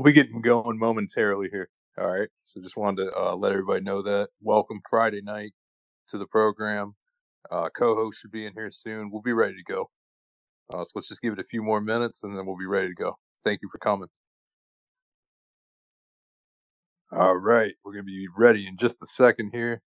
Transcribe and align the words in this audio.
We'll 0.00 0.06
be 0.06 0.12
getting 0.12 0.40
going 0.40 0.78
momentarily 0.78 1.50
here. 1.52 1.68
All 1.98 2.10
right. 2.10 2.30
So 2.42 2.62
just 2.62 2.74
wanted 2.74 3.04
to 3.04 3.14
uh, 3.14 3.34
let 3.36 3.52
everybody 3.52 3.82
know 3.82 4.00
that. 4.00 4.30
Welcome 4.40 4.80
Friday 4.88 5.20
night 5.20 5.52
to 6.08 6.16
the 6.16 6.24
program. 6.24 6.94
Uh, 7.50 7.68
co-host 7.68 8.18
should 8.18 8.30
be 8.30 8.46
in 8.46 8.54
here 8.54 8.70
soon. 8.70 9.10
We'll 9.10 9.20
be 9.20 9.34
ready 9.34 9.56
to 9.56 9.62
go. 9.62 9.90
Uh, 10.72 10.84
so 10.84 10.92
let's 10.94 11.08
just 11.08 11.20
give 11.20 11.34
it 11.34 11.38
a 11.38 11.44
few 11.44 11.62
more 11.62 11.82
minutes 11.82 12.22
and 12.22 12.34
then 12.34 12.46
we'll 12.46 12.56
be 12.56 12.64
ready 12.64 12.88
to 12.88 12.94
go. 12.94 13.18
Thank 13.44 13.60
you 13.60 13.68
for 13.70 13.76
coming. 13.76 14.08
All 17.12 17.36
right. 17.36 17.74
We're 17.84 17.92
going 17.92 18.06
to 18.06 18.10
be 18.10 18.26
ready 18.34 18.66
in 18.66 18.78
just 18.78 19.02
a 19.02 19.06
second 19.06 19.50
here. 19.52 19.82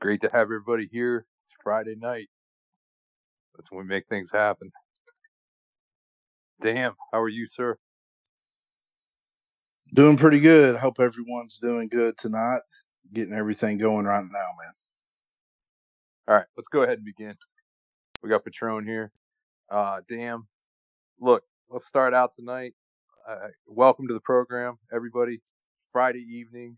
Great 0.00 0.20
to 0.22 0.30
have 0.32 0.46
everybody 0.46 0.88
here. 0.90 1.26
It's 1.46 1.54
Friday 1.62 1.94
night. 1.96 2.26
That's 3.54 3.70
when 3.70 3.82
we 3.82 3.86
make 3.86 4.08
things 4.08 4.32
happen. 4.32 4.72
Damn. 6.60 6.94
How 7.12 7.20
are 7.20 7.28
you, 7.28 7.46
sir? 7.46 7.78
Doing 9.94 10.18
pretty 10.18 10.40
good. 10.40 10.76
I 10.76 10.78
hope 10.78 11.00
everyone's 11.00 11.58
doing 11.58 11.88
good 11.88 12.18
tonight. 12.18 12.60
Getting 13.10 13.32
everything 13.32 13.78
going 13.78 14.04
right 14.04 14.22
now, 14.22 14.28
man. 14.28 14.72
All 16.28 16.34
right, 16.34 16.46
let's 16.58 16.68
go 16.68 16.82
ahead 16.82 16.98
and 16.98 17.06
begin. 17.06 17.34
We 18.22 18.28
got 18.28 18.44
Patron 18.44 18.86
here. 18.86 19.12
Uh, 19.70 20.02
damn. 20.06 20.46
Look, 21.18 21.42
let's 21.70 21.86
start 21.86 22.12
out 22.12 22.32
tonight. 22.32 22.74
Uh, 23.26 23.48
welcome 23.66 24.06
to 24.08 24.14
the 24.14 24.20
program, 24.20 24.76
everybody. 24.92 25.40
Friday 25.90 26.20
evening. 26.20 26.76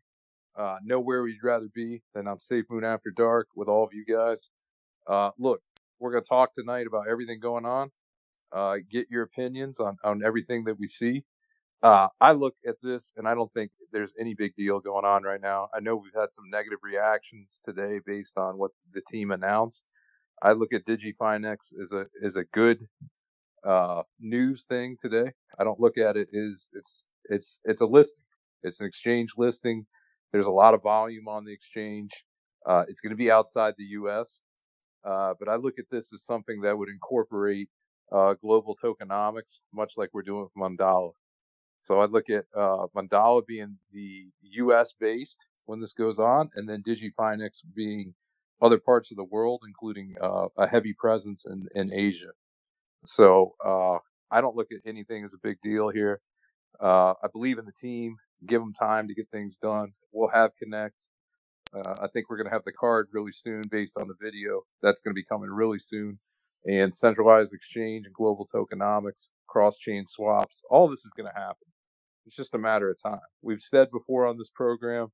Uh, 0.57 0.77
nowhere 0.85 1.25
we'd 1.25 1.43
rather 1.43 1.69
be 1.75 2.03
than 2.15 2.29
on 2.29 2.39
Safe 2.39 2.65
Moon 2.71 2.85
After 2.85 3.11
Dark 3.11 3.49
with 3.57 3.69
all 3.69 3.83
of 3.83 3.93
you 3.93 4.05
guys. 4.05 4.51
Uh, 5.09 5.31
look, 5.37 5.61
we're 5.99 6.13
going 6.13 6.23
to 6.23 6.29
talk 6.29 6.55
tonight 6.55 6.87
about 6.87 7.09
everything 7.09 7.41
going 7.41 7.67
on. 7.67 7.91
Uh, 8.53 8.77
get 8.89 9.09
your 9.11 9.25
opinions 9.25 9.81
on, 9.81 9.97
on 10.05 10.23
everything 10.25 10.63
that 10.65 10.79
we 10.79 10.87
see. 10.87 11.25
Uh, 11.83 12.09
I 12.21 12.33
look 12.33 12.55
at 12.67 12.77
this 12.83 13.13
and 13.17 13.27
I 13.27 13.35
don't 13.35 13.53
think 13.55 13.71
there's 13.93 14.13
any 14.21 14.35
big 14.35 14.55
deal 14.55 14.81
going 14.81 15.05
on 15.07 15.23
right 15.23 15.41
now. 15.41 15.69
I 15.75 15.81
know 15.81 15.97
we've 15.97 16.13
had 16.15 16.33
some 16.33 16.51
negative 16.51 16.81
reactions 16.83 17.61
today 17.65 18.01
based 18.05 18.37
on 18.37 18.59
what 18.59 18.73
the 18.93 19.01
team 19.11 19.31
announced. 19.31 19.85
I 20.43 20.53
look 20.53 20.73
at 20.75 20.85
DigiFinex 20.85 21.73
as 21.81 21.93
a 21.93 22.05
as 22.25 22.37
a 22.37 22.45
good 22.45 22.87
uh, 23.65 24.03
news 24.19 24.65
thing 24.65 24.97
today. 24.99 25.33
I 25.59 25.65
don't 25.65 25.81
look 25.81 25.99
at 25.99 26.17
it 26.17 26.29
as 26.35 26.69
it's 26.75 27.09
it's 27.27 27.61
it's 27.65 27.81
a 27.81 27.87
listing. 27.87 28.25
It's 28.63 28.81
an 28.81 28.87
exchange 28.87 29.33
listing. 29.37 29.87
There's 30.33 30.47
a 30.47 30.51
lot 30.51 30.75
of 30.75 30.83
volume 30.83 31.29
on 31.29 31.45
the 31.45 31.53
exchange. 31.53 32.11
Uh, 32.67 32.85
it's 32.89 33.01
going 33.01 33.11
to 33.11 33.17
be 33.17 33.31
outside 33.31 33.75
the 33.79 33.85
U.S., 33.85 34.43
uh, 35.05 35.35
but 35.39 35.49
I 35.49 35.57
look 35.57 35.79
at 35.79 35.87
this 35.91 36.13
as 36.13 36.25
something 36.25 36.61
that 36.61 36.77
would 36.77 36.91
incorporate 36.91 37.69
uh, 38.13 38.35
global 38.35 38.77
tokenomics, 38.83 39.61
much 39.73 39.95
like 39.97 40.11
we're 40.13 40.23
doing 40.23 40.43
with 40.43 40.55
Mandala. 40.79 41.13
So 41.81 42.01
I'd 42.01 42.11
look 42.11 42.31
at 42.31 42.45
uh, 42.55 42.87
Mandala 42.95 43.45
being 43.47 43.79
the 43.93 44.29
U.S. 44.43 44.93
based 44.93 45.45
when 45.67 45.81
this 45.81 45.93
goes 45.93 46.19
on, 46.19 46.51
and 46.55 46.69
then 46.69 46.83
DigiFinex 46.83 47.63
being 47.75 48.15
other 48.61 48.79
parts 48.79 49.11
of 49.11 49.17
the 49.17 49.25
world, 49.25 49.63
including 49.67 50.15
uh, 50.21 50.49
a 50.59 50.67
heavy 50.67 50.93
presence 50.93 51.47
in, 51.47 51.69
in 51.75 51.93
Asia. 51.93 52.33
So 53.07 53.55
uh, 53.65 53.99
I 54.31 54.41
don't 54.41 54.57
look 54.57 54.69
at 54.73 54.81
anything 54.87 55.25
as 55.25 55.33
a 55.33 55.39
big 55.43 55.61
deal 55.63 55.89
here. 55.89 56.21
Uh, 56.81 57.15
I 57.23 57.29
believe 57.33 57.59
in 57.59 57.65
the 57.65 57.73
team. 57.73 58.17
Give 58.47 58.61
them 58.61 58.73
time 58.73 59.09
to 59.09 59.15
get 59.15 59.31
things 59.31 59.57
done. 59.57 59.93
We'll 60.13 60.29
have 60.29 60.57
Connect. 60.57 60.97
Uh, 61.75 61.95
I 62.03 62.09
think 62.09 62.29
we're 62.29 62.37
going 62.37 62.49
to 62.49 62.53
have 62.53 62.65
the 62.65 62.73
card 62.73 63.09
really 63.13 63.33
soon 63.33 63.63
based 63.71 63.97
on 63.99 64.09
the 64.09 64.15
video. 64.21 64.63
That's 64.83 65.01
going 65.01 65.13
to 65.13 65.19
be 65.19 65.25
coming 65.25 65.51
really 65.51 65.79
soon. 65.79 66.19
And 66.67 66.95
centralized 66.95 67.55
exchange 67.55 68.07
and 68.07 68.15
global 68.15 68.47
tokenomics, 68.47 69.31
cross 69.47 69.79
chain 69.79 70.07
swaps, 70.07 70.63
all 70.71 70.89
this 70.89 71.05
is 71.05 71.13
going 71.17 71.31
to 71.33 71.41
happen. 71.41 71.67
It's 72.27 72.37
just 72.37 72.55
a 72.55 72.59
matter 72.59 72.91
of 72.91 73.03
time. 73.03 73.21
We've 73.43 73.61
said 73.61 73.91
before 73.91 74.27
on 74.27 74.37
this 74.37 74.51
program, 74.51 75.09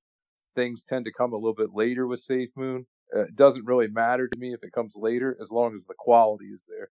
things 0.55 0.85
tend 0.85 1.05
to 1.05 1.13
come 1.13 1.33
a 1.33 1.37
little 1.37 1.55
bit 1.55 1.71
later 1.73 2.07
with 2.07 2.27
SafeMoon. 2.29 2.87
Uh, 3.15 3.23
it 3.23 3.37
doesn't 3.37 3.65
really 3.65 3.89
matter 3.89 4.27
to 4.27 4.39
me 4.39 4.53
if 4.53 4.65
it 4.65 4.73
comes 4.73 4.97
later 4.97 5.37
as 5.41 5.53
long 5.53 5.75
as 5.75 5.87
the 5.87 5.95
quality 5.97 6.47
is 6.47 6.67
there. 6.69 6.89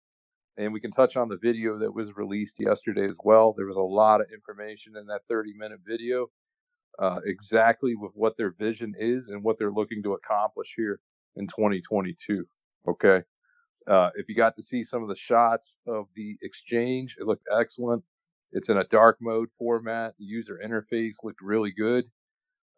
And 0.57 0.73
we 0.73 0.81
can 0.81 0.91
touch 0.91 1.15
on 1.15 1.29
the 1.29 1.37
video 1.41 1.77
that 1.79 1.95
was 1.95 2.17
released 2.17 2.57
yesterday 2.59 3.05
as 3.05 3.17
well. 3.23 3.53
There 3.53 3.67
was 3.67 3.77
a 3.77 3.81
lot 3.81 4.19
of 4.19 4.27
information 4.33 4.97
in 4.97 5.05
that 5.07 5.21
30 5.29 5.53
minute 5.53 5.79
video, 5.87 6.27
uh, 6.99 7.21
exactly 7.23 7.95
with 7.95 8.11
what 8.13 8.35
their 8.35 8.51
vision 8.51 8.93
is 8.99 9.27
and 9.27 9.43
what 9.43 9.57
they're 9.57 9.71
looking 9.71 10.03
to 10.03 10.13
accomplish 10.13 10.73
here 10.75 10.99
in 11.37 11.47
2022. 11.47 12.45
Okay. 12.87 13.23
Uh, 13.87 14.11
if 14.15 14.29
you 14.29 14.35
got 14.35 14.55
to 14.55 14.61
see 14.61 14.83
some 14.83 15.01
of 15.01 15.09
the 15.09 15.15
shots 15.15 15.77
of 15.87 16.07
the 16.15 16.37
exchange, 16.41 17.17
it 17.19 17.25
looked 17.25 17.47
excellent. 17.51 18.03
It's 18.51 18.69
in 18.69 18.77
a 18.77 18.83
dark 18.83 19.17
mode 19.21 19.49
format. 19.51 20.15
The 20.19 20.25
user 20.25 20.59
interface 20.63 21.23
looked 21.23 21.41
really 21.41 21.71
good. 21.71 22.09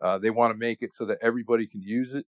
Uh, 0.02 0.18
they 0.18 0.30
want 0.30 0.54
to 0.54 0.58
make 0.58 0.82
it 0.82 0.94
so 0.94 1.06
that 1.06 1.18
everybody 1.22 1.68
can 1.68 1.82
use 1.82 2.14
it. 2.14 2.26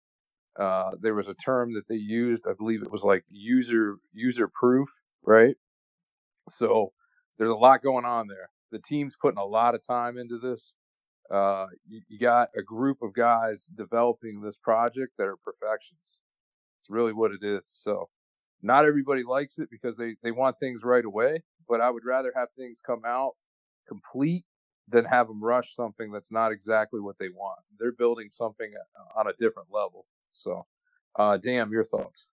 Uh, 0.58 0.92
there 1.00 1.14
was 1.14 1.28
a 1.28 1.34
term 1.34 1.74
that 1.74 1.86
they 1.88 1.96
used. 1.96 2.46
I 2.48 2.52
believe 2.52 2.82
it 2.82 2.90
was 2.90 3.04
like 3.04 3.24
user 3.30 3.98
user 4.12 4.48
proof, 4.52 4.88
right? 5.22 5.56
So 6.48 6.92
there's 7.38 7.50
a 7.50 7.54
lot 7.54 7.82
going 7.82 8.04
on 8.04 8.26
there. 8.26 8.50
The 8.72 8.80
team's 8.80 9.16
putting 9.20 9.38
a 9.38 9.44
lot 9.44 9.74
of 9.74 9.86
time 9.86 10.18
into 10.18 10.38
this. 10.38 10.74
Uh, 11.30 11.66
you, 11.86 12.00
you 12.08 12.18
got 12.18 12.48
a 12.56 12.62
group 12.62 13.02
of 13.02 13.12
guys 13.12 13.66
developing 13.66 14.40
this 14.40 14.56
project 14.56 15.16
that 15.18 15.26
are 15.26 15.36
perfections. 15.36 16.20
It's 16.80 16.90
really 16.90 17.12
what 17.12 17.32
it 17.32 17.44
is. 17.44 17.62
So 17.66 18.08
not 18.62 18.84
everybody 18.84 19.22
likes 19.22 19.58
it 19.58 19.68
because 19.70 19.96
they, 19.96 20.16
they 20.22 20.30
want 20.30 20.56
things 20.58 20.82
right 20.84 21.04
away, 21.04 21.42
but 21.68 21.80
I 21.80 21.90
would 21.90 22.04
rather 22.04 22.32
have 22.36 22.48
things 22.56 22.80
come 22.84 23.02
out 23.06 23.32
complete 23.86 24.44
than 24.88 25.04
have 25.04 25.28
them 25.28 25.42
rush 25.42 25.74
something 25.74 26.10
that's 26.10 26.32
not 26.32 26.52
exactly 26.52 27.00
what 27.00 27.18
they 27.18 27.28
want. 27.28 27.60
They're 27.78 27.92
building 27.92 28.28
something 28.30 28.72
uh, 28.74 29.20
on 29.20 29.26
a 29.26 29.32
different 29.38 29.68
level. 29.70 30.06
So, 30.30 30.66
uh, 31.16 31.36
damn, 31.36 31.70
your 31.70 31.84
thoughts? 31.84 32.28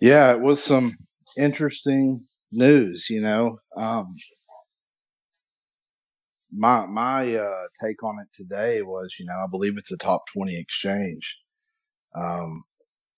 Yeah, 0.00 0.32
it 0.32 0.40
was 0.40 0.62
some 0.62 0.96
interesting 1.38 2.26
news. 2.50 3.08
You 3.10 3.20
know, 3.20 3.58
um, 3.76 4.06
my 6.52 6.86
my 6.86 7.34
uh, 7.34 7.64
take 7.82 8.02
on 8.02 8.18
it 8.20 8.28
today 8.32 8.82
was, 8.82 9.16
you 9.18 9.26
know, 9.26 9.34
I 9.34 9.46
believe 9.50 9.74
it's 9.76 9.92
a 9.92 9.98
top 9.98 10.24
twenty 10.32 10.58
exchange. 10.58 11.38
Um, 12.16 12.64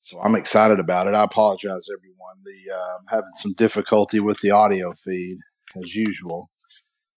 so 0.06 0.20
I'm 0.20 0.36
excited 0.36 0.78
about 0.78 1.08
it. 1.08 1.14
I 1.14 1.24
apologize, 1.24 1.88
everyone. 1.92 2.36
The 2.44 2.72
uh, 2.72 2.96
I'm 2.98 3.06
having 3.08 3.34
some 3.34 3.54
difficulty 3.54 4.20
with 4.20 4.38
the 4.40 4.52
audio 4.52 4.92
feed 4.92 5.38
as 5.76 5.96
usual 5.96 6.48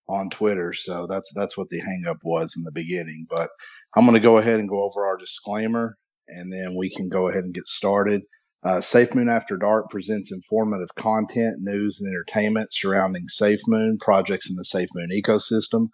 on 0.07 0.31
Twitter. 0.31 0.73
So 0.73 1.05
that's 1.07 1.31
that's 1.35 1.55
what 1.55 1.69
the 1.69 1.81
hangup 1.81 2.17
was 2.23 2.55
in 2.57 2.63
the 2.63 2.71
beginning. 2.71 3.27
But 3.29 3.51
I'm 3.95 4.05
going 4.05 4.15
to 4.15 4.19
go 4.19 4.37
ahead 4.37 4.59
and 4.59 4.67
go 4.67 4.81
over 4.81 5.05
our 5.05 5.17
disclaimer, 5.17 5.97
and 6.29 6.51
then 6.51 6.75
we 6.75 6.89
can 6.89 7.09
go 7.09 7.29
ahead 7.29 7.43
and 7.43 7.53
get 7.53 7.67
started. 7.67 8.23
Uh, 8.65 8.81
Safe 8.81 9.13
Moon 9.13 9.29
After 9.29 9.55
Dark 9.55 9.91
presents 9.91 10.31
informative 10.31 10.95
content, 10.95 11.57
news, 11.59 12.01
and 12.01 12.09
entertainment 12.09 12.73
surrounding 12.73 13.27
Safe 13.27 13.61
Moon 13.67 13.99
projects 14.01 14.49
in 14.49 14.55
the 14.55 14.65
Safe 14.65 14.89
Moon 14.95 15.09
ecosystem, 15.13 15.89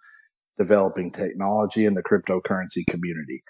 developing 0.56 1.12
technology 1.12 1.84
in 1.84 1.92
the 1.92 2.02
cryptocurrency 2.02 2.86
community. 2.88 3.42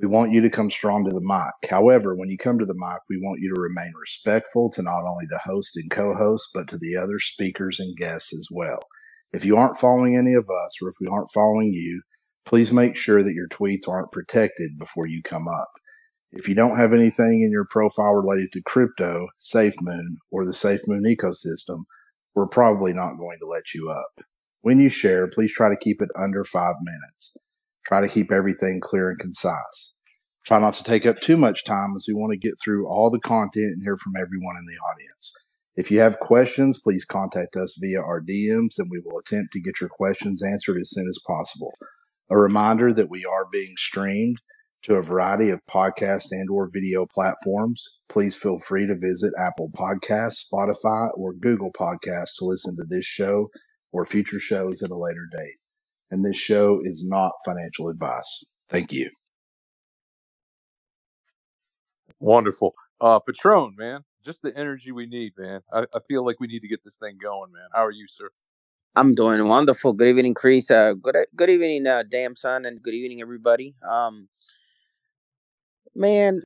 We 0.00 0.08
want 0.08 0.32
you 0.32 0.40
to 0.40 0.50
come 0.50 0.70
strong 0.70 1.04
to 1.04 1.10
the 1.10 1.20
mic. 1.20 1.70
However, 1.70 2.14
when 2.14 2.30
you 2.30 2.38
come 2.38 2.58
to 2.58 2.64
the 2.64 2.74
mic, 2.74 3.00
we 3.10 3.18
want 3.18 3.40
you 3.42 3.54
to 3.54 3.60
remain 3.60 3.92
respectful 4.00 4.70
to 4.70 4.82
not 4.82 5.02
only 5.06 5.26
the 5.28 5.40
host 5.44 5.76
and 5.76 5.90
co 5.90 6.14
host, 6.14 6.50
but 6.54 6.68
to 6.68 6.78
the 6.78 6.96
other 6.96 7.18
speakers 7.18 7.78
and 7.78 7.94
guests 7.96 8.32
as 8.32 8.48
well. 8.50 8.80
If 9.32 9.44
you 9.44 9.58
aren't 9.58 9.76
following 9.76 10.16
any 10.16 10.32
of 10.32 10.48
us, 10.48 10.78
or 10.80 10.88
if 10.88 10.94
we 11.00 11.06
aren't 11.06 11.30
following 11.30 11.74
you, 11.74 12.00
please 12.46 12.72
make 12.72 12.96
sure 12.96 13.22
that 13.22 13.34
your 13.34 13.46
tweets 13.48 13.86
aren't 13.86 14.10
protected 14.10 14.78
before 14.78 15.06
you 15.06 15.22
come 15.22 15.46
up. 15.46 15.68
If 16.32 16.48
you 16.48 16.54
don't 16.54 16.78
have 16.78 16.94
anything 16.94 17.42
in 17.42 17.50
your 17.50 17.66
profile 17.68 18.14
related 18.14 18.52
to 18.52 18.62
crypto, 18.62 19.28
SafeMoon, 19.38 20.16
or 20.30 20.46
the 20.46 20.52
SafeMoon 20.52 21.04
ecosystem, 21.04 21.82
we're 22.34 22.48
probably 22.48 22.94
not 22.94 23.18
going 23.18 23.38
to 23.40 23.46
let 23.46 23.74
you 23.74 23.90
up. 23.90 24.24
When 24.62 24.80
you 24.80 24.88
share, 24.88 25.28
please 25.28 25.52
try 25.52 25.68
to 25.68 25.76
keep 25.76 26.00
it 26.00 26.10
under 26.16 26.42
five 26.42 26.76
minutes. 26.80 27.36
Try 27.90 28.00
to 28.00 28.08
keep 28.08 28.30
everything 28.30 28.78
clear 28.80 29.10
and 29.10 29.18
concise. 29.18 29.94
Try 30.46 30.60
not 30.60 30.74
to 30.74 30.84
take 30.84 31.06
up 31.06 31.18
too 31.18 31.36
much 31.36 31.64
time 31.64 31.94
as 31.96 32.04
we 32.06 32.14
want 32.14 32.30
to 32.30 32.38
get 32.38 32.54
through 32.62 32.86
all 32.86 33.10
the 33.10 33.18
content 33.18 33.72
and 33.74 33.82
hear 33.82 33.96
from 33.96 34.12
everyone 34.16 34.54
in 34.60 34.66
the 34.68 34.78
audience. 34.80 35.34
If 35.74 35.90
you 35.90 35.98
have 35.98 36.20
questions, 36.20 36.80
please 36.80 37.04
contact 37.04 37.56
us 37.56 37.76
via 37.82 38.00
our 38.00 38.20
DMs 38.20 38.78
and 38.78 38.88
we 38.92 39.02
will 39.04 39.18
attempt 39.18 39.52
to 39.54 39.60
get 39.60 39.80
your 39.80 39.90
questions 39.90 40.40
answered 40.40 40.78
as 40.80 40.92
soon 40.92 41.08
as 41.08 41.18
possible. 41.26 41.72
A 42.30 42.38
reminder 42.38 42.92
that 42.92 43.10
we 43.10 43.24
are 43.24 43.48
being 43.50 43.74
streamed 43.76 44.36
to 44.84 44.94
a 44.94 45.02
variety 45.02 45.50
of 45.50 45.66
podcast 45.68 46.30
and 46.30 46.48
or 46.48 46.70
video 46.72 47.06
platforms. 47.12 47.96
Please 48.08 48.36
feel 48.36 48.60
free 48.60 48.86
to 48.86 48.94
visit 48.94 49.32
Apple 49.36 49.68
Podcasts, 49.74 50.46
Spotify, 50.46 51.08
or 51.14 51.32
Google 51.32 51.72
Podcasts 51.72 52.38
to 52.38 52.44
listen 52.44 52.76
to 52.76 52.84
this 52.88 53.04
show 53.04 53.48
or 53.90 54.04
future 54.04 54.38
shows 54.38 54.80
at 54.80 54.92
a 54.92 54.96
later 54.96 55.26
date 55.36 55.59
and 56.10 56.24
this 56.24 56.36
show 56.36 56.80
is 56.82 57.06
not 57.08 57.32
financial 57.44 57.88
advice. 57.88 58.44
Thank 58.68 58.92
you. 58.92 59.10
Wonderful. 62.18 62.74
Uh, 63.00 63.18
Patron, 63.18 63.74
man, 63.78 64.04
just 64.24 64.42
the 64.42 64.56
energy 64.56 64.92
we 64.92 65.06
need, 65.06 65.32
man. 65.38 65.62
I, 65.72 65.80
I 65.94 66.00
feel 66.06 66.24
like 66.24 66.38
we 66.38 66.46
need 66.46 66.60
to 66.60 66.68
get 66.68 66.82
this 66.84 66.98
thing 66.98 67.18
going, 67.20 67.52
man. 67.52 67.68
How 67.74 67.84
are 67.84 67.90
you, 67.90 68.06
sir? 68.08 68.30
I'm 68.96 69.14
doing 69.14 69.46
wonderful. 69.46 69.92
Good 69.92 70.08
evening, 70.08 70.34
Chris. 70.34 70.70
Uh, 70.70 70.94
good 70.94 71.16
good 71.36 71.48
evening, 71.48 71.86
uh, 71.86 72.02
damn 72.08 72.34
son, 72.34 72.66
and 72.66 72.82
good 72.82 72.94
evening, 72.94 73.20
everybody. 73.20 73.76
Um, 73.88 74.28
man, 75.94 76.42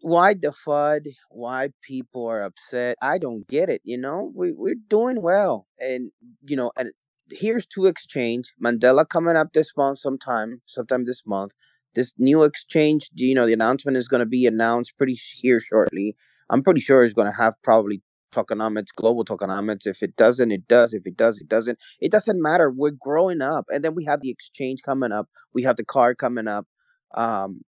why 0.00 0.34
the 0.34 0.52
FUD? 0.66 1.08
Why 1.30 1.70
people 1.82 2.26
are 2.28 2.44
upset? 2.44 2.96
I 3.02 3.18
don't 3.18 3.46
get 3.48 3.68
it. 3.68 3.82
You 3.84 3.98
know, 3.98 4.32
we 4.34 4.52
we're 4.52 4.76
doing 4.88 5.20
well, 5.20 5.66
and 5.80 6.12
you 6.46 6.56
know, 6.56 6.70
and 6.78 6.92
here's 7.30 7.66
to 7.66 7.86
exchange 7.86 8.52
Mandala 8.62 9.08
coming 9.08 9.36
up 9.36 9.52
this 9.52 9.72
month, 9.76 9.98
sometime, 9.98 10.60
sometime 10.66 11.04
this 11.04 11.22
month. 11.26 11.52
This 11.94 12.14
new 12.18 12.42
exchange, 12.42 13.10
you 13.14 13.34
know, 13.34 13.46
the 13.46 13.52
announcement 13.52 13.96
is 13.96 14.08
going 14.08 14.20
to 14.20 14.26
be 14.26 14.46
announced 14.46 14.96
pretty 14.96 15.18
here 15.36 15.60
shortly. 15.60 16.16
I'm 16.48 16.62
pretty 16.62 16.80
sure 16.80 17.04
it's 17.04 17.14
going 17.14 17.30
to 17.30 17.36
have 17.36 17.54
probably 17.62 18.02
tokenomics, 18.34 18.94
global 18.96 19.24
tokenomics. 19.24 19.86
If 19.86 20.02
it 20.02 20.16
doesn't, 20.16 20.50
it 20.50 20.66
does. 20.68 20.94
If 20.94 21.06
it 21.06 21.16
does, 21.16 21.38
it 21.38 21.48
doesn't. 21.48 21.78
It 22.00 22.10
doesn't 22.10 22.40
matter. 22.40 22.70
We're 22.70 22.92
growing 22.98 23.42
up, 23.42 23.66
and 23.68 23.84
then 23.84 23.94
we 23.94 24.04
have 24.04 24.22
the 24.22 24.30
exchange 24.30 24.80
coming 24.82 25.12
up. 25.12 25.28
We 25.52 25.62
have 25.64 25.76
the 25.76 25.84
card 25.84 26.18
coming 26.18 26.48
up. 26.48 26.66
Um, 27.14 27.60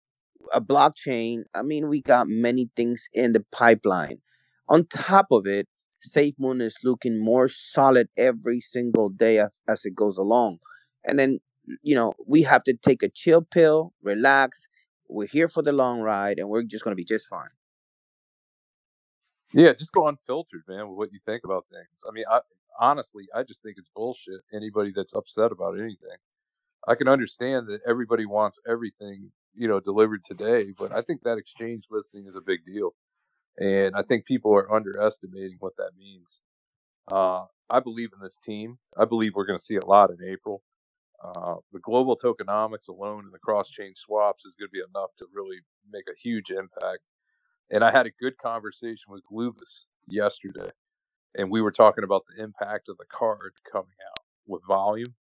a 0.54 0.62
blockchain. 0.62 1.44
I 1.54 1.62
mean, 1.62 1.90
we 1.90 2.02
got 2.02 2.28
many 2.28 2.70
things 2.76 3.08
in 3.14 3.34
the 3.34 3.46
pipeline. 3.52 4.22
On 4.70 4.86
top 4.88 5.28
of 5.32 5.46
it, 5.46 5.68
SafeMoon 6.08 6.62
is 6.62 6.78
looking 6.84 7.24
more 7.24 7.48
solid 7.48 8.10
every 8.18 8.62
single 8.62 9.10
day 9.10 9.40
as, 9.40 9.52
as 9.68 9.86
it 9.86 9.96
goes 9.96 10.18
along. 10.18 10.60
And 11.06 11.18
then, 11.20 11.40
you 11.82 11.96
know, 11.96 12.14
we 12.26 12.44
have 12.44 12.64
to 12.64 12.74
take 12.74 13.04
a 13.04 13.10
chill 13.10 13.42
pill, 13.42 13.94
relax. 14.02 14.68
We're 15.10 15.28
here 15.28 15.48
for 15.48 15.62
the 15.62 15.74
long 15.74 16.02
ride, 16.02 16.40
and 16.40 16.50
we're 16.50 16.64
just 16.64 16.84
going 16.84 16.92
to 16.94 16.96
be 16.96 17.06
just 17.06 17.28
fine. 17.28 17.50
Yeah, 19.54 19.74
just 19.74 19.94
go 19.94 20.08
unfiltered, 20.08 20.64
man, 20.68 20.90
with 20.90 20.98
what 20.98 21.14
you 21.14 21.20
think 21.24 21.44
about 21.46 21.66
things. 21.72 22.04
I 22.08 22.12
mean, 22.12 22.26
I, 22.30 22.40
honestly, 22.80 23.28
I 23.36 23.44
just 23.44 23.62
think 23.62 23.76
it's 23.78 23.90
bullshit. 23.96 24.42
Anybody 24.52 24.92
that's 24.96 25.14
upset 25.14 25.52
about 25.52 25.78
anything, 25.78 26.18
I 26.88 26.96
can 26.96 27.08
understand 27.08 27.68
that 27.68 27.82
everybody 27.88 28.26
wants 28.26 28.60
everything, 28.68 29.32
you 29.54 29.68
know, 29.68 29.80
delivered 29.80 30.24
today, 30.24 30.74
but 30.78 30.92
I 30.92 31.02
think 31.02 31.22
that 31.24 31.38
exchange 31.38 31.88
listing 31.92 32.26
is 32.26 32.36
a 32.36 32.42
big 32.42 32.66
deal, 32.66 32.96
and 33.60 33.96
I 33.96 34.04
think 34.04 34.26
people 34.26 34.54
are 34.56 34.74
underestimating 34.74 35.58
what 35.60 35.78
that 35.78 35.92
means. 35.98 36.40
Uh, 37.12 37.46
I 37.70 37.80
believe 37.80 38.10
in 38.14 38.22
this 38.22 38.40
team. 38.46 38.78
I 38.98 39.06
believe 39.06 39.34
we're 39.36 39.46
going 39.46 39.60
to 39.60 39.66
see 39.66 39.78
a 39.78 39.88
lot 39.88 40.12
in 40.12 40.18
April. 40.28 40.64
Uh, 41.24 41.56
the 41.72 41.80
global 41.80 42.18
tokenomics 42.18 42.90
alone 42.90 43.26
and 43.26 43.34
the 43.34 43.40
cross 43.40 43.70
chain 43.70 43.94
swaps 43.96 44.46
is 44.46 44.56
going 44.56 44.70
to 44.70 44.74
be 44.74 44.84
enough 44.96 45.12
to 45.18 45.26
really 45.34 45.58
make 45.92 46.06
a 46.10 46.20
huge 46.22 46.52
impact 46.52 47.00
and 47.72 47.84
I 47.84 47.92
had 47.92 48.08
a 48.08 48.12
good 48.22 48.38
conversation 48.40 49.12
with 49.12 49.24
Glubus 49.26 49.86
yesterday, 50.08 50.72
and 51.36 51.52
we 51.52 51.62
were 51.62 51.72
talking 51.72 52.06
about 52.06 52.24
the 52.28 52.44
impact 52.44 52.90
of 52.90 52.98
the 52.98 53.06
card 53.06 53.54
coming 53.72 53.98
out 54.12 54.24
with 54.48 54.62
volume, 54.68 55.16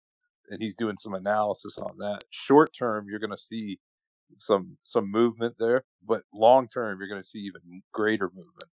and 0.52 0.62
he's 0.62 0.76
doing 0.76 0.98
some 0.98 1.16
analysis 1.16 1.78
on 1.80 1.98
that. 2.00 2.20
Short 2.32 2.74
term, 2.78 3.08
you're 3.10 3.20
going 3.20 3.32
to 3.32 3.38
see 3.38 3.80
some 4.38 4.78
some 4.84 5.12
movement 5.12 5.56
there, 5.60 5.84
but 6.06 6.24
long 6.34 6.68
term, 6.68 7.00
you're 7.00 7.10
going 7.10 7.22
to 7.22 7.28
see 7.28 7.40
even 7.40 7.82
greater 7.94 8.30
movement. 8.30 8.72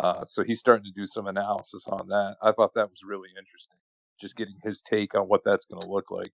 Uh, 0.00 0.24
so 0.24 0.42
he's 0.42 0.60
starting 0.60 0.84
to 0.84 0.98
do 0.98 1.06
some 1.06 1.26
analysis 1.26 1.84
on 1.88 2.08
that. 2.08 2.36
I 2.42 2.52
thought 2.52 2.74
that 2.74 2.90
was 2.90 3.02
really 3.04 3.28
interesting, 3.30 3.76
just 4.20 4.36
getting 4.36 4.56
his 4.62 4.82
take 4.82 5.14
on 5.14 5.28
what 5.28 5.42
that's 5.44 5.66
going 5.66 5.82
to 5.82 5.88
look 5.88 6.10
like. 6.10 6.32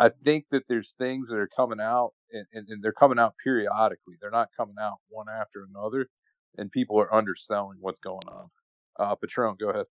I 0.00 0.10
think 0.24 0.46
that 0.52 0.62
there's 0.68 0.94
things 0.98 1.28
that 1.28 1.38
are 1.38 1.48
coming 1.48 1.80
out 1.80 2.12
and, 2.32 2.46
and, 2.52 2.68
and, 2.68 2.82
they're 2.82 2.92
coming 2.92 3.18
out 3.18 3.34
periodically. 3.42 4.14
They're 4.20 4.30
not 4.30 4.48
coming 4.56 4.76
out 4.80 4.98
one 5.08 5.26
after 5.28 5.66
another, 5.68 6.08
and 6.56 6.70
people 6.70 7.00
are 7.00 7.12
underselling 7.12 7.78
what's 7.80 7.98
going 7.98 8.20
on. 8.28 8.48
Uh, 8.98 9.14
Patron, 9.16 9.56
go 9.58 9.70
ahead. 9.70 9.86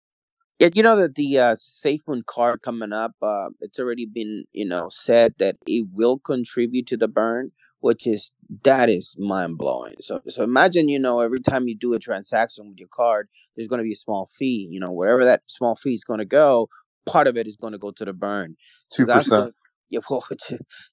Yeah, 0.58 0.68
you 0.74 0.82
know 0.82 0.96
that 0.96 1.16
the 1.16 1.38
uh, 1.38 1.54
SafeMoon 1.56 2.24
card 2.24 2.62
coming 2.62 2.92
up, 2.92 3.12
uh, 3.20 3.50
it's 3.60 3.78
already 3.78 4.06
been 4.06 4.44
you 4.52 4.64
know 4.64 4.88
said 4.90 5.34
that 5.38 5.56
it 5.66 5.86
will 5.92 6.18
contribute 6.18 6.86
to 6.88 6.96
the 6.96 7.08
burn, 7.08 7.50
which 7.81 8.06
is 8.06 8.32
that 8.64 8.88
is 8.88 9.14
mind 9.19 9.58
blowing. 9.58 9.94
So 10.00 10.20
so 10.28 10.43
imagine 10.43 10.88
you 10.88 10.99
know 10.99 11.20
every 11.20 11.40
time 11.40 11.69
you 11.69 11.76
do 11.76 11.94
a 11.94 11.99
transaction 11.99 12.69
with 12.69 12.78
your 12.78 12.88
card, 12.93 13.28
there's 13.55 13.69
going 13.69 13.78
to 13.78 13.84
be 13.84 13.93
a 13.93 13.96
small 13.96 14.26
fee. 14.26 14.69
You 14.70 14.81
know 14.81 14.93
wherever 14.93 15.25
that 15.25 15.43
small 15.46 15.76
fee 15.76 15.94
is 15.94 16.05
going 16.05 16.19
to 16.19 16.25
go, 16.25 16.69
part 17.06 17.26
of 17.26 17.37
it 17.37 17.46
is 17.46 17.56
going 17.56 17.73
to 17.73 17.78
go 17.78 17.90
to 17.93 18.05
the 18.05 18.12
burn. 18.12 18.56
Two 18.93 19.06
so 19.06 19.14
percent 19.14 19.55
yeah, 19.88 20.00
well, 20.11 20.25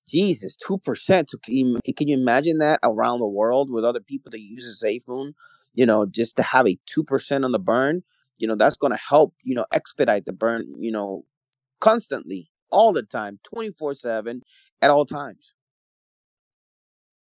Jesus, 0.08 0.56
two 0.56 0.78
percent. 0.78 1.32
Can 1.44 1.56
you, 1.56 1.80
imagine 2.00 2.60
that 2.60 2.80
around 2.84 3.20
the 3.20 3.28
world 3.28 3.70
with 3.72 3.86
other 3.86 4.00
people 4.00 4.30
that 4.32 4.40
use 4.40 4.82
a 4.82 4.86
SafeMoon? 4.86 5.34
You 5.74 5.86
know, 5.86 6.06
just 6.06 6.38
to 6.38 6.44
have 6.44 6.68
a 6.68 6.78
two 6.86 7.04
percent 7.04 7.46
on 7.46 7.52
the 7.52 7.60
burn, 7.60 8.04
you 8.38 8.48
know, 8.48 8.56
that's 8.56 8.78
going 8.78 8.94
to 8.94 9.00
help. 9.00 9.34
You 9.44 9.56
know, 9.56 9.66
expedite 9.72 10.26
the 10.26 10.34
burn. 10.34 10.66
You 10.78 10.92
know, 10.92 11.26
constantly, 11.80 12.52
all 12.70 12.94
the 12.94 13.04
time, 13.04 13.40
twenty 13.44 13.72
four 13.72 13.96
seven, 13.96 14.44
at 14.82 14.92
all 14.92 15.06
times. 15.06 15.54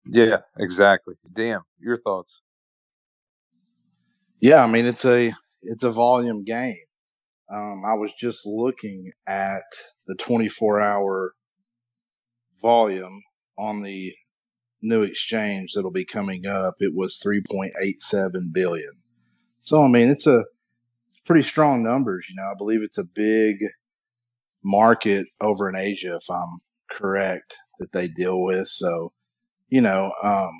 Yeah, 0.05 0.41
exactly. 0.57 1.15
Damn, 1.33 1.61
your 1.79 1.97
thoughts? 1.97 2.41
Yeah, 4.41 4.63
I 4.63 4.67
mean 4.67 4.85
it's 4.85 5.05
a 5.05 5.31
it's 5.63 5.83
a 5.83 5.91
volume 5.91 6.43
game. 6.43 6.77
Um, 7.51 7.83
I 7.85 7.93
was 7.95 8.13
just 8.13 8.45
looking 8.45 9.11
at 9.27 9.63
the 10.07 10.15
24 10.15 10.81
hour 10.81 11.33
volume 12.61 13.21
on 13.57 13.81
the 13.83 14.13
new 14.81 15.01
exchange 15.01 15.73
that'll 15.73 15.91
be 15.91 16.05
coming 16.05 16.45
up, 16.45 16.75
it 16.79 16.93
was 16.95 17.21
3.87 17.25 18.53
billion. 18.53 18.91
So, 19.59 19.83
I 19.83 19.87
mean, 19.87 20.09
it's 20.09 20.27
a 20.27 20.43
it's 21.07 21.19
pretty 21.21 21.41
strong 21.41 21.83
numbers. 21.83 22.27
You 22.29 22.35
know, 22.37 22.49
I 22.51 22.55
believe 22.57 22.81
it's 22.83 22.97
a 22.97 23.05
big 23.05 23.57
market 24.63 25.27
over 25.41 25.69
in 25.69 25.75
Asia, 25.75 26.15
if 26.15 26.29
I'm 26.29 26.59
correct, 26.91 27.55
that 27.79 27.91
they 27.91 28.07
deal 28.07 28.41
with. 28.41 28.67
So, 28.67 29.13
you 29.75 29.81
know, 29.81 30.13
um, 30.23 30.53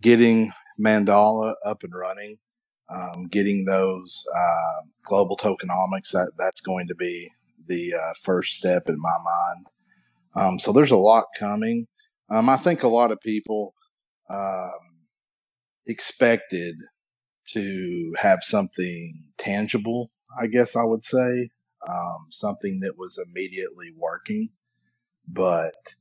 getting 0.00 0.52
Mandala 0.78 1.54
up 1.64 1.82
and 1.82 1.92
running, 1.92 2.38
um, 2.94 3.26
getting 3.26 3.64
those 3.64 4.24
uh, 4.38 4.86
global 5.02 5.36
tokenomics, 5.36 6.12
that 6.12 6.30
that's 6.38 6.60
going 6.60 6.86
to 6.86 6.94
be 6.94 7.28
the 7.66 7.92
uh, 7.92 8.12
first 8.22 8.54
step 8.54 8.84
in 8.86 9.00
my 9.00 9.16
mind. 9.24 9.66
Um, 10.36 10.58
so 10.60 10.72
there's 10.72 10.92
a 10.92 10.96
lot 10.96 11.24
coming. 11.36 11.88
Um, 12.30 12.48
I 12.48 12.56
think 12.56 12.84
a 12.84 12.88
lot 12.88 13.10
of 13.10 13.20
people 13.20 13.74
um, 14.30 15.08
expected 15.88 16.76
to 17.48 18.14
have 18.18 18.44
something 18.44 19.24
tangible, 19.38 20.12
I 20.40 20.46
guess 20.46 20.76
I 20.76 20.84
would 20.84 21.02
say, 21.02 21.50
um, 21.88 22.26
something 22.30 22.78
that 22.82 22.96
was 22.96 23.18
immediately 23.28 23.90
working. 23.96 24.50
But 25.26 25.96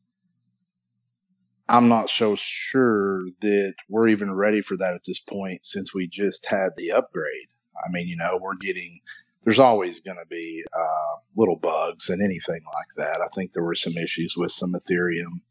I'm 1.68 1.88
not 1.88 2.10
so 2.10 2.36
sure 2.36 3.26
that 3.42 3.74
we're 3.90 4.08
even 4.08 4.36
ready 4.36 4.62
for 4.62 4.78
that 4.78 4.94
at 4.94 5.06
this 5.06 5.20
point 5.20 5.66
since 5.66 5.94
we 5.94 6.08
just 6.08 6.46
had 6.48 6.70
the 6.76 6.92
upgrade. 6.92 7.48
I 7.76 7.90
mean, 7.92 8.08
you 8.08 8.16
know, 8.16 8.38
we're 8.40 8.56
getting 8.56 9.02
there's 9.44 9.60
always 9.60 10.00
going 10.00 10.18
to 10.18 10.26
be 10.28 10.64
uh, 10.76 11.16
little 11.36 11.56
bugs 11.56 12.10
and 12.10 12.22
anything 12.22 12.62
like 12.74 12.96
that. 12.98 13.22
I 13.22 13.28
think 13.36 13.52
there 13.52 13.64
were 13.64 13.76
some 13.76 13.94
issues 13.94 14.36
with 14.36 14.52
some 14.52 14.74
Ethereum, 14.74 15.42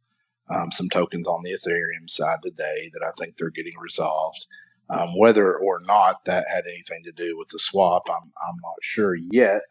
um, 0.51 0.73
some 0.73 0.89
tokens 0.89 1.29
on 1.29 1.45
the 1.45 1.53
Ethereum 1.53 2.11
side 2.11 2.39
today 2.43 2.91
that 2.93 3.07
I 3.07 3.13
think 3.19 3.37
they're 3.37 3.51
getting 3.51 3.79
resolved. 3.81 4.47
Um, 4.91 5.11
whether 5.17 5.57
or 5.57 5.79
not 5.87 6.25
that 6.27 6.45
had 6.53 6.65
anything 6.69 7.05
to 7.05 7.13
do 7.13 7.39
with 7.39 7.49
the 7.49 7.59
swap, 7.59 8.03
I'm 8.09 8.33
I'm 8.43 8.57
not 8.63 8.83
sure 8.83 9.17
yet. 9.31 9.63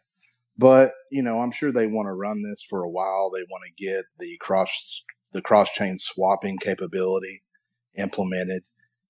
But 0.56 0.90
you 1.10 1.22
know, 1.22 1.40
I'm 1.40 1.52
sure 1.52 1.70
they 1.70 1.86
want 1.86 2.06
to 2.06 2.12
run 2.12 2.42
this 2.42 2.62
for 2.62 2.82
a 2.82 2.90
while. 2.90 3.30
They 3.30 3.42
want 3.42 3.64
to 3.66 3.84
get 3.84 4.06
the 4.18 4.36
cross 4.38 5.04
the 5.34 5.42
cross 5.42 5.70
chain 5.72 5.98
swapping 5.98 6.56
capability 6.56 7.42
implemented. 7.96 8.62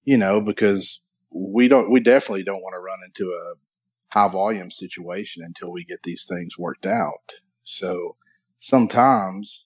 You 0.03 0.17
know, 0.17 0.41
because 0.41 1.01
we 1.31 1.69
don't 1.69 1.91
we 1.91 2.01
definitely 2.01 2.43
don't 2.43 2.63
want 2.63 2.75
to 2.75 2.81
run 2.81 2.99
into 3.07 3.33
a 3.33 3.55
high 4.09 4.29
volume 4.29 4.71
situation 4.71 5.45
until 5.45 5.71
we 5.71 5.85
get 5.85 6.03
these 6.03 6.27
things 6.29 6.59
worked 6.59 6.87
out. 6.87 7.33
So 7.63 8.17
sometimes 8.59 9.65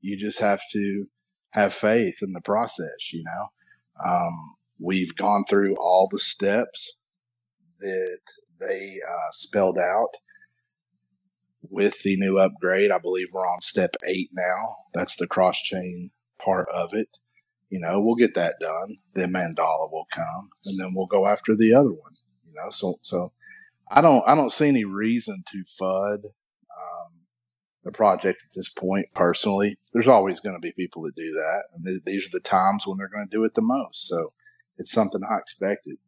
you 0.00 0.16
just 0.16 0.40
have 0.40 0.60
to 0.72 1.06
have 1.50 1.72
faith 1.72 2.16
in 2.22 2.32
the 2.32 2.40
process, 2.40 3.12
you 3.12 3.24
know. 3.24 3.48
Um, 4.04 4.56
we've 4.78 5.14
gone 5.16 5.44
through 5.48 5.76
all 5.76 6.08
the 6.10 6.18
steps 6.18 6.98
that 7.80 8.20
they 8.60 8.96
uh, 9.06 9.30
spelled 9.32 9.78
out 9.78 10.10
with 11.68 12.02
the 12.02 12.16
new 12.16 12.38
upgrade. 12.38 12.90
I 12.90 12.98
believe 12.98 13.28
we're 13.32 13.46
on 13.46 13.60
step 13.60 13.96
eight 14.08 14.30
now. 14.32 14.76
That's 14.94 15.16
the 15.16 15.26
cross 15.26 15.60
chain 15.60 16.10
part 16.42 16.68
of 16.72 16.94
it. 16.94 17.08
You 17.68 17.78
know, 17.78 18.00
we'll 18.00 18.16
get 18.16 18.34
that 18.34 18.56
done. 18.60 18.96
Then 19.14 19.32
Mandala 19.32 19.90
will 19.90 20.06
come, 20.12 20.50
and 20.64 20.78
then 20.78 20.92
we'll 20.94 21.06
go 21.06 21.26
after 21.26 21.54
the 21.54 21.72
other 21.72 21.92
one. 21.92 22.14
You 22.46 22.54
know, 22.56 22.70
so 22.70 22.94
so 23.02 23.32
I 23.90 24.00
don't 24.00 24.26
I 24.26 24.34
don't 24.34 24.52
see 24.52 24.68
any 24.68 24.84
reason 24.84 25.42
to 25.52 25.58
FUD 25.58 26.24
um, 26.24 27.20
the 27.84 27.92
project 27.92 28.42
at 28.44 28.54
this 28.54 28.70
point. 28.70 29.06
Personally, 29.14 29.78
there's 29.92 30.08
always 30.08 30.40
going 30.40 30.56
to 30.56 30.60
be 30.60 30.72
people 30.72 31.02
that 31.02 31.14
do 31.14 31.30
that, 31.30 31.62
and 31.74 31.84
th- 31.84 32.02
these 32.04 32.26
are 32.26 32.32
the 32.32 32.40
times 32.40 32.86
when 32.86 32.98
they're 32.98 33.08
going 33.08 33.26
to 33.26 33.36
do 33.36 33.44
it 33.44 33.54
the 33.54 33.62
most. 33.62 34.08
So 34.08 34.32
it's 34.76 34.90
something 34.90 35.20
I 35.28 35.38
expected. 35.38 35.98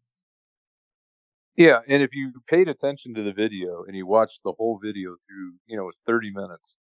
Yeah, 1.56 1.80
and 1.86 2.02
if 2.02 2.14
you 2.14 2.32
paid 2.48 2.68
attention 2.68 3.14
to 3.14 3.22
the 3.22 3.32
video 3.32 3.84
and 3.86 3.94
you 3.94 4.06
watched 4.06 4.40
the 4.42 4.54
whole 4.58 4.78
video 4.82 5.16
through, 5.26 5.54
you 5.66 5.76
know, 5.76 5.82
it 5.84 5.86
was 5.86 6.02
30 6.06 6.32
minutes, 6.32 6.78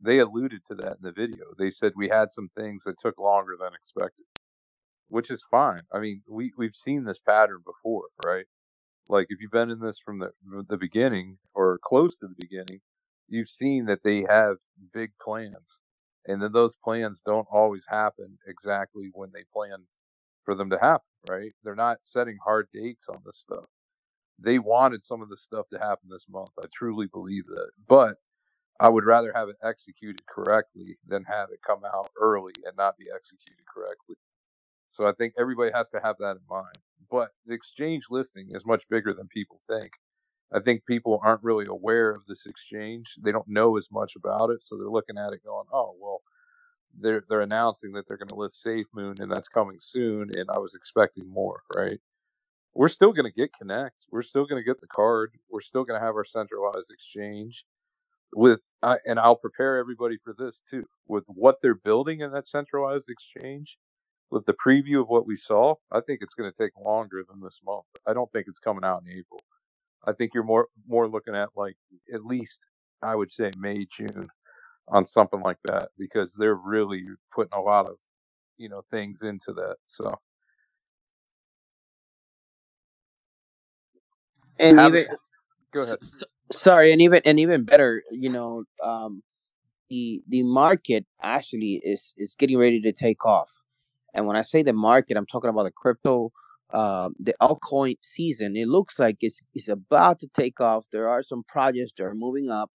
they 0.00 0.18
alluded 0.20 0.64
to 0.66 0.76
that 0.76 0.98
in 0.98 1.02
the 1.02 1.12
video. 1.12 1.46
They 1.58 1.70
said 1.70 1.92
we 1.96 2.08
had 2.08 2.32
some 2.32 2.50
things 2.56 2.84
that 2.84 2.98
took 2.98 3.18
longer 3.18 3.56
than 3.58 3.74
expected, 3.74 4.26
which 5.08 5.30
is 5.30 5.44
fine. 5.50 5.80
I 5.92 6.00
mean, 6.00 6.22
we 6.28 6.52
we've 6.58 6.74
seen 6.76 7.04
this 7.04 7.20
pattern 7.20 7.62
before, 7.64 8.06
right? 8.26 8.46
Like 9.08 9.28
if 9.30 9.40
you've 9.40 9.52
been 9.52 9.70
in 9.70 9.80
this 9.80 9.98
from 10.04 10.20
the 10.20 10.32
the 10.68 10.78
beginning 10.78 11.38
or 11.54 11.80
close 11.84 12.16
to 12.18 12.28
the 12.28 12.36
beginning, 12.40 12.80
you've 13.28 13.48
seen 13.50 13.86
that 13.86 14.04
they 14.04 14.24
have 14.28 14.56
big 14.94 15.12
plans, 15.22 15.80
and 16.26 16.42
then 16.42 16.52
those 16.52 16.76
plans 16.76 17.22
don't 17.26 17.48
always 17.52 17.86
happen 17.88 18.38
exactly 18.48 19.10
when 19.14 19.30
they 19.34 19.44
plan 19.52 19.86
for 20.44 20.54
them 20.54 20.70
to 20.70 20.78
happen, 20.78 21.06
right? 21.30 21.52
They're 21.64 21.76
not 21.76 21.98
setting 22.02 22.38
hard 22.44 22.68
dates 22.74 23.08
on 23.08 23.22
this 23.26 23.38
stuff. 23.38 23.64
They 24.38 24.58
wanted 24.58 25.04
some 25.04 25.22
of 25.22 25.28
this 25.30 25.42
stuff 25.42 25.66
to 25.72 25.78
happen 25.78 26.08
this 26.10 26.26
month. 26.28 26.50
I 26.62 26.66
truly 26.72 27.06
believe 27.08 27.46
that. 27.48 27.70
But 27.88 28.16
I 28.80 28.88
would 28.88 29.04
rather 29.04 29.32
have 29.34 29.48
it 29.48 29.56
executed 29.64 30.26
correctly 30.26 30.98
than 31.06 31.24
have 31.24 31.50
it 31.52 31.60
come 31.66 31.80
out 31.84 32.10
early 32.20 32.52
and 32.66 32.76
not 32.76 32.98
be 32.98 33.06
executed 33.14 33.64
correctly. 33.72 34.16
So 34.90 35.06
I 35.08 35.12
think 35.12 35.34
everybody 35.38 35.72
has 35.74 35.90
to 35.90 36.00
have 36.04 36.16
that 36.20 36.32
in 36.36 36.42
mind. 36.50 36.76
But 37.10 37.30
the 37.46 37.54
exchange 37.54 38.04
listing 38.10 38.48
is 38.52 38.66
much 38.66 38.84
bigger 38.90 39.14
than 39.14 39.28
people 39.28 39.60
think. 39.68 39.92
I 40.52 40.60
think 40.60 40.86
people 40.86 41.20
aren't 41.22 41.42
really 41.44 41.64
aware 41.68 42.10
of 42.10 42.22
this 42.26 42.46
exchange. 42.46 43.14
They 43.22 43.32
don't 43.32 43.48
know 43.48 43.76
as 43.76 43.88
much 43.92 44.14
about 44.16 44.50
it, 44.50 44.64
so 44.64 44.76
they're 44.76 44.88
looking 44.88 45.18
at 45.18 45.32
it 45.32 45.44
going, 45.44 45.66
"Oh, 45.72 45.96
well, 46.00 46.22
they're 46.98 47.24
they're 47.28 47.42
announcing 47.42 47.92
that 47.92 48.06
they're 48.08 48.18
going 48.18 48.28
to 48.28 48.36
list 48.36 48.62
Safe 48.62 48.86
Moon 48.94 49.14
and 49.20 49.30
that's 49.32 49.48
coming 49.48 49.78
soon, 49.80 50.30
and 50.36 50.48
I 50.50 50.58
was 50.58 50.74
expecting 50.74 51.28
more, 51.28 51.62
right?" 51.76 52.00
We're 52.74 52.88
still 52.88 53.12
going 53.12 53.30
to 53.30 53.36
get 53.36 53.52
Connect. 53.54 54.06
We're 54.10 54.22
still 54.22 54.46
going 54.46 54.62
to 54.62 54.66
get 54.66 54.80
the 54.80 54.88
card. 54.88 55.32
We're 55.50 55.60
still 55.62 55.84
going 55.84 56.00
to 56.00 56.06
have 56.06 56.16
our 56.16 56.24
centralized 56.24 56.90
exchange 56.92 57.64
with 58.34 58.60
I 58.82 58.98
and 59.06 59.18
I'll 59.18 59.36
prepare 59.36 59.78
everybody 59.78 60.18
for 60.22 60.34
this 60.38 60.62
too. 60.68 60.82
With 61.08 61.24
what 61.28 61.58
they're 61.62 61.74
building 61.74 62.20
in 62.20 62.32
that 62.32 62.46
centralized 62.46 63.08
exchange, 63.08 63.78
with 64.30 64.46
the 64.46 64.54
preview 64.54 65.00
of 65.00 65.08
what 65.08 65.26
we 65.26 65.36
saw, 65.36 65.76
I 65.92 66.00
think 66.00 66.20
it's 66.22 66.34
going 66.34 66.50
to 66.52 66.56
take 66.64 66.72
longer 66.78 67.24
than 67.28 67.40
this 67.40 67.60
month. 67.66 67.86
I 68.06 68.14
don't 68.14 68.30
think 68.32 68.46
it's 68.48 68.58
coming 68.60 68.84
out 68.84 69.02
in 69.06 69.12
April. 69.12 69.42
I 70.06 70.12
think 70.12 70.32
you're 70.34 70.44
more 70.44 70.68
more 70.88 71.08
looking 71.08 71.36
at 71.36 71.50
like 71.56 71.76
at 72.14 72.24
least 72.26 72.60
I 73.02 73.16
would 73.16 73.30
say 73.30 73.50
May 73.58 73.86
June 73.86 74.28
on 74.88 75.06
something 75.06 75.40
like 75.40 75.58
that 75.66 75.90
because 75.98 76.34
they're 76.34 76.56
really 76.56 77.04
putting 77.34 77.58
a 77.58 77.62
lot 77.62 77.88
of 77.88 77.96
you 78.58 78.68
know 78.68 78.82
things 78.90 79.22
into 79.22 79.52
that. 79.54 79.76
So 79.86 80.14
and 84.58 84.78
have 84.78 84.94
even. 84.94 85.06
Go 85.72 85.82
ahead. 85.82 85.98
sorry 86.52 86.92
and 86.92 87.02
even 87.02 87.20
and 87.24 87.40
even 87.40 87.64
better 87.64 88.02
you 88.10 88.30
know 88.30 88.64
um 88.82 89.22
the 89.90 90.22
the 90.28 90.42
market 90.42 91.06
actually 91.22 91.80
is 91.82 92.14
is 92.16 92.34
getting 92.38 92.58
ready 92.58 92.80
to 92.80 92.92
take 92.92 93.24
off 93.24 93.50
and 94.14 94.26
when 94.26 94.36
i 94.36 94.42
say 94.42 94.62
the 94.62 94.72
market 94.72 95.16
i'm 95.16 95.26
talking 95.26 95.50
about 95.50 95.64
the 95.64 95.72
crypto 95.72 96.30
uh, 96.72 97.10
the 97.20 97.34
altcoin 97.40 97.96
season 98.02 98.56
it 98.56 98.66
looks 98.66 98.98
like 98.98 99.18
it's 99.20 99.40
it's 99.54 99.68
about 99.68 100.18
to 100.18 100.26
take 100.34 100.60
off 100.60 100.86
there 100.90 101.08
are 101.08 101.22
some 101.22 101.44
projects 101.48 101.92
that 101.96 102.04
are 102.04 102.14
moving 102.14 102.50
up 102.50 102.70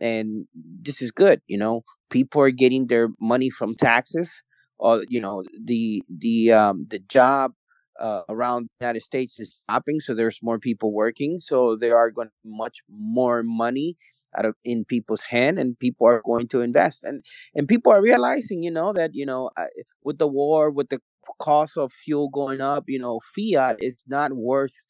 and 0.00 0.46
this 0.54 1.00
is 1.00 1.10
good 1.10 1.40
you 1.46 1.56
know 1.56 1.82
people 2.10 2.42
are 2.42 2.50
getting 2.50 2.86
their 2.88 3.08
money 3.20 3.48
from 3.48 3.74
taxes 3.74 4.42
or 4.78 5.02
you 5.08 5.20
know 5.20 5.42
the 5.64 6.02
the 6.08 6.52
um 6.52 6.86
the 6.90 6.98
job 6.98 7.52
uh, 8.00 8.22
around 8.28 8.64
the 8.64 8.86
united 8.86 9.00
states 9.02 9.38
is 9.38 9.60
stopping 9.62 10.00
so 10.00 10.14
there's 10.14 10.40
more 10.42 10.58
people 10.58 10.92
working 10.92 11.40
so 11.40 11.76
there 11.76 11.96
are 11.96 12.10
going 12.10 12.30
much 12.44 12.78
more 12.88 13.42
money 13.42 13.96
out 14.38 14.44
of 14.44 14.54
in 14.64 14.84
people's 14.84 15.22
hand 15.22 15.58
and 15.58 15.78
people 15.78 16.06
are 16.06 16.22
going 16.24 16.46
to 16.46 16.60
invest 16.60 17.04
and 17.04 17.24
and 17.54 17.68
people 17.68 17.92
are 17.92 18.02
realizing 18.02 18.62
you 18.62 18.70
know 18.70 18.92
that 18.92 19.10
you 19.14 19.26
know 19.26 19.50
I, 19.56 19.66
with 20.04 20.18
the 20.18 20.28
war 20.28 20.70
with 20.70 20.88
the 20.88 21.00
cost 21.40 21.76
of 21.76 21.92
fuel 21.92 22.28
going 22.30 22.60
up 22.60 22.84
you 22.88 22.98
know 22.98 23.20
fiat 23.34 23.76
is 23.80 23.96
not 24.06 24.32
worth 24.32 24.86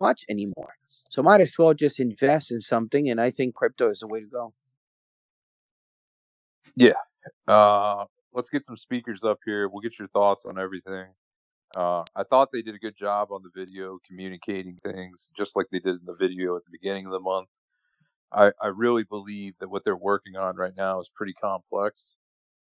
much 0.00 0.24
anymore 0.28 0.74
so 1.08 1.22
might 1.22 1.40
as 1.40 1.54
well 1.58 1.74
just 1.74 2.00
invest 2.00 2.50
in 2.50 2.60
something 2.60 3.08
and 3.08 3.20
i 3.20 3.30
think 3.30 3.54
crypto 3.54 3.90
is 3.90 4.00
the 4.00 4.08
way 4.08 4.20
to 4.20 4.26
go 4.26 4.52
Yeah. 6.76 6.92
Uh, 7.48 8.04
let's 8.32 8.48
get 8.48 8.64
some 8.64 8.76
speakers 8.76 9.24
up 9.24 9.38
here. 9.44 9.68
We'll 9.68 9.80
get 9.80 9.98
your 9.98 10.08
thoughts 10.08 10.46
on 10.46 10.58
everything. 10.58 11.06
Uh, 11.76 12.02
I 12.16 12.24
thought 12.24 12.50
they 12.52 12.62
did 12.62 12.74
a 12.74 12.78
good 12.80 12.96
job 12.96 13.30
on 13.32 13.42
the 13.42 13.50
video 13.54 13.98
communicating 14.06 14.78
things, 14.84 15.30
just 15.36 15.56
like 15.56 15.66
they 15.70 15.78
did 15.78 15.96
in 15.96 16.06
the 16.06 16.16
video 16.18 16.56
at 16.56 16.64
the 16.64 16.72
beginning 16.72 17.06
of 17.06 17.12
the 17.12 17.20
month. 17.20 17.48
I, 18.32 18.52
I 18.62 18.68
really 18.68 19.04
believe 19.04 19.54
that 19.60 19.70
what 19.70 19.84
they're 19.84 19.96
working 19.96 20.36
on 20.36 20.56
right 20.56 20.74
now 20.76 21.00
is 21.00 21.10
pretty 21.14 21.34
complex 21.34 22.14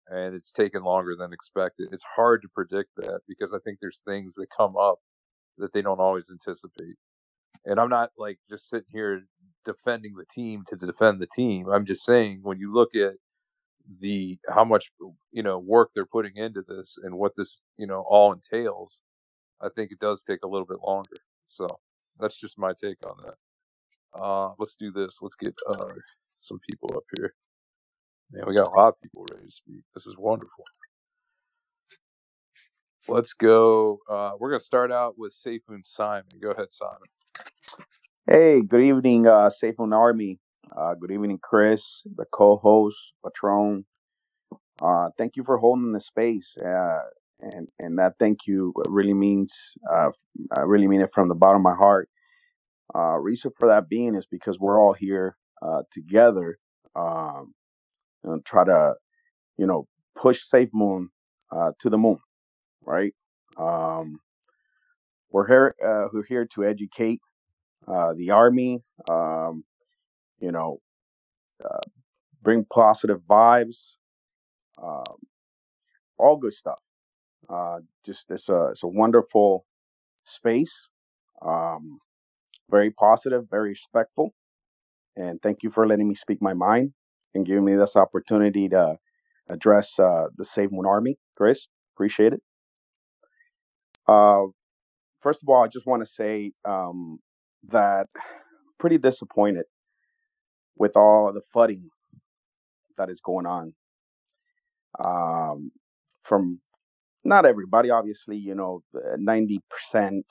and 0.09 0.35
it's 0.35 0.53
taken 0.53 0.83
longer 0.83 1.15
than 1.17 1.33
expected. 1.33 1.89
It's 1.93 2.05
hard 2.17 2.43
to 2.43 2.49
predict 2.49 2.91
that 2.97 3.21
because 3.29 3.53
I 3.53 3.59
think 3.65 3.79
there's 3.81 4.01
things 4.07 4.35
that 4.37 4.49
come 4.57 4.77
up 4.77 4.99
that 5.59 5.73
they 5.73 5.83
don't 5.83 6.01
always 6.01 6.31
anticipate. 6.31 6.97
And 7.65 7.79
I'm 7.79 7.91
not 7.91 8.11
like 8.19 8.39
just 8.49 8.71
sitting 8.71 8.87
here 8.91 9.23
defending 9.65 10.15
the 10.17 10.25
team 10.31 10.65
to 10.69 10.77
defend 10.77 11.21
the 11.21 11.27
team. 11.27 11.69
I'm 11.69 11.87
just 11.87 12.05
saying 12.05 12.41
when 12.43 12.59
you 12.59 12.73
look 12.73 12.95
at 12.95 13.15
the 14.01 14.39
how 14.49 14.65
much 14.65 14.91
you 15.33 15.43
know 15.43 15.59
work 15.59 15.91
they're 15.95 16.03
putting 16.11 16.37
into 16.37 16.63
this 16.63 16.99
and 17.03 17.15
what 17.15 17.33
this 17.37 17.61
you 17.77 17.87
know 17.87 18.05
all 18.09 18.33
entails, 18.33 19.01
I 19.61 19.69
think 19.75 19.93
it 19.93 19.99
does 19.99 20.23
take 20.23 20.41
a 20.45 20.49
little 20.49 20.67
bit 20.67 20.79
longer. 20.87 21.17
So 21.47 21.67
that's 22.19 22.37
just 22.39 22.59
my 22.59 22.73
take 22.73 22.99
on 23.07 23.17
that. 23.25 24.21
Uh, 24.21 24.53
let's 24.59 24.77
do 24.77 24.91
this. 24.93 25.19
Let's 25.23 25.37
get 25.37 25.55
uh, 25.69 25.89
some 26.41 26.59
people 26.71 26.97
up 26.97 27.05
here. 27.17 27.35
Man, 28.33 28.45
we 28.47 28.55
got 28.55 28.67
a 28.67 28.71
lot 28.71 28.89
of 28.89 29.01
people 29.01 29.27
ready 29.33 29.47
to 29.47 29.53
speak. 29.53 29.83
This 29.95 30.07
is 30.07 30.17
wonderful. 30.19 30.65
Let's 33.07 33.33
go. 33.33 34.01
Uh, 34.09 34.33
we're 34.39 34.51
gonna 34.51 34.61
start 34.61 34.93
out 34.93 35.19
with 35.19 35.35
Moon 35.69 35.83
Simon. 35.85 36.27
Go 36.43 36.51
ahead, 36.51 36.71
Simon. 36.71 37.09
Hey, 38.27 38.61
good 38.61 38.83
evening, 38.83 39.27
uh, 39.27 39.51
Moon 39.79 39.95
Army. 39.95 40.39
Uh, 40.77 40.95
good 40.95 41.11
evening, 41.11 41.39
Chris, 41.43 42.03
the 42.17 42.25
co-host, 42.33 43.13
Patron. 43.25 43.85
Uh, 44.81 45.11
thank 45.19 45.37
you 45.37 45.45
for 45.45 45.59
holding 45.59 45.93
the 45.93 46.01
space, 46.01 46.57
uh, 46.59 47.01
and 47.41 47.69
and 47.79 47.99
that 47.99 48.15
thank 48.19 48.47
you 48.47 48.73
really 48.89 49.15
means 49.15 49.53
uh, 49.93 50.11
I 50.57 50.61
really 50.63 50.89
mean 50.89 51.01
it 51.01 51.13
from 51.13 51.29
the 51.29 51.35
bottom 51.35 51.59
of 51.61 51.65
my 51.65 51.75
heart. 51.75 52.09
Uh, 52.95 53.17
reason 53.19 53.53
for 53.59 53.69
that 53.69 53.89
being 53.89 54.15
is 54.15 54.27
because 54.27 54.59
we're 54.59 54.81
all 54.81 54.95
here 54.95 55.37
uh, 55.63 55.83
together, 55.93 56.59
um, 56.97 57.55
know, 58.31 58.41
try 58.45 58.65
to 58.65 58.95
you 59.59 59.67
know 59.67 59.87
push 60.17 60.45
Safe 60.45 60.71
Moon 60.75 61.11
uh, 61.53 61.73
to 61.81 61.91
the 61.91 61.99
moon, 61.99 62.19
right? 62.85 63.15
Um, 63.59 64.21
we're 65.31 65.47
here 65.47 65.75
uh, 65.85 66.09
we're 66.13 66.25
here 66.25 66.47
to 66.55 66.65
educate 66.65 67.21
uh, 67.89 68.15
the 68.15 68.31
army. 68.31 68.83
Um, 69.11 69.65
you 70.41 70.53
know, 70.53 70.81
uh, 71.65 71.79
bring 72.43 72.65
positive 72.65 73.21
vibes, 73.29 73.95
um, 74.83 75.17
all 76.19 76.37
good 76.37 76.55
stuff. 76.55 76.79
Uh, 77.49 77.79
just 78.05 78.31
it's 78.31 78.49
a 78.49 78.69
it's 78.73 78.83
a 78.83 78.89
wonderful 78.89 79.65
space, 80.25 80.89
um, 81.43 81.99
very 82.71 82.91
positive, 82.91 83.45
very 83.51 83.71
respectful, 83.71 84.35
and 85.17 85.41
thank 85.43 85.63
you 85.63 85.71
for 85.71 85.87
letting 85.87 86.09
me 86.09 86.15
speak 86.15 86.43
my 86.43 86.55
mind 86.55 86.93
and 87.35 87.47
giving 87.47 87.65
me 87.65 87.75
this 87.75 87.97
opportunity 87.97 88.69
to 88.69 88.97
address 89.49 89.99
uh, 89.99 90.27
the 90.37 90.45
Safe 90.45 90.71
Moon 90.71 90.87
Army. 90.87 91.17
Chris, 91.37 91.69
appreciate 91.95 92.33
it. 92.33 92.43
Uh, 94.07 94.45
first 95.21 95.43
of 95.43 95.49
all, 95.49 95.65
I 95.65 95.69
just 95.69 95.87
want 95.87 96.03
to 96.03 96.07
say 96.07 96.53
um, 96.65 97.19
that 97.69 98.09
pretty 98.79 98.99
disappointed 98.99 99.65
with 100.79 100.97
all 100.97 101.33
the 101.33 101.43
flooding 101.53 101.91
that 102.99 103.11
is 103.11 103.21
going 103.21 103.47
on 103.47 103.75
um, 105.05 105.73
from 106.23 106.61
not 107.25 107.47
everybody, 107.47 107.91
obviously, 107.91 108.37
you 108.37 108.55
know, 108.55 108.83
ninety 109.19 109.61
percent 109.71 110.27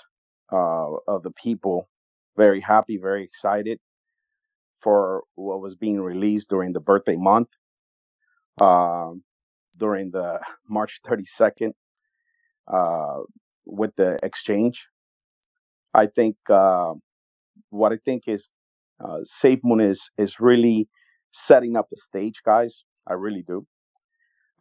uh, 0.51 0.91
of 1.07 1.23
the 1.23 1.31
people 1.31 1.87
very 2.37 2.61
happy, 2.61 2.97
very 2.97 3.23
excited 3.23 3.79
for 4.81 5.23
what 5.35 5.61
was 5.61 5.75
being 5.75 5.99
released 6.01 6.49
during 6.49 6.73
the 6.73 6.79
birthday 6.79 7.15
month, 7.15 7.49
um, 8.61 9.23
during 9.77 10.11
the 10.11 10.39
March 10.69 10.99
thirty 11.07 11.25
second, 11.25 11.73
uh, 12.67 13.19
with 13.65 13.95
the 13.97 14.17
exchange. 14.23 14.87
I 15.93 16.07
think 16.07 16.37
uh, 16.49 16.93
what 17.69 17.91
I 17.93 17.97
think 18.05 18.23
is 18.27 18.53
uh, 19.03 19.19
Safe 19.23 19.59
Moon 19.63 19.81
is 19.81 20.09
is 20.17 20.39
really 20.39 20.87
setting 21.33 21.75
up 21.77 21.87
the 21.91 21.97
stage, 21.97 22.41
guys. 22.45 22.83
I 23.07 23.13
really 23.13 23.43
do. 23.47 23.65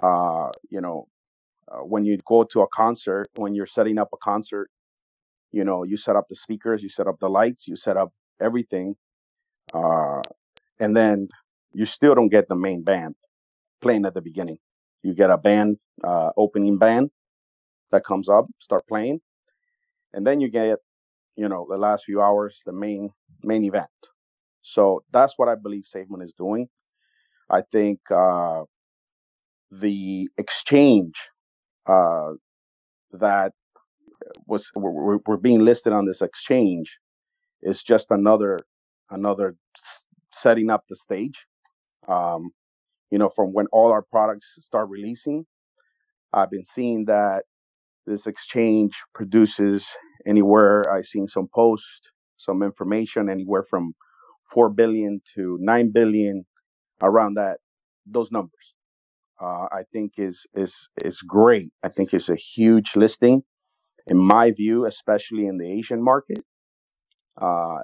Uh, 0.03 0.51
you 0.71 0.81
know, 0.81 1.09
uh, 1.71 1.81
when 1.81 2.05
you 2.05 2.19
go 2.27 2.45
to 2.45 2.63
a 2.63 2.69
concert, 2.69 3.29
when 3.37 3.55
you're 3.55 3.67
setting 3.67 3.99
up 3.99 4.11
a 4.15 4.19
concert, 4.19 4.71
You 5.53 5.65
know, 5.65 5.85
you 5.85 5.97
set 5.97 6.17
up 6.17 6.27
the 6.29 6.37
speakers, 6.37 6.83
you 6.83 6.89
set 6.91 7.07
up 7.09 7.19
the 7.21 7.29
lights, 7.29 7.67
you 7.69 7.77
set 7.77 7.97
up 7.97 8.11
everything, 8.41 8.97
uh, 9.75 10.23
and 10.81 10.97
then 10.97 11.29
you 11.73 11.87
still 11.87 12.15
don't 12.15 12.31
get 12.31 12.49
the 12.49 12.57
main 12.57 12.83
band 12.85 13.15
playing 13.83 14.07
at 14.07 14.15
the 14.15 14.23
beginning. 14.23 14.59
You 15.03 15.15
get 15.15 15.31
a 15.31 15.39
band 15.39 15.79
uh, 16.05 16.31
opening 16.37 16.79
band 16.79 17.11
that 17.93 18.05
comes 18.05 18.29
up, 18.29 18.47
start 18.59 18.83
playing, 18.89 19.21
and 20.13 20.27
then 20.27 20.41
you 20.41 20.51
get 20.51 20.79
you 21.37 21.49
know 21.49 21.67
the 21.71 21.79
last 21.79 22.05
few 22.07 22.21
hours 22.23 22.63
the 22.67 22.73
main 22.73 23.11
main 23.43 23.65
event. 23.65 23.91
So 24.67 25.05
that's 25.13 25.35
what 25.37 25.49
I 25.49 25.55
believe 25.55 25.85
SafeMoon 25.95 26.25
is 26.25 26.35
doing. 26.37 26.69
I 27.49 27.63
think 27.71 28.01
uh, 28.11 28.63
the 29.71 30.29
exchange 30.37 31.15
uh, 31.87 32.33
that 33.13 33.53
was 34.47 34.71
we're, 34.75 35.19
we're 35.27 35.37
being 35.37 35.65
listed 35.65 35.93
on 35.93 36.07
this 36.07 36.21
exchange 36.21 36.99
is 37.63 37.83
just 37.85 38.09
another 38.11 38.59
another 39.11 39.55
setting 40.33 40.71
up 40.71 40.83
the 40.91 40.97
stage. 40.97 41.47
Um, 42.09 42.51
you 43.13 43.19
know, 43.19 43.29
from 43.29 43.53
when 43.53 43.67
all 43.73 43.93
our 43.93 44.03
products 44.03 44.55
start 44.63 44.89
releasing, 44.89 45.47
I've 46.33 46.51
been 46.51 46.65
seeing 46.65 47.05
that 47.05 47.45
this 48.07 48.27
exchange 48.27 48.95
produces 49.15 49.95
anywhere. 50.27 50.85
I've 50.93 51.07
seen 51.07 51.29
some 51.29 51.49
posts, 51.55 52.11
some 52.37 52.63
information, 52.65 53.31
anywhere 53.31 53.63
from 53.63 53.95
four 54.57 54.71
billion 54.71 55.23
to 55.37 55.59
nine 55.63 55.93
billion, 55.93 56.47
around 57.03 57.37
that 57.37 57.59
those 58.07 58.33
numbers. 58.33 58.75
Uh, 59.43 59.67
I 59.73 59.83
think 59.93 60.15
is 60.19 60.47
is 60.55 60.89
is 61.05 61.21
great. 61.23 61.73
I 61.85 61.91
think 61.91 62.15
it's 62.15 62.31
a 62.31 62.37
huge 62.37 62.97
listing, 62.97 63.43
in 64.07 64.19
my 64.19 64.53
view, 64.53 64.87
especially 64.87 65.47
in 65.47 65.59
the 65.59 65.71
Asian 65.79 66.03
market. 66.05 66.45
Uh, 67.41 67.79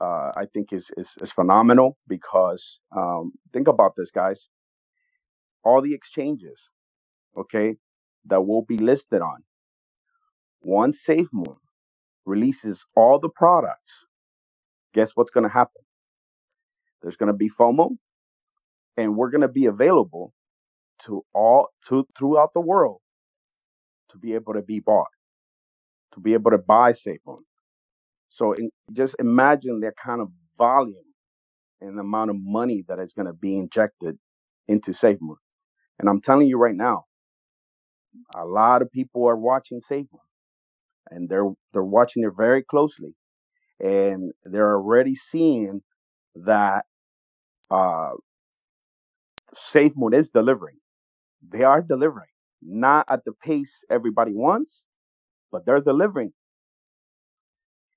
uh, 0.00 0.32
I 0.36 0.46
think 0.54 0.72
is, 0.72 0.90
is 0.98 1.14
is 1.22 1.32
phenomenal 1.32 1.98
because 2.08 2.80
um, 2.96 3.32
think 3.52 3.68
about 3.68 3.92
this, 3.96 4.10
guys. 4.12 4.48
All 5.64 5.82
the 5.82 5.94
exchanges, 5.94 6.60
okay, 7.38 7.76
that 8.26 8.42
will 8.46 8.62
be 8.64 8.78
listed 8.78 9.22
on. 9.22 9.44
Once 10.62 11.04
SafeMoon 11.06 11.56
releases 12.26 12.86
all 12.96 13.18
the 13.20 13.30
products, 13.30 14.06
guess 14.94 15.12
what's 15.16 15.30
going 15.30 15.44
to 15.44 15.54
happen? 15.54 15.81
There's 17.02 17.16
going 17.16 17.32
to 17.32 17.36
be 17.36 17.50
FOMO, 17.50 17.96
and 18.96 19.16
we're 19.16 19.30
going 19.30 19.42
to 19.42 19.48
be 19.48 19.66
available 19.66 20.32
to 21.04 21.22
all 21.34 21.68
to 21.88 22.06
throughout 22.16 22.52
the 22.54 22.60
world 22.60 23.00
to 24.10 24.18
be 24.18 24.34
able 24.34 24.54
to 24.54 24.62
be 24.62 24.78
bought, 24.78 25.08
to 26.14 26.20
be 26.20 26.34
able 26.34 26.50
to 26.52 26.58
buy 26.58 26.92
SafeMoon. 26.92 27.42
So 28.28 28.52
in, 28.52 28.70
just 28.92 29.16
imagine 29.18 29.80
that 29.80 29.94
kind 30.02 30.20
of 30.20 30.28
volume 30.56 30.94
and 31.80 31.96
the 31.96 32.02
amount 32.02 32.30
of 32.30 32.36
money 32.38 32.84
that 32.88 32.98
is 32.98 33.12
going 33.12 33.26
to 33.26 33.32
be 33.32 33.56
injected 33.56 34.18
into 34.68 34.92
SafeMoon. 34.92 35.36
And 35.98 36.08
I'm 36.08 36.20
telling 36.20 36.46
you 36.46 36.58
right 36.58 36.74
now, 36.74 37.04
a 38.36 38.44
lot 38.44 38.82
of 38.82 38.90
people 38.90 39.26
are 39.26 39.36
watching 39.36 39.80
SafeMoon, 39.80 40.06
and 41.10 41.28
they're 41.28 41.50
they're 41.72 41.82
watching 41.82 42.22
it 42.24 42.32
very 42.36 42.62
closely, 42.62 43.14
and 43.80 44.32
they're 44.44 44.74
already 44.74 45.14
seeing 45.14 45.82
that 46.34 46.84
uh, 47.72 48.10
SafeMoon 49.72 50.14
is 50.14 50.30
delivering. 50.30 50.76
They 51.46 51.64
are 51.64 51.82
delivering, 51.82 52.28
not 52.62 53.06
at 53.10 53.24
the 53.24 53.32
pace 53.32 53.84
everybody 53.90 54.32
wants, 54.34 54.86
but 55.50 55.64
they're 55.66 55.80
delivering. 55.80 56.32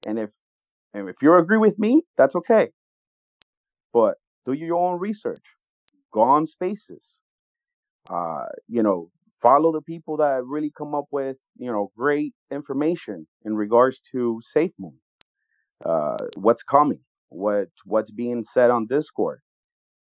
And 0.06 0.18
if 0.20 0.32
and 0.94 1.10
if 1.10 1.18
you 1.22 1.34
agree 1.34 1.58
with 1.58 1.78
me, 1.78 2.04
that's 2.18 2.36
okay. 2.38 2.70
But 3.94 4.16
do 4.46 4.54
your 4.54 4.78
own 4.78 5.00
research. 5.00 5.44
Go 6.14 6.22
on 6.22 6.46
spaces. 6.46 7.20
Uh, 8.10 8.46
you 8.68 8.82
know, 8.82 9.10
follow 9.42 9.72
the 9.74 9.82
people 9.82 10.18
that 10.18 10.46
really 10.46 10.72
come 10.76 10.96
up 10.96 11.06
with, 11.12 11.38
you 11.58 11.72
know, 11.72 11.92
great 11.98 12.34
information 12.52 13.28
in 13.44 13.56
regards 13.56 14.00
to 14.12 14.42
SafeMoon. 14.56 15.00
Uh, 15.84 16.18
what's 16.38 16.64
coming, 16.64 17.02
what 17.30 17.68
what's 17.84 18.12
being 18.12 18.46
said 18.46 18.70
on 18.70 18.88
Discord. 18.88 19.42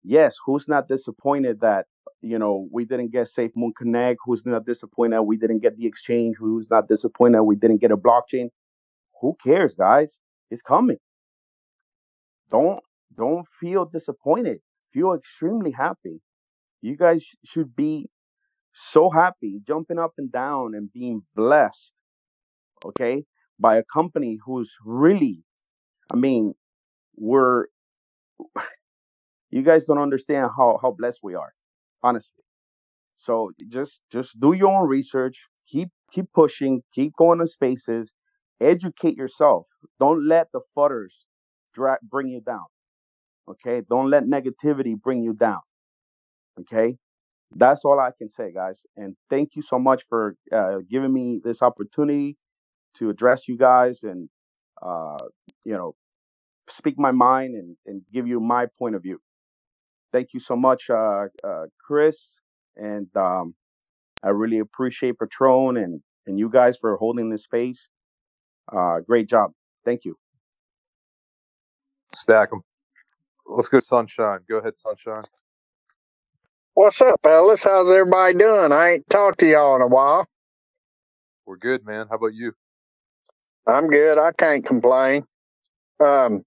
Yes, 0.05 0.37
who's 0.45 0.67
not 0.67 0.87
disappointed 0.87 1.61
that 1.61 1.87
you 2.21 2.37
know 2.39 2.67
we 2.71 2.85
didn't 2.85 3.11
get 3.11 3.27
SafeMoon 3.27 3.71
Connect? 3.77 4.19
Who's 4.25 4.45
not 4.45 4.65
disappointed 4.65 5.21
we 5.23 5.37
didn't 5.37 5.59
get 5.59 5.77
the 5.77 5.85
exchange? 5.87 6.37
Who's 6.39 6.69
not 6.69 6.87
disappointed 6.87 7.43
we 7.43 7.55
didn't 7.55 7.81
get 7.81 7.91
a 7.91 7.97
blockchain? 7.97 8.49
Who 9.21 9.35
cares, 9.43 9.75
guys? 9.75 10.19
It's 10.51 10.61
coming. 10.61 10.97
Don't 12.51 12.81
don't 13.15 13.47
feel 13.47 13.85
disappointed. 13.85 14.59
Feel 14.93 15.13
extremely 15.13 15.71
happy. 15.71 16.21
You 16.81 16.95
guys 16.95 17.35
should 17.43 17.75
be 17.75 18.09
so 18.73 19.09
happy, 19.09 19.61
jumping 19.67 19.99
up 19.99 20.13
and 20.17 20.31
down 20.31 20.75
and 20.75 20.91
being 20.91 21.23
blessed, 21.35 21.93
okay, 22.85 23.25
by 23.59 23.77
a 23.77 23.83
company 23.83 24.37
who's 24.45 24.75
really, 24.85 25.43
I 26.11 26.17
mean, 26.17 26.53
we're, 27.15 27.67
you 29.55 29.63
guys 29.63 29.85
don't 29.85 29.99
understand 29.99 30.49
how, 30.57 30.77
how 30.81 30.91
blessed 30.91 31.19
we 31.23 31.33
are, 31.33 31.53
honestly. 32.03 32.43
So 33.17 33.51
just 33.69 34.01
just 34.11 34.39
do 34.39 34.51
your 34.53 34.67
own 34.77 34.89
research, 34.89 35.47
keep 35.65 35.89
keep 36.11 36.25
pushing, 36.33 36.81
keep 36.93 37.13
going 37.17 37.39
to 37.39 37.47
spaces, 37.47 38.13
educate 38.59 39.15
yourself. 39.15 39.67
Don't 39.97 40.27
let 40.27 40.47
the 40.51 40.61
fudders 40.77 41.23
drag 41.73 41.99
bring 42.03 42.27
you 42.27 42.41
down. 42.41 42.65
Okay, 43.47 43.81
don't 43.89 44.09
let 44.09 44.25
negativity 44.25 44.99
bring 44.99 45.23
you 45.23 45.33
down. 45.33 45.61
Okay, 46.59 46.97
that's 47.55 47.85
all 47.85 47.99
I 47.99 48.11
can 48.17 48.29
say, 48.29 48.51
guys. 48.53 48.81
And 48.97 49.15
thank 49.29 49.55
you 49.55 49.61
so 49.61 49.79
much 49.79 50.03
for 50.09 50.35
uh, 50.51 50.79
giving 50.89 51.13
me 51.13 51.39
this 51.41 51.61
opportunity 51.61 52.37
to 52.95 53.09
address 53.09 53.47
you 53.47 53.57
guys 53.57 53.99
and, 54.03 54.29
uh, 54.81 55.17
you 55.63 55.73
know, 55.73 55.95
speak 56.69 56.95
my 56.97 57.11
mind 57.11 57.55
and, 57.55 57.77
and 57.85 58.01
give 58.13 58.27
you 58.27 58.39
my 58.39 58.67
point 58.79 58.95
of 58.95 59.03
view. 59.03 59.19
Thank 60.15 60.33
you 60.33 60.39
so 60.39 60.55
much, 60.55 60.89
uh, 60.89 61.25
uh, 61.43 61.65
Chris. 61.85 62.15
And 62.77 63.07
um, 63.17 63.53
I 64.23 64.29
really 64.29 64.59
appreciate 64.59 65.19
Patron 65.19 65.75
and, 65.75 65.99
and 66.25 66.39
you 66.39 66.49
guys 66.49 66.77
for 66.77 66.95
holding 66.95 67.29
this 67.29 67.43
space. 67.43 67.89
Uh, 68.71 69.01
great 69.01 69.27
job. 69.27 69.51
Thank 69.83 70.05
you. 70.05 70.15
Stack 72.13 72.51
them. 72.51 72.61
Let's 73.45 73.67
go, 73.67 73.79
Sunshine. 73.79 74.39
Go 74.47 74.59
ahead, 74.59 74.77
Sunshine. 74.77 75.25
What's 76.75 77.01
up, 77.01 77.19
fellas? 77.21 77.65
How's 77.65 77.91
everybody 77.91 78.35
doing? 78.35 78.71
I 78.71 78.91
ain't 78.91 79.09
talked 79.09 79.41
to 79.41 79.47
y'all 79.47 79.75
in 79.75 79.81
a 79.81 79.87
while. 79.87 80.25
We're 81.45 81.57
good, 81.57 81.85
man. 81.85 82.05
How 82.09 82.15
about 82.15 82.33
you? 82.33 82.53
I'm 83.67 83.87
good. 83.87 84.17
I 84.17 84.31
can't 84.31 84.65
complain. 84.65 85.25
Um, 85.99 86.43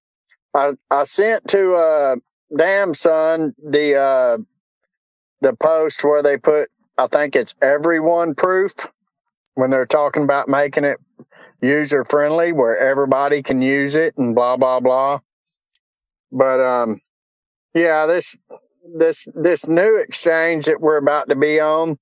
I 0.54 0.72
I 0.90 1.04
sent 1.04 1.46
to 1.48 1.74
uh 1.74 2.16
damn 2.56 2.94
son 2.94 3.54
the 3.62 3.94
uh 3.94 4.38
the 5.40 5.54
post 5.54 6.02
where 6.04 6.22
they 6.22 6.36
put 6.36 6.68
I 6.96 7.06
think 7.06 7.36
it's 7.36 7.54
everyone 7.62 8.34
proof 8.34 8.74
when 9.54 9.70
they're 9.70 9.86
talking 9.86 10.24
about 10.24 10.48
making 10.48 10.84
it 10.84 10.98
user 11.60 12.04
friendly 12.04 12.52
where 12.52 12.78
everybody 12.78 13.42
can 13.42 13.62
use 13.62 13.94
it 13.94 14.16
and 14.16 14.34
blah 14.34 14.56
blah 14.56 14.80
blah. 14.80 15.20
But 16.32 16.60
um 16.60 17.00
yeah, 17.74 18.06
this 18.06 18.36
this 18.96 19.28
this 19.34 19.66
new 19.68 19.96
exchange 19.96 20.64
that 20.64 20.80
we're 20.80 20.96
about 20.96 21.28
to 21.28 21.36
be 21.36 21.60
on, 21.60 21.98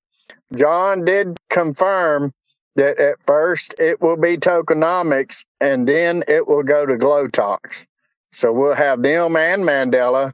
John 0.55 1.03
did 1.03 1.37
confirm 1.49 2.33
that 2.75 2.99
at 2.99 3.15
first 3.25 3.73
it 3.79 4.01
will 4.01 4.17
be 4.17 4.37
tokenomics 4.37 5.45
and 5.59 5.87
then 5.87 6.23
it 6.27 6.47
will 6.47 6.63
go 6.63 6.85
to 6.85 6.93
Glotox. 6.93 7.87
So 8.37 8.53
we'll 8.53 8.75
have 8.75 9.01
them 9.01 9.35
and 9.35 9.63
Mandala. 9.63 10.31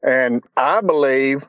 And 0.00 0.44
I 0.56 0.80
believe 0.80 1.44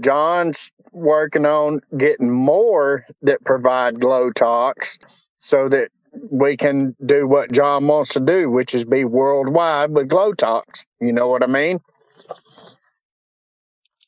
John's 0.00 0.72
working 0.90 1.44
on 1.44 1.80
getting 1.98 2.30
more 2.30 3.04
that 3.20 3.44
provide 3.44 3.96
Glotox 3.96 4.98
so 5.36 5.68
that 5.68 5.90
we 6.30 6.56
can 6.56 6.96
do 7.04 7.26
what 7.26 7.52
John 7.52 7.86
wants 7.86 8.14
to 8.14 8.20
do, 8.20 8.48
which 8.48 8.74
is 8.74 8.86
be 8.86 9.04
worldwide 9.04 9.90
with 9.90 10.08
Glotox. 10.08 10.86
You 10.98 11.12
know 11.12 11.28
what 11.28 11.42
I 11.42 11.46
mean? 11.46 11.78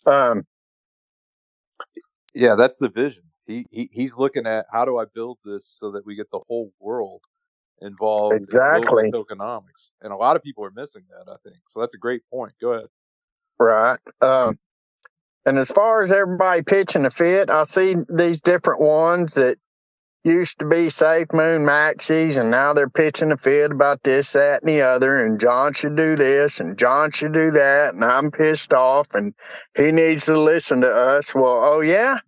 Um, 0.07 0.47
yeah, 2.35 2.55
that's 2.55 2.79
the 2.79 2.89
vision. 2.89 3.25
He, 3.47 3.67
he 3.71 3.91
he's 3.93 4.17
looking 4.17 4.47
at 4.47 4.65
how 4.73 4.87
do 4.87 4.97
I 4.97 5.05
build 5.15 5.37
this 5.45 5.67
so 5.69 5.91
that 5.91 6.07
we 6.07 6.15
get 6.15 6.31
the 6.31 6.41
whole 6.49 6.73
world 6.81 7.21
involved 7.81 8.37
exactly. 8.37 9.07
in 9.07 9.13
tokenomics, 9.13 9.91
and 10.01 10.13
a 10.13 10.17
lot 10.17 10.37
of 10.37 10.43
people 10.43 10.65
are 10.65 10.73
missing 10.75 11.03
that. 11.11 11.31
I 11.31 11.35
think 11.43 11.57
so. 11.69 11.81
That's 11.81 11.95
a 11.95 11.99
great 11.99 12.23
point. 12.31 12.53
Go 12.61 12.73
ahead. 12.73 12.89
Right. 13.59 13.99
Um, 14.21 14.59
and 15.45 15.59
as 15.59 15.71
far 15.71 16.03
as 16.03 16.13
everybody 16.13 16.63
pitching 16.63 17.07
a 17.07 17.11
fit, 17.11 17.51
I 17.51 17.65
see 17.65 17.95
these 18.09 18.41
different 18.41 18.81
ones 18.81 19.35
that 19.35 19.59
used 20.25 20.59
to 20.59 20.67
be 20.67 20.91
Safe 20.91 21.29
Moon 21.33 21.65
Maxis, 21.65 22.37
and 22.37 22.51
now 22.51 22.73
they're 22.73 22.91
pitching 22.91 23.31
a 23.31 23.37
fit 23.37 23.71
about 23.71 24.03
this, 24.03 24.33
that, 24.33 24.63
and 24.63 24.69
the 24.69 24.83
other, 24.83 25.25
and 25.25 25.39
John 25.39 25.73
should 25.73 25.97
do 25.97 26.17
this, 26.17 26.59
and 26.59 26.77
John 26.77 27.13
should 27.13 27.33
do 27.33 27.53
that, 27.53 27.95
and 27.95 28.05
I'm 28.05 28.33
pissed 28.33 28.73
off, 28.73 29.15
and 29.15 29.35
he 29.77 29.93
needs 29.93 30.27
to 30.27 30.39
listen 30.39 30.81
to 30.81 30.93
us. 30.93 31.33
Well, 31.33 31.63
oh 31.65 31.81
yeah? 31.81 32.19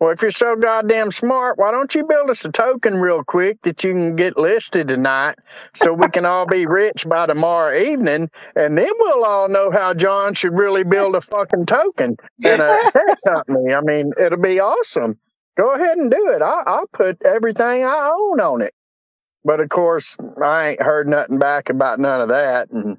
Well, 0.00 0.10
if 0.10 0.20
you're 0.22 0.32
so 0.32 0.56
goddamn 0.56 1.12
smart, 1.12 1.56
why 1.56 1.70
don't 1.70 1.94
you 1.94 2.04
build 2.04 2.28
us 2.28 2.44
a 2.44 2.50
token 2.50 3.00
real 3.00 3.22
quick 3.22 3.62
that 3.62 3.84
you 3.84 3.92
can 3.92 4.16
get 4.16 4.36
listed 4.36 4.88
tonight 4.88 5.36
so 5.72 5.92
we 5.92 6.08
can 6.08 6.26
all 6.26 6.46
be 6.46 6.66
rich 6.66 7.08
by 7.08 7.26
tomorrow 7.26 7.78
evening? 7.78 8.28
And 8.56 8.76
then 8.76 8.90
we'll 8.98 9.24
all 9.24 9.48
know 9.48 9.70
how 9.70 9.94
John 9.94 10.34
should 10.34 10.52
really 10.52 10.82
build 10.82 11.14
a 11.14 11.20
fucking 11.20 11.66
token 11.66 12.16
and 12.44 12.60
a 12.60 12.78
tech 12.92 13.18
company. 13.26 13.72
I 13.72 13.80
mean, 13.82 14.12
it'll 14.20 14.40
be 14.40 14.58
awesome. 14.58 15.18
Go 15.56 15.74
ahead 15.74 15.96
and 15.96 16.10
do 16.10 16.30
it. 16.30 16.42
I, 16.42 16.62
I'll 16.66 16.88
put 16.92 17.22
everything 17.24 17.84
I 17.84 18.10
own 18.12 18.40
on 18.40 18.62
it. 18.62 18.74
But 19.44 19.60
of 19.60 19.68
course, 19.68 20.16
I 20.42 20.70
ain't 20.70 20.82
heard 20.82 21.08
nothing 21.08 21.38
back 21.38 21.70
about 21.70 22.00
none 22.00 22.20
of 22.20 22.28
that. 22.28 22.70
And 22.70 22.98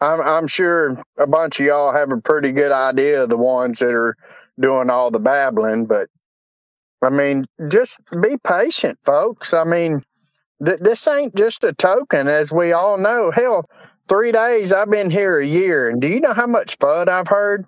I'm, 0.00 0.20
I'm 0.20 0.46
sure 0.48 1.02
a 1.18 1.26
bunch 1.26 1.60
of 1.60 1.66
y'all 1.66 1.92
have 1.92 2.12
a 2.12 2.20
pretty 2.20 2.50
good 2.50 2.72
idea 2.72 3.22
of 3.22 3.28
the 3.28 3.36
ones 3.36 3.78
that 3.78 3.94
are 3.94 4.16
doing 4.58 4.90
all 4.90 5.10
the 5.10 5.20
babbling. 5.20 5.86
But 5.86 6.08
I 7.02 7.10
mean, 7.10 7.44
just 7.68 8.00
be 8.20 8.36
patient, 8.42 8.98
folks. 9.04 9.52
I 9.52 9.64
mean, 9.64 10.02
th- 10.64 10.80
this 10.80 11.06
ain't 11.06 11.36
just 11.36 11.64
a 11.64 11.72
token, 11.72 12.28
as 12.28 12.52
we 12.52 12.72
all 12.72 12.98
know. 12.98 13.30
Hell, 13.30 13.68
three 14.08 14.32
days 14.32 14.72
I've 14.72 14.90
been 14.90 15.10
here 15.10 15.38
a 15.38 15.46
year, 15.46 15.88
and 15.88 16.00
do 16.00 16.08
you 16.08 16.20
know 16.20 16.32
how 16.32 16.46
much 16.46 16.78
FUD 16.78 17.08
I've 17.08 17.28
heard? 17.28 17.66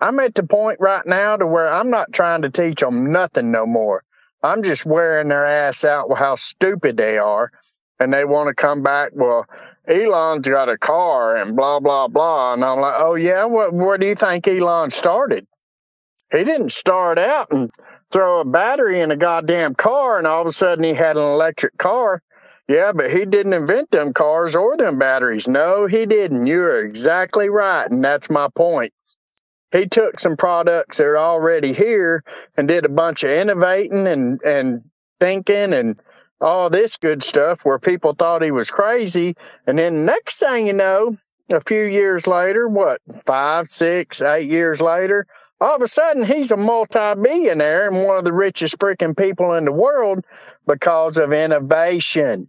I'm 0.00 0.18
at 0.18 0.34
the 0.34 0.42
point 0.42 0.78
right 0.80 1.06
now 1.06 1.36
to 1.36 1.46
where 1.46 1.70
I'm 1.70 1.90
not 1.90 2.12
trying 2.12 2.42
to 2.42 2.50
teach 2.50 2.80
them 2.80 3.12
nothing 3.12 3.50
no 3.50 3.66
more. 3.66 4.02
I'm 4.42 4.62
just 4.62 4.86
wearing 4.86 5.28
their 5.28 5.44
ass 5.44 5.84
out 5.84 6.08
with 6.08 6.18
how 6.18 6.36
stupid 6.36 6.96
they 6.96 7.18
are, 7.18 7.52
and 7.98 8.12
they 8.12 8.24
want 8.24 8.48
to 8.48 8.54
come 8.54 8.82
back. 8.82 9.10
Well, 9.14 9.44
Elon's 9.86 10.48
got 10.48 10.70
a 10.70 10.78
car 10.78 11.36
and 11.36 11.54
blah 11.54 11.80
blah 11.80 12.08
blah, 12.08 12.54
and 12.54 12.64
I'm 12.64 12.80
like, 12.80 12.94
oh 12.98 13.14
yeah, 13.14 13.44
what? 13.44 13.74
Where 13.74 13.98
do 13.98 14.06
you 14.06 14.14
think 14.14 14.48
Elon 14.48 14.90
started? 14.90 15.46
He 16.32 16.44
didn't 16.44 16.72
start 16.72 17.18
out 17.18 17.48
and 17.50 17.70
throw 18.10 18.40
a 18.40 18.44
battery 18.44 19.00
in 19.00 19.10
a 19.10 19.16
goddamn 19.16 19.74
car 19.74 20.18
and 20.18 20.26
all 20.26 20.40
of 20.40 20.46
a 20.46 20.52
sudden 20.52 20.84
he 20.84 20.94
had 20.94 21.16
an 21.16 21.22
electric 21.22 21.78
car. 21.78 22.22
Yeah, 22.68 22.92
but 22.94 23.10
he 23.10 23.24
didn't 23.24 23.52
invent 23.52 23.90
them 23.90 24.12
cars 24.12 24.54
or 24.54 24.76
them 24.76 24.98
batteries. 24.98 25.48
No, 25.48 25.86
he 25.86 26.06
didn't. 26.06 26.46
You're 26.46 26.84
exactly 26.84 27.48
right. 27.48 27.90
And 27.90 28.04
that's 28.04 28.30
my 28.30 28.48
point. 28.54 28.92
He 29.72 29.86
took 29.86 30.20
some 30.20 30.36
products 30.36 30.98
that 30.98 31.04
are 31.04 31.18
already 31.18 31.72
here 31.72 32.22
and 32.56 32.68
did 32.68 32.84
a 32.84 32.88
bunch 32.88 33.22
of 33.22 33.30
innovating 33.30 34.06
and, 34.06 34.40
and 34.42 34.82
thinking 35.18 35.72
and 35.72 36.00
all 36.40 36.70
this 36.70 36.96
good 36.96 37.22
stuff 37.22 37.64
where 37.64 37.78
people 37.78 38.14
thought 38.14 38.42
he 38.42 38.50
was 38.50 38.70
crazy. 38.70 39.36
And 39.66 39.78
then 39.78 40.04
next 40.04 40.38
thing 40.38 40.66
you 40.66 40.72
know, 40.72 41.16
a 41.50 41.60
few 41.60 41.82
years 41.82 42.26
later, 42.26 42.68
what, 42.68 43.00
five, 43.26 43.66
six, 43.66 44.22
eight 44.22 44.48
years 44.48 44.80
later, 44.80 45.26
all 45.60 45.76
of 45.76 45.82
a 45.82 45.88
sudden 45.88 46.24
he's 46.24 46.50
a 46.50 46.56
multi-billionaire 46.56 47.88
and 47.88 48.04
one 48.04 48.18
of 48.18 48.24
the 48.24 48.32
richest 48.32 48.78
freaking 48.78 49.16
people 49.16 49.54
in 49.54 49.64
the 49.64 49.72
world 49.72 50.24
because 50.66 51.18
of 51.18 51.32
innovation. 51.32 52.46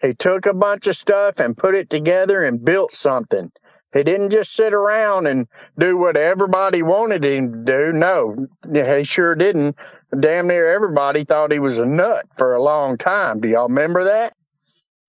He 0.00 0.14
took 0.14 0.46
a 0.46 0.54
bunch 0.54 0.86
of 0.86 0.96
stuff 0.96 1.38
and 1.38 1.56
put 1.56 1.74
it 1.74 1.88
together 1.90 2.44
and 2.44 2.64
built 2.64 2.92
something. 2.92 3.52
He 3.92 4.02
didn't 4.02 4.30
just 4.30 4.52
sit 4.52 4.74
around 4.74 5.26
and 5.28 5.46
do 5.78 5.96
what 5.96 6.16
everybody 6.16 6.82
wanted 6.82 7.24
him 7.24 7.64
to 7.64 7.72
do. 7.72 7.92
No, 7.92 8.48
he 8.72 9.04
sure 9.04 9.36
didn't. 9.36 9.76
Damn 10.18 10.48
near 10.48 10.66
everybody 10.66 11.24
thought 11.24 11.52
he 11.52 11.60
was 11.60 11.78
a 11.78 11.86
nut 11.86 12.26
for 12.36 12.54
a 12.54 12.62
long 12.62 12.98
time. 12.98 13.40
Do 13.40 13.48
y'all 13.48 13.68
remember 13.68 14.04
that? 14.04 14.34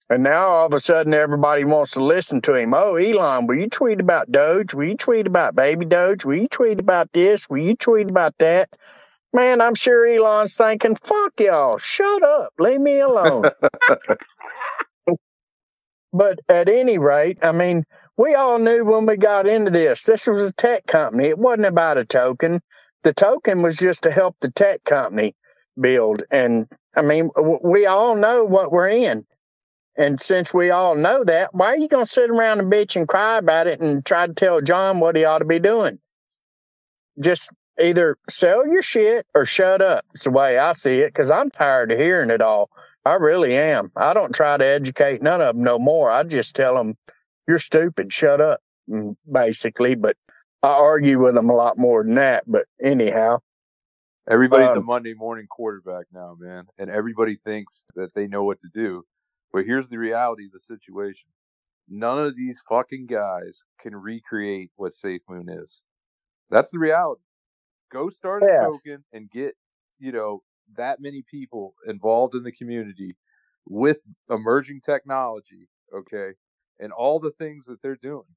And 0.10 0.22
now 0.22 0.48
all 0.48 0.66
of 0.68 0.74
a 0.74 0.80
sudden 0.80 1.14
everybody 1.14 1.64
wants 1.64 1.92
to 1.92 2.04
listen 2.04 2.40
to 2.42 2.54
him. 2.54 2.74
Oh, 2.76 2.96
Elon, 2.96 3.48
will 3.48 3.56
you 3.56 3.68
tweet 3.68 4.00
about 4.00 4.32
Doge? 4.32 4.74
Will 4.74 4.86
you 4.86 4.98
tweet 4.98 5.26
about 5.26 5.56
baby 5.56 5.86
Doge? 5.86 6.26
Will 6.26 6.36
you 6.36 6.48
tweet 6.48 6.80
about 6.80 7.12
this? 7.14 7.50
Will 7.50 7.58
you 7.58 7.76
tweet 7.76 8.10
about 8.10 8.38
that? 8.38 8.70
Man, 9.34 9.62
I'm 9.62 9.76
sure 9.76 10.06
Elon's 10.06 10.56
thinking, 10.56 10.96
fuck 10.96 11.34
y'all, 11.40 11.78
shut 11.78 12.24
up, 12.24 12.54
leave 12.60 12.80
me 12.80 13.00
alone. 13.00 13.50
but 16.14 16.40
at 16.48 16.70
any 16.70 16.98
rate, 16.98 17.40
I 17.42 17.52
mean, 17.52 17.84
we 18.16 18.34
all 18.34 18.60
knew 18.60 18.86
when 18.86 19.06
we 19.06 19.18
got 19.18 19.48
into 19.48 19.72
this, 19.72 20.04
this 20.04 20.28
was 20.28 20.52
a 20.52 20.54
tech 20.54 20.86
company. 20.86 21.26
It 21.26 21.40
wasn't 21.40 21.66
about 21.66 21.98
a 21.98 22.06
token. 22.06 22.60
The 23.04 23.14
token 23.14 23.62
was 23.62 23.76
just 23.78 24.04
to 24.04 24.12
help 24.12 24.38
the 24.40 24.52
tech 24.52 24.84
company 24.86 25.36
build. 25.80 26.24
And 26.32 26.68
I 26.96 27.02
mean, 27.02 27.30
we 27.62 27.86
all 27.86 28.16
know 28.16 28.46
what 28.46 28.72
we're 28.72 28.88
in. 28.88 29.26
And 29.98 30.20
since 30.20 30.54
we 30.54 30.72
all 30.72 30.96
know 30.96 31.24
that, 31.24 31.54
why 31.54 31.68
are 31.68 31.78
you 31.78 31.88
going 31.88 32.06
to 32.06 32.12
sit 32.12 32.30
around 32.30 32.60
and 32.60 32.72
bitch 32.72 32.96
and 32.96 33.08
cry 33.08 33.38
about 33.38 33.68
it 33.68 33.80
and 33.80 34.06
try 34.06 34.28
to 34.28 34.34
tell 34.34 34.60
John 34.62 35.00
what 35.00 35.16
he 35.16 35.24
ought 35.24 35.40
to 35.40 35.46
be 35.46 35.60
doing? 35.60 36.00
Just 37.20 37.52
either 37.80 38.18
sell 38.30 38.68
your 38.68 38.82
shit 38.82 39.26
or 39.34 39.46
shut 39.46 39.82
up. 39.82 40.06
It's 40.14 40.26
the 40.26 40.32
way 40.32 40.58
I 40.58 40.74
see 40.74 41.00
it 41.00 41.14
because 41.14 41.32
I'm 41.32 41.50
tired 41.50 41.92
of 41.94 42.00
hearing 42.00 42.30
it 42.30 42.42
all. 42.42 42.70
I 43.06 43.14
really 43.14 43.56
am. 43.56 43.92
I 43.96 44.14
don't 44.14 44.36
try 44.36 44.58
to 44.58 44.66
educate 44.66 45.22
none 45.22 45.40
of 45.40 45.56
them 45.56 45.64
no 45.64 45.80
more. 45.80 46.12
I 46.12 46.24
just 46.24 46.56
tell 46.56 46.76
them, 46.76 46.96
you're 47.48 47.60
stupid, 47.60 48.12
shut 48.12 48.42
up, 48.42 48.60
mm, 48.90 49.16
basically. 49.32 49.96
But 49.96 50.18
I 50.62 50.74
argue 50.74 51.24
with 51.24 51.36
them 51.36 51.50
a 51.50 51.56
lot 51.56 51.78
more 51.78 52.04
than 52.04 52.16
that. 52.16 52.44
But 52.48 52.66
anyhow. 52.82 53.40
Everybody's 54.28 54.70
um, 54.70 54.80
a 54.80 54.82
Monday 54.82 55.14
morning 55.14 55.46
quarterback 55.48 56.08
now, 56.12 56.36
man. 56.38 56.66
And 56.80 56.90
everybody 56.90 57.36
thinks 57.36 57.86
that 57.96 58.16
they 58.16 58.28
know 58.28 58.44
what 58.44 58.60
to 58.62 58.68
do 58.74 59.06
but 59.56 59.66
here's 59.66 59.88
the 59.88 59.98
reality 59.98 60.48
of 60.48 60.52
the 60.52 60.60
situation. 60.60 61.30
None 61.88 62.20
of 62.20 62.36
these 62.36 62.62
fucking 62.68 63.06
guys 63.06 63.64
can 63.80 63.96
recreate 63.96 64.70
what 64.76 64.92
Safe 64.92 65.22
Moon 65.30 65.48
is. 65.48 65.82
That's 66.50 66.72
the 66.72 66.78
reality. 66.78 67.22
Go 67.90 68.10
start 68.10 68.44
a 68.44 68.48
yeah. 68.48 68.64
token 68.66 69.06
and 69.14 69.32
get, 69.32 69.54
you 69.98 70.12
know, 70.12 70.44
that 70.76 71.00
many 71.00 71.24
people 71.32 71.74
involved 71.88 72.36
in 72.36 72.44
the 72.44 72.52
community 72.52 73.16
with 73.66 74.02
emerging 74.30 74.82
technology, 74.82 75.70
okay, 75.96 76.34
and 76.78 76.92
all 76.92 77.22
the 77.22 77.32
things 77.32 77.64
that 77.68 77.82
they're 77.82 77.96
doing. 77.96 78.28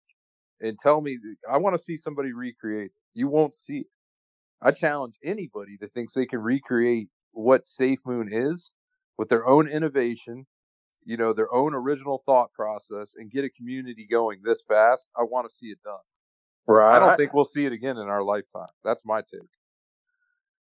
And 0.60 0.78
tell 0.78 1.00
me, 1.00 1.18
I 1.50 1.56
want 1.56 1.74
to 1.74 1.82
see 1.82 1.96
somebody 1.96 2.32
recreate. 2.32 2.92
You 3.14 3.26
won't 3.26 3.54
see 3.54 3.78
it. 3.78 3.86
I 4.62 4.70
challenge 4.70 5.18
anybody 5.24 5.78
that 5.80 5.90
thinks 5.90 6.12
they 6.14 6.26
can 6.26 6.38
recreate 6.38 7.08
what 7.32 7.66
Safe 7.66 7.98
Moon 8.06 8.28
is 8.30 8.72
with 9.16 9.28
their 9.28 9.48
own 9.48 9.68
innovation 9.68 10.46
you 11.08 11.16
know, 11.16 11.32
their 11.32 11.52
own 11.54 11.74
original 11.74 12.22
thought 12.26 12.52
process 12.52 13.14
and 13.16 13.30
get 13.30 13.42
a 13.42 13.48
community 13.48 14.06
going 14.08 14.40
this 14.44 14.60
fast, 14.60 15.08
I 15.16 15.22
want 15.22 15.48
to 15.48 15.54
see 15.54 15.68
it 15.68 15.78
done. 15.82 15.94
Right. 16.66 16.96
I 16.96 16.98
don't 16.98 17.16
think 17.16 17.32
we'll 17.32 17.44
see 17.44 17.64
it 17.64 17.72
again 17.72 17.96
in 17.96 18.08
our 18.08 18.22
lifetime. 18.22 18.68
That's 18.84 19.02
my 19.06 19.22
take. 19.22 19.48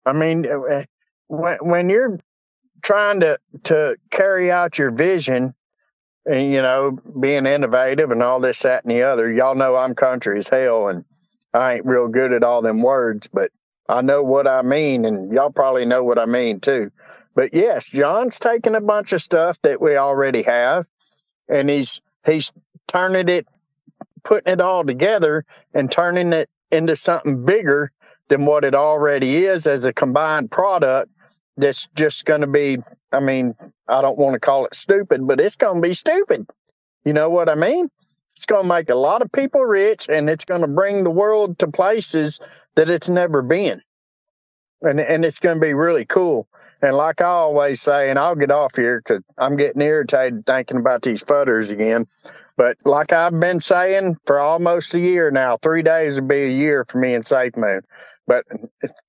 I 0.05 0.13
mean, 0.13 0.45
uh, 0.45 0.60
uh, 0.60 0.84
when 1.25 1.58
when 1.62 1.89
you're 1.89 2.19
trying 2.84 3.21
to 3.21 3.39
to 3.63 3.97
carry 4.12 4.51
out 4.51 4.77
your 4.77 4.91
vision, 4.91 5.55
and 6.27 6.53
you 6.53 6.62
know, 6.62 6.99
being 7.19 7.47
innovative 7.47 8.12
and 8.12 8.21
all 8.21 8.39
this, 8.39 8.62
that, 8.62 8.84
and 8.84 8.91
the 8.91 9.01
other, 9.01 9.34
y'all 9.34 9.55
know 9.55 9.75
I'm 9.75 9.95
country 9.95 10.38
as 10.38 10.49
hell, 10.49 10.89
and 10.89 11.05
I 11.55 11.73
ain't 11.73 11.88
real 11.88 12.08
good 12.08 12.34
at 12.34 12.43
all 12.43 12.62
them 12.62 12.84
words, 12.84 13.27
but 13.34 13.49
I 13.89 14.01
know 14.01 14.21
what 14.21 14.47
I 14.47 14.62
mean, 14.62 15.05
and 15.05 15.34
y'all 15.34 15.49
probably 15.49 15.86
know 15.86 16.03
what 16.03 16.19
I 16.19 16.25
mean 16.25 16.60
too. 16.60 16.91
But 17.36 17.54
yes, 17.54 17.89
John's 17.89 18.39
taking 18.39 18.76
a 18.76 18.82
bunch 18.82 19.12
of 19.12 19.21
stuff 19.21 19.62
that 19.62 19.82
we 19.82 19.98
already 19.98 20.43
have, 20.43 20.88
and 21.50 21.69
he's 21.69 22.02
he's 22.26 22.52
turning 22.88 23.28
it, 23.28 23.45
putting 24.24 24.54
it 24.54 24.62
all 24.62 24.86
together, 24.86 25.45
and 25.74 25.91
turning 25.91 26.32
it 26.32 26.50
into 26.71 26.95
something 26.95 27.45
bigger 27.45 27.91
than 28.30 28.45
what 28.45 28.63
it 28.63 28.74
already 28.74 29.45
is 29.45 29.67
as 29.67 29.84
a 29.84 29.93
combined 29.93 30.50
product. 30.50 31.12
That's 31.58 31.88
just 31.95 32.26
going 32.26 32.41
to 32.41 32.48
be. 32.48 32.78
I 33.12 33.19
mean, 33.19 33.56
I 33.88 34.02
don't 34.02 34.17
want 34.17 34.34
to 34.34 34.39
call 34.39 34.65
it 34.65 34.74
stupid, 34.74 35.28
but 35.28 35.41
it's 35.41 35.58
going 35.58 35.82
to 35.82 35.88
be 35.88 35.93
stupid. 35.93 36.50
You 37.04 37.13
know 37.13 37.30
what 37.30 37.50
I 37.50 37.56
mean? 37.56 37.89
It's 38.32 38.45
going 38.45 38.63
to 38.63 38.69
make 38.69 38.89
a 38.89 38.95
lot 38.95 39.21
of 39.21 39.32
people 39.32 39.62
rich, 39.62 40.08
and 40.10 40.30
it's 40.30 40.45
going 40.45 40.62
to 40.62 40.67
bring 40.67 41.04
the 41.04 41.12
world 41.12 41.60
to 41.60 41.67
places 41.67 42.39
that 42.76 42.89
it's 42.89 43.10
never 43.10 43.41
been 43.41 43.82
and 44.86 45.00
and 45.00 45.26
it's 45.26 45.39
going 45.39 45.58
to 45.58 45.62
be 45.62 45.74
really 45.74 46.06
cool. 46.06 46.48
And 46.82 46.95
like 46.95 47.21
I 47.21 47.26
always 47.26 47.82
say, 47.82 48.10
and 48.10 48.19
I'll 48.19 48.36
get 48.36 48.52
off 48.52 48.76
here 48.76 49.00
because 49.00 49.21
I'm 49.38 49.56
getting 49.56 49.82
irritated 49.82 50.45
thinking 50.45 50.78
about 50.78 51.02
these 51.02 51.24
fudders 51.24 51.71
again. 51.71 52.06
But 52.58 52.78
like 52.86 53.12
I've 53.12 53.39
been 53.39 53.60
saying 53.60 54.17
for 54.26 54.39
almost 54.39 54.93
a 54.93 55.00
year 55.00 55.32
now, 55.32 55.58
three 55.58 55.82
days 55.82 56.15
would 56.15 56.28
be 56.28 56.43
a 56.43 56.50
year 56.50 56.86
for 56.86 57.00
me 57.00 57.13
in 57.13 57.24
Safe 57.24 57.58
Moon. 57.58 57.82
But 58.28 58.45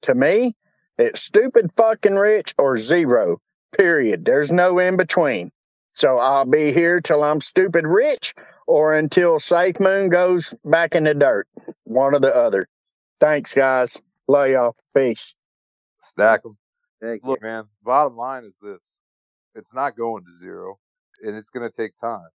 to 0.02 0.14
me, 0.14 0.54
it's 0.98 1.22
stupid 1.22 1.70
fucking 1.76 2.16
rich 2.16 2.54
or 2.58 2.76
zero. 2.76 3.38
Period. 3.76 4.24
There's 4.24 4.50
no 4.50 4.78
in 4.78 4.96
between. 4.96 5.50
So 5.94 6.18
I'll 6.18 6.44
be 6.44 6.72
here 6.72 7.00
till 7.00 7.22
I'm 7.22 7.40
stupid 7.40 7.86
rich 7.86 8.34
or 8.66 8.94
until 8.94 9.38
Safe 9.38 9.78
Moon 9.80 10.08
goes 10.08 10.54
back 10.64 10.94
in 10.94 11.04
the 11.04 11.14
dirt. 11.14 11.46
One 11.84 12.14
or 12.14 12.20
the 12.20 12.34
other. 12.34 12.66
Thanks, 13.20 13.54
guys. 13.54 14.02
Love 14.28 14.50
y'all. 14.50 14.74
Peace. 14.94 15.35
Stack 16.06 16.42
them. 16.42 16.56
Thank 17.00 17.24
Look, 17.24 17.40
you. 17.42 17.48
man, 17.48 17.64
bottom 17.84 18.16
line 18.16 18.44
is 18.44 18.58
this 18.62 18.98
it's 19.54 19.74
not 19.74 19.96
going 19.96 20.24
to 20.24 20.38
zero, 20.38 20.78
and 21.22 21.36
it's 21.36 21.50
going 21.50 21.68
to 21.68 21.74
take 21.76 21.96
time, 21.96 22.28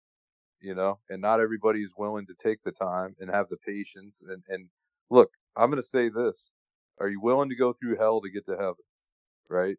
you 0.60 0.74
know, 0.74 0.98
and 1.10 1.20
not 1.22 1.40
everybody 1.40 1.82
is 1.82 1.94
willing 1.96 2.26
to 2.26 2.34
take 2.34 2.62
the 2.64 2.72
time 2.72 3.14
and 3.20 3.30
have 3.30 3.48
the 3.50 3.58
patience. 3.58 4.22
And, 4.26 4.42
and 4.48 4.68
look, 5.10 5.30
I'm 5.56 5.70
going 5.70 5.82
to 5.82 5.88
say 5.88 6.08
this 6.08 6.50
Are 7.00 7.08
you 7.08 7.20
willing 7.20 7.50
to 7.50 7.56
go 7.56 7.72
through 7.72 7.96
hell 7.98 8.20
to 8.22 8.30
get 8.30 8.46
to 8.46 8.56
heaven? 8.56 8.84
Right? 9.48 9.76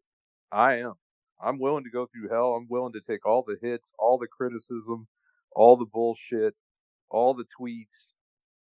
I 0.52 0.76
am. 0.78 0.94
I'm 1.42 1.58
willing 1.58 1.84
to 1.84 1.90
go 1.90 2.06
through 2.06 2.28
hell. 2.30 2.54
I'm 2.54 2.68
willing 2.68 2.92
to 2.94 3.00
take 3.00 3.26
all 3.26 3.44
the 3.46 3.56
hits, 3.60 3.92
all 3.98 4.18
the 4.18 4.28
criticism, 4.28 5.08
all 5.54 5.76
the 5.76 5.86
bullshit, 5.86 6.54
all 7.10 7.34
the 7.34 7.44
tweets. 7.60 8.08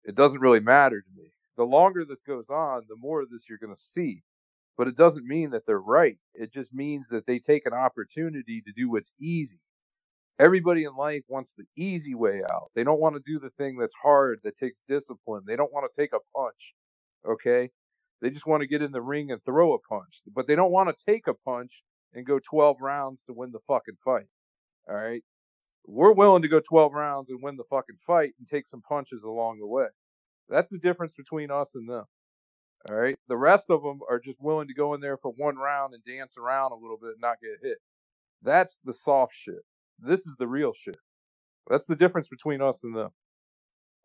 It 0.06 0.16
doesn't 0.16 0.42
really 0.42 0.62
matter 0.62 1.02
to 1.02 1.10
me. 1.22 1.32
The 1.58 1.66
longer 1.66 2.06
this 2.06 2.22
goes 2.22 2.50
on, 2.50 2.84
the 2.90 2.96
more 2.98 3.22
of 3.22 3.30
this 3.30 3.46
you're 3.50 3.60
going 3.60 3.76
to 3.76 3.82
see. 3.82 4.24
But 4.80 4.88
it 4.88 4.96
doesn't 4.96 5.28
mean 5.28 5.50
that 5.50 5.66
they're 5.66 5.78
right. 5.78 6.16
It 6.34 6.54
just 6.54 6.74
means 6.74 7.10
that 7.10 7.28
they 7.28 7.38
take 7.38 7.66
an 7.66 7.74
opportunity 7.74 8.62
to 8.62 8.72
do 8.72 8.90
what's 8.90 9.12
easy. 9.20 9.60
Everybody 10.40 10.86
in 10.86 10.96
life 10.96 11.24
wants 11.28 11.54
the 11.54 11.66
easy 11.76 12.16
way 12.16 12.44
out. 12.50 12.72
They 12.76 12.86
don't 12.86 13.02
want 13.02 13.18
to 13.18 13.22
do 13.26 13.40
the 13.40 13.50
thing 13.50 13.78
that's 13.78 13.94
hard, 14.02 14.40
that 14.46 14.56
takes 14.56 14.82
discipline. 14.82 15.44
They 15.46 15.58
don't 15.58 15.74
want 15.74 15.92
to 15.92 16.02
take 16.02 16.14
a 16.14 16.20
punch. 16.34 16.76
Okay? 17.28 17.72
They 18.22 18.30
just 18.30 18.48
want 18.48 18.62
to 18.62 18.68
get 18.68 18.82
in 18.82 18.94
the 18.94 19.02
ring 19.02 19.32
and 19.32 19.44
throw 19.44 19.74
a 19.74 19.80
punch. 19.80 20.22
But 20.34 20.48
they 20.48 20.56
don't 20.56 20.72
want 20.72 20.96
to 20.96 21.06
take 21.06 21.28
a 21.28 21.34
punch 21.34 21.84
and 22.14 22.26
go 22.26 22.40
12 22.40 22.78
rounds 22.80 23.26
to 23.26 23.34
win 23.34 23.52
the 23.52 23.60
fucking 23.60 23.98
fight. 24.00 24.30
All 24.88 24.96
right? 24.96 25.24
We're 25.86 26.14
willing 26.14 26.44
to 26.44 26.48
go 26.48 26.62
12 26.62 26.94
rounds 26.94 27.30
and 27.30 27.44
win 27.44 27.58
the 27.58 27.66
fucking 27.70 27.98
fight 27.98 28.32
and 28.40 28.48
take 28.48 28.66
some 28.66 28.82
punches 28.82 29.24
along 29.24 29.60
the 29.60 29.68
way. 29.68 29.88
That's 30.48 30.70
the 30.70 30.78
difference 30.78 31.16
between 31.16 31.52
us 31.52 31.76
and 31.76 31.90
them. 31.90 32.06
All 32.88 32.96
right. 32.96 33.18
The 33.28 33.38
rest 33.38 33.70
of 33.70 33.84
them 33.84 34.00
are 34.10 34.20
just 34.20 34.42
willing 34.42 34.68
to 34.68 34.74
go 34.74 34.94
in 34.94 35.02
there 35.02 35.18
for 35.18 35.32
one 35.32 35.58
round 35.58 35.94
and 35.94 36.04
dance 36.04 36.38
around 36.38 36.72
a 36.72 36.76
little 36.76 36.98
bit 36.98 37.12
and 37.12 37.22
not 37.22 37.42
get 37.42 37.58
hit. 37.62 37.78
That's 38.42 38.80
the 38.86 38.94
soft 38.94 39.36
shit. 39.36 39.64
This 40.00 40.26
is 40.26 40.36
the 40.38 40.48
real 40.48 40.72
shit. 40.72 40.98
That's 41.68 41.86
the 41.86 41.96
difference 41.96 42.30
between 42.30 42.62
us 42.62 42.84
and 42.84 42.96
them. 42.96 43.10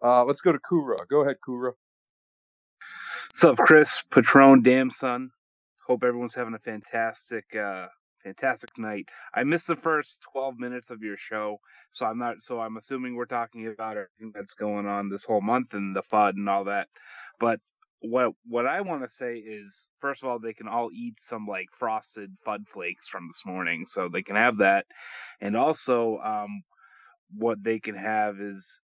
Uh, 0.02 0.24
let's 0.24 0.40
go 0.40 0.52
to 0.52 0.58
Kura. 0.58 0.96
Go 1.08 1.20
ahead, 1.20 1.36
Kura. 1.44 1.72
What's 3.28 3.44
up, 3.44 3.56
Chris? 3.58 4.02
Patron, 4.10 4.62
damn 4.62 4.90
son. 4.90 5.30
Hope 5.86 6.04
everyone's 6.04 6.34
having 6.34 6.54
a 6.54 6.58
fantastic, 6.58 7.56
uh, 7.56 7.86
fantastic 8.22 8.70
night. 8.76 9.08
I 9.34 9.44
missed 9.44 9.68
the 9.68 9.76
first 9.76 10.22
twelve 10.30 10.58
minutes 10.58 10.90
of 10.90 11.02
your 11.02 11.16
show, 11.16 11.58
so 11.90 12.06
I'm 12.06 12.18
not. 12.18 12.42
So 12.42 12.60
I'm 12.60 12.76
assuming 12.76 13.14
we're 13.14 13.24
talking 13.24 13.66
about 13.66 13.96
everything 13.96 14.32
that's 14.34 14.54
going 14.54 14.86
on 14.86 15.08
this 15.08 15.24
whole 15.24 15.40
month 15.40 15.74
and 15.74 15.94
the 15.94 16.02
FUD 16.02 16.30
and 16.30 16.48
all 16.48 16.64
that. 16.64 16.88
But 17.38 17.60
what 18.00 18.32
what 18.46 18.66
I 18.66 18.80
want 18.80 19.02
to 19.02 19.08
say 19.08 19.36
is, 19.36 19.88
first 20.00 20.22
of 20.22 20.28
all, 20.28 20.38
they 20.38 20.52
can 20.52 20.68
all 20.68 20.90
eat 20.92 21.18
some 21.18 21.46
like 21.46 21.68
frosted 21.72 22.32
FUD 22.46 22.68
flakes 22.68 23.08
from 23.08 23.28
this 23.28 23.42
morning, 23.46 23.86
so 23.86 24.08
they 24.08 24.22
can 24.22 24.36
have 24.36 24.58
that, 24.58 24.86
and 25.40 25.56
also, 25.56 26.18
um, 26.18 26.62
what 27.36 27.62
they 27.62 27.80
can 27.80 27.96
have 27.96 28.40
is 28.40 28.82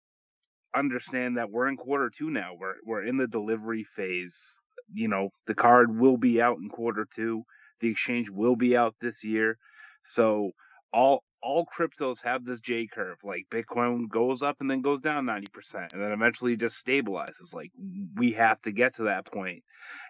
understand 0.75 1.37
that 1.37 1.49
we're 1.49 1.67
in 1.67 1.77
quarter 1.77 2.09
two 2.09 2.29
now. 2.29 2.51
We're 2.57 2.75
we're 2.85 3.03
in 3.03 3.17
the 3.17 3.27
delivery 3.27 3.83
phase. 3.83 4.59
You 4.93 5.07
know, 5.07 5.29
the 5.47 5.55
card 5.55 5.97
will 5.97 6.17
be 6.17 6.41
out 6.41 6.57
in 6.57 6.69
quarter 6.69 7.07
two. 7.09 7.43
The 7.79 7.89
exchange 7.89 8.29
will 8.29 8.55
be 8.55 8.77
out 8.77 8.95
this 9.01 9.23
year. 9.23 9.57
So 10.03 10.51
all 10.93 11.23
all 11.41 11.65
cryptos 11.65 12.23
have 12.23 12.45
this 12.45 12.59
J 12.59 12.87
curve. 12.87 13.17
Like 13.23 13.45
Bitcoin 13.51 14.09
goes 14.09 14.41
up 14.41 14.57
and 14.59 14.69
then 14.69 14.81
goes 14.81 14.99
down 14.99 15.25
90% 15.25 15.93
and 15.93 16.01
then 16.01 16.11
eventually 16.11 16.55
just 16.55 16.85
stabilizes. 16.85 17.53
Like 17.53 17.71
we 18.15 18.33
have 18.33 18.59
to 18.61 18.71
get 18.71 18.95
to 18.95 19.03
that 19.03 19.25
point. 19.25 19.63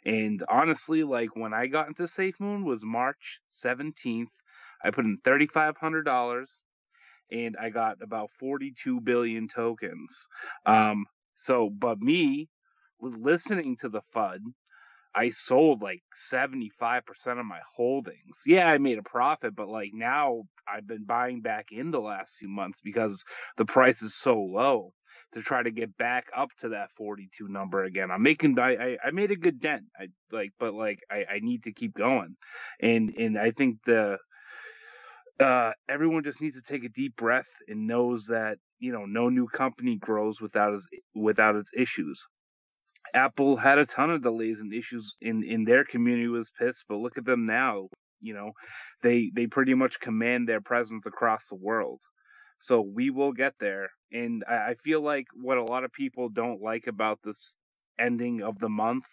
And 0.05 0.43
honestly, 0.49 1.03
like 1.03 1.35
when 1.35 1.53
I 1.53 1.67
got 1.67 1.87
into 1.87 2.03
SafeMoon 2.03 2.63
was 2.63 2.85
March 2.85 3.41
17th. 3.51 4.27
I 4.83 4.91
put 4.91 5.05
in 5.05 5.17
$3,500 5.23 6.45
and 7.31 7.57
I 7.59 7.69
got 7.69 7.97
about 8.01 8.29
42 8.39 9.01
billion 9.01 9.47
tokens. 9.47 10.27
Um, 10.65 11.05
so, 11.35 11.69
but 11.69 11.99
me 11.99 12.49
listening 13.01 13.75
to 13.77 13.89
the 13.89 14.01
FUD, 14.15 14.39
I 15.15 15.29
sold 15.29 15.81
like 15.81 16.03
75% 16.13 17.01
of 17.39 17.45
my 17.45 17.59
holdings. 17.75 18.43
Yeah, 18.45 18.69
I 18.69 18.77
made 18.77 18.97
a 18.97 19.03
profit, 19.03 19.55
but 19.55 19.69
like 19.69 19.91
now 19.93 20.43
I've 20.67 20.87
been 20.87 21.05
buying 21.05 21.41
back 21.41 21.67
in 21.71 21.91
the 21.91 22.01
last 22.01 22.37
few 22.37 22.49
months 22.49 22.81
because 22.81 23.23
the 23.55 23.65
price 23.65 24.01
is 24.01 24.13
so 24.13 24.39
low 24.39 24.93
to 25.31 25.41
try 25.41 25.63
to 25.63 25.71
get 25.71 25.97
back 25.97 26.27
up 26.35 26.49
to 26.59 26.69
that 26.69 26.91
42 26.97 27.47
number 27.47 27.83
again. 27.83 28.11
I'm 28.11 28.23
making 28.23 28.59
I 28.59 28.97
I, 29.03 29.11
made 29.11 29.31
a 29.31 29.35
good 29.35 29.59
dent. 29.59 29.83
I 29.97 30.07
like 30.31 30.51
but 30.59 30.73
like 30.73 30.99
I, 31.09 31.25
I 31.29 31.39
need 31.39 31.63
to 31.63 31.71
keep 31.71 31.93
going. 31.93 32.35
And 32.81 33.13
and 33.17 33.37
I 33.37 33.51
think 33.51 33.77
the 33.85 34.17
uh, 35.39 35.71
everyone 35.89 36.23
just 36.23 36.41
needs 36.41 36.55
to 36.55 36.61
take 36.61 36.83
a 36.83 36.89
deep 36.89 37.15
breath 37.15 37.49
and 37.67 37.87
knows 37.87 38.27
that 38.27 38.57
you 38.79 38.91
know 38.91 39.05
no 39.05 39.29
new 39.29 39.47
company 39.47 39.97
grows 39.97 40.41
without 40.41 40.73
its 40.73 40.87
without 41.13 41.55
its 41.55 41.71
issues. 41.75 42.25
Apple 43.15 43.55
had 43.55 43.79
a 43.79 43.85
ton 43.85 44.11
of 44.11 44.21
delays 44.21 44.59
and 44.61 44.73
issues 44.73 45.15
in 45.21 45.43
in 45.43 45.63
their 45.65 45.85
community 45.85 46.27
was 46.27 46.51
pissed, 46.51 46.85
but 46.89 46.97
look 46.97 47.17
at 47.17 47.25
them 47.25 47.45
now. 47.45 47.87
You 48.19 48.33
know, 48.33 48.51
they 49.01 49.31
they 49.33 49.47
pretty 49.47 49.73
much 49.73 49.99
command 49.99 50.47
their 50.47 50.61
presence 50.61 51.05
across 51.05 51.47
the 51.47 51.55
world. 51.55 52.01
So 52.59 52.81
we 52.81 53.09
will 53.09 53.33
get 53.33 53.53
there, 53.59 53.89
and 54.11 54.43
I, 54.47 54.71
I 54.71 54.73
feel 54.75 55.01
like 55.01 55.27
what 55.33 55.57
a 55.57 55.63
lot 55.63 55.83
of 55.83 55.91
people 55.93 56.29
don't 56.29 56.61
like 56.61 56.87
about 56.87 57.19
this 57.23 57.57
ending 57.97 58.41
of 58.41 58.59
the 58.59 58.69
month 58.69 59.05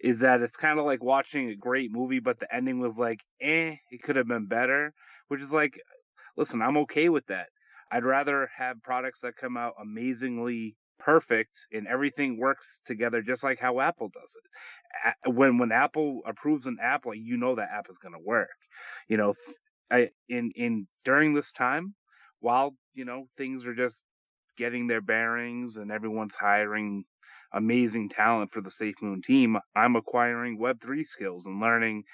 is 0.00 0.20
that 0.20 0.40
it's 0.42 0.56
kind 0.56 0.78
of 0.78 0.86
like 0.86 1.02
watching 1.02 1.50
a 1.50 1.56
great 1.56 1.90
movie, 1.92 2.20
but 2.20 2.38
the 2.38 2.54
ending 2.54 2.80
was 2.80 2.98
like, 2.98 3.22
eh, 3.40 3.76
it 3.90 4.02
could 4.02 4.16
have 4.16 4.28
been 4.28 4.46
better. 4.46 4.92
Which 5.28 5.40
is 5.40 5.52
like, 5.52 5.80
listen, 6.36 6.62
I'm 6.62 6.76
okay 6.78 7.08
with 7.08 7.26
that. 7.26 7.48
I'd 7.92 8.04
rather 8.04 8.48
have 8.56 8.82
products 8.82 9.20
that 9.20 9.36
come 9.36 9.56
out 9.56 9.74
amazingly 9.80 10.76
perfect 11.00 11.66
and 11.72 11.86
everything 11.88 12.38
works 12.38 12.80
together 12.84 13.22
just 13.22 13.42
like 13.44 13.58
how 13.58 13.80
Apple 13.80 14.10
does 14.10 14.36
it. 14.36 15.34
When 15.34 15.58
when 15.58 15.72
Apple 15.72 16.20
approves 16.26 16.66
an 16.66 16.78
app, 16.80 17.06
like 17.06 17.18
you 17.20 17.36
know 17.36 17.54
that 17.56 17.70
app 17.72 17.86
is 17.90 17.98
going 17.98 18.14
to 18.14 18.20
work. 18.24 18.50
You 19.08 19.16
know, 19.16 19.34
I 19.90 20.10
in 20.28 20.52
in 20.54 20.86
during 21.04 21.34
this 21.34 21.52
time, 21.52 21.94
while 22.40 22.76
you 22.94 23.04
know 23.04 23.28
things 23.36 23.66
are 23.66 23.74
just 23.74 24.04
getting 24.56 24.86
their 24.86 25.00
bearings 25.00 25.76
and 25.76 25.90
everyone's 25.90 26.36
hiring 26.36 27.04
amazing 27.52 28.08
talent 28.08 28.50
for 28.50 28.60
the 28.60 28.70
Safe 28.70 28.96
Moon 29.02 29.22
team, 29.22 29.58
I'm 29.74 29.96
acquiring 29.96 30.58
Web3 30.58 31.04
skills 31.04 31.46
and 31.46 31.60
learning 31.60 32.04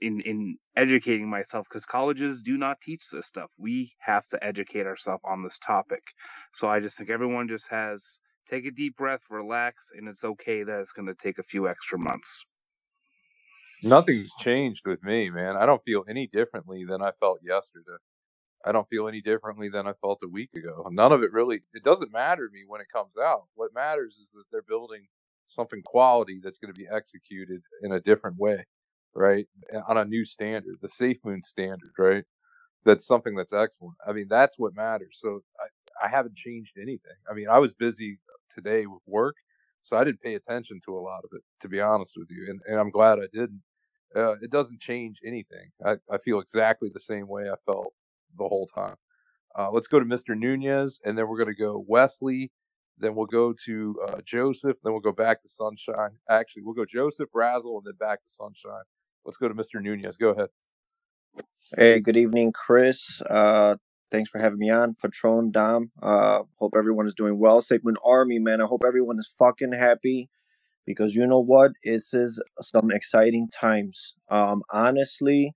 in 0.00 0.20
in 0.20 0.56
educating 0.76 1.28
myself 1.28 1.66
because 1.68 1.84
colleges 1.84 2.42
do 2.42 2.56
not 2.56 2.80
teach 2.80 3.08
this 3.10 3.26
stuff. 3.26 3.50
We 3.58 3.92
have 4.00 4.26
to 4.28 4.44
educate 4.44 4.86
ourselves 4.86 5.22
on 5.24 5.42
this 5.42 5.58
topic. 5.58 6.02
So 6.52 6.68
I 6.68 6.80
just 6.80 6.98
think 6.98 7.10
everyone 7.10 7.48
just 7.48 7.70
has 7.70 8.20
take 8.48 8.66
a 8.66 8.70
deep 8.70 8.96
breath, 8.96 9.22
relax, 9.30 9.90
and 9.96 10.08
it's 10.08 10.24
okay 10.24 10.62
that 10.62 10.80
it's 10.80 10.92
going 10.92 11.06
to 11.06 11.14
take 11.14 11.38
a 11.38 11.44
few 11.44 11.68
extra 11.68 11.98
months. 11.98 12.44
Nothing's 13.82 14.34
changed 14.38 14.86
with 14.86 15.02
me, 15.02 15.30
man. 15.30 15.56
I 15.56 15.64
don't 15.64 15.82
feel 15.84 16.04
any 16.08 16.26
differently 16.26 16.84
than 16.84 17.00
I 17.00 17.12
felt 17.18 17.38
yesterday. 17.42 17.96
I 18.64 18.72
don't 18.72 18.88
feel 18.88 19.08
any 19.08 19.22
differently 19.22 19.70
than 19.70 19.86
I 19.86 19.94
felt 20.02 20.20
a 20.22 20.28
week 20.28 20.50
ago. 20.54 20.86
None 20.90 21.12
of 21.12 21.22
it 21.22 21.32
really, 21.32 21.62
it 21.72 21.82
doesn't 21.82 22.12
matter 22.12 22.46
to 22.46 22.52
me 22.52 22.64
when 22.66 22.82
it 22.82 22.88
comes 22.92 23.16
out. 23.16 23.44
What 23.54 23.70
matters 23.74 24.18
is 24.18 24.32
that 24.32 24.44
they're 24.52 24.62
building 24.62 25.06
something 25.46 25.80
quality 25.82 26.40
that's 26.42 26.58
going 26.58 26.72
to 26.72 26.78
be 26.78 26.88
executed 26.94 27.62
in 27.82 27.92
a 27.92 28.00
different 28.00 28.36
way, 28.38 28.66
right? 29.14 29.46
On 29.88 29.96
a 29.96 30.04
new 30.04 30.24
standard, 30.24 30.76
the 30.80 30.88
Safe 30.88 31.18
Moon 31.24 31.42
standard, 31.42 31.92
right? 31.98 32.24
That's 32.84 33.06
something 33.06 33.34
that's 33.34 33.52
excellent. 33.52 33.96
I 34.06 34.12
mean, 34.12 34.26
that's 34.28 34.58
what 34.58 34.74
matters. 34.74 35.18
So 35.20 35.40
I, 35.60 36.06
I 36.06 36.08
haven't 36.08 36.36
changed 36.36 36.76
anything. 36.78 37.16
I 37.30 37.34
mean, 37.34 37.48
I 37.48 37.58
was 37.58 37.74
busy 37.74 38.18
today 38.50 38.86
with 38.86 39.02
work, 39.06 39.36
so 39.82 39.96
I 39.96 40.04
didn't 40.04 40.22
pay 40.22 40.34
attention 40.34 40.80
to 40.86 40.96
a 40.96 41.00
lot 41.00 41.24
of 41.24 41.30
it, 41.32 41.42
to 41.60 41.68
be 41.68 41.80
honest 41.80 42.14
with 42.16 42.28
you. 42.30 42.46
And, 42.48 42.60
and 42.66 42.78
I'm 42.78 42.90
glad 42.90 43.18
I 43.18 43.28
didn't. 43.32 43.62
Uh, 44.14 44.34
it 44.42 44.50
doesn't 44.50 44.80
change 44.80 45.20
anything. 45.24 45.70
I, 45.84 45.96
I 46.10 46.18
feel 46.18 46.40
exactly 46.40 46.90
the 46.92 47.00
same 47.00 47.28
way 47.28 47.48
I 47.50 47.54
felt 47.64 47.92
the 48.36 48.48
whole 48.48 48.66
time. 48.66 48.96
Uh, 49.56 49.70
let's 49.70 49.86
go 49.86 49.98
to 49.98 50.04
Mr. 50.04 50.36
Nunez, 50.36 51.00
and 51.04 51.16
then 51.16 51.28
we're 51.28 51.38
going 51.38 51.54
to 51.54 51.60
go 51.60 51.84
Wesley. 51.86 52.50
Then 52.98 53.14
we'll 53.14 53.26
go 53.26 53.54
to 53.66 53.96
uh, 54.08 54.20
Joseph. 54.24 54.76
Then 54.82 54.92
we'll 54.92 55.00
go 55.00 55.12
back 55.12 55.42
to 55.42 55.48
Sunshine. 55.48 56.10
Actually, 56.28 56.62
we'll 56.62 56.74
go 56.74 56.84
Joseph, 56.84 57.30
Razzle, 57.34 57.78
and 57.78 57.86
then 57.86 57.94
back 57.98 58.22
to 58.22 58.28
Sunshine. 58.28 58.84
Let's 59.24 59.36
go 59.36 59.48
to 59.48 59.54
Mr. 59.54 59.82
Nunez. 59.82 60.16
Go 60.16 60.30
ahead. 60.30 60.48
Hey, 61.76 62.00
good 62.00 62.16
evening, 62.16 62.52
Chris. 62.52 63.22
Uh, 63.28 63.76
thanks 64.10 64.30
for 64.30 64.38
having 64.38 64.58
me 64.58 64.70
on. 64.70 64.94
Patron, 65.00 65.50
Dom. 65.50 65.90
Uh, 66.02 66.42
hope 66.56 66.74
everyone 66.76 67.06
is 67.06 67.14
doing 67.14 67.38
well. 67.38 67.60
Sigmund 67.60 67.98
Army, 68.04 68.38
man. 68.38 68.60
I 68.60 68.64
hope 68.64 68.82
everyone 68.86 69.18
is 69.18 69.32
fucking 69.38 69.72
happy 69.72 70.28
because 70.86 71.14
you 71.14 71.26
know 71.26 71.42
what? 71.42 71.72
This 71.84 72.12
is 72.14 72.42
some 72.60 72.90
exciting 72.90 73.48
times. 73.48 74.14
Um, 74.28 74.62
honestly, 74.70 75.54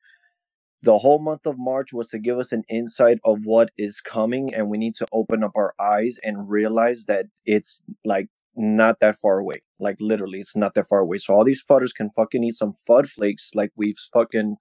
the 0.82 0.98
whole 0.98 1.18
month 1.18 1.46
of 1.46 1.56
March 1.58 1.92
was 1.92 2.10
to 2.10 2.18
give 2.18 2.38
us 2.38 2.52
an 2.52 2.62
insight 2.68 3.18
of 3.24 3.46
what 3.46 3.70
is 3.78 4.00
coming, 4.00 4.54
and 4.54 4.68
we 4.68 4.78
need 4.78 4.94
to 4.94 5.06
open 5.12 5.42
up 5.42 5.52
our 5.56 5.74
eyes 5.80 6.18
and 6.22 6.48
realize 6.48 7.06
that 7.06 7.26
it's 7.46 7.82
like 8.04 8.28
not 8.56 9.00
that 9.00 9.16
far 9.16 9.38
away. 9.38 9.62
Like 9.78 9.96
literally, 10.00 10.40
it's 10.40 10.56
not 10.56 10.74
that 10.74 10.88
far 10.88 11.00
away. 11.00 11.18
So 11.18 11.34
all 11.34 11.44
these 11.44 11.64
fudders 11.64 11.94
can 11.94 12.10
fucking 12.10 12.44
eat 12.44 12.54
some 12.54 12.74
fud 12.88 13.08
flakes 13.08 13.50
like 13.54 13.70
we've 13.76 13.96
fucking 14.12 14.56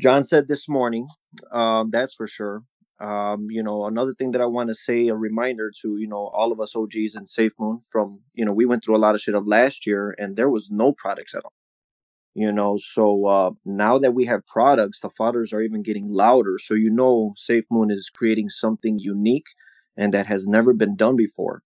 John 0.00 0.24
said 0.24 0.48
this 0.48 0.68
morning. 0.68 1.08
Um, 1.50 1.90
that's 1.90 2.14
for 2.14 2.26
sure. 2.26 2.62
Um, 3.00 3.46
you 3.50 3.62
know, 3.62 3.86
another 3.86 4.12
thing 4.12 4.32
that 4.32 4.42
I 4.42 4.46
want 4.46 4.68
to 4.68 4.74
say, 4.74 5.08
a 5.08 5.16
reminder 5.16 5.72
to 5.82 5.96
you 5.96 6.06
know 6.06 6.28
all 6.34 6.52
of 6.52 6.60
us 6.60 6.76
OGs 6.76 7.14
and 7.14 7.28
Safe 7.28 7.52
Moon 7.58 7.80
from 7.90 8.20
you 8.34 8.44
know 8.44 8.52
we 8.52 8.66
went 8.66 8.84
through 8.84 8.96
a 8.96 8.98
lot 8.98 9.14
of 9.14 9.20
shit 9.20 9.34
of 9.34 9.46
last 9.46 9.86
year, 9.86 10.14
and 10.18 10.36
there 10.36 10.50
was 10.50 10.70
no 10.70 10.92
products 10.92 11.34
at 11.34 11.44
all. 11.44 11.54
You 12.34 12.52
know, 12.52 12.76
so 12.76 13.26
uh, 13.26 13.50
now 13.64 13.98
that 13.98 14.14
we 14.14 14.26
have 14.26 14.46
products, 14.46 15.00
the 15.00 15.10
fudders 15.10 15.52
are 15.52 15.62
even 15.62 15.82
getting 15.82 16.06
louder. 16.08 16.58
So 16.58 16.74
you 16.74 16.90
know, 16.90 17.32
Safe 17.36 17.64
Moon 17.70 17.90
is 17.90 18.10
creating 18.14 18.50
something 18.50 18.98
unique 18.98 19.48
and 19.96 20.14
that 20.14 20.26
has 20.26 20.46
never 20.46 20.72
been 20.72 20.96
done 20.96 21.16
before. 21.16 21.62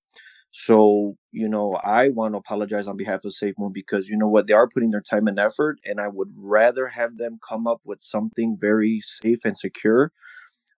So, 0.51 1.17
you 1.35 1.49
know, 1.49 1.81
I 1.85 2.11
want 2.11 2.35
to 2.35 2.39
apologize 2.39 2.87
on 2.87 2.97
behalf 2.97 3.25
of 3.25 3.35
Safe 3.35 3.55
Moon 3.59 3.73
because 3.75 4.09
you 4.09 4.17
know 4.17 4.29
what? 4.29 4.47
They 4.47 4.55
are 4.55 4.69
putting 4.69 4.93
their 4.93 5.01
time 5.01 5.27
and 5.27 5.39
effort, 5.39 5.79
and 5.85 6.01
I 6.01 6.07
would 6.07 6.33
rather 6.37 6.87
have 6.89 7.19
them 7.19 7.41
come 7.47 7.67
up 7.67 7.81
with 7.85 8.01
something 8.01 8.57
very 8.59 9.01
safe 9.01 9.41
and 9.45 9.59
secure, 9.59 10.13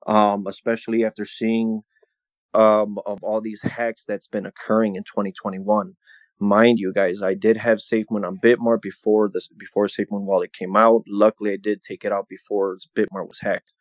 um, 0.07 0.47
especially 0.47 1.05
after 1.05 1.27
seeing 1.27 1.83
um, 2.55 2.99
of 3.05 3.19
all 3.23 3.43
these 3.43 3.63
hacks 3.63 4.07
that's 4.07 4.29
been 4.29 4.47
occurring 4.47 4.97
in 4.97 5.05
2021. 5.05 5.95
Mind 6.41 6.79
you, 6.79 6.93
guys, 6.93 7.23
I 7.23 7.35
did 7.35 7.59
have 7.59 7.79
SafeMoon 7.79 8.27
on 8.27 8.39
Bitmart 8.43 8.81
before 8.81 9.31
this 9.33 9.49
before 9.49 9.87
SafeMoon 9.87 10.25
wallet 10.25 10.55
came 10.55 10.75
out. 10.75 11.03
Luckily, 11.07 11.53
I 11.53 11.59
did 11.59 11.83
take 11.83 12.05
it 12.05 12.13
out 12.13 12.29
before 12.29 12.79
Bitmart 12.97 13.29
was 13.29 13.41
hacked 13.43 13.75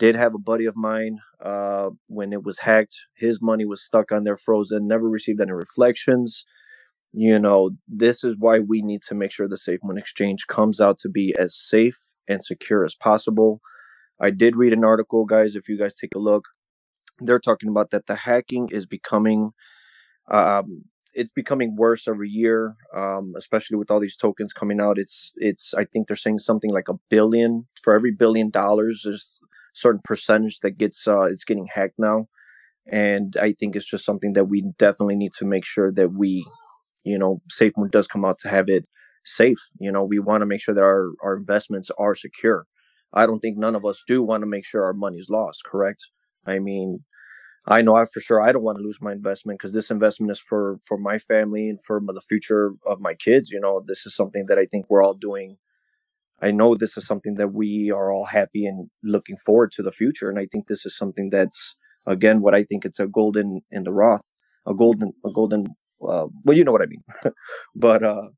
did 0.00 0.16
have 0.16 0.34
a 0.34 0.38
buddy 0.38 0.64
of 0.64 0.76
mine 0.76 1.20
uh, 1.42 1.90
when 2.08 2.32
it 2.32 2.42
was 2.42 2.58
hacked 2.58 2.96
his 3.14 3.40
money 3.40 3.66
was 3.66 3.84
stuck 3.84 4.10
on 4.10 4.24
there 4.24 4.36
frozen 4.36 4.88
never 4.88 5.08
received 5.08 5.40
any 5.40 5.52
reflections. 5.52 6.44
You 7.12 7.38
know 7.38 7.70
this 7.88 8.24
is 8.24 8.36
why 8.38 8.60
we 8.60 8.82
need 8.82 9.02
to 9.02 9.14
make 9.14 9.32
sure 9.32 9.48
the 9.48 9.56
safe 9.56 9.80
moon 9.84 9.98
exchange 9.98 10.46
comes 10.48 10.80
out 10.80 10.98
to 10.98 11.08
be 11.08 11.34
as 11.38 11.54
safe 11.54 11.98
and 12.28 12.42
secure 12.42 12.84
as 12.84 12.94
possible. 12.96 13.60
I 14.20 14.30
did 14.30 14.56
read 14.56 14.72
an 14.72 14.84
article 14.84 15.24
guys 15.26 15.56
if 15.56 15.68
you 15.68 15.78
guys 15.78 15.96
take 15.96 16.14
a 16.16 16.18
look. 16.20 16.44
They're 17.20 17.40
talking 17.40 17.70
about 17.70 17.90
that 17.90 18.06
the 18.06 18.16
hacking 18.16 18.68
is 18.70 18.86
becoming 18.86 19.50
um, 20.30 20.84
it's 21.12 21.32
becoming 21.32 21.76
worse 21.76 22.08
every 22.08 22.30
year 22.30 22.76
um, 22.94 23.34
especially 23.36 23.76
with 23.76 23.90
all 23.90 24.00
these 24.00 24.16
tokens 24.16 24.52
coming 24.52 24.80
out. 24.80 24.98
It's 24.98 25.32
it's 25.36 25.74
i 25.74 25.84
think 25.84 26.06
they're 26.08 26.16
saying 26.26 26.38
something 26.38 26.70
like 26.70 26.88
a 26.88 27.00
billion 27.10 27.66
for 27.82 27.92
every 27.94 28.12
billion 28.12 28.50
dollars 28.50 29.02
there's 29.04 29.40
certain 29.74 30.00
percentage 30.04 30.60
that 30.60 30.78
gets 30.78 31.06
uh, 31.08 31.22
is 31.24 31.44
getting 31.44 31.66
hacked 31.66 31.98
now, 31.98 32.26
and 32.86 33.36
I 33.40 33.52
think 33.52 33.76
it's 33.76 33.88
just 33.88 34.04
something 34.04 34.32
that 34.34 34.46
we 34.46 34.62
definitely 34.78 35.16
need 35.16 35.32
to 35.38 35.44
make 35.44 35.64
sure 35.64 35.92
that 35.92 36.12
we, 36.12 36.46
you 37.04 37.18
know, 37.18 37.40
SafeMoon 37.50 37.90
does 37.90 38.06
come 38.06 38.24
out 38.24 38.38
to 38.40 38.48
have 38.48 38.68
it 38.68 38.86
safe. 39.24 39.58
You 39.78 39.92
know, 39.92 40.04
we 40.04 40.18
want 40.18 40.42
to 40.42 40.46
make 40.46 40.60
sure 40.62 40.74
that 40.74 40.82
our 40.84 41.10
our 41.22 41.36
investments 41.36 41.90
are 41.98 42.14
secure. 42.14 42.66
I 43.12 43.26
don't 43.26 43.40
think 43.40 43.58
none 43.58 43.74
of 43.76 43.84
us 43.84 44.04
do 44.06 44.22
want 44.22 44.42
to 44.42 44.46
make 44.48 44.64
sure 44.64 44.84
our 44.84 44.92
money's 44.94 45.30
lost. 45.30 45.64
Correct? 45.64 46.10
I 46.46 46.58
mean, 46.58 47.04
I 47.66 47.82
know 47.82 47.94
I 47.94 48.06
for 48.06 48.20
sure 48.20 48.40
I 48.42 48.52
don't 48.52 48.64
want 48.64 48.78
to 48.78 48.84
lose 48.84 49.00
my 49.00 49.12
investment 49.12 49.58
because 49.58 49.74
this 49.74 49.90
investment 49.90 50.30
is 50.32 50.40
for 50.40 50.78
for 50.86 50.98
my 50.98 51.18
family 51.18 51.68
and 51.68 51.82
for 51.84 52.00
the 52.00 52.22
future 52.22 52.74
of 52.86 53.00
my 53.00 53.14
kids. 53.14 53.50
You 53.50 53.60
know, 53.60 53.82
this 53.86 54.06
is 54.06 54.14
something 54.16 54.46
that 54.46 54.58
I 54.58 54.66
think 54.66 54.86
we're 54.88 55.02
all 55.02 55.14
doing 55.14 55.58
I 56.42 56.50
know 56.50 56.74
this 56.74 56.96
is 56.96 57.06
something 57.06 57.34
that 57.34 57.48
we 57.48 57.90
are 57.90 58.12
all 58.12 58.24
happy 58.24 58.66
and 58.66 58.88
looking 59.02 59.36
forward 59.36 59.72
to 59.72 59.82
the 59.82 59.92
future. 59.92 60.30
And 60.30 60.38
I 60.38 60.46
think 60.50 60.66
this 60.66 60.86
is 60.86 60.96
something 60.96 61.30
that's 61.30 61.76
again 62.06 62.40
what 62.40 62.54
I 62.54 62.64
think 62.64 62.84
it's 62.84 63.00
a 63.00 63.06
golden 63.06 63.60
in 63.70 63.84
the 63.84 63.92
Roth, 63.92 64.24
a 64.66 64.74
golden, 64.74 65.12
a 65.24 65.30
golden. 65.32 65.66
Uh, 66.02 66.28
well, 66.44 66.56
you 66.56 66.64
know 66.64 66.72
what 66.72 66.82
I 66.82 66.86
mean. 66.86 67.04
but 67.74 68.02
uh, 68.02 68.28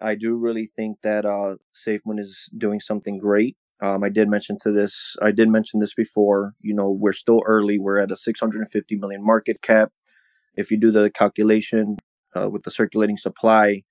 I 0.00 0.14
do 0.14 0.36
really 0.36 0.66
think 0.66 1.02
that 1.02 1.26
uh, 1.26 1.56
SafeMoon 1.74 2.18
is 2.18 2.48
doing 2.56 2.80
something 2.80 3.18
great. 3.18 3.56
Um, 3.82 4.04
I 4.04 4.08
did 4.08 4.30
mention 4.30 4.56
to 4.62 4.70
this. 4.70 5.16
I 5.20 5.30
did 5.30 5.48
mention 5.48 5.80
this 5.80 5.94
before. 5.94 6.54
You 6.60 6.74
know, 6.74 6.90
we're 6.90 7.12
still 7.12 7.42
early. 7.44 7.78
We're 7.78 7.98
at 7.98 8.10
a 8.10 8.16
650 8.16 8.96
million 8.96 9.22
market 9.22 9.60
cap. 9.60 9.92
If 10.54 10.70
you 10.70 10.78
do 10.78 10.90
the 10.90 11.10
calculation 11.10 11.96
uh, 12.34 12.48
with 12.48 12.62
the 12.62 12.70
circulating 12.70 13.16
supply, 13.16 13.82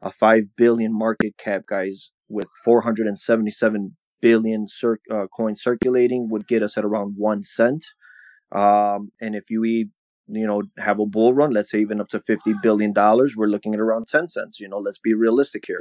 a 0.00 0.10
five 0.10 0.44
billion 0.56 0.96
market 0.96 1.36
cap, 1.36 1.62
guys, 1.66 2.10
with 2.32 2.48
477 2.64 3.96
billion 4.20 4.66
cir- 4.68 4.98
uh, 5.10 5.26
coins 5.36 5.62
circulating 5.62 6.28
would 6.30 6.46
get 6.48 6.62
us 6.62 6.78
at 6.78 6.84
around 6.84 7.14
one 7.16 7.42
cent. 7.42 7.84
Um, 8.52 9.12
and 9.20 9.34
if 9.34 9.50
you 9.50 9.64
you 9.64 10.46
know 10.46 10.62
have 10.78 10.98
a 10.98 11.06
bull 11.06 11.34
run, 11.34 11.50
let's 11.52 11.70
say 11.70 11.80
even 11.80 12.00
up 12.00 12.08
to 12.08 12.20
50 12.20 12.54
billion 12.62 12.92
dollars, 12.92 13.36
we're 13.36 13.46
looking 13.46 13.74
at 13.74 13.80
around 13.80 14.06
10 14.06 14.28
cents. 14.28 14.60
You 14.60 14.68
know, 14.68 14.78
let's 14.78 14.98
be 14.98 15.14
realistic 15.14 15.64
here. 15.66 15.80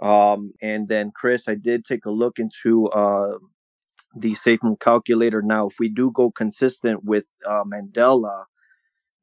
Um, 0.00 0.52
and 0.60 0.88
then 0.88 1.12
Chris, 1.14 1.48
I 1.48 1.54
did 1.54 1.84
take 1.84 2.04
a 2.06 2.10
look 2.10 2.38
into 2.38 2.88
uh, 2.88 3.38
the 4.16 4.32
SafeMoon 4.32 4.80
calculator. 4.80 5.42
Now, 5.42 5.68
if 5.68 5.76
we 5.78 5.88
do 5.88 6.10
go 6.10 6.30
consistent 6.30 7.04
with 7.04 7.36
uh, 7.46 7.64
Mandala, 7.64 8.46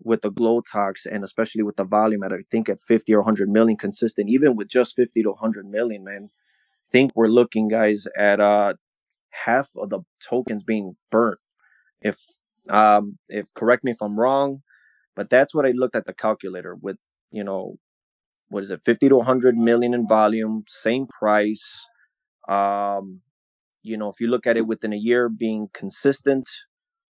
with 0.04 0.22
the 0.22 0.32
glow 0.32 0.62
Glotox 0.62 1.06
and 1.06 1.24
especially 1.24 1.64
with 1.64 1.76
the 1.76 1.84
volume 1.84 2.24
at 2.24 2.34
I 2.34 2.40
think 2.50 2.70
at 2.70 2.80
50 2.80 3.14
or 3.14 3.20
100 3.20 3.50
million 3.50 3.78
consistent, 3.78 4.30
even 4.30 4.56
with 4.56 4.68
just 4.68 4.96
50 4.96 5.24
to 5.24 5.30
100 5.30 5.66
million, 5.68 6.04
man, 6.04 6.30
I 6.32 6.88
think 6.92 7.12
we're 7.16 7.28
looking 7.28 7.68
guys 7.68 8.08
at 8.18 8.40
uh 8.40 8.74
half 9.32 9.70
of 9.78 9.90
the 9.90 10.02
tokens 10.28 10.64
being 10.64 10.96
burnt. 11.12 11.40
If 12.02 12.20
um 12.70 13.18
if 13.30 13.54
correct 13.54 13.84
me 13.84 13.92
if 13.92 14.02
I'm 14.02 14.20
wrong, 14.20 14.62
but 15.16 15.30
that's 15.30 15.54
what 15.54 15.66
I 15.66 15.72
looked 15.72 15.96
at 15.96 16.06
the 16.06 16.14
calculator 16.14 16.76
with, 16.76 16.98
you 17.32 17.44
know, 17.44 17.78
what 18.50 18.64
is 18.64 18.72
it, 18.72 18.82
50 18.84 19.10
to 19.10 19.18
100 19.18 19.58
million 19.58 19.94
in 19.94 20.08
volume, 20.08 20.64
same 20.68 21.08
price. 21.08 21.86
Um, 22.48 23.22
you 23.84 23.98
know, 23.98 24.10
if 24.10 24.20
you 24.20 24.28
look 24.28 24.48
at 24.48 24.58
it 24.58 24.68
within 24.68 24.94
a 24.94 24.98
year 24.98 25.30
being 25.30 25.70
consistent, 25.74 26.48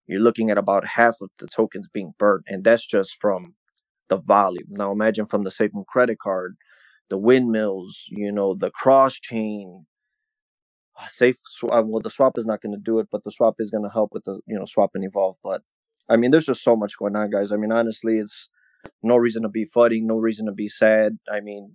you're 0.08 0.20
looking 0.20 0.50
at 0.50 0.58
about 0.58 0.86
half 0.86 1.16
of 1.20 1.30
the 1.38 1.46
tokens 1.46 1.88
being 1.88 2.14
burnt, 2.18 2.44
and 2.48 2.64
that's 2.64 2.86
just 2.86 3.20
from 3.20 3.54
the 4.08 4.18
volume. 4.18 4.68
Now 4.70 4.90
imagine 4.90 5.26
from 5.26 5.44
the 5.44 5.50
SafeMoon 5.50 5.86
credit 5.86 6.18
card, 6.18 6.56
the 7.10 7.18
windmills, 7.18 8.06
you 8.08 8.32
know, 8.32 8.54
the 8.54 8.70
cross 8.70 9.14
chain. 9.14 9.86
Safe 11.06 11.36
uh, 11.70 11.82
well, 11.86 12.00
the 12.00 12.10
swap 12.10 12.36
is 12.36 12.46
not 12.46 12.60
going 12.60 12.74
to 12.74 12.80
do 12.80 12.98
it, 12.98 13.06
but 13.12 13.22
the 13.22 13.30
swap 13.30 13.56
is 13.60 13.70
going 13.70 13.84
to 13.84 13.90
help 13.90 14.10
with 14.12 14.24
the 14.24 14.40
you 14.46 14.58
know 14.58 14.64
swap 14.64 14.90
and 14.94 15.04
evolve. 15.04 15.36
But 15.44 15.62
I 16.08 16.16
mean, 16.16 16.32
there's 16.32 16.46
just 16.46 16.64
so 16.64 16.74
much 16.74 16.98
going 16.98 17.14
on, 17.14 17.30
guys. 17.30 17.52
I 17.52 17.56
mean, 17.56 17.70
honestly, 17.70 18.14
it's 18.14 18.48
no 19.02 19.16
reason 19.16 19.42
to 19.42 19.48
be 19.48 19.64
fudding, 19.64 20.02
no 20.02 20.16
reason 20.16 20.46
to 20.46 20.52
be 20.52 20.66
sad. 20.66 21.18
I 21.30 21.38
mean, 21.40 21.74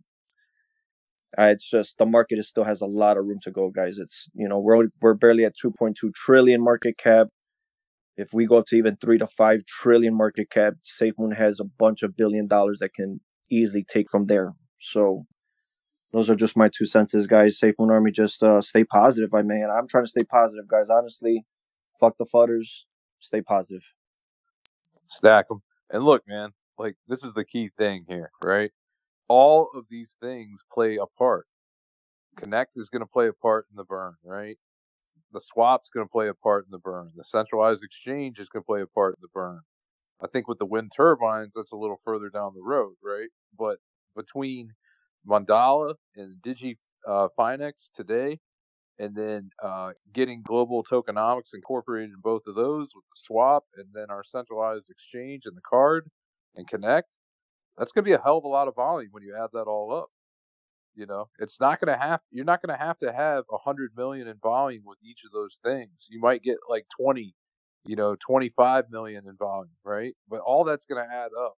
it's 1.38 1.69
just 1.69 1.98
the 2.00 2.06
market 2.06 2.38
is, 2.38 2.50
still 2.50 2.65
has 2.65 2.82
a 2.82 2.86
lot 2.86 3.17
of 3.17 3.26
room 3.26 3.39
to 3.43 3.52
go, 3.52 3.69
guys. 3.69 3.98
It's 3.98 4.30
you 4.34 4.50
know 4.50 4.60
we're 4.60 4.88
we're 5.02 5.13
barely 5.13 5.46
at 5.46 5.56
2.2 5.56 6.13
trillion 6.13 6.62
market 6.62 6.98
cap 6.98 7.28
if 8.17 8.34
we 8.34 8.45
go 8.45 8.58
up 8.58 8.65
to 8.67 8.76
even 8.76 8.95
three 8.95 9.17
to 9.17 9.28
five 9.28 9.65
trillion 9.65 10.15
market 10.15 10.49
cap, 10.49 10.76
SafeMoon 10.84 11.36
has 11.36 11.60
a 11.60 11.65
bunch 11.65 12.04
of 12.04 12.15
billion 12.15 12.47
dollars 12.47 12.80
that 12.80 12.93
can 12.93 13.21
easily 13.49 13.84
take 13.84 14.10
from 14.10 14.28
there. 14.28 14.54
So 14.80 15.23
those 16.12 16.30
are 16.30 16.36
just 16.36 16.56
my 16.56 16.69
two 16.69 16.86
senses, 16.86 17.26
guys. 17.26 17.60
SafeMoon 17.60 17.91
Army, 17.91 18.12
just 18.12 18.43
uh, 18.43 18.62
stay 18.62 18.84
positive. 18.84 19.34
I 19.34 19.41
mean, 19.41 19.67
I'm 19.69 19.88
trying 19.88 20.04
to 20.04 20.10
stay 20.10 20.23
positive, 20.23 20.67
guys. 20.67 20.89
Honestly, 20.89 21.43
fuck 21.99 22.17
the 22.17 22.26
fudders. 22.26 22.84
Stay 23.19 23.41
positive. 23.41 23.84
Stack 25.08 25.47
them. 25.47 25.63
And 25.89 26.04
look, 26.04 26.23
man, 26.28 26.52
like 26.78 26.95
this 27.08 27.23
is 27.23 27.34
the 27.34 27.45
key 27.45 27.69
thing 27.78 28.06
here, 28.08 28.32
right? 28.43 28.71
All 29.28 29.69
of 29.73 29.86
these 29.89 30.15
things 30.21 30.62
play 30.71 30.97
a 30.97 31.06
part. 31.17 31.47
Connect 32.36 32.71
is 32.76 32.89
going 32.89 33.02
to 33.02 33.08
play 33.08 33.28
a 33.28 33.34
part 33.34 33.65
in 33.71 33.78
the 33.78 33.84
burn, 33.84 34.15
right? 34.23 34.58
The 35.34 35.41
swap's 35.41 35.89
going 35.89 36.06
to 36.06 36.12
play 36.12 36.28
a 36.30 36.34
part 36.34 36.65
in 36.65 36.72
the 36.72 36.78
burn. 36.78 37.12
The 37.15 37.24
centralized 37.24 37.84
exchange 37.84 38.39
is 38.39 38.50
going 38.50 38.62
to 38.62 38.67
play 38.67 38.82
a 38.82 38.88
part 38.88 39.15
in 39.17 39.22
the 39.22 39.28
burn. 39.34 39.62
I 40.24 40.28
think 40.28 40.48
with 40.48 40.60
the 40.60 40.65
wind 40.65 40.91
turbines, 40.96 41.54
that's 41.56 41.74
a 41.74 41.78
little 41.78 42.00
further 42.06 42.30
down 42.30 42.54
the 42.56 42.62
road, 42.62 42.93
right? 43.04 43.30
But 43.58 43.78
between 44.15 44.69
Mandala 45.28 45.95
and 46.16 46.38
Digi 46.41 46.78
uh, 47.08 47.28
Finex 47.38 47.89
today, 47.93 48.39
and 48.99 49.16
then 49.16 49.49
uh, 49.62 49.91
getting 50.14 50.43
global 50.43 50.84
tokenomics 50.84 51.53
incorporated 51.53 52.12
in 52.12 52.22
both 52.22 52.43
of 52.47 52.55
those 52.55 52.91
with 52.95 53.03
the 53.05 53.18
swap, 53.18 53.64
and 53.76 53.88
then 53.93 54.05
our 54.10 54.24
centralized 54.24 54.89
exchange 54.89 55.43
and 55.45 55.58
the 55.58 55.62
card 55.68 56.10
and 56.55 56.68
connect, 56.68 57.18
that's 57.78 57.91
going 57.91 58.05
to 58.05 58.10
be 58.10 58.14
a 58.14 58.22
hell 58.22 58.38
of 58.38 58.43
a 58.43 58.47
lot 58.47 58.68
of 58.68 58.76
volume 58.76 59.10
when 59.12 59.24
you 59.24 59.36
add 59.36 59.49
that 59.53 59.64
all 59.64 59.93
up. 59.93 60.10
You 60.96 61.08
know, 61.08 61.30
it's 61.39 61.60
not 61.60 61.80
going 61.80 61.98
to 61.98 62.02
have, 62.02 62.20
you're 62.32 62.46
not 62.46 62.62
going 62.62 62.78
to 62.78 62.84
have 62.84 62.98
to 63.00 63.12
have 63.12 63.46
a 63.52 63.58
hundred 63.58 63.91
million 63.98 64.28
in 64.28 64.38
volume 64.41 64.84
with 64.86 65.00
each 65.04 65.22
of 65.26 65.32
those 65.32 65.60
things. 65.64 66.08
You 66.10 66.20
might 66.20 66.44
get 66.44 66.58
like 66.70 66.86
20, 67.00 67.34
you 67.86 67.96
know, 67.96 68.16
25 68.26 68.86
million 68.91 69.28
in 69.28 69.36
volume, 69.36 69.74
right? 69.84 70.14
But 70.30 70.41
all 70.41 70.64
that's 70.64 70.86
going 70.86 71.04
to 71.04 71.12
add 71.16 71.30
up 71.39 71.56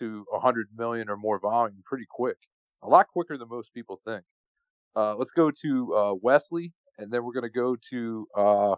to 0.00 0.24
a 0.34 0.40
hundred 0.40 0.68
million 0.76 1.08
or 1.08 1.16
more 1.16 1.38
volume 1.38 1.82
pretty 1.84 2.06
quick, 2.10 2.36
a 2.82 2.88
lot 2.88 3.06
quicker 3.08 3.38
than 3.38 3.48
most 3.48 3.72
people 3.72 4.00
think. 4.04 4.24
Uh, 4.96 5.14
let's 5.14 5.30
go 5.30 5.50
to 5.62 5.94
uh, 5.94 6.14
Wesley, 6.20 6.72
and 6.98 7.12
then 7.12 7.22
we're 7.24 7.32
going 7.32 7.42
to 7.44 7.48
go 7.50 7.76
to 7.90 8.26
uh, 8.36 8.74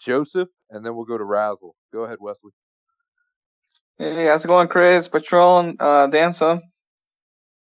Joseph, 0.00 0.48
and 0.70 0.84
then 0.84 0.94
we'll 0.94 1.04
go 1.04 1.18
to 1.18 1.24
Razzle. 1.24 1.74
Go 1.92 2.04
ahead, 2.04 2.18
Wesley. 2.20 2.52
Hey, 3.98 4.26
how's 4.26 4.44
it 4.44 4.48
going, 4.48 4.68
Chris? 4.68 5.08
Patron, 5.08 5.76
uh, 5.80 6.06
damn 6.06 6.32
son. 6.32 6.62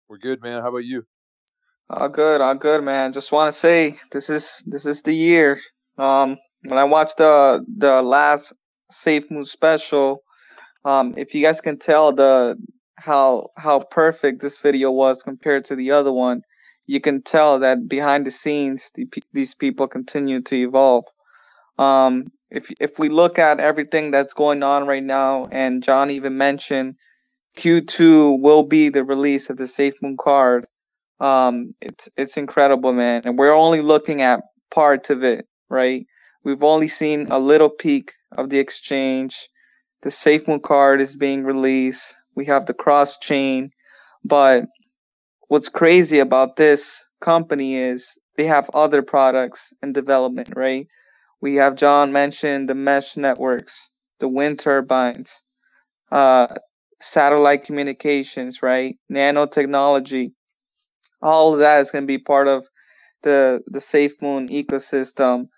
We're 0.08 0.18
good, 0.18 0.42
man. 0.42 0.62
How 0.62 0.68
about 0.68 0.84
you? 0.84 1.04
All 1.92 2.08
good, 2.08 2.40
all 2.40 2.54
good, 2.54 2.84
man. 2.84 3.12
Just 3.12 3.32
want 3.32 3.52
to 3.52 3.58
say 3.58 3.96
this 4.12 4.30
is 4.30 4.62
this 4.64 4.86
is 4.86 5.02
the 5.02 5.12
year. 5.12 5.60
Um, 5.98 6.36
when 6.68 6.78
I 6.78 6.84
watched 6.84 7.16
the 7.16 7.64
the 7.66 8.00
last 8.00 8.52
Safe 8.90 9.28
Moon 9.28 9.44
special, 9.44 10.22
um, 10.84 11.14
if 11.16 11.34
you 11.34 11.42
guys 11.42 11.60
can 11.60 11.78
tell 11.80 12.12
the 12.12 12.56
how 12.94 13.48
how 13.56 13.80
perfect 13.80 14.40
this 14.40 14.56
video 14.58 14.92
was 14.92 15.24
compared 15.24 15.64
to 15.64 15.74
the 15.74 15.90
other 15.90 16.12
one, 16.12 16.42
you 16.86 17.00
can 17.00 17.22
tell 17.22 17.58
that 17.58 17.88
behind 17.88 18.24
the 18.24 18.30
scenes, 18.30 18.92
the, 18.94 19.08
these 19.32 19.56
people 19.56 19.88
continue 19.88 20.40
to 20.42 20.56
evolve. 20.56 21.06
Um, 21.76 22.30
if 22.50 22.70
if 22.80 23.00
we 23.00 23.08
look 23.08 23.36
at 23.36 23.58
everything 23.58 24.12
that's 24.12 24.32
going 24.32 24.62
on 24.62 24.86
right 24.86 25.02
now, 25.02 25.46
and 25.50 25.82
John 25.82 26.12
even 26.12 26.38
mentioned 26.38 26.94
Q2 27.58 28.40
will 28.40 28.62
be 28.62 28.90
the 28.90 29.02
release 29.02 29.50
of 29.50 29.56
the 29.56 29.66
Safe 29.66 29.94
Moon 30.00 30.16
card 30.16 30.66
um, 31.20 31.74
it's 31.80 32.08
it's 32.16 32.36
incredible, 32.36 32.92
man. 32.92 33.22
And 33.24 33.38
we're 33.38 33.54
only 33.54 33.82
looking 33.82 34.22
at 34.22 34.40
parts 34.70 35.10
of 35.10 35.22
it, 35.22 35.46
right? 35.68 36.06
We've 36.44 36.62
only 36.64 36.88
seen 36.88 37.26
a 37.30 37.38
little 37.38 37.68
peek 37.68 38.12
of 38.36 38.48
the 38.48 38.58
exchange. 38.58 39.48
The 40.02 40.08
SafeMoon 40.10 40.62
card 40.62 41.00
is 41.00 41.16
being 41.16 41.44
released. 41.44 42.16
We 42.34 42.46
have 42.46 42.64
the 42.64 42.74
cross 42.74 43.18
chain, 43.18 43.70
but 44.24 44.64
what's 45.48 45.68
crazy 45.68 46.18
about 46.18 46.56
this 46.56 47.06
company 47.20 47.76
is 47.76 48.18
they 48.36 48.44
have 48.46 48.70
other 48.72 49.02
products 49.02 49.74
in 49.82 49.92
development, 49.92 50.50
right? 50.56 50.86
We 51.42 51.56
have 51.56 51.74
John 51.76 52.12
mentioned 52.12 52.68
the 52.68 52.74
mesh 52.74 53.16
networks, 53.18 53.92
the 54.20 54.28
wind 54.28 54.58
turbines, 54.60 55.44
uh, 56.10 56.46
satellite 57.00 57.64
communications, 57.64 58.62
right? 58.62 58.96
Nanotechnology 59.12 60.32
all 61.22 61.52
of 61.52 61.60
that 61.60 61.80
is 61.80 61.90
going 61.90 62.02
to 62.02 62.06
be 62.06 62.18
part 62.18 62.48
of 62.48 62.66
the 63.22 63.62
the 63.66 63.80
safe 63.80 64.12
moon 64.22 64.48
ecosystem 64.48 65.48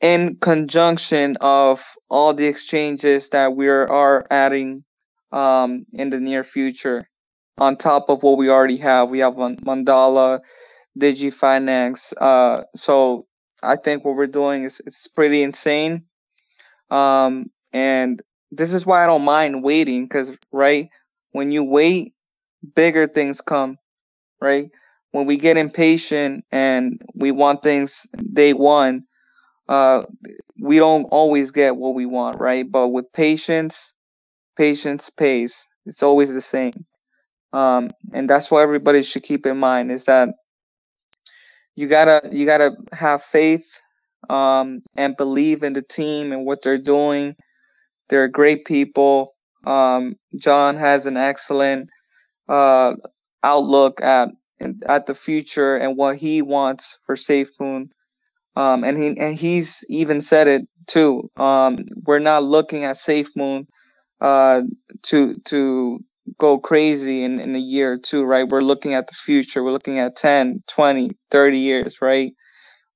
in 0.00 0.36
conjunction 0.36 1.36
of 1.40 1.82
all 2.10 2.34
the 2.34 2.46
exchanges 2.46 3.30
that 3.30 3.56
we 3.56 3.68
are 3.68 4.26
adding 4.30 4.84
um, 5.32 5.86
in 5.92 6.10
the 6.10 6.20
near 6.20 6.44
future. 6.44 7.00
On 7.58 7.74
top 7.74 8.10
of 8.10 8.22
what 8.22 8.36
we 8.36 8.50
already 8.50 8.76
have 8.76 9.08
we 9.08 9.20
have 9.20 9.34
mandala 9.34 10.40
DigiFinex 10.98 12.12
uh, 12.20 12.62
so 12.74 13.26
i 13.62 13.76
think 13.76 14.04
what 14.04 14.16
we're 14.16 14.26
doing 14.26 14.64
is 14.64 14.80
it's 14.86 15.08
pretty 15.08 15.42
insane. 15.42 16.04
Um, 16.90 17.50
and 17.72 18.22
this 18.52 18.72
is 18.72 18.86
why 18.86 19.02
i 19.02 19.06
don't 19.06 19.24
mind 19.24 19.64
waiting 19.64 20.04
because 20.04 20.36
right 20.52 20.88
when 21.32 21.50
you 21.50 21.64
wait 21.64 22.12
bigger 22.74 23.06
things 23.06 23.40
come 23.40 23.76
right 24.40 24.70
when 25.16 25.24
we 25.24 25.38
get 25.38 25.56
impatient 25.56 26.44
and 26.52 27.00
we 27.14 27.30
want 27.32 27.62
things 27.62 28.06
day 28.34 28.52
one, 28.52 29.02
uh, 29.66 30.02
we 30.60 30.76
don't 30.78 31.04
always 31.04 31.50
get 31.50 31.78
what 31.78 31.94
we 31.94 32.04
want, 32.04 32.38
right? 32.38 32.70
But 32.70 32.88
with 32.88 33.10
patience, 33.14 33.94
patience 34.58 35.08
pays. 35.08 35.66
It's 35.86 36.02
always 36.02 36.34
the 36.34 36.42
same. 36.42 36.74
Um, 37.54 37.88
and 38.12 38.28
that's 38.28 38.50
what 38.50 38.60
everybody 38.60 39.02
should 39.02 39.22
keep 39.22 39.46
in 39.46 39.56
mind 39.56 39.90
is 39.90 40.04
that 40.04 40.28
you 41.76 41.88
gotta 41.88 42.20
you 42.30 42.44
gotta 42.44 42.72
have 42.92 43.22
faith 43.22 43.82
um, 44.28 44.82
and 44.96 45.16
believe 45.16 45.62
in 45.62 45.72
the 45.72 45.82
team 45.82 46.30
and 46.30 46.44
what 46.44 46.60
they're 46.60 46.76
doing. 46.76 47.36
They're 48.10 48.28
great 48.28 48.66
people. 48.66 49.34
Um, 49.66 50.16
John 50.38 50.76
has 50.76 51.06
an 51.06 51.16
excellent 51.16 51.88
uh, 52.50 52.96
outlook 53.42 54.02
at 54.02 54.28
at 54.86 55.06
the 55.06 55.14
future 55.14 55.76
and 55.76 55.96
what 55.96 56.16
he 56.16 56.42
wants 56.42 56.98
for 57.04 57.14
SafeMoon. 57.14 57.88
Um, 58.56 58.84
and 58.84 58.96
he 58.96 59.08
and 59.18 59.34
he's 59.34 59.84
even 59.88 60.20
said 60.20 60.48
it 60.48 60.66
too. 60.86 61.30
Um, 61.36 61.76
we're 62.04 62.18
not 62.18 62.44
looking 62.44 62.84
at 62.84 62.96
SafeMoon 62.96 63.66
uh, 64.20 64.62
to 65.02 65.36
to 65.44 66.00
go 66.38 66.58
crazy 66.58 67.22
in, 67.22 67.38
in 67.38 67.54
a 67.54 67.60
year 67.60 67.92
or 67.92 67.98
two, 67.98 68.24
right? 68.24 68.48
We're 68.48 68.62
looking 68.62 68.94
at 68.94 69.06
the 69.06 69.14
future. 69.14 69.62
We're 69.62 69.72
looking 69.72 69.98
at 69.98 70.16
10, 70.16 70.62
20, 70.66 71.10
30 71.30 71.58
years, 71.58 72.02
right? 72.02 72.32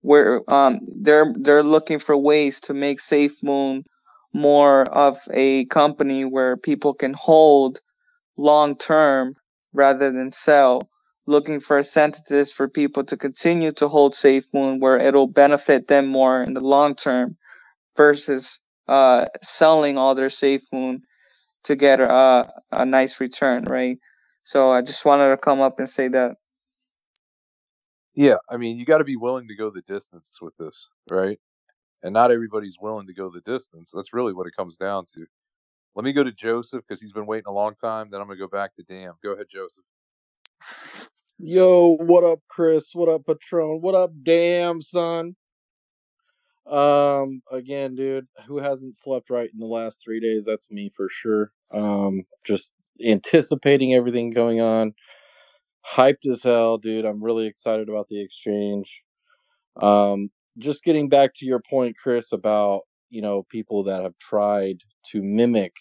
Where 0.00 0.42
um, 0.50 0.80
they're 1.02 1.32
they're 1.38 1.62
looking 1.62 1.98
for 1.98 2.16
ways 2.16 2.60
to 2.62 2.74
make 2.74 2.98
SafeMoon 2.98 3.84
more 4.32 4.84
of 4.94 5.18
a 5.32 5.66
company 5.66 6.24
where 6.24 6.56
people 6.56 6.94
can 6.94 7.12
hold 7.12 7.80
long 8.38 8.76
term 8.76 9.34
rather 9.72 10.10
than 10.10 10.32
sell 10.32 10.88
looking 11.30 11.60
for 11.60 11.78
incentives 11.78 12.52
for 12.52 12.68
people 12.68 13.04
to 13.04 13.16
continue 13.16 13.72
to 13.72 13.88
hold 13.88 14.12
SafeMoon 14.12 14.80
where 14.80 14.98
it'll 14.98 15.28
benefit 15.28 15.88
them 15.88 16.06
more 16.08 16.42
in 16.42 16.54
the 16.54 16.60
long 16.60 16.94
term 16.94 17.36
versus 17.96 18.60
uh, 18.88 19.26
selling 19.42 19.96
all 19.96 20.14
their 20.14 20.28
SafeMoon 20.28 21.02
to 21.64 21.76
get 21.76 22.00
a, 22.00 22.44
a 22.72 22.84
nice 22.84 23.20
return, 23.20 23.64
right? 23.64 23.98
So 24.42 24.72
I 24.72 24.82
just 24.82 25.04
wanted 25.04 25.30
to 25.30 25.36
come 25.36 25.60
up 25.60 25.78
and 25.78 25.88
say 25.88 26.08
that. 26.08 26.36
Yeah, 28.14 28.36
I 28.50 28.56
mean, 28.56 28.76
you 28.78 28.84
got 28.84 28.98
to 28.98 29.04
be 29.04 29.16
willing 29.16 29.46
to 29.48 29.54
go 29.54 29.70
the 29.70 29.82
distance 29.82 30.38
with 30.42 30.56
this, 30.56 30.88
right? 31.10 31.38
And 32.02 32.12
not 32.12 32.32
everybody's 32.32 32.76
willing 32.80 33.06
to 33.06 33.14
go 33.14 33.30
the 33.30 33.40
distance. 33.42 33.92
That's 33.94 34.12
really 34.12 34.32
what 34.32 34.46
it 34.46 34.56
comes 34.56 34.76
down 34.76 35.04
to. 35.14 35.26
Let 35.94 36.04
me 36.04 36.12
go 36.12 36.24
to 36.24 36.32
Joseph 36.32 36.82
because 36.86 37.00
he's 37.00 37.12
been 37.12 37.26
waiting 37.26 37.46
a 37.46 37.52
long 37.52 37.74
time. 37.74 38.08
Then 38.10 38.20
I'm 38.20 38.26
going 38.26 38.38
to 38.38 38.44
go 38.44 38.48
back 38.48 38.74
to 38.76 38.82
Dam. 38.82 39.14
Go 39.22 39.32
ahead, 39.32 39.46
Joseph. 39.50 39.84
Yo, 41.42 41.96
what 42.00 42.22
up, 42.22 42.40
Chris? 42.48 42.90
What 42.94 43.08
up, 43.08 43.24
Patron? 43.24 43.78
What 43.80 43.94
up, 43.94 44.10
damn 44.24 44.82
son? 44.82 45.34
Um, 46.66 47.40
again, 47.50 47.94
dude, 47.94 48.26
who 48.46 48.58
hasn't 48.58 48.94
slept 48.94 49.30
right 49.30 49.48
in 49.50 49.58
the 49.58 49.64
last 49.64 50.02
three 50.04 50.20
days? 50.20 50.44
That's 50.44 50.70
me 50.70 50.92
for 50.94 51.08
sure. 51.08 51.50
Um, 51.72 52.24
just 52.44 52.74
anticipating 53.02 53.94
everything 53.94 54.32
going 54.32 54.60
on. 54.60 54.92
Hyped 55.86 56.30
as 56.30 56.42
hell, 56.42 56.76
dude. 56.76 57.06
I'm 57.06 57.24
really 57.24 57.46
excited 57.46 57.88
about 57.88 58.08
the 58.08 58.20
exchange. 58.20 59.02
Um, 59.80 60.28
just 60.58 60.84
getting 60.84 61.08
back 61.08 61.32
to 61.36 61.46
your 61.46 61.60
point, 61.60 61.96
Chris, 61.96 62.32
about 62.32 62.82
you 63.08 63.22
know 63.22 63.44
people 63.44 63.82
that 63.84 64.02
have 64.02 64.18
tried 64.18 64.82
to 65.06 65.22
mimic 65.22 65.72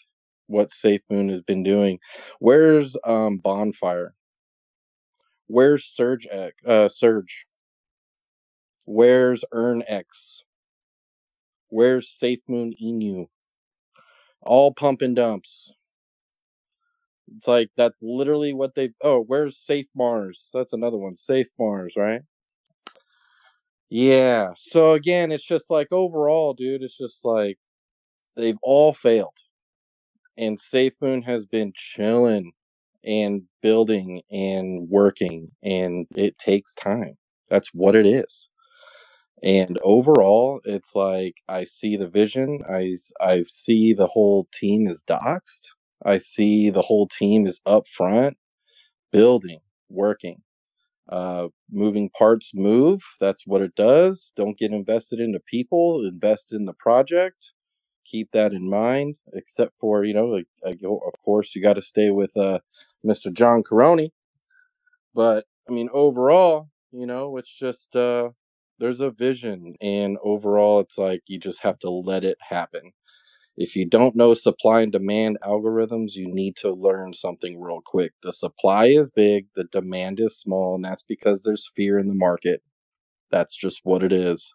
what 0.47 0.71
Safe 0.71 1.01
Moon 1.09 1.27
has 1.27 1.41
been 1.41 1.63
doing. 1.63 1.99
Where's 2.39 2.95
um 3.05 3.39
Bonfire? 3.39 4.15
Where's 5.49 5.83
Surge 5.83 6.27
X? 6.29 6.55
Uh, 6.63 6.87
Surge. 6.89 7.47
Where's 8.85 9.43
Earn 9.51 9.83
X? 9.87 10.43
Where's 11.69 12.07
Safe 12.07 12.41
Moon 12.47 12.75
Inu? 12.79 13.25
All 14.43 14.71
pump 14.75 15.01
and 15.01 15.15
dumps. 15.15 15.73
It's 17.35 17.47
like 17.47 17.71
that's 17.75 17.99
literally 18.03 18.53
what 18.53 18.75
they. 18.75 18.91
Oh, 19.03 19.21
where's 19.23 19.57
Safe 19.57 19.87
Mars? 19.95 20.51
That's 20.53 20.73
another 20.73 20.97
one. 20.97 21.15
Safe 21.15 21.49
Mars, 21.57 21.95
right? 21.97 22.21
Yeah. 23.89 24.51
So 24.55 24.93
again, 24.93 25.31
it's 25.31 25.45
just 25.47 25.71
like 25.71 25.87
overall, 25.91 26.53
dude. 26.53 26.83
It's 26.83 26.97
just 26.97 27.25
like 27.25 27.57
they've 28.35 28.57
all 28.61 28.93
failed, 28.93 29.37
and 30.37 30.59
Safe 30.59 30.93
Moon 31.01 31.23
has 31.23 31.47
been 31.47 31.73
chilling 31.75 32.53
and 33.05 33.43
building 33.61 34.21
and 34.31 34.89
working 34.89 35.49
and 35.63 36.07
it 36.15 36.37
takes 36.39 36.75
time. 36.75 37.17
That's 37.49 37.69
what 37.73 37.95
it 37.95 38.07
is. 38.07 38.49
And 39.43 39.77
overall 39.83 40.61
it's 40.65 40.95
like 40.95 41.35
i 41.49 41.63
see 41.63 41.97
the 41.97 42.09
vision 42.09 42.61
i 42.69 42.93
i 43.21 43.43
see 43.47 43.93
the 43.93 44.07
whole 44.07 44.47
team 44.53 44.87
is 44.87 45.03
doxed 45.03 45.69
i 46.05 46.17
see 46.19 46.69
the 46.71 46.81
whole 46.83 47.07
team 47.07 47.47
is 47.47 47.61
up 47.65 47.87
front 47.87 48.37
building 49.13 49.61
working. 49.89 50.43
Uh 51.09 51.49
moving 51.71 52.09
parts 52.11 52.51
move 52.55 53.01
that's 53.21 53.47
what 53.47 53.61
it 53.63 53.75
does. 53.75 54.33
Don't 54.37 54.57
get 54.59 54.71
invested 54.73 55.19
into 55.21 55.39
people 55.41 56.05
invest 56.13 56.53
in 56.53 56.65
the 56.65 56.73
project 56.75 57.53
keep 58.09 58.31
that 58.31 58.53
in 58.53 58.69
mind. 58.69 59.17
Except 59.33 59.73
for 59.79 60.03
you 60.03 60.13
know, 60.13 60.33
of 60.33 61.21
course, 61.23 61.55
you 61.55 61.61
got 61.61 61.73
to 61.73 61.81
stay 61.81 62.09
with 62.11 62.35
uh, 62.37 62.59
Mr. 63.05 63.33
John 63.33 63.63
Karony. 63.63 64.11
But 65.13 65.45
I 65.69 65.73
mean, 65.73 65.89
overall, 65.93 66.69
you 66.91 67.05
know, 67.05 67.37
it's 67.37 67.53
just 67.53 67.95
uh, 67.95 68.29
there's 68.79 68.99
a 69.01 69.11
vision, 69.11 69.75
and 69.81 70.17
overall, 70.23 70.79
it's 70.79 70.97
like 70.97 71.21
you 71.27 71.39
just 71.39 71.61
have 71.61 71.79
to 71.79 71.89
let 71.89 72.23
it 72.23 72.37
happen. 72.41 72.91
If 73.57 73.75
you 73.75 73.85
don't 73.85 74.15
know 74.15 74.33
supply 74.33 74.81
and 74.81 74.91
demand 74.91 75.37
algorithms, 75.43 76.15
you 76.15 76.27
need 76.33 76.55
to 76.57 76.71
learn 76.71 77.13
something 77.13 77.61
real 77.61 77.81
quick. 77.85 78.13
The 78.23 78.31
supply 78.31 78.85
is 78.85 79.11
big, 79.11 79.47
the 79.53 79.65
demand 79.65 80.19
is 80.21 80.37
small, 80.37 80.75
and 80.75 80.85
that's 80.85 81.03
because 81.03 81.43
there's 81.43 81.71
fear 81.75 81.99
in 81.99 82.07
the 82.07 82.15
market. 82.15 82.61
That's 83.31 83.55
just 83.55 83.81
what 83.83 84.03
it 84.03 84.13
is. 84.13 84.53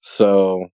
So 0.00 0.68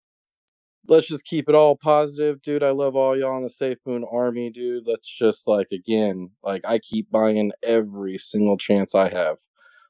let's 0.89 1.07
just 1.07 1.25
keep 1.25 1.47
it 1.47 1.55
all 1.55 1.75
positive, 1.77 2.41
dude. 2.41 2.63
I 2.63 2.71
love 2.71 2.95
all 2.95 3.17
y'all 3.17 3.37
in 3.37 3.43
the 3.43 3.49
Safe 3.49 3.77
Moon 3.85 4.05
Army, 4.11 4.49
dude. 4.49 4.87
Let's 4.87 5.07
just 5.07 5.47
like 5.47 5.67
again, 5.71 6.31
like 6.43 6.61
I 6.67 6.79
keep 6.79 7.09
buying 7.11 7.51
every 7.63 8.17
single 8.17 8.57
chance 8.57 8.95
I 8.95 9.09
have. 9.09 9.37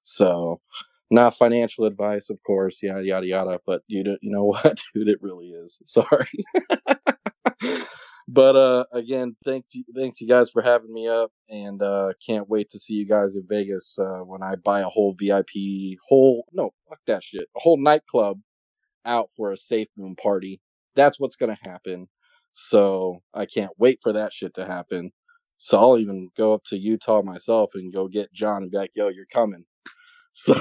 So 0.03 0.59
not 1.09 1.35
financial 1.35 1.85
advice, 1.85 2.29
of 2.29 2.41
course, 2.43 2.83
yada 2.83 3.05
yada 3.05 3.25
yada. 3.25 3.59
But 3.65 3.81
dude, 3.89 4.07
you 4.07 4.31
know 4.31 4.43
what, 4.45 4.81
dude, 4.93 5.07
it 5.09 5.19
really 5.21 5.47
is. 5.47 5.79
Sorry. 5.85 6.29
but 8.31 8.55
uh 8.55 8.85
again 8.93 9.35
thanks 9.43 9.69
thanks 9.95 10.21
you 10.21 10.27
guys 10.27 10.51
for 10.51 10.61
having 10.61 10.93
me 10.93 11.07
up 11.07 11.31
and 11.49 11.81
uh 11.81 12.13
can't 12.23 12.47
wait 12.47 12.69
to 12.69 12.77
see 12.77 12.93
you 12.93 13.07
guys 13.07 13.35
in 13.35 13.43
vegas 13.49 13.97
uh 13.97 14.19
when 14.19 14.43
i 14.43 14.55
buy 14.55 14.81
a 14.81 14.87
whole 14.87 15.15
vip 15.19 15.49
whole 16.07 16.45
no 16.53 16.69
fuck 16.87 16.99
that 17.07 17.23
shit 17.23 17.47
a 17.57 17.59
whole 17.59 17.81
nightclub 17.81 18.39
out 19.05 19.31
for 19.35 19.51
a 19.51 19.57
safe 19.57 19.87
moon 19.97 20.15
party 20.15 20.61
that's 20.95 21.19
what's 21.19 21.35
gonna 21.37 21.57
happen 21.65 22.07
so 22.53 23.19
i 23.33 23.45
can't 23.45 23.71
wait 23.79 23.99
for 24.01 24.13
that 24.13 24.33
shit 24.33 24.53
to 24.55 24.65
happen 24.65 25.11
so 25.57 25.79
i'll 25.79 25.99
even 25.99 26.29
go 26.37 26.53
up 26.53 26.63
to 26.65 26.77
utah 26.77 27.21
myself 27.23 27.71
and 27.75 27.93
go 27.93 28.07
get 28.07 28.33
john 28.33 28.63
and 28.63 28.71
be 28.71 28.77
like 28.77 28.91
yo 28.95 29.09
you're 29.09 29.25
coming 29.33 29.65
so 30.33 30.55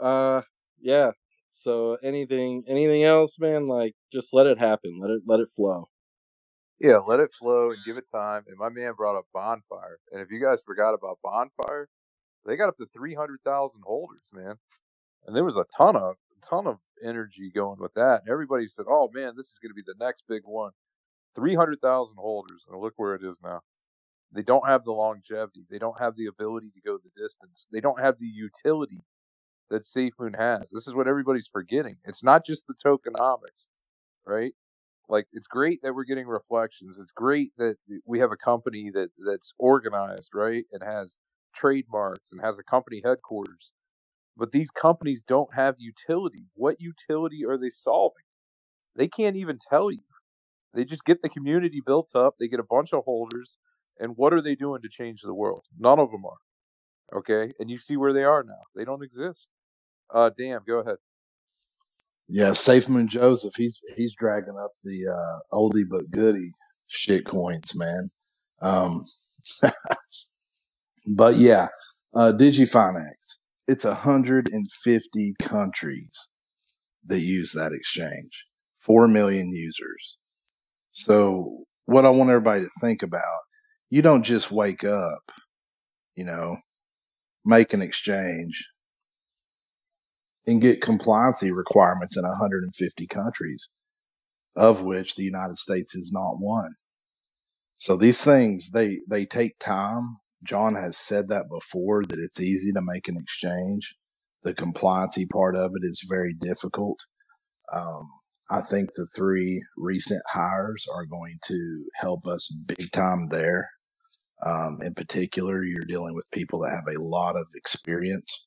uh 0.00 0.42
yeah 0.80 1.10
so 1.50 1.98
anything 2.02 2.64
anything 2.68 3.04
else 3.04 3.38
man 3.40 3.68
like 3.68 3.94
just 4.12 4.34
let 4.34 4.46
it 4.46 4.58
happen 4.58 4.98
let 5.00 5.10
it 5.10 5.22
let 5.26 5.40
it 5.40 5.48
flow 5.48 5.88
Yeah, 6.80 6.98
let 6.98 7.20
it 7.20 7.34
flow 7.34 7.70
and 7.70 7.78
give 7.86 7.98
it 7.98 8.06
time. 8.12 8.44
And 8.48 8.58
my 8.58 8.68
man 8.70 8.94
brought 8.96 9.16
up 9.18 9.26
Bonfire. 9.34 9.98
And 10.12 10.22
if 10.22 10.30
you 10.30 10.42
guys 10.42 10.62
forgot 10.66 10.94
about 10.94 11.20
Bonfire, 11.24 11.88
they 12.46 12.56
got 12.56 12.68
up 12.70 12.78
to 12.78 12.86
300,000 12.94 13.82
holders, 13.86 14.22
man. 14.32 14.56
And 15.26 15.36
there 15.36 15.44
was 15.44 15.56
a 15.58 15.66
ton 15.76 15.96
of 15.96 16.16
ton 16.42 16.66
of 16.66 16.78
energy 17.02 17.50
going 17.54 17.78
with 17.80 17.94
that. 17.94 18.20
And 18.22 18.30
everybody 18.30 18.68
said, 18.68 18.86
"Oh 18.88 19.10
man, 19.12 19.34
this 19.36 19.46
is 19.48 19.58
going 19.62 19.70
to 19.70 19.74
be 19.74 19.84
the 19.86 20.04
next 20.04 20.24
big 20.28 20.42
one." 20.44 20.72
300,000 21.36 22.16
holders. 22.16 22.64
And 22.68 22.80
look 22.80 22.94
where 22.96 23.14
it 23.14 23.22
is 23.24 23.40
now. 23.42 23.60
They 24.32 24.42
don't 24.42 24.68
have 24.68 24.84
the 24.84 24.92
longevity. 24.92 25.64
They 25.70 25.78
don't 25.78 26.00
have 26.00 26.16
the 26.16 26.26
ability 26.26 26.70
to 26.74 26.80
go 26.80 26.98
the 26.98 27.10
distance. 27.20 27.66
They 27.72 27.80
don't 27.80 28.00
have 28.00 28.18
the 28.18 28.26
utility 28.26 29.00
that 29.70 29.84
SafeMoon 29.84 30.38
has. 30.38 30.70
This 30.72 30.86
is 30.86 30.94
what 30.94 31.08
everybody's 31.08 31.48
forgetting. 31.52 31.96
It's 32.04 32.24
not 32.24 32.46
just 32.46 32.66
the 32.66 32.74
tokenomics, 32.74 33.68
right? 34.26 34.54
Like 35.08 35.26
it's 35.32 35.46
great 35.46 35.80
that 35.82 35.94
we're 35.94 36.04
getting 36.04 36.26
reflections. 36.26 36.98
It's 37.00 37.12
great 37.12 37.52
that 37.58 37.76
we 38.06 38.20
have 38.20 38.32
a 38.32 38.36
company 38.36 38.90
that 38.94 39.10
that's 39.26 39.52
organized, 39.58 40.30
right, 40.34 40.64
and 40.72 40.82
has 40.82 41.16
trademarks 41.54 42.32
and 42.32 42.40
has 42.42 42.58
a 42.58 42.64
company 42.64 43.02
headquarters. 43.04 43.72
But 44.36 44.52
these 44.52 44.70
companies 44.70 45.22
don't 45.22 45.54
have 45.54 45.76
utility. 45.78 46.44
What 46.54 46.80
utility 46.80 47.44
are 47.44 47.56
they 47.56 47.70
solving? 47.70 48.24
They 48.96 49.08
can't 49.08 49.36
even 49.36 49.58
tell 49.58 49.90
you. 49.90 50.02
They 50.74 50.84
just 50.84 51.04
get 51.04 51.22
the 51.22 51.28
community 51.28 51.80
built 51.84 52.10
up. 52.14 52.34
They 52.38 52.48
get 52.48 52.58
a 52.60 52.64
bunch 52.68 52.92
of 52.92 53.04
holders, 53.04 53.56
and 53.98 54.16
what 54.16 54.32
are 54.32 54.42
they 54.42 54.56
doing 54.56 54.82
to 54.82 54.88
change 54.88 55.20
the 55.22 55.34
world? 55.34 55.62
None 55.78 56.00
of 56.00 56.10
them 56.10 56.24
are. 56.24 57.18
Okay, 57.18 57.48
and 57.60 57.70
you 57.70 57.78
see 57.78 57.96
where 57.96 58.12
they 58.12 58.24
are 58.24 58.42
now. 58.42 58.62
They 58.74 58.84
don't 58.84 59.04
exist. 59.04 59.48
Uh, 60.12 60.30
damn. 60.36 60.62
Go 60.66 60.78
ahead. 60.78 60.96
Yeah, 62.28 62.52
Safe 62.52 62.88
Moon 62.88 63.06
Joseph, 63.06 63.54
he's 63.56 63.80
he's 63.96 64.14
dragging 64.14 64.56
up 64.62 64.72
the 64.82 65.08
uh, 65.08 65.56
oldie 65.56 65.84
but 65.88 66.10
goodie 66.10 66.52
shit 66.86 67.26
coins, 67.26 67.74
man. 67.76 68.10
Um, 68.62 69.04
but 71.14 71.36
yeah, 71.36 71.66
uh, 72.14 72.32
DigiFinex, 72.34 73.38
it's 73.66 73.84
150 73.84 75.34
countries 75.40 76.28
that 77.06 77.20
use 77.20 77.52
that 77.52 77.72
exchange, 77.72 78.44
4 78.78 79.08
million 79.08 79.52
users. 79.52 80.18
So, 80.92 81.64
what 81.86 82.04
I 82.04 82.10
want 82.10 82.30
everybody 82.30 82.62
to 82.64 82.70
think 82.80 83.02
about, 83.02 83.22
you 83.90 84.00
don't 84.00 84.22
just 84.22 84.50
wake 84.50 84.84
up, 84.84 85.32
you 86.16 86.24
know, 86.24 86.56
make 87.44 87.74
an 87.74 87.82
exchange 87.82 88.68
and 90.46 90.60
get 90.60 90.80
compliancy 90.80 91.54
requirements 91.54 92.16
in 92.16 92.22
150 92.22 93.06
countries, 93.06 93.70
of 94.56 94.84
which 94.84 95.14
the 95.14 95.24
United 95.24 95.56
States 95.56 95.94
is 95.94 96.10
not 96.12 96.38
one. 96.38 96.74
So 97.76 97.96
these 97.96 98.22
things 98.24 98.70
they 98.70 99.00
they 99.08 99.26
take 99.26 99.58
time. 99.58 100.18
John 100.44 100.74
has 100.74 100.96
said 100.96 101.28
that 101.28 101.48
before 101.50 102.04
that 102.04 102.18
it's 102.18 102.40
easy 102.40 102.72
to 102.72 102.80
make 102.82 103.08
an 103.08 103.16
exchange. 103.16 103.94
The 104.42 104.54
compliancy 104.54 105.28
part 105.28 105.56
of 105.56 105.72
it 105.74 105.84
is 105.84 106.06
very 106.08 106.34
difficult. 106.34 106.98
Um, 107.72 108.10
I 108.50 108.60
think 108.60 108.90
the 108.94 109.08
three 109.16 109.62
recent 109.76 110.20
hires 110.32 110.86
are 110.94 111.06
going 111.06 111.38
to 111.46 111.84
help 111.94 112.26
us 112.26 112.54
big 112.68 112.90
time 112.92 113.28
there. 113.30 113.70
Um, 114.44 114.78
in 114.82 114.92
particular, 114.92 115.64
you're 115.64 115.86
dealing 115.88 116.14
with 116.14 116.30
people 116.30 116.60
that 116.60 116.70
have 116.70 116.94
a 116.94 117.02
lot 117.02 117.36
of 117.36 117.46
experience. 117.54 118.46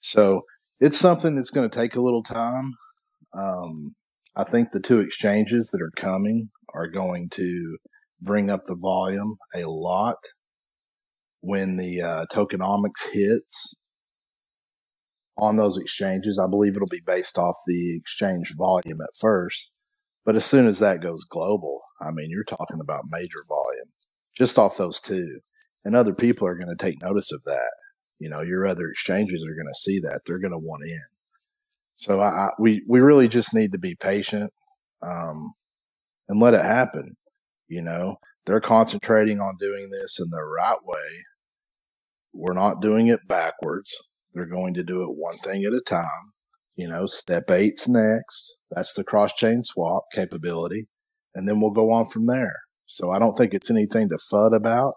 So 0.00 0.42
it's 0.80 0.98
something 0.98 1.34
that's 1.34 1.50
going 1.50 1.68
to 1.68 1.76
take 1.76 1.96
a 1.96 2.02
little 2.02 2.22
time. 2.22 2.74
Um, 3.32 3.94
I 4.36 4.44
think 4.44 4.70
the 4.70 4.80
two 4.80 5.00
exchanges 5.00 5.70
that 5.70 5.80
are 5.80 5.92
coming 5.96 6.50
are 6.74 6.86
going 6.86 7.30
to 7.30 7.78
bring 8.20 8.50
up 8.50 8.64
the 8.64 8.76
volume 8.76 9.36
a 9.56 9.68
lot 9.68 10.18
when 11.48 11.78
the 11.78 12.02
uh, 12.02 12.26
tokenomics 12.30 13.10
hits 13.10 13.74
on 15.38 15.56
those 15.56 15.78
exchanges. 15.78 16.38
I 16.38 16.46
believe 16.46 16.76
it'll 16.76 16.88
be 16.88 17.00
based 17.06 17.38
off 17.38 17.56
the 17.66 17.96
exchange 17.96 18.54
volume 18.58 18.98
at 19.00 19.16
first, 19.18 19.70
but 20.26 20.36
as 20.36 20.44
soon 20.44 20.66
as 20.66 20.78
that 20.80 21.00
goes 21.00 21.24
global, 21.24 21.80
I 22.02 22.10
mean, 22.10 22.28
you're 22.28 22.44
talking 22.44 22.80
about 22.82 23.00
major 23.10 23.42
volume 23.48 23.88
just 24.36 24.58
off 24.58 24.76
those 24.76 25.00
two, 25.00 25.40
and 25.86 25.96
other 25.96 26.14
people 26.14 26.46
are 26.46 26.54
going 26.54 26.68
to 26.68 26.84
take 26.84 27.00
notice 27.02 27.32
of 27.32 27.42
that. 27.46 27.72
You 28.18 28.28
know, 28.28 28.42
your 28.42 28.66
other 28.66 28.90
exchanges 28.90 29.42
are 29.42 29.54
going 29.54 29.72
to 29.72 29.80
see 29.80 30.00
that 30.00 30.20
they're 30.26 30.38
going 30.40 30.52
to 30.52 30.58
want 30.58 30.82
in. 30.84 31.00
So 31.94 32.20
I, 32.20 32.28
I, 32.28 32.48
we 32.58 32.84
we 32.86 33.00
really 33.00 33.26
just 33.26 33.54
need 33.54 33.72
to 33.72 33.78
be 33.78 33.96
patient 33.98 34.52
um, 35.02 35.54
and 36.28 36.40
let 36.40 36.52
it 36.52 36.62
happen. 36.62 37.16
You 37.68 37.80
know, 37.80 38.16
they're 38.44 38.60
concentrating 38.60 39.40
on 39.40 39.56
doing 39.58 39.88
this 39.90 40.20
in 40.20 40.28
the 40.28 40.42
right 40.42 40.84
way. 40.84 41.24
We're 42.38 42.52
not 42.52 42.80
doing 42.80 43.08
it 43.08 43.26
backwards. 43.26 43.92
They're 44.32 44.46
going 44.46 44.74
to 44.74 44.84
do 44.84 45.02
it 45.02 45.16
one 45.16 45.38
thing 45.38 45.64
at 45.64 45.72
a 45.72 45.80
time. 45.80 46.32
You 46.76 46.88
know, 46.88 47.06
step 47.06 47.50
eight's 47.50 47.88
next. 47.88 48.60
That's 48.70 48.92
the 48.92 49.02
cross 49.02 49.34
chain 49.34 49.64
swap 49.64 50.04
capability. 50.14 50.86
And 51.34 51.48
then 51.48 51.60
we'll 51.60 51.72
go 51.72 51.90
on 51.90 52.06
from 52.06 52.26
there. 52.26 52.54
So 52.86 53.10
I 53.10 53.18
don't 53.18 53.34
think 53.34 53.52
it's 53.52 53.72
anything 53.72 54.08
to 54.10 54.18
FUD 54.32 54.54
about. 54.54 54.94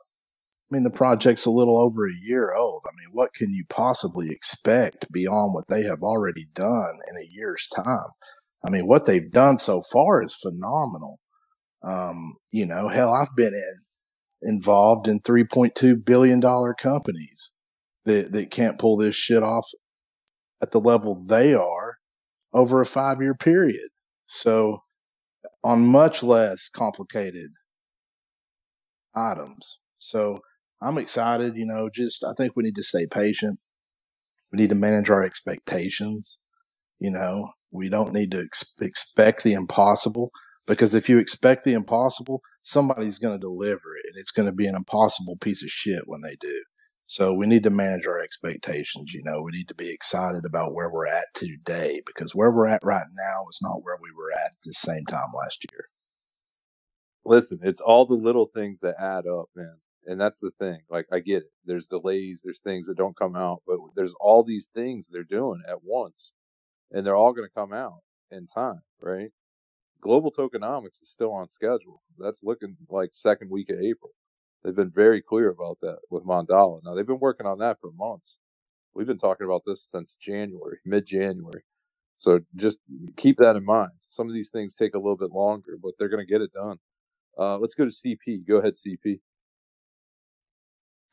I 0.72 0.76
mean, 0.76 0.84
the 0.84 0.92
project's 0.92 1.48
a 1.48 1.52
little 1.52 1.82
over 1.82 2.06
a 2.06 2.14
year 2.24 2.54
old. 2.54 2.84
I 2.86 2.92
mean, 2.96 3.10
what 3.12 3.34
can 3.34 3.52
you 3.52 3.66
possibly 3.68 4.30
expect 4.30 5.12
beyond 5.12 5.56
what 5.56 5.68
they 5.68 5.82
have 5.82 6.04
already 6.04 6.46
done 6.54 7.00
in 7.10 7.18
a 7.18 7.28
year's 7.32 7.68
time? 7.76 8.12
I 8.64 8.70
mean, 8.70 8.86
what 8.86 9.08
they've 9.08 9.32
done 9.32 9.58
so 9.58 9.82
far 9.82 10.24
is 10.24 10.36
phenomenal. 10.36 11.20
Um, 11.84 12.36
you 12.52 12.68
know, 12.68 12.88
hell, 12.88 13.12
I've 13.12 13.36
been 13.36 13.54
in 13.54 13.82
involved 14.42 15.08
in 15.08 15.20
three 15.20 15.44
point 15.44 15.76
two 15.76 15.96
billion 15.96 16.39
dollar 16.39 16.74
companies 16.74 17.56
that 18.06 18.32
that 18.32 18.52
can't 18.52 18.80
pull 18.80 18.98
this 18.98 19.16
shit 19.16 19.44
off 19.44 19.68
at 20.62 20.72
the 20.72 20.80
level 20.80 21.22
they 21.24 21.54
are 21.54 21.98
over 22.54 22.82
a 22.82 22.86
five 22.86 23.22
year 23.22 23.36
period. 23.36 23.89
So, 24.26 24.84
on 25.64 25.86
much 25.86 26.24
less 26.24 26.70
complicated 26.70 27.52
items. 29.16 29.80
So, 29.98 30.39
I'm 30.82 30.98
excited. 30.98 31.56
You 31.56 31.66
know, 31.66 31.89
just 31.94 32.24
I 32.24 32.34
think 32.36 32.54
we 32.56 32.64
need 32.64 32.76
to 32.76 32.84
stay 32.84 33.06
patient. 33.06 33.60
We 34.52 34.58
need 34.58 34.70
to 34.70 34.76
manage 34.76 35.10
our 35.10 35.24
expectations. 35.24 36.39
You 37.00 37.12
know, 37.12 37.52
we 37.72 37.89
don't 37.89 38.14
need 38.14 38.32
to 38.32 38.42
ex- 38.42 38.76
expect 38.82 39.44
the 39.44 39.54
impossible 39.54 40.32
because 40.68 40.95
if 40.95 41.09
you 41.09 41.18
expect 41.18 41.64
the 41.64 41.74
impossible, 41.74 42.41
somebody's 42.62 43.20
going 43.20 43.34
to 43.34 43.39
deliver 43.39 43.93
it 43.93 44.05
and 44.07 44.18
it's 44.18 44.32
going 44.32 44.45
to 44.45 44.51
be 44.51 44.68
an 44.68 44.76
impossible 44.76 45.38
piece 45.38 45.64
of 45.64 45.70
shit 45.70 46.03
when 46.05 46.22
they 46.22 46.36
do. 46.39 46.64
So 47.05 47.34
we 47.34 47.45
need 47.45 47.64
to 47.64 47.70
manage 47.70 48.07
our 48.07 48.20
expectations. 48.20 49.14
You 49.14 49.22
know, 49.24 49.41
we 49.41 49.51
need 49.51 49.68
to 49.68 49.76
be 49.76 49.91
excited 49.91 50.45
about 50.45 50.74
where 50.74 50.89
we're 50.89 51.07
at 51.07 51.26
today 51.34 52.01
because 52.05 52.34
where 52.34 52.51
we're 52.51 52.68
at 52.68 52.86
right 52.86 53.07
now 53.14 53.47
is 53.49 53.59
not 53.62 53.84
where 53.84 53.97
we 54.01 54.12
were 54.16 54.32
at 54.32 54.51
the 54.64 54.74
same 54.74 55.05
time 55.05 55.30
last 55.36 55.66
year. 55.72 55.89
Listen, 57.26 57.59
it's 57.64 57.82
all 57.82 58.05
the 58.05 58.14
little 58.14 58.45
things 58.45 58.80
that 58.80 58.95
add 58.99 59.28
up, 59.28 59.49
man. 59.55 59.76
And 60.05 60.20
that's 60.20 60.39
the 60.39 60.51
thing. 60.57 60.80
Like, 60.89 61.05
I 61.12 61.20
get 61.20 61.43
it. 61.43 61.51
There's 61.66 61.88
delays, 61.88 62.41
there's 62.43 62.62
things 62.62 62.88
that 62.88 62.97
don't 62.97 63.16
come 63.16 63.36
out, 63.36 63.62
but 63.68 63.78
there's 63.95 64.16
all 64.20 64.43
these 64.43 64.70
things 64.74 65.07
they're 65.07 65.24
doing 65.24 65.62
at 65.68 65.84
once, 65.84 66.34
and 66.91 67.05
they're 67.05 67.16
all 67.16 67.34
going 67.34 67.47
to 67.47 67.53
come 67.53 67.74
out 67.74 67.99
in 68.32 68.47
time, 68.47 68.82
right? 69.01 69.32
Global 70.02 70.32
tokenomics 70.32 71.02
is 71.02 71.12
still 71.12 71.32
on 71.32 71.47
schedule. 71.49 72.02
That's 72.20 72.43
looking 72.43 72.76
like 72.89 73.10
second 73.14 73.49
week 73.49 73.70
of 73.70 73.80
April. 73.80 74.12
They've 74.64 74.76
been 74.76 74.91
very 74.91 75.22
clear 75.22 75.49
about 75.49 75.80
that 75.82 75.99
with 76.10 76.26
Mandala. 76.26 76.82
Now 76.84 76.93
they've 76.93 77.06
been 77.06 77.20
working 77.20 77.45
on 77.45 77.60
that 77.60 77.80
for 77.80 77.91
months. 77.91 78.39
We've 78.93 79.08
been 79.08 79.18
talking 79.18 79.45
about 79.45 79.64
this 79.66 79.84
since 79.89 80.16
January, 80.16 80.80
mid 80.86 81.06
January. 81.06 81.64
So 82.18 82.39
just 82.56 82.78
keep 83.18 83.38
that 83.38 83.56
in 83.56 83.66
mind. 83.66 83.91
Some 84.06 84.28
of 84.28 84.34
these 84.34 84.49
things 84.49 84.76
take 84.76 84.93
a 84.93 84.99
little 84.99 85.18
bit 85.18 85.32
longer, 85.32 85.78
but 85.82 85.93
they're 85.97 86.10
going 86.10 86.26
to 86.26 86.32
get 86.32 86.41
it 86.41 86.54
done. 86.54 86.78
Uh, 87.38 87.58
let's 87.58 87.74
go 87.74 87.86
to 87.86 87.91
CP. 87.91 88.47
Go 88.47 88.58
ahead, 88.58 88.74
CP. 88.74 89.20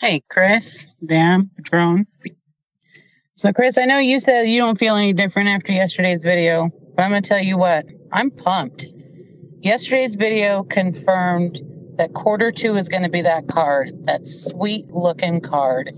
Hey, 0.01 0.22
Chris, 0.28 0.93
Dan, 1.05 1.51
Patron. 1.57 2.07
So, 3.39 3.53
Chris, 3.53 3.78
I 3.78 3.84
know 3.84 3.99
you 3.99 4.18
said 4.18 4.49
you 4.49 4.59
don't 4.59 4.76
feel 4.76 4.97
any 4.97 5.12
different 5.12 5.49
after 5.49 5.70
yesterday's 5.70 6.24
video, 6.24 6.70
but 6.97 7.05
I'm 7.05 7.12
going 7.12 7.22
to 7.22 7.28
tell 7.28 7.41
you 7.41 7.57
what, 7.57 7.86
I'm 8.11 8.32
pumped. 8.32 8.86
Yesterday's 9.61 10.16
video 10.16 10.64
confirmed 10.64 11.61
that 11.99 12.14
quarter 12.14 12.51
two 12.51 12.74
is 12.74 12.89
going 12.89 13.05
to 13.05 13.09
be 13.09 13.22
that 13.22 13.47
card, 13.47 13.91
that 14.07 14.26
sweet 14.26 14.89
looking 14.89 15.41
card. 15.41 15.93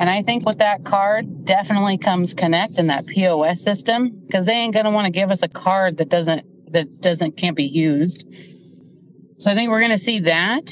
And 0.00 0.10
I 0.10 0.22
think 0.22 0.44
with 0.44 0.58
that 0.58 0.82
card 0.82 1.44
definitely 1.44 1.98
comes 1.98 2.34
Connect 2.34 2.76
and 2.78 2.90
that 2.90 3.06
POS 3.06 3.62
system 3.62 4.20
because 4.26 4.46
they 4.46 4.54
ain't 4.54 4.74
going 4.74 4.86
to 4.86 4.90
want 4.90 5.04
to 5.04 5.12
give 5.12 5.30
us 5.30 5.44
a 5.44 5.48
card 5.48 5.98
that 5.98 6.08
doesn't 6.08 6.72
that 6.72 6.88
doesn't 7.00 7.36
can't 7.36 7.56
be 7.56 7.62
used. 7.62 8.26
So 9.38 9.52
I 9.52 9.54
think 9.54 9.70
we're 9.70 9.78
going 9.78 9.92
to 9.92 9.98
see 9.98 10.18
that. 10.18 10.68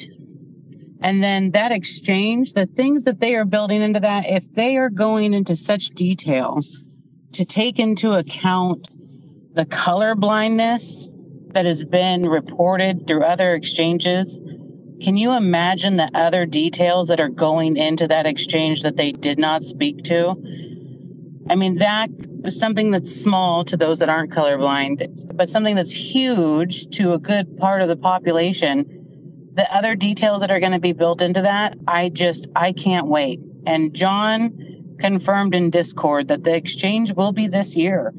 And 1.02 1.22
then 1.22 1.52
that 1.52 1.72
exchange, 1.72 2.52
the 2.52 2.66
things 2.66 3.04
that 3.04 3.20
they 3.20 3.34
are 3.34 3.46
building 3.46 3.80
into 3.80 4.00
that, 4.00 4.24
if 4.26 4.52
they 4.52 4.76
are 4.76 4.90
going 4.90 5.32
into 5.32 5.56
such 5.56 5.88
detail 5.90 6.60
to 7.32 7.44
take 7.44 7.78
into 7.78 8.12
account 8.12 8.90
the 9.54 9.64
color 9.66 10.14
blindness 10.14 11.08
that 11.48 11.64
has 11.64 11.84
been 11.84 12.28
reported 12.28 13.06
through 13.06 13.22
other 13.22 13.54
exchanges, 13.54 14.40
can 15.00 15.16
you 15.16 15.34
imagine 15.34 15.96
the 15.96 16.10
other 16.12 16.44
details 16.44 17.08
that 17.08 17.20
are 17.20 17.30
going 17.30 17.76
into 17.76 18.06
that 18.06 18.26
exchange 18.26 18.82
that 18.82 18.96
they 18.96 19.12
did 19.12 19.38
not 19.38 19.62
speak 19.62 20.04
to? 20.04 20.36
I 21.48 21.54
mean, 21.54 21.78
that 21.78 22.10
is 22.44 22.58
something 22.58 22.90
that's 22.90 23.10
small 23.10 23.64
to 23.64 23.76
those 23.76 23.98
that 24.00 24.10
aren't 24.10 24.30
colorblind, 24.30 25.34
but 25.34 25.48
something 25.48 25.74
that's 25.74 25.92
huge 25.92 26.88
to 26.98 27.14
a 27.14 27.18
good 27.18 27.56
part 27.56 27.80
of 27.80 27.88
the 27.88 27.96
population 27.96 29.09
the 29.52 29.66
other 29.74 29.94
details 29.94 30.40
that 30.40 30.50
are 30.50 30.60
going 30.60 30.72
to 30.72 30.80
be 30.80 30.92
built 30.92 31.22
into 31.22 31.42
that, 31.42 31.76
I 31.86 32.08
just, 32.08 32.48
I 32.54 32.72
can't 32.72 33.08
wait. 33.08 33.40
And 33.66 33.94
John 33.94 34.96
confirmed 34.98 35.54
in 35.54 35.70
Discord 35.70 36.28
that 36.28 36.44
the 36.44 36.54
exchange 36.54 37.12
will 37.12 37.32
be 37.32 37.48
this 37.48 37.76
year. 37.76 38.12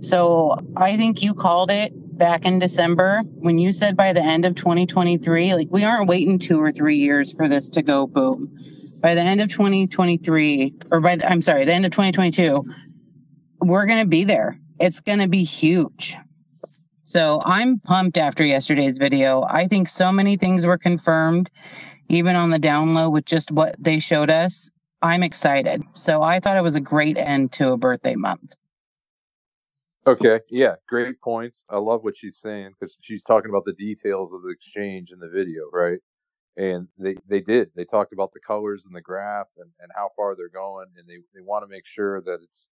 So 0.00 0.56
I 0.76 0.96
think 0.96 1.22
you 1.22 1.34
called 1.34 1.70
it 1.70 1.92
back 2.16 2.44
in 2.44 2.58
December 2.58 3.22
when 3.36 3.58
you 3.58 3.72
said 3.72 3.96
by 3.96 4.12
the 4.12 4.22
end 4.22 4.44
of 4.44 4.54
2023, 4.54 5.54
like 5.54 5.68
we 5.70 5.84
aren't 5.84 6.08
waiting 6.08 6.38
two 6.38 6.60
or 6.60 6.72
three 6.72 6.96
years 6.96 7.32
for 7.32 7.48
this 7.48 7.68
to 7.70 7.82
go 7.82 8.06
boom. 8.06 8.54
By 9.02 9.14
the 9.14 9.20
end 9.20 9.40
of 9.40 9.50
2023, 9.50 10.74
or 10.90 11.00
by 11.00 11.16
the, 11.16 11.30
I'm 11.30 11.42
sorry, 11.42 11.64
the 11.64 11.74
end 11.74 11.84
of 11.84 11.90
2022, 11.90 12.62
we're 13.60 13.86
going 13.86 14.02
to 14.02 14.08
be 14.08 14.24
there. 14.24 14.58
It's 14.80 15.00
going 15.00 15.18
to 15.18 15.28
be 15.28 15.44
huge. 15.44 16.16
So 17.04 17.40
I'm 17.44 17.78
pumped 17.78 18.16
after 18.16 18.44
yesterday's 18.44 18.96
video. 18.96 19.44
I 19.48 19.66
think 19.66 19.88
so 19.88 20.10
many 20.10 20.36
things 20.36 20.64
were 20.64 20.78
confirmed, 20.78 21.50
even 22.08 22.34
on 22.34 22.48
the 22.48 22.58
download 22.58 23.12
with 23.12 23.26
just 23.26 23.52
what 23.52 23.76
they 23.78 24.00
showed 24.00 24.30
us. 24.30 24.70
I'm 25.02 25.22
excited. 25.22 25.82
So 25.92 26.22
I 26.22 26.40
thought 26.40 26.56
it 26.56 26.62
was 26.62 26.76
a 26.76 26.80
great 26.80 27.18
end 27.18 27.52
to 27.52 27.72
a 27.72 27.76
birthday 27.76 28.14
month. 28.14 28.56
Okay, 30.06 30.40
yeah, 30.48 30.76
great 30.88 31.20
points. 31.20 31.64
I 31.68 31.76
love 31.76 32.04
what 32.04 32.16
she's 32.16 32.38
saying 32.38 32.70
because 32.70 32.98
she's 33.02 33.22
talking 33.22 33.50
about 33.50 33.66
the 33.66 33.72
details 33.74 34.32
of 34.32 34.42
the 34.42 34.48
exchange 34.48 35.12
in 35.12 35.18
the 35.18 35.28
video, 35.28 35.64
right? 35.72 35.98
And 36.56 36.88
they, 36.98 37.16
they 37.26 37.40
did. 37.40 37.70
They 37.74 37.84
talked 37.84 38.14
about 38.14 38.32
the 38.32 38.40
colors 38.40 38.86
and 38.86 38.94
the 38.94 39.00
graph 39.02 39.48
and, 39.58 39.70
and 39.80 39.90
how 39.94 40.10
far 40.16 40.36
they're 40.36 40.48
going, 40.48 40.86
and 40.96 41.06
they, 41.06 41.18
they 41.34 41.40
want 41.42 41.64
to 41.64 41.68
make 41.68 41.84
sure 41.84 42.22
that 42.22 42.40
it's 42.42 42.68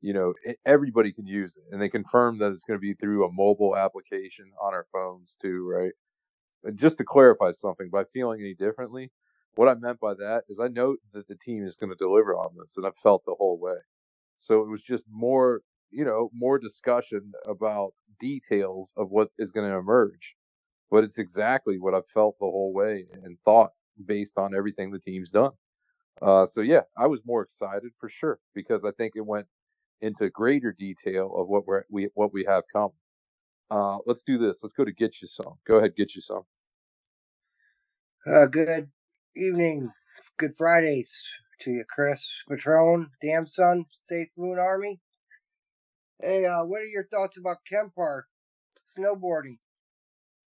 you 0.00 0.12
know 0.12 0.34
everybody 0.66 1.12
can 1.12 1.26
use 1.26 1.56
it 1.56 1.64
and 1.72 1.80
they 1.80 1.88
confirm 1.88 2.38
that 2.38 2.52
it's 2.52 2.62
going 2.64 2.78
to 2.78 2.82
be 2.82 2.94
through 2.94 3.24
a 3.26 3.32
mobile 3.32 3.76
application 3.76 4.50
on 4.60 4.74
our 4.74 4.86
phones 4.92 5.36
too 5.40 5.66
right? 5.68 5.92
And 6.64 6.78
just 6.78 6.98
to 6.98 7.04
clarify 7.04 7.52
something 7.52 7.90
by 7.90 8.04
feeling 8.04 8.40
any 8.40 8.54
differently 8.54 9.10
what 9.56 9.68
i 9.68 9.74
meant 9.74 10.00
by 10.00 10.14
that 10.14 10.44
is 10.48 10.60
i 10.60 10.68
know 10.68 10.96
that 11.12 11.28
the 11.28 11.36
team 11.36 11.64
is 11.64 11.76
going 11.76 11.90
to 11.90 11.96
deliver 11.96 12.34
on 12.36 12.50
this 12.58 12.76
and 12.76 12.86
i've 12.86 12.96
felt 12.96 13.22
the 13.26 13.36
whole 13.38 13.58
way. 13.58 13.76
So 14.38 14.62
it 14.62 14.68
was 14.68 14.82
just 14.82 15.06
more 15.10 15.62
you 15.90 16.04
know 16.04 16.30
more 16.34 16.58
discussion 16.58 17.32
about 17.46 17.92
details 18.20 18.92
of 18.96 19.10
what 19.10 19.28
is 19.38 19.50
going 19.52 19.68
to 19.70 19.76
emerge 19.78 20.36
but 20.90 21.04
it's 21.04 21.18
exactly 21.18 21.78
what 21.78 21.94
i've 21.94 22.06
felt 22.06 22.36
the 22.38 22.46
whole 22.46 22.72
way 22.74 23.06
and 23.24 23.38
thought 23.38 23.70
based 24.06 24.38
on 24.38 24.54
everything 24.54 24.90
the 24.90 24.98
team's 24.98 25.30
done. 25.30 25.52
Uh, 26.22 26.46
so 26.46 26.60
yeah, 26.60 26.82
I 26.98 27.06
was 27.06 27.22
more 27.24 27.42
excited 27.42 27.92
for 27.98 28.08
sure 28.08 28.38
because 28.54 28.84
I 28.84 28.90
think 28.92 29.14
it 29.16 29.26
went 29.26 29.46
into 30.02 30.30
greater 30.30 30.72
detail 30.72 31.32
of 31.36 31.48
what 31.48 31.66
we're, 31.66 31.84
we 31.90 32.08
what 32.14 32.32
we 32.32 32.44
have 32.44 32.64
come. 32.72 32.90
Uh, 33.70 33.98
let's 34.06 34.22
do 34.22 34.38
this. 34.38 34.62
Let's 34.62 34.72
go 34.72 34.84
to 34.84 34.92
get 34.92 35.20
you 35.22 35.28
some. 35.28 35.54
Go 35.66 35.76
ahead, 35.76 35.96
get 35.96 36.14
you 36.14 36.20
some. 36.20 36.42
Uh, 38.26 38.46
good 38.46 38.88
evening, 39.36 39.90
good 40.38 40.54
Fridays 40.56 41.16
to 41.60 41.70
you, 41.70 41.84
Chris 41.88 42.30
Patron, 42.48 43.10
Damn 43.22 43.46
Son, 43.46 43.86
Safe 43.92 44.28
Moon 44.36 44.58
Army. 44.58 45.00
Hey, 46.20 46.44
uh, 46.44 46.64
what 46.64 46.82
are 46.82 46.86
your 46.86 47.06
thoughts 47.06 47.38
about 47.38 47.64
Kemper 47.70 48.26
snowboarding? 48.86 49.58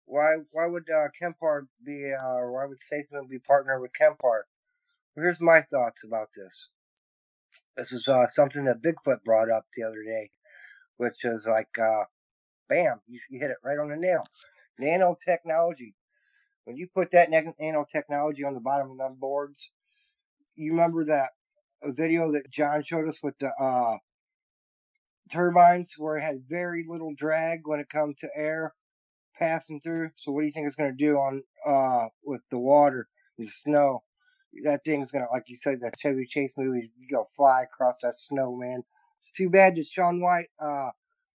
Why 0.05 0.35
why 0.51 0.67
would 0.67 0.89
uh, 0.89 1.07
Kemper 1.17 1.67
be 1.85 2.11
uh, 2.13 2.47
why 2.47 2.65
would 2.65 2.79
Safe 2.81 3.05
Moon 3.11 3.27
be 3.29 3.39
partnered 3.39 3.81
with 3.81 3.93
Kemper? 3.93 4.45
Here's 5.15 5.39
my 5.39 5.61
thoughts 5.61 6.03
about 6.03 6.29
this. 6.35 6.67
This 7.75 7.91
is 7.91 8.07
uh, 8.07 8.27
something 8.27 8.65
that 8.65 8.83
Bigfoot 8.83 9.23
brought 9.23 9.49
up 9.49 9.65
the 9.75 9.83
other 9.83 10.03
day, 10.03 10.29
which 10.97 11.25
is 11.25 11.47
like, 11.47 11.69
uh, 11.79 12.03
bam, 12.69 13.01
you, 13.07 13.19
hit 13.31 13.49
it 13.49 13.57
right 13.63 13.79
on 13.79 13.89
the 13.89 13.95
nail. 13.95 14.23
Nanotechnology. 14.79 15.93
When 16.65 16.77
you 16.77 16.87
put 16.93 17.11
that 17.11 17.29
nanotechnology 17.29 18.45
on 18.45 18.53
the 18.53 18.61
bottom 18.61 18.91
of 18.91 18.97
them 18.97 19.17
boards, 19.19 19.69
you 20.55 20.71
remember 20.71 21.03
that 21.05 21.31
video 21.83 22.31
that 22.31 22.49
John 22.49 22.83
showed 22.83 23.07
us 23.07 23.21
with 23.21 23.37
the 23.39 23.51
uh, 23.59 23.97
turbines 25.31 25.95
where 25.97 26.17
it 26.17 26.21
had 26.21 26.43
very 26.47 26.85
little 26.87 27.13
drag 27.15 27.61
when 27.65 27.79
it 27.79 27.89
comes 27.89 28.17
to 28.19 28.29
air 28.35 28.73
passing 29.37 29.81
through. 29.81 30.11
So 30.15 30.31
what 30.31 30.41
do 30.41 30.45
you 30.45 30.53
think 30.53 30.67
it's 30.67 30.75
going 30.75 30.95
to 30.95 31.05
do 31.05 31.15
on 31.15 31.43
uh, 31.67 32.07
with 32.23 32.41
the 32.49 32.59
water, 32.59 33.07
the 33.37 33.47
snow? 33.47 34.03
That 34.63 34.83
thing's 34.85 35.11
gonna, 35.11 35.27
like 35.31 35.45
you 35.47 35.55
said, 35.55 35.81
that 35.81 35.99
Chevy 35.99 36.25
Chase 36.25 36.53
movie, 36.57 36.91
you 36.99 37.07
go 37.11 37.23
fly 37.35 37.63
across 37.63 37.95
that 38.03 38.13
snow, 38.15 38.55
man. 38.55 38.83
It's 39.17 39.31
too 39.31 39.49
bad 39.49 39.75
that 39.75 39.87
Shaun 39.87 40.21
White 40.21 40.49
uh, 40.61 40.89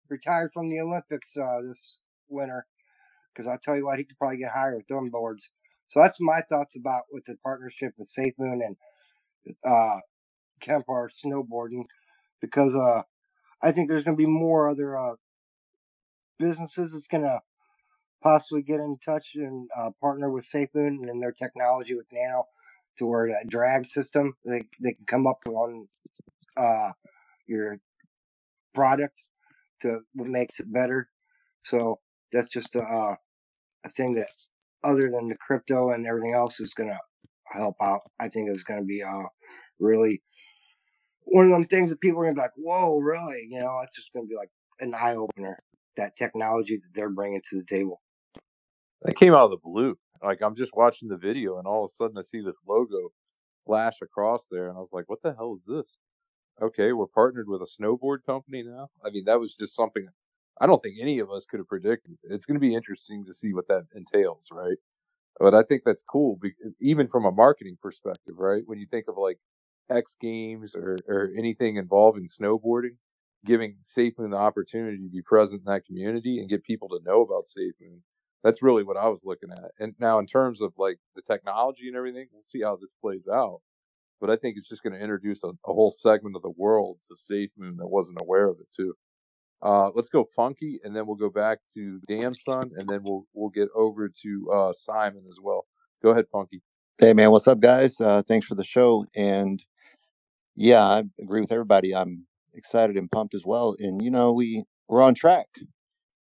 retired 0.08 0.52
from 0.54 0.70
the 0.70 0.80
Olympics 0.80 1.36
uh, 1.36 1.60
this 1.62 1.98
winter, 2.28 2.66
because 3.32 3.48
I'll 3.48 3.58
tell 3.58 3.76
you 3.76 3.86
what, 3.86 3.98
he 3.98 4.04
could 4.04 4.18
probably 4.18 4.38
get 4.38 4.52
higher 4.52 4.76
with 4.76 4.86
them 4.86 5.10
boards. 5.10 5.50
So 5.88 6.00
that's 6.00 6.20
my 6.20 6.42
thoughts 6.42 6.76
about 6.76 7.04
with 7.10 7.24
the 7.24 7.36
partnership 7.42 7.94
with 7.98 8.06
Safe 8.06 8.34
Moon 8.38 8.62
and 8.62 8.76
uh, 9.64 10.00
Kemper 10.60 11.10
snowboarding, 11.10 11.84
because 12.40 12.76
uh, 12.76 13.02
I 13.62 13.72
think 13.72 13.88
there's 13.88 14.04
gonna 14.04 14.16
be 14.16 14.26
more 14.26 14.68
other 14.68 14.96
uh, 14.96 15.14
businesses 16.38 16.92
that's 16.92 17.08
gonna 17.08 17.40
possibly 18.22 18.62
get 18.62 18.80
in 18.80 18.98
touch 19.04 19.34
and 19.34 19.68
uh, 19.76 19.90
partner 20.00 20.30
with 20.30 20.44
Safe 20.44 20.68
Moon 20.74 21.08
and 21.08 21.22
their 21.22 21.32
technology 21.32 21.94
with 21.94 22.06
Nano 22.12 22.44
to 22.98 23.06
where 23.06 23.28
that 23.28 23.48
drag 23.48 23.86
system 23.86 24.34
they 24.44 24.62
they 24.82 24.92
can 24.92 25.06
come 25.06 25.26
up 25.26 25.40
on 25.46 25.88
uh, 26.56 26.92
your 27.46 27.78
product 28.74 29.24
to 29.80 30.00
what 30.14 30.28
makes 30.28 30.60
it 30.60 30.72
better. 30.72 31.08
So 31.64 32.00
that's 32.32 32.48
just 32.48 32.74
a, 32.76 32.82
uh, 32.82 33.14
a 33.84 33.90
thing 33.90 34.14
that 34.14 34.28
other 34.84 35.10
than 35.10 35.28
the 35.28 35.36
crypto 35.36 35.90
and 35.90 36.06
everything 36.06 36.34
else 36.34 36.60
is 36.60 36.74
gonna 36.74 36.98
help 37.46 37.76
out. 37.82 38.02
I 38.20 38.28
think 38.28 38.50
is 38.50 38.64
gonna 38.64 38.84
be 38.84 39.02
uh 39.02 39.24
really 39.78 40.22
one 41.24 41.44
of 41.44 41.50
them 41.50 41.66
things 41.66 41.90
that 41.90 42.00
people 42.00 42.20
are 42.20 42.24
gonna 42.24 42.34
be 42.34 42.40
like, 42.40 42.52
whoa, 42.56 42.98
really? 42.98 43.46
You 43.50 43.60
know, 43.60 43.80
it's 43.82 43.96
just 43.96 44.12
gonna 44.12 44.26
be 44.26 44.36
like 44.36 44.50
an 44.80 44.94
eye 44.94 45.14
opener. 45.14 45.58
That 45.96 46.14
technology 46.14 46.76
that 46.76 46.94
they're 46.94 47.10
bringing 47.10 47.40
to 47.50 47.56
the 47.56 47.64
table. 47.64 48.00
That 49.02 49.16
came 49.16 49.34
out 49.34 49.46
of 49.46 49.50
the 49.50 49.56
blue. 49.56 49.98
Like 50.22 50.42
I'm 50.42 50.54
just 50.56 50.76
watching 50.76 51.08
the 51.08 51.16
video, 51.16 51.58
and 51.58 51.66
all 51.66 51.84
of 51.84 51.88
a 51.88 51.92
sudden 51.92 52.18
I 52.18 52.22
see 52.22 52.40
this 52.40 52.62
logo 52.66 53.10
flash 53.66 54.00
across 54.02 54.48
there, 54.50 54.68
and 54.68 54.76
I 54.76 54.80
was 54.80 54.92
like, 54.92 55.08
"What 55.08 55.22
the 55.22 55.34
hell 55.34 55.54
is 55.54 55.66
this?" 55.66 55.98
Okay, 56.60 56.92
we're 56.92 57.06
partnered 57.06 57.48
with 57.48 57.62
a 57.62 57.66
snowboard 57.66 58.24
company 58.26 58.62
now. 58.64 58.88
I 59.04 59.10
mean, 59.10 59.24
that 59.26 59.40
was 59.40 59.54
just 59.54 59.76
something 59.76 60.08
I 60.60 60.66
don't 60.66 60.82
think 60.82 60.96
any 61.00 61.18
of 61.20 61.30
us 61.30 61.46
could 61.46 61.60
have 61.60 61.68
predicted. 61.68 62.18
It's 62.24 62.44
going 62.44 62.56
to 62.56 62.60
be 62.60 62.74
interesting 62.74 63.24
to 63.24 63.32
see 63.32 63.52
what 63.52 63.68
that 63.68 63.86
entails, 63.94 64.48
right? 64.52 64.78
But 65.38 65.54
I 65.54 65.62
think 65.62 65.82
that's 65.84 66.02
cool, 66.02 66.38
even 66.80 67.06
from 67.06 67.24
a 67.24 67.30
marketing 67.30 67.78
perspective, 67.80 68.34
right? 68.38 68.62
When 68.66 68.78
you 68.78 68.86
think 68.90 69.06
of 69.08 69.16
like 69.16 69.38
X 69.88 70.16
Games 70.20 70.74
or, 70.74 70.98
or 71.06 71.30
anything 71.36 71.76
involving 71.76 72.26
snowboarding, 72.26 72.96
giving 73.44 73.76
Safe 73.82 74.14
Moon 74.18 74.30
the 74.30 74.36
opportunity 74.36 74.96
to 74.96 75.10
be 75.10 75.22
present 75.22 75.62
in 75.64 75.72
that 75.72 75.86
community 75.86 76.40
and 76.40 76.48
get 76.48 76.64
people 76.64 76.88
to 76.88 77.00
know 77.04 77.22
about 77.22 77.44
Safe 77.44 77.74
Moon 77.80 78.02
that's 78.42 78.62
really 78.62 78.82
what 78.82 78.96
I 78.96 79.08
was 79.08 79.24
looking 79.24 79.50
at. 79.50 79.70
And 79.78 79.94
now, 79.98 80.18
in 80.18 80.26
terms 80.26 80.60
of 80.60 80.72
like 80.76 80.98
the 81.16 81.22
technology 81.22 81.88
and 81.88 81.96
everything, 81.96 82.28
we'll 82.32 82.42
see 82.42 82.62
how 82.62 82.76
this 82.76 82.94
plays 83.00 83.28
out. 83.28 83.60
But 84.20 84.30
I 84.30 84.36
think 84.36 84.56
it's 84.56 84.68
just 84.68 84.82
going 84.82 84.94
to 84.94 85.00
introduce 85.00 85.44
a, 85.44 85.48
a, 85.48 85.72
whole 85.72 85.90
segment 85.90 86.34
of 86.34 86.42
the 86.42 86.50
world 86.56 86.98
to 87.08 87.16
Safe 87.16 87.50
Moon 87.56 87.76
that 87.76 87.86
wasn't 87.86 88.18
aware 88.20 88.48
of 88.48 88.58
it 88.60 88.66
too. 88.74 88.94
Uh, 89.62 89.90
let's 89.94 90.08
go 90.08 90.24
funky, 90.24 90.80
and 90.84 90.94
then 90.94 91.06
we'll 91.06 91.16
go 91.16 91.30
back 91.30 91.58
to 91.74 92.00
Damn 92.06 92.34
Son, 92.34 92.70
and 92.76 92.88
then 92.88 93.02
we'll 93.02 93.26
we'll 93.32 93.50
get 93.50 93.68
over 93.74 94.08
to 94.08 94.50
uh, 94.52 94.72
Simon 94.72 95.24
as 95.28 95.38
well. 95.42 95.66
Go 96.02 96.10
ahead, 96.10 96.26
Funky. 96.30 96.62
Hey 96.98 97.12
man, 97.12 97.30
what's 97.30 97.46
up, 97.46 97.60
guys? 97.60 98.00
Uh, 98.00 98.22
thanks 98.26 98.46
for 98.46 98.54
the 98.56 98.64
show. 98.64 99.04
And 99.14 99.64
Yeah, 100.56 100.84
I 100.84 101.02
agree 101.20 101.40
with 101.40 101.52
everybody. 101.52 101.94
I'm 101.94 102.26
excited 102.54 102.96
and 102.96 103.10
pumped 103.10 103.34
as 103.34 103.44
well. 103.46 103.76
And 103.78 104.02
you 104.02 104.10
know, 104.10 104.32
we 104.32 104.64
we're 104.88 105.02
on 105.02 105.14
track. 105.14 105.46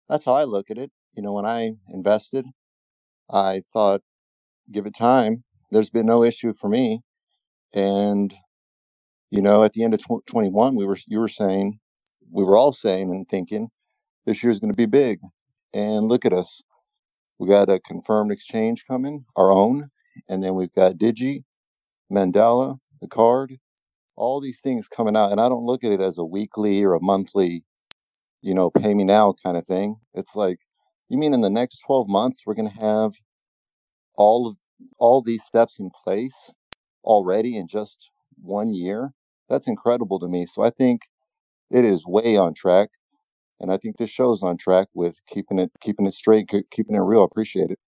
That's 0.09 0.25
how 0.25 0.33
I 0.33 0.43
look 0.43 0.69
at 0.69 0.77
it. 0.77 0.91
You 1.17 1.23
know, 1.23 1.33
when 1.33 1.47
I 1.47 1.71
invested, 1.89 2.45
I 3.31 3.61
thought, 3.73 4.01
give 4.71 4.85
it 4.85 4.95
time. 4.95 5.43
There's 5.71 5.89
been 5.89 6.05
no 6.05 6.23
issue 6.23 6.53
for 6.53 6.69
me. 6.69 7.01
And 7.73 8.33
you 9.31 9.41
know, 9.41 9.63
at 9.63 9.73
the 9.73 9.83
end 9.83 9.95
of 9.95 9.99
tw- 9.99 10.25
21, 10.27 10.75
we 10.75 10.85
were 10.85 10.97
you 11.07 11.19
were 11.19 11.27
saying, 11.27 11.79
we 12.31 12.43
were 12.43 12.55
all 12.55 12.71
saying 12.71 13.11
and 13.11 13.27
thinking, 13.27 13.69
this 14.25 14.43
year's 14.43 14.59
going 14.59 14.71
to 14.71 14.77
be 14.77 14.85
big. 14.85 15.19
And 15.73 16.07
look 16.07 16.23
at 16.23 16.33
us. 16.33 16.61
We 17.39 17.49
got 17.49 17.69
a 17.69 17.79
confirmed 17.79 18.31
exchange 18.31 18.85
coming, 18.87 19.25
our 19.35 19.51
own, 19.51 19.89
and 20.29 20.43
then 20.43 20.53
we've 20.55 20.73
got 20.73 20.97
Digi, 20.97 21.43
Mandala, 22.11 22.77
the 23.01 23.07
card, 23.07 23.57
all 24.15 24.39
these 24.39 24.61
things 24.61 24.87
coming 24.87 25.17
out. 25.17 25.31
And 25.31 25.41
I 25.41 25.49
don't 25.49 25.65
look 25.65 25.83
at 25.83 25.91
it 25.91 26.01
as 26.01 26.19
a 26.19 26.23
weekly 26.23 26.83
or 26.83 26.93
a 26.93 27.01
monthly, 27.01 27.63
you 28.41 28.53
know, 28.53 28.69
pay 28.69 28.93
me 28.93 29.03
now 29.03 29.33
kind 29.43 29.57
of 29.57 29.65
thing. 29.65 29.97
It's 30.13 30.35
like, 30.35 30.59
you 31.09 31.17
mean 31.17 31.33
in 31.33 31.41
the 31.41 31.49
next 31.49 31.81
12 31.85 32.09
months 32.09 32.41
we're 32.45 32.55
going 32.55 32.69
to 32.69 32.81
have 32.81 33.13
all 34.15 34.47
of 34.47 34.57
all 34.99 35.21
these 35.21 35.43
steps 35.43 35.79
in 35.79 35.89
place 36.03 36.53
already 37.03 37.57
in 37.57 37.67
just 37.67 38.09
one 38.41 38.73
year? 38.73 39.13
That's 39.49 39.67
incredible 39.67 40.19
to 40.19 40.27
me. 40.27 40.45
So 40.45 40.63
I 40.63 40.69
think 40.71 41.01
it 41.71 41.85
is 41.85 42.05
way 42.07 42.37
on 42.37 42.53
track 42.53 42.89
and 43.59 43.71
I 43.71 43.77
think 43.77 43.97
this 43.97 44.09
show's 44.09 44.43
on 44.43 44.57
track 44.57 44.87
with 44.95 45.21
keeping 45.27 45.59
it 45.59 45.71
keeping 45.81 46.07
it 46.07 46.13
straight, 46.13 46.49
keeping 46.71 46.95
it 46.95 46.99
real. 46.99 47.23
Appreciate 47.23 47.71
it. 47.71 47.79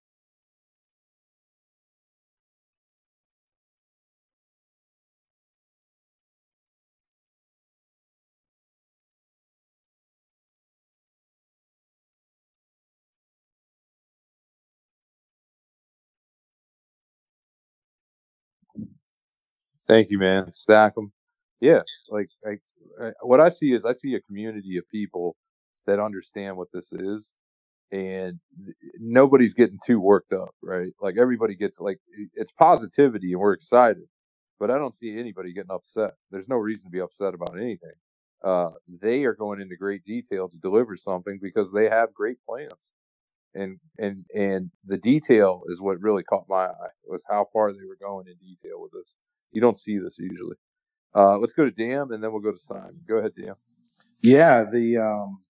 Thank 19.86 20.10
you, 20.10 20.18
man. 20.18 20.52
Stack 20.52 20.94
them. 20.94 21.12
Yeah, 21.60 21.82
like, 22.10 22.28
like 22.44 22.62
uh, 23.00 23.12
what 23.22 23.40
I 23.40 23.48
see 23.50 23.72
is 23.72 23.84
I 23.84 23.92
see 23.92 24.14
a 24.14 24.20
community 24.22 24.78
of 24.78 24.88
people 24.90 25.36
that 25.86 26.00
understand 26.00 26.56
what 26.56 26.68
this 26.72 26.92
is, 26.92 27.34
and 27.92 28.40
nobody's 28.98 29.54
getting 29.54 29.78
too 29.86 30.00
worked 30.00 30.32
up, 30.32 30.50
right? 30.62 30.92
Like 31.02 31.16
everybody 31.18 31.56
gets 31.56 31.80
like 31.80 31.98
it's 32.34 32.52
positivity, 32.52 33.32
and 33.32 33.40
we're 33.40 33.54
excited, 33.54 34.04
but 34.60 34.70
I 34.70 34.78
don't 34.78 34.94
see 34.94 35.18
anybody 35.18 35.52
getting 35.54 35.72
upset. 35.72 36.12
There's 36.32 36.48
no 36.48 36.56
reason 36.56 36.86
to 36.88 36.92
be 36.92 37.00
upset 37.00 37.34
about 37.34 37.56
anything. 37.58 37.92
Uh, 38.44 38.70
they 39.02 39.24
are 39.24 39.34
going 39.34 39.60
into 39.60 39.76
great 39.76 40.04
detail 40.04 40.48
to 40.50 40.58
deliver 40.58 40.96
something 40.96 41.40
because 41.42 41.72
they 41.72 41.88
have 41.90 42.14
great 42.14 42.38
plans 42.48 42.88
and 43.54 43.78
and 43.98 44.24
and 44.34 44.70
the 44.84 44.98
detail 44.98 45.62
is 45.66 45.80
what 45.80 46.00
really 46.00 46.22
caught 46.22 46.48
my 46.48 46.66
eye 46.66 46.92
was 47.06 47.24
how 47.28 47.46
far 47.52 47.70
they 47.72 47.84
were 47.86 47.96
going 48.00 48.26
in 48.28 48.36
detail 48.36 48.80
with 48.80 48.92
this. 48.92 49.16
You 49.52 49.60
don't 49.60 49.76
see 49.76 49.98
this 49.98 50.18
usually. 50.18 50.56
Uh, 51.14 51.38
let's 51.38 51.52
go 51.52 51.64
to 51.64 51.70
Dam 51.70 52.12
and 52.12 52.22
then 52.22 52.32
we'll 52.32 52.40
go 52.40 52.52
to 52.52 52.58
Simon. 52.58 53.00
Go 53.08 53.16
ahead, 53.16 53.32
Dam. 53.34 53.54
Yeah, 54.22 54.64
the 54.70 54.98
um, 54.98 55.42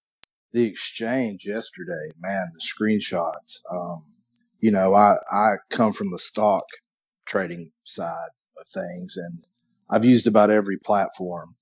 the 0.53 0.64
exchange 0.64 1.44
yesterday, 1.44 2.11
man, 2.20 2.53
the 2.53 2.61
screenshots. 2.61 3.61
Um, 3.70 4.05
you 4.61 4.70
know, 4.70 4.94
I 4.94 5.14
I 5.30 5.55
come 5.70 5.92
from 5.92 6.11
the 6.11 6.18
stock 6.18 6.64
trading 7.24 7.72
side 7.84 8.30
of 8.59 8.66
things, 8.68 9.16
and 9.16 9.44
I've 9.90 10.05
used 10.05 10.26
about 10.26 10.51
every 10.51 10.78
platform 10.78 11.57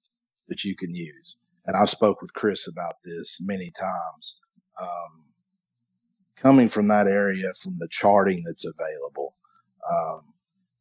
that 0.49 0.65
you 0.65 0.77
can 0.77 0.95
use. 0.95 1.39
And 1.67 1.77
I've 1.77 1.91
spoke 1.91 2.21
with 2.21 2.35
Chris 2.35 2.67
about 2.67 2.95
this 3.05 3.41
many 3.43 3.71
times. 3.71 4.41
Um, 4.81 5.25
coming 6.37 6.69
from 6.69 6.89
that 6.89 7.07
area, 7.07 7.53
from 7.61 7.77
the 7.79 7.89
charting 7.91 8.43
that's 8.47 8.65
available, 8.65 9.35
um, 9.91 10.35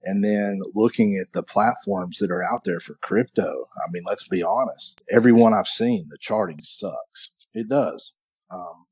and 0.08 0.24
then 0.24 0.62
looking 0.74 1.18
at 1.18 1.34
the 1.34 1.44
platforms 1.44 2.20
that 2.20 2.32
are 2.32 2.44
out 2.44 2.64
there 2.64 2.80
for 2.80 2.96
crypto. 3.02 3.68
I 3.76 3.86
mean, 3.92 4.04
let's 4.08 4.26
be 4.26 4.42
honest. 4.42 5.04
Everyone 5.12 5.54
I've 5.54 5.68
seen, 5.68 6.08
the 6.10 6.18
charting 6.18 6.62
sucks. 6.62 7.36
It 7.54 7.68
does. 7.68 8.14
Um, 8.50 8.86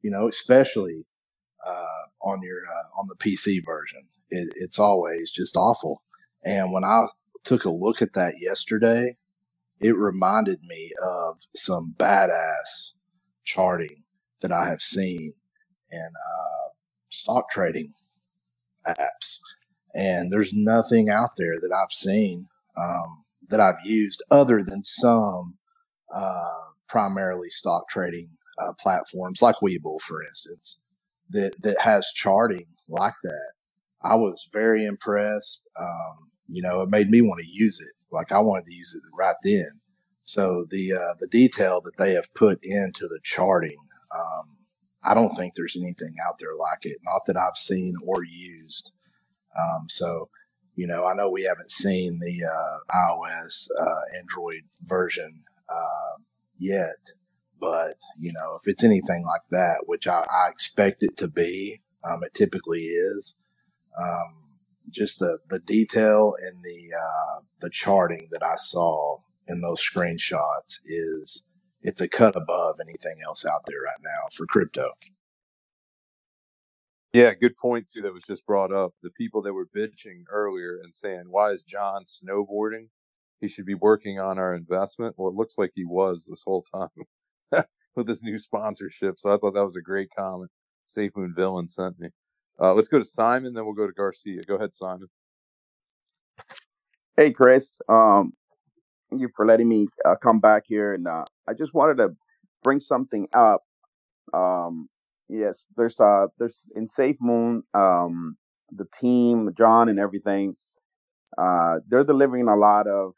you 0.00 0.10
know, 0.10 0.28
especially 0.28 1.04
uh, 1.66 2.02
on 2.22 2.40
your 2.42 2.60
uh, 2.66 2.98
on 2.98 3.06
the 3.08 3.16
PC 3.16 3.62
version. 3.62 4.08
It, 4.30 4.54
it's 4.56 4.78
always 4.78 5.30
just 5.30 5.56
awful. 5.56 6.02
And 6.42 6.72
when 6.72 6.84
I 6.84 7.06
took 7.44 7.66
a 7.66 7.70
look 7.70 8.00
at 8.00 8.14
that 8.14 8.36
yesterday, 8.40 9.18
it 9.78 9.94
reminded 9.94 10.62
me 10.62 10.92
of 11.06 11.42
some 11.54 11.94
badass 11.98 12.92
charting 13.44 14.04
that 14.40 14.52
I 14.52 14.68
have 14.70 14.80
seen 14.80 15.34
in 15.90 16.08
uh, 16.30 16.70
stock 17.10 17.50
trading 17.50 17.92
apps. 18.86 19.38
And 19.94 20.32
there's 20.32 20.54
nothing 20.54 21.10
out 21.10 21.30
there 21.36 21.54
that 21.54 21.72
I've 21.72 21.92
seen 21.92 22.48
um, 22.76 23.24
that 23.48 23.60
I've 23.60 23.84
used 23.84 24.22
other 24.30 24.62
than 24.62 24.82
some 24.82 25.58
uh, 26.14 26.70
primarily 26.88 27.48
stock 27.48 27.88
trading 27.88 28.30
uh, 28.58 28.72
platforms 28.78 29.42
like 29.42 29.56
Webull, 29.62 30.00
for 30.00 30.22
instance, 30.22 30.82
that, 31.30 31.52
that 31.62 31.80
has 31.80 32.12
charting 32.14 32.66
like 32.88 33.14
that. 33.22 33.52
I 34.02 34.14
was 34.14 34.48
very 34.52 34.84
impressed. 34.84 35.68
Um, 35.78 36.30
you 36.48 36.62
know, 36.62 36.82
it 36.82 36.90
made 36.90 37.10
me 37.10 37.22
want 37.22 37.40
to 37.40 37.50
use 37.50 37.80
it. 37.80 37.94
Like 38.10 38.32
I 38.32 38.38
wanted 38.38 38.66
to 38.66 38.74
use 38.74 38.94
it 38.94 39.16
right 39.16 39.36
then. 39.44 39.80
So 40.22 40.66
the 40.70 40.92
uh, 40.92 41.14
the 41.18 41.28
detail 41.28 41.80
that 41.84 41.96
they 41.98 42.12
have 42.12 42.32
put 42.34 42.58
into 42.62 43.08
the 43.08 43.20
charting, 43.24 43.78
um, 44.14 44.58
I 45.04 45.14
don't 45.14 45.30
think 45.30 45.54
there's 45.54 45.76
anything 45.76 46.14
out 46.26 46.36
there 46.38 46.54
like 46.54 46.84
it. 46.84 46.98
Not 47.04 47.22
that 47.26 47.36
I've 47.36 47.56
seen 47.56 47.94
or 48.06 48.22
used. 48.24 48.92
Um, 49.60 49.88
so, 49.88 50.28
you 50.76 50.86
know, 50.86 51.06
I 51.06 51.14
know 51.14 51.28
we 51.30 51.44
haven't 51.44 51.70
seen 51.70 52.20
the 52.20 52.44
uh, 52.44 52.78
iOS 52.94 53.68
uh, 53.80 54.18
Android 54.20 54.62
version 54.82 55.42
uh, 55.68 56.22
yet, 56.58 57.14
but 57.60 57.94
you 58.18 58.32
know, 58.32 58.56
if 58.56 58.62
it's 58.66 58.84
anything 58.84 59.24
like 59.24 59.48
that, 59.50 59.84
which 59.86 60.08
I, 60.08 60.20
I 60.20 60.48
expect 60.50 61.02
it 61.02 61.16
to 61.18 61.28
be, 61.28 61.80
um, 62.04 62.20
it 62.22 62.34
typically 62.34 62.82
is. 62.82 63.34
Um, 64.00 64.42
just 64.90 65.18
the, 65.18 65.38
the 65.48 65.60
detail 65.60 66.34
and 66.40 66.62
the 66.62 66.96
uh, 66.96 67.40
the 67.60 67.70
charting 67.70 68.28
that 68.30 68.42
I 68.44 68.56
saw 68.56 69.18
in 69.48 69.60
those 69.60 69.82
screenshots 69.82 70.78
is 70.84 71.42
it's 71.82 72.00
a 72.00 72.08
cut 72.08 72.36
above 72.36 72.76
anything 72.80 73.16
else 73.24 73.44
out 73.44 73.62
there 73.66 73.80
right 73.80 74.00
now 74.02 74.28
for 74.34 74.46
crypto. 74.46 74.90
Yeah, 77.12 77.34
good 77.34 77.56
point 77.58 77.88
too. 77.92 78.02
That 78.02 78.14
was 78.14 78.24
just 78.24 78.46
brought 78.46 78.72
up. 78.72 78.94
The 79.02 79.10
people 79.10 79.42
that 79.42 79.54
were 79.54 79.66
bitching 79.76 80.24
earlier 80.30 80.78
and 80.84 80.94
saying, 80.94 81.24
"Why 81.28 81.50
is 81.52 81.64
John 81.64 82.04
snowboarding? 82.04 82.88
He 83.40 83.48
should 83.48 83.66
be 83.66 83.74
working 83.74 84.20
on 84.20 84.38
our 84.38 84.54
investment." 84.54 85.16
Well, 85.18 85.30
it 85.30 85.36
looks 85.36 85.58
like 85.58 85.72
he 85.74 85.84
was 85.86 86.26
this 86.30 86.44
whole 86.46 86.62
time 86.62 86.88
with 87.96 88.08
his 88.08 88.22
new 88.22 88.38
sponsorship. 88.38 89.18
So 89.18 89.34
I 89.34 89.38
thought 89.38 89.54
that 89.54 89.64
was 89.64 89.76
a 89.76 89.82
great 89.82 90.10
comment. 90.16 90.52
Safe 90.84 91.12
Moon 91.16 91.34
Villain 91.36 91.68
sent 91.68 92.00
me. 92.00 92.10
Uh, 92.60 92.74
let's 92.74 92.88
go 92.88 92.98
to 93.00 93.04
Simon, 93.06 93.54
then 93.54 93.64
we'll 93.66 93.74
go 93.74 93.88
to 93.88 93.92
Garcia. 93.94 94.40
Go 94.46 94.56
ahead, 94.56 94.72
Simon. 94.72 95.08
Hey, 97.16 97.32
Chris. 97.32 97.80
Um, 97.88 98.34
thank 99.10 99.22
you 99.22 99.30
for 99.36 99.46
letting 99.46 99.68
me 99.68 99.88
uh, 100.04 100.16
come 100.16 100.40
back 100.40 100.64
here, 100.66 100.94
and 100.94 101.08
uh, 101.08 101.24
I 101.48 101.54
just 101.54 101.74
wanted 101.74 101.96
to 101.98 102.16
bring 102.64 102.80
something 102.80 103.28
up. 103.34 103.62
Um, 104.34 104.88
yes, 105.28 105.66
there's 105.76 106.00
uh, 106.00 106.26
there's 106.38 106.62
in 106.76 106.88
Safe 106.88 107.16
Moon, 107.20 107.62
um, 107.74 108.36
the 108.70 108.86
team, 108.98 109.50
John, 109.56 109.88
and 109.88 109.98
everything. 109.98 110.56
Uh, 111.38 111.76
they're 111.88 112.04
delivering 112.04 112.48
a 112.48 112.56
lot 112.56 112.86
of 112.86 113.12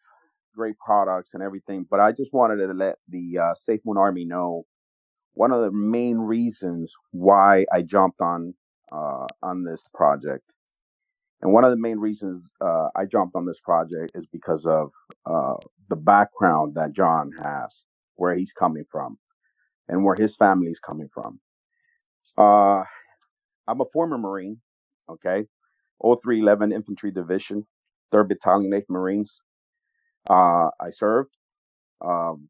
great 0.55 0.77
products 0.79 1.35
and 1.35 1.43
everything, 1.43 1.87
but 1.91 2.01
I 2.01 2.13
just 2.13 2.33
wanted 2.33 2.65
to 2.67 2.73
let 2.73 2.97
the 3.09 3.39
uh, 3.39 3.55
Safe 3.55 3.81
Moon 3.85 3.97
Army 3.97 4.25
know 4.25 4.65
one 5.35 5.51
of 5.53 5.63
the 5.63 5.73
main 5.73 6.19
reasons 6.19 6.95
why 7.11 7.67
I 7.73 7.83
jumped 7.83 8.21
on 8.21 8.55
uh, 8.93 9.27
on 9.43 9.65
this 9.65 9.83
project. 9.95 10.55
And 11.43 11.53
one 11.53 11.65
of 11.65 11.71
the 11.71 11.77
main 11.77 11.99
reasons 11.99 12.49
uh, 12.61 12.89
I 12.97 13.05
jumped 13.05 13.37
on 13.37 13.45
this 13.45 13.61
project 13.61 14.13
is 14.15 14.27
because 14.27 14.65
of 14.65 14.91
uh, 15.27 15.55
the 15.91 15.97
background 15.97 16.75
that 16.77 16.93
John 16.93 17.33
has, 17.43 17.85
where 18.15 18.35
he's 18.35 18.53
coming 18.53 18.85
from, 18.91 19.19
and 19.89 20.05
where 20.05 20.15
his 20.15 20.37
family 20.37 20.69
is 20.69 20.81
coming 20.81 21.09
from. 21.13 21.41
Uh, 22.39 22.85
I'm 23.69 23.81
a 23.81 23.85
former 23.93 24.19
Marine, 24.19 24.59
okay, 25.11 25.47
0311 26.03 26.73
Infantry 26.73 27.11
Division, 27.11 27.67
3rd 28.13 28.29
Battalion, 28.29 28.73
8th 28.73 28.91
Marines. 28.91 29.41
Uh, 30.29 30.71
I 30.81 30.91
served. 30.91 31.31
Um, 32.05 32.49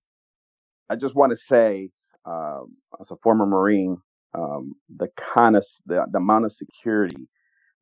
I 0.90 0.96
just 0.96 1.14
want 1.14 1.30
to 1.32 1.36
say, 1.36 1.90
um, 2.26 2.76
as 3.00 3.10
a 3.10 3.16
former 3.22 3.46
Marine, 3.46 3.98
um, 4.34 4.74
the 4.94 5.08
kind 5.16 5.56
of 5.56 5.64
the, 5.86 6.04
the 6.10 6.18
amount 6.18 6.44
of 6.44 6.52
security 6.52 7.28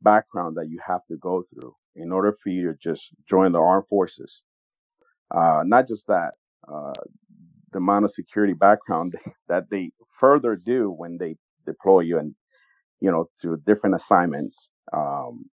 background 0.03 0.57
that 0.57 0.68
you 0.68 0.80
have 0.86 1.03
to 1.11 1.16
go 1.18 1.44
through 1.53 1.74
in 1.96 2.12
order 2.12 2.34
for 2.42 2.50
you 2.50 2.72
to 2.72 2.78
just 2.82 3.11
join 3.28 3.53
the 3.53 3.59
armed 3.59 3.86
forces. 3.88 4.42
Uh, 5.34 5.62
not 5.64 5.88
just 5.88 6.07
that, 6.09 6.32
uh, 6.72 6.92
the 7.72 7.78
amount 7.78 8.05
of 8.05 8.12
security 8.12 8.55
background 8.55 9.14
that 9.48 9.70
they 9.70 9.90
further 10.18 10.57
do 10.57 10.90
when 10.90 11.18
they 11.18 11.36
deploy 11.66 12.00
you 12.00 12.18
and 12.18 12.34
you 13.00 13.10
know 13.10 13.28
to 13.42 13.56
different 13.66 13.96
assignments. 13.96 14.70
Um, 14.92 15.46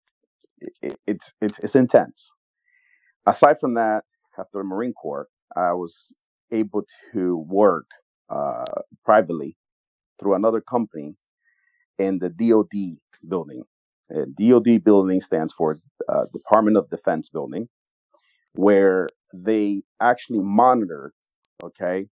it, 0.82 0.98
it's 1.06 1.32
it's 1.40 1.59
it's 1.61 1.76
intense. 1.76 2.32
Aside 3.26 3.59
from 3.61 3.74
that, 3.74 4.04
after 4.38 4.59
the 4.59 4.64
Marine 4.64 4.94
Corps, 4.94 5.28
I 5.56 5.72
was 5.72 6.12
able 6.52 6.84
to 7.12 7.36
work 7.48 7.86
uh, 8.30 8.64
privately 9.04 9.56
through 10.20 10.34
another 10.34 10.61
company 10.61 11.16
in 11.98 12.18
the 12.18 12.28
DoD 12.30 12.98
building. 13.28 13.64
Uh, 14.14 14.24
DoD 14.38 14.82
building 14.84 15.20
stands 15.20 15.52
for 15.52 15.78
uh, 16.09 16.24
Department 16.32 16.76
of 16.76 16.90
Defense 16.90 17.28
building, 17.28 17.68
where 18.54 19.09
they 19.34 19.82
actually 20.00 20.40
monitor, 20.40 21.12
okay, 21.62 22.06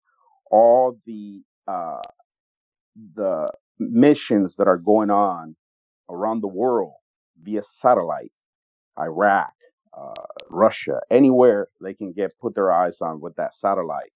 all 0.50 0.98
the 1.06 1.42
uh, 1.68 2.00
the 3.16 3.50
missions 3.78 4.56
that 4.56 4.68
are 4.68 4.78
going 4.78 5.10
on 5.10 5.56
around 6.10 6.42
the 6.42 6.48
world 6.48 6.94
via 7.42 7.62
satellite, 7.62 8.32
Iraq, 8.98 9.52
uh, 9.96 10.24
Russia, 10.50 11.00
anywhere 11.10 11.68
they 11.80 11.94
can 11.94 12.12
get 12.12 12.38
put 12.40 12.54
their 12.54 12.72
eyes 12.72 13.00
on 13.00 13.20
with 13.20 13.34
that 13.36 13.54
satellite, 13.54 14.12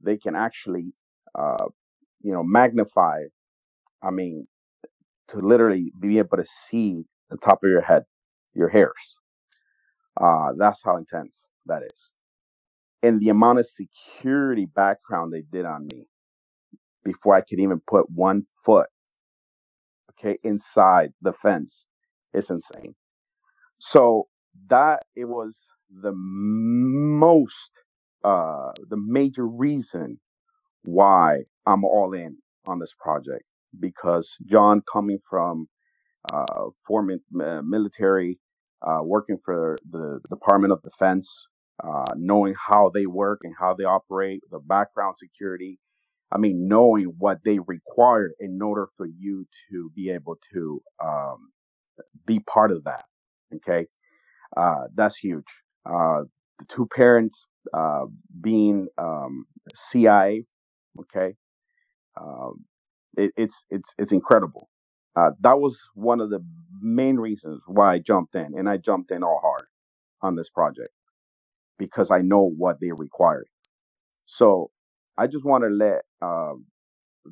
they 0.00 0.16
can 0.16 0.34
actually, 0.34 0.92
uh, 1.34 1.66
you 2.22 2.32
know, 2.32 2.42
magnify. 2.42 3.22
I 4.02 4.10
mean, 4.10 4.46
to 5.28 5.38
literally 5.38 5.92
be 5.98 6.18
able 6.18 6.36
to 6.36 6.44
see 6.44 7.04
the 7.30 7.36
top 7.36 7.64
of 7.64 7.70
your 7.70 7.80
head, 7.80 8.04
your 8.54 8.68
hairs. 8.68 9.16
Uh, 10.20 10.52
that's 10.56 10.82
how 10.82 10.96
intense 10.96 11.50
that 11.66 11.82
is. 11.82 12.12
And 13.02 13.20
the 13.20 13.28
amount 13.28 13.58
of 13.58 13.66
security 13.66 14.66
background 14.66 15.32
they 15.32 15.42
did 15.42 15.64
on 15.64 15.86
me 15.92 16.06
before 17.06 17.36
I 17.36 17.42
could 17.42 17.60
even 17.60 17.80
put 17.88 18.10
one 18.10 18.44
foot, 18.66 18.88
okay, 20.12 20.38
inside 20.44 21.12
the 21.22 21.32
fence 21.32 21.86
It's 22.34 22.50
insane. 22.50 22.94
So 23.80 24.28
that 24.68 25.02
it 25.16 25.26
was 25.26 25.60
the 25.90 26.12
most, 26.14 27.82
uh, 28.24 28.72
the 28.90 28.98
major 28.98 29.46
reason 29.46 30.20
why 30.84 31.42
I'm 31.66 31.84
all 31.84 32.14
in 32.14 32.38
on 32.66 32.80
this 32.80 32.94
project 33.00 33.44
because 33.80 34.36
John 34.46 34.82
coming 34.92 35.18
from 35.28 35.68
uh, 36.32 36.66
former 36.86 37.16
uh, 37.42 37.62
military, 37.62 38.38
uh, 38.82 39.00
working 39.02 39.38
for 39.44 39.78
the 39.90 40.20
Department 40.30 40.72
of 40.72 40.82
Defense, 40.82 41.48
uh, 41.84 42.04
knowing 42.16 42.54
how 42.68 42.90
they 42.94 43.06
work 43.06 43.40
and 43.44 43.54
how 43.58 43.74
they 43.74 43.84
operate, 43.84 44.42
the 44.50 44.60
background 44.60 45.16
security. 45.18 45.78
I 46.32 46.38
mean, 46.38 46.68
knowing 46.68 47.14
what 47.18 47.38
they 47.44 47.58
require 47.60 48.32
in 48.40 48.60
order 48.60 48.88
for 48.96 49.06
you 49.06 49.46
to 49.70 49.90
be 49.94 50.10
able 50.10 50.36
to 50.52 50.82
um, 51.04 51.50
be 52.26 52.40
part 52.40 52.72
of 52.72 52.84
that. 52.84 53.04
Okay, 53.56 53.86
uh, 54.56 54.84
that's 54.94 55.16
huge. 55.16 55.46
Uh, 55.86 56.22
the 56.58 56.64
two 56.68 56.88
parents 56.94 57.44
uh, 57.74 58.06
being 58.40 58.88
um, 58.98 59.46
CIA. 59.74 60.44
Okay, 61.00 61.34
um, 62.20 62.64
it, 63.16 63.32
it's 63.36 63.64
it's 63.70 63.94
it's 63.98 64.12
incredible. 64.12 64.68
Uh, 65.16 65.30
that 65.40 65.60
was 65.60 65.78
one 65.94 66.20
of 66.20 66.30
the 66.30 66.44
main 66.80 67.16
reasons 67.16 67.62
why 67.66 67.94
I 67.94 67.98
jumped 67.98 68.34
in, 68.34 68.54
and 68.58 68.68
I 68.68 68.76
jumped 68.78 69.10
in 69.10 69.22
all 69.22 69.40
hard 69.42 69.66
on 70.22 70.36
this 70.36 70.50
project 70.50 70.90
because 71.78 72.10
I 72.10 72.20
know 72.20 72.50
what 72.56 72.80
they 72.80 72.92
required. 72.92 73.48
So 74.26 74.70
I 75.18 75.26
just 75.28 75.44
want 75.44 75.64
to 75.64 75.70
let 75.70 76.02
um, 76.22 76.66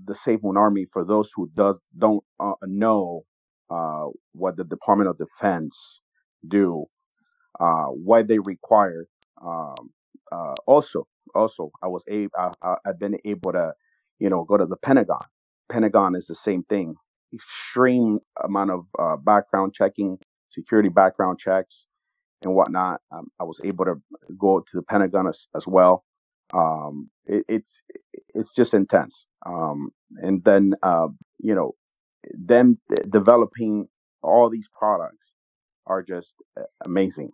the 0.07 0.15
Safe 0.15 0.41
Moon 0.43 0.57
Army, 0.57 0.87
for 0.93 1.05
those 1.05 1.31
who 1.35 1.51
does 1.55 1.81
don't 1.99 2.25
uh, 2.41 2.53
know 2.65 3.25
uh, 3.71 4.07
what 4.33 4.57
the 4.57 4.65
Department 4.65 5.11
of 5.11 5.19
Defense 5.19 6.01
do, 6.49 6.87
uh, 7.61 7.87
what 7.87 8.29
they 8.29 8.39
require. 8.39 9.07
Um, 9.45 9.77
uh, 10.33 10.55
also, 10.67 11.07
also, 11.35 11.71
I 11.83 11.89
was 11.89 12.03
able, 12.09 12.31
I, 12.37 12.77
I've 12.87 12.99
been 12.99 13.19
able 13.25 13.53
to, 13.53 13.73
you 14.19 14.31
know, 14.31 14.45
go 14.45 14.57
to 14.57 14.67
the 14.67 14.77
Pentagon. 14.77 15.23
Pentagon 15.71 16.15
is 16.17 16.27
the 16.27 16.35
same 16.35 16.65
thing. 16.65 16.97
Extreme 17.35 18.21
amount 18.45 18.71
of 18.73 18.87
uh, 18.99 19.17
background 19.17 19.75
checking, 19.75 20.19
security 20.51 20.89
background 20.91 21.39
checks, 21.39 21.87
and 22.45 22.55
whatnot. 22.55 23.01
Um, 23.13 23.29
I 23.41 23.45
was 23.45 23.61
able 23.65 23.87
to 23.87 23.97
go 24.39 24.61
to 24.61 24.77
the 24.77 24.83
Pentagon 24.83 25.29
as, 25.29 25.49
as 25.57 25.67
well. 25.67 26.05
Um, 26.53 27.11
it, 27.27 27.45
it's 27.49 27.81
it's 28.35 28.53
just 28.55 28.75
intense. 28.75 29.27
Um, 29.47 29.91
and 30.17 30.43
then 30.45 30.75
uh, 30.83 31.09
you 31.39 31.55
know, 31.55 31.73
them 32.33 32.79
developing 33.09 33.89
all 34.23 34.51
these 34.51 34.69
products 34.79 35.27
are 35.87 36.03
just 36.03 36.35
uh, 36.59 36.65
amazing. 36.85 37.33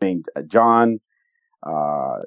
Mean, 0.00 0.24
I 0.36 0.40
mean, 0.40 0.44
uh, 0.44 0.48
John, 0.48 1.00
uh, 1.62 2.18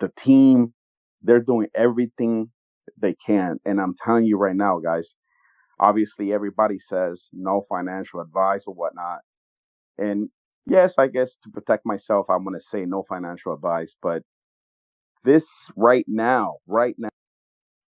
the 0.00 0.10
team, 0.16 0.74
they're 1.22 1.40
doing 1.40 1.68
everything 1.74 2.50
they 3.00 3.14
can. 3.14 3.58
And 3.64 3.80
I'm 3.80 3.94
telling 4.04 4.24
you 4.24 4.36
right 4.36 4.56
now, 4.56 4.78
guys, 4.78 5.14
obviously 5.80 6.32
everybody 6.32 6.78
says 6.78 7.28
no 7.32 7.62
financial 7.68 8.20
advice 8.20 8.64
or 8.66 8.74
whatnot. 8.74 9.20
And 9.98 10.28
yes, 10.66 10.98
I 10.98 11.08
guess 11.08 11.36
to 11.42 11.50
protect 11.50 11.86
myself, 11.86 12.26
I'm 12.28 12.44
going 12.44 12.58
to 12.58 12.64
say 12.64 12.84
no 12.84 13.04
financial 13.08 13.52
advice. 13.54 13.94
But 14.02 14.22
this 15.24 15.48
right 15.76 16.04
now, 16.08 16.56
right 16.66 16.94
now, 16.98 17.08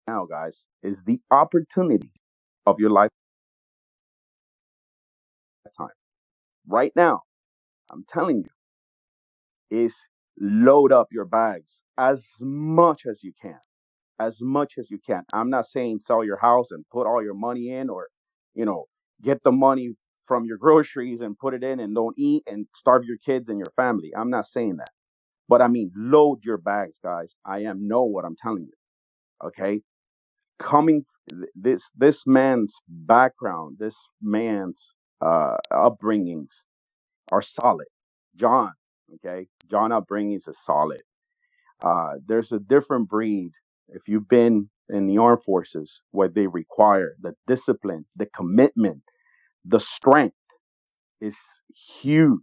now, 0.07 0.27
guys, 0.27 0.63
is 0.83 1.03
the 1.03 1.21
opportunity 1.31 2.11
of 2.67 2.79
your 2.79 2.91
lifetime. 2.91 3.11
Right 6.69 6.93
now, 6.97 7.23
I'm 7.91 8.05
telling 8.09 8.45
you, 8.45 8.51
is 9.71 9.97
load 10.39 10.93
up 10.93 11.09
your 11.11 11.25
bags 11.25 11.83
as 11.99 12.27
much 12.41 13.07
as 13.07 13.23
you 13.23 13.33
can. 13.41 13.59
As 14.19 14.39
much 14.41 14.75
as 14.79 14.91
you 14.91 14.99
can. 15.05 15.25
I'm 15.33 15.51
not 15.51 15.67
saying 15.67 15.99
sell 15.99 16.25
your 16.25 16.39
house 16.39 16.71
and 16.71 16.85
put 16.91 17.07
all 17.07 17.23
your 17.23 17.35
money 17.35 17.71
in 17.71 17.91
or, 17.91 18.09
you 18.55 18.65
know, 18.65 18.87
get 19.23 19.43
the 19.43 19.53
money 19.53 19.91
from 20.27 20.45
your 20.45 20.57
groceries 20.59 21.21
and 21.21 21.39
put 21.39 21.55
it 21.55 21.63
in 21.63 21.81
and 21.81 21.95
don't 21.95 22.19
eat 22.19 22.43
and 22.47 22.67
starve 22.75 23.05
your 23.05 23.19
kids 23.19 23.49
and 23.49 23.59
your 23.59 23.73
family. 23.77 24.13
I'm 24.17 24.31
not 24.31 24.47
saying 24.47 24.77
that. 24.77 24.91
But 25.49 25.63
I 25.63 25.69
mean, 25.69 25.93
load 25.95 26.41
your 26.45 26.59
bags, 26.59 26.99
guys. 27.03 27.37
I 27.45 27.61
am 27.61 27.87
know 27.87 28.03
what 28.03 28.25
I'm 28.25 28.37
telling 28.37 28.65
you. 28.65 29.47
Okay? 29.47 29.83
Coming 30.59 31.05
this 31.55 31.91
this 31.97 32.27
man's 32.27 32.75
background, 32.89 33.77
this 33.79 33.97
man's 34.23 34.95
uh 35.21 35.57
upbringings 35.73 36.65
are 37.33 37.43
solid. 37.43 37.89
John, 38.37 38.73
okay? 39.17 39.49
John 39.71 39.91
upbringings 39.91 40.49
is 40.49 40.59
solid. 40.65 41.03
Uh 41.83 42.15
there's 42.27 42.53
a 42.53 42.59
different 42.61 43.09
breed 43.09 43.53
if 43.89 44.03
you've 44.09 44.29
been 44.29 44.71
in 44.89 45.07
the 45.07 45.19
armed 45.19 45.43
forces 45.45 46.03
where 46.13 46.29
they 46.29 46.47
require 46.47 47.17
the 47.21 47.35
discipline, 47.47 48.07
the 48.17 48.27
commitment, 48.27 49.03
the 49.65 49.81
strength 49.81 50.37
is 51.21 51.37
huge. 52.03 52.41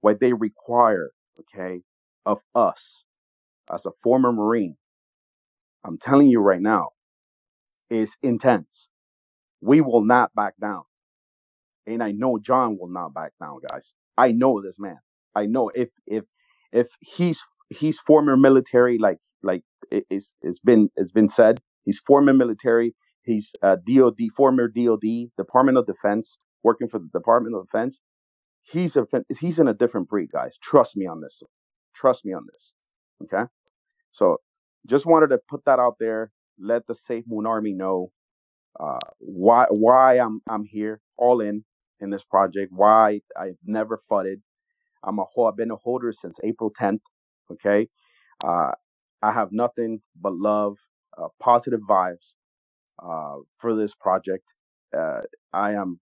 What 0.00 0.20
they 0.20 0.32
require, 0.32 1.10
okay, 1.40 1.82
of 2.26 2.40
us 2.54 3.04
as 3.72 3.86
a 3.86 3.90
former 4.02 4.32
Marine, 4.32 4.76
I'm 5.84 5.98
telling 5.98 6.28
you 6.28 6.40
right 6.40 6.60
now, 6.62 6.90
is 7.90 8.16
intense. 8.22 8.88
We 9.60 9.80
will 9.80 10.04
not 10.04 10.34
back 10.34 10.54
down. 10.60 10.84
And 11.88 12.02
I 12.04 12.12
know 12.12 12.38
John 12.38 12.78
will 12.80 12.90
not 12.90 13.14
back 13.14 13.32
down, 13.40 13.60
guys. 13.70 13.92
I 14.18 14.32
know 14.32 14.62
this 14.62 14.78
man. 14.80 14.98
I 15.36 15.46
know 15.46 15.70
if 15.74 15.90
if 16.06 16.24
if 16.72 16.88
he's 17.00 17.42
he's 17.70 18.00
former 18.00 18.36
military, 18.38 18.98
like 18.98 19.20
like 19.42 19.64
it- 19.92 20.06
it's 20.10 20.36
it's 20.42 20.60
been 20.60 20.90
it's 20.96 21.12
been 21.12 21.30
said, 21.30 21.60
he's 21.86 22.00
former 22.00 22.34
military. 22.34 22.96
He's 23.24 23.52
uh, 23.62 23.76
DOD, 23.86 24.18
former 24.36 24.68
DOD, 24.68 25.32
Department 25.38 25.78
of 25.78 25.86
Defense, 25.86 26.38
working 26.64 26.88
for 26.88 27.00
the 27.00 27.10
Department 27.14 27.56
of 27.56 27.66
Defense. 27.66 27.94
he's 28.64 28.96
a 28.96 29.06
he's 29.40 29.58
in 29.60 29.68
a 29.68 29.74
different 29.74 30.08
breed, 30.10 30.30
guys. 30.32 30.58
Trust 30.62 30.96
me 30.96 31.06
on 31.06 31.22
this. 31.22 31.42
Trust 31.96 32.26
me 32.26 32.34
on 32.34 32.46
this. 32.52 32.72
Okay. 33.24 33.44
So 34.12 34.38
just 34.86 35.06
wanted 35.06 35.28
to 35.28 35.40
put 35.48 35.64
that 35.66 35.78
out 35.78 35.96
there. 36.00 36.32
Let 36.60 36.86
the 36.88 36.96
Safe 36.96 37.24
Moon 37.28 37.46
Army 37.46 37.74
know 37.74 38.12
uh, 38.80 39.00
why 39.18 39.66
why 39.70 40.18
I'm 40.18 40.40
I'm 40.48 40.64
here, 40.64 41.00
all 41.16 41.40
in 41.40 41.64
in 42.00 42.10
this 42.10 42.24
project. 42.24 42.72
Why 42.72 43.20
I've 43.36 43.58
never 43.64 44.00
fudded. 44.10 44.40
I'm 45.04 45.18
a 45.18 45.24
I've 45.42 45.56
been 45.56 45.70
a 45.70 45.76
holder 45.76 46.12
since 46.12 46.38
April 46.42 46.72
10th. 46.72 47.00
Okay. 47.52 47.88
Uh, 48.44 48.72
I 49.22 49.32
have 49.32 49.50
nothing 49.52 50.00
but 50.20 50.34
love, 50.34 50.76
uh, 51.16 51.28
positive 51.40 51.80
vibes 51.88 52.34
uh, 53.02 53.36
for 53.58 53.74
this 53.74 53.94
project. 53.94 54.44
Uh, 54.96 55.22
I 55.52 55.72
am 55.72 56.00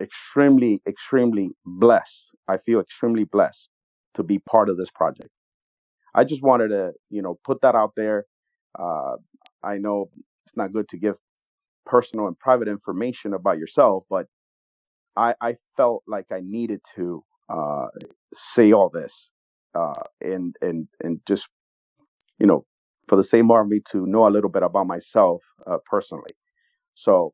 extremely, 0.00 0.82
extremely 0.86 1.50
blessed. 1.64 2.30
I 2.48 2.58
feel 2.58 2.80
extremely 2.80 3.24
blessed 3.24 3.68
to 4.14 4.22
be 4.22 4.38
part 4.38 4.68
of 4.68 4.76
this 4.76 4.90
project. 4.90 5.30
I 6.14 6.24
just 6.24 6.42
wanted 6.42 6.68
to, 6.68 6.92
you 7.10 7.22
know, 7.22 7.38
put 7.44 7.60
that 7.60 7.74
out 7.74 7.92
there. 7.96 8.24
Uh, 8.78 9.16
I 9.62 9.78
know 9.78 10.10
it's 10.44 10.56
not 10.56 10.72
good 10.72 10.88
to 10.88 10.96
give 10.96 11.16
personal 11.84 12.26
and 12.26 12.38
private 12.38 12.68
information 12.68 13.34
about 13.34 13.58
yourself, 13.58 14.04
but 14.10 14.26
I, 15.16 15.34
I 15.40 15.56
felt 15.76 16.04
like 16.08 16.32
I 16.32 16.40
needed 16.42 16.80
to 16.96 17.24
uh, 17.48 17.86
say 18.34 18.72
all 18.72 18.90
this 18.90 19.30
uh, 19.74 19.94
and 20.20 20.56
and 20.62 20.88
and 21.02 21.20
just 21.28 21.48
you 22.38 22.46
know 22.46 22.64
for 23.08 23.16
the 23.16 23.24
same 23.24 23.50
army 23.50 23.80
to 23.92 24.06
know 24.06 24.28
a 24.28 24.30
little 24.30 24.50
bit 24.50 24.62
about 24.62 24.86
myself 24.86 25.42
uh, 25.66 25.78
personally. 25.90 26.30
So 26.94 27.32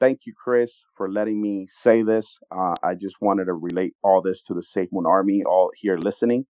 thank 0.00 0.20
you, 0.26 0.34
Chris, 0.42 0.84
for 0.96 1.10
letting 1.10 1.42
me 1.42 1.66
say 1.68 2.02
this. 2.02 2.38
Uh, 2.50 2.74
I 2.82 2.94
just 2.94 3.16
wanted 3.20 3.46
to 3.46 3.54
relate 3.54 3.94
all 4.02 4.22
this 4.22 4.42
to 4.44 4.54
the 4.54 4.62
Safe 4.62 4.88
Moon 4.92 5.06
Army, 5.06 5.42
all 5.46 5.70
here 5.76 5.98
listening. 6.02 6.46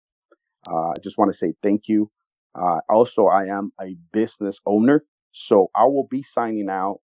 Uh, 0.70 0.90
I 0.90 0.96
just 1.04 1.18
want 1.18 1.32
to 1.32 1.38
say 1.38 1.54
thank 1.64 1.88
you. 1.88 2.12
Uh, 2.56 2.80
also, 2.90 3.28
I 3.28 3.46
am 3.46 3.72
a 3.82 3.96
business 4.14 4.60
owner, 4.66 5.04
so 5.32 5.70
I 5.76 5.86
will 5.86 6.08
be 6.10 6.24
signing 6.24 6.70
out. 6.70 7.00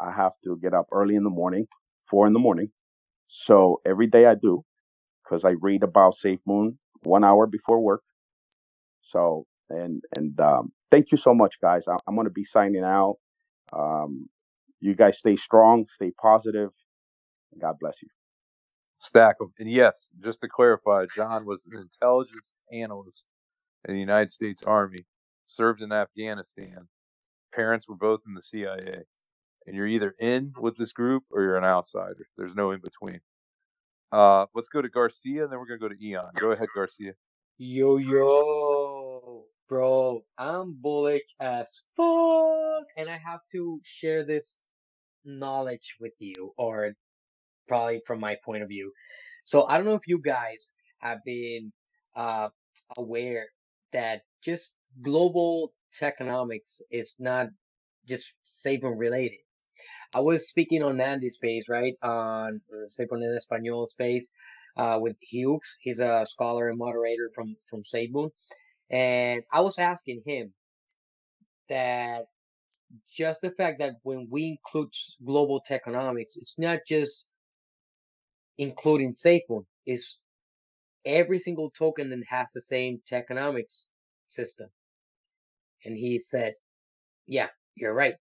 I 0.00 0.12
have 0.12 0.32
to 0.44 0.58
get 0.62 0.74
up 0.74 0.86
early 0.92 1.16
in 1.16 1.24
the 1.24 1.30
morning, 1.30 1.66
four 2.08 2.26
in 2.26 2.32
the 2.32 2.38
morning. 2.38 2.70
So 3.26 3.80
every 3.86 4.06
day 4.08 4.26
I 4.26 4.34
do, 4.34 4.64
because 5.24 5.44
I 5.44 5.54
read 5.60 5.82
about 5.82 6.14
Safe 6.16 6.40
Moon 6.46 6.78
one 7.04 7.24
hour 7.24 7.46
before 7.46 7.80
work. 7.80 8.02
So 9.02 9.46
and 9.70 10.02
and 10.16 10.38
um, 10.40 10.72
thank 10.90 11.12
you 11.12 11.18
so 11.18 11.34
much, 11.34 11.60
guys. 11.62 11.88
I, 11.88 11.96
I'm 12.06 12.14
going 12.14 12.26
to 12.26 12.32
be 12.32 12.44
signing 12.44 12.84
out. 12.84 13.16
Um, 13.72 14.28
you 14.80 14.94
guys 14.94 15.18
stay 15.18 15.36
strong, 15.36 15.86
stay 15.90 16.12
positive. 16.20 16.70
God 17.60 17.76
bless 17.80 18.02
you. 18.02 18.08
Stack 18.98 19.38
them. 19.38 19.52
And 19.58 19.70
yes, 19.70 20.10
just 20.24 20.40
to 20.42 20.48
clarify, 20.48 21.06
John 21.14 21.46
was 21.46 21.66
an 21.70 21.78
intelligence 21.78 22.52
analyst 22.72 23.24
in 23.86 23.94
the 23.94 24.00
United 24.00 24.30
States 24.30 24.62
Army, 24.64 24.98
served 25.46 25.82
in 25.82 25.92
Afghanistan. 25.92 26.88
Parents 27.54 27.88
were 27.88 27.96
both 27.96 28.22
in 28.26 28.34
the 28.34 28.42
CIA. 28.42 29.04
And 29.66 29.74
you're 29.74 29.86
either 29.86 30.14
in 30.20 30.52
with 30.60 30.76
this 30.76 30.92
group 30.92 31.24
or 31.30 31.42
you're 31.42 31.56
an 31.56 31.64
outsider. 31.64 32.26
There's 32.36 32.54
no 32.54 32.70
in 32.70 32.80
between. 32.80 33.20
Uh, 34.12 34.46
let's 34.54 34.68
go 34.68 34.82
to 34.82 34.88
Garcia, 34.88 35.44
and 35.44 35.52
then 35.52 35.58
we're 35.58 35.66
gonna 35.66 35.78
go 35.78 35.88
to 35.88 36.06
Eon. 36.06 36.22
Go 36.36 36.50
ahead, 36.52 36.68
Garcia. 36.74 37.14
Yo 37.58 37.96
yo, 37.96 39.44
bro, 39.68 40.22
I'm 40.38 40.74
bullish 40.80 41.34
as 41.40 41.82
fuck, 41.96 42.84
and 42.96 43.08
I 43.08 43.16
have 43.16 43.40
to 43.52 43.80
share 43.82 44.24
this 44.24 44.60
knowledge 45.24 45.96
with 46.00 46.12
you, 46.18 46.52
or 46.56 46.92
probably 47.66 48.02
from 48.06 48.20
my 48.20 48.36
point 48.44 48.62
of 48.62 48.68
view. 48.68 48.92
So 49.44 49.66
I 49.66 49.76
don't 49.76 49.86
know 49.86 49.94
if 49.94 50.06
you 50.06 50.18
guys 50.18 50.72
have 50.98 51.18
been 51.24 51.72
uh, 52.14 52.48
aware 52.96 53.46
that 53.92 54.22
just 54.42 54.74
global 55.02 55.72
economics 56.02 56.82
is 56.90 57.16
not 57.18 57.48
just 58.06 58.34
Sabon 58.44 58.98
related. 58.98 59.38
I 60.14 60.20
was 60.20 60.48
speaking 60.48 60.82
on 60.82 61.00
Andy 61.00 61.28
space, 61.28 61.68
right? 61.68 61.94
On 62.02 62.60
uh, 62.72 62.86
Sabon 62.86 63.22
en 63.24 63.36
Español 63.36 63.88
space 63.88 64.30
uh, 64.76 64.98
with 65.00 65.16
Hughes. 65.20 65.76
He's 65.80 65.98
a 66.00 66.24
scholar 66.24 66.68
and 66.68 66.78
moderator 66.78 67.30
from, 67.34 67.56
from 67.68 67.82
Sabon. 67.82 68.30
And 68.90 69.42
I 69.52 69.60
was 69.60 69.78
asking 69.78 70.22
him 70.24 70.52
that 71.68 72.26
just 73.12 73.40
the 73.40 73.50
fact 73.50 73.80
that 73.80 73.94
when 74.02 74.28
we 74.30 74.50
include 74.50 74.92
global 75.24 75.60
economics, 75.68 76.36
it's 76.36 76.58
not 76.58 76.80
just 76.86 77.26
including 78.56 79.12
SafeMoon, 79.12 79.64
it's 79.84 80.20
every 81.04 81.40
single 81.40 81.70
token 81.70 82.10
that 82.10 82.22
has 82.28 82.52
the 82.52 82.60
same 82.60 83.00
economics 83.10 83.88
system. 84.28 84.68
And 85.84 85.96
he 85.96 86.18
said, 86.20 86.54
Yeah, 87.26 87.48
you're 87.74 87.94
right. 87.94 88.14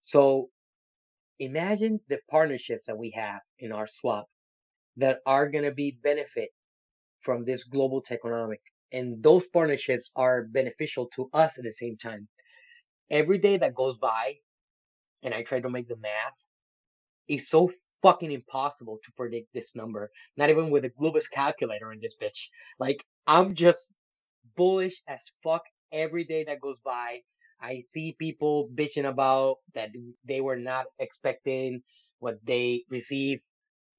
So 0.00 0.50
imagine 1.40 2.00
the 2.08 2.20
partnerships 2.30 2.86
that 2.86 2.98
we 2.98 3.10
have 3.10 3.40
in 3.58 3.72
our 3.72 3.86
swap 3.86 4.28
that 4.96 5.20
are 5.26 5.48
going 5.48 5.64
to 5.64 5.72
be 5.72 5.98
benefit 6.02 6.50
from 7.20 7.44
this 7.44 7.64
global 7.64 8.04
economic 8.10 8.60
and 8.92 9.22
those 9.22 9.46
partnerships 9.48 10.10
are 10.16 10.44
beneficial 10.44 11.06
to 11.14 11.28
us 11.32 11.58
at 11.58 11.64
the 11.64 11.72
same 11.72 11.96
time. 11.96 12.28
Every 13.10 13.38
day 13.38 13.56
that 13.56 13.74
goes 13.74 13.98
by 13.98 14.36
and 15.22 15.34
i 15.34 15.42
try 15.42 15.60
to 15.60 15.68
make 15.70 15.88
the 15.88 15.96
math 15.96 16.44
is 17.28 17.48
so 17.48 17.70
fucking 18.02 18.32
impossible 18.32 18.98
to 19.04 19.12
predict 19.12 19.52
this 19.52 19.76
number 19.76 20.10
not 20.36 20.50
even 20.50 20.70
with 20.70 20.84
a 20.84 20.90
globus 20.90 21.30
calculator 21.30 21.92
in 21.92 22.00
this 22.00 22.16
bitch. 22.16 22.48
Like 22.78 23.04
i'm 23.26 23.52
just 23.54 23.92
bullish 24.56 25.02
as 25.08 25.30
fuck 25.42 25.62
every 25.92 26.24
day 26.24 26.44
that 26.44 26.60
goes 26.60 26.80
by 26.80 27.20
I 27.60 27.82
see 27.82 28.12
people 28.18 28.68
bitching 28.74 29.08
about 29.08 29.58
that 29.74 29.90
they 30.24 30.40
were 30.40 30.56
not 30.56 30.86
expecting 30.98 31.82
what 32.18 32.44
they 32.44 32.84
receive. 32.90 33.40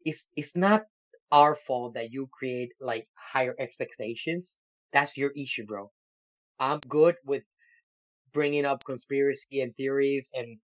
It's 0.06 0.30
it's 0.36 0.56
not 0.58 0.86
our 1.32 1.56
fault 1.56 1.96
that 1.96 2.12
you 2.14 2.28
create 2.32 2.72
like 2.82 3.08
higher 3.16 3.56
expectations. 3.60 4.58
That's 4.94 5.18
your 5.18 5.32
issue, 5.32 5.66
bro. 5.66 5.92
I'm 6.60 6.80
good 6.88 7.18
with 7.26 7.44
bringing 8.34 8.66
up 8.66 8.84
conspiracy 8.86 9.62
and 9.62 9.76
theories 9.76 10.32
and 10.36 10.60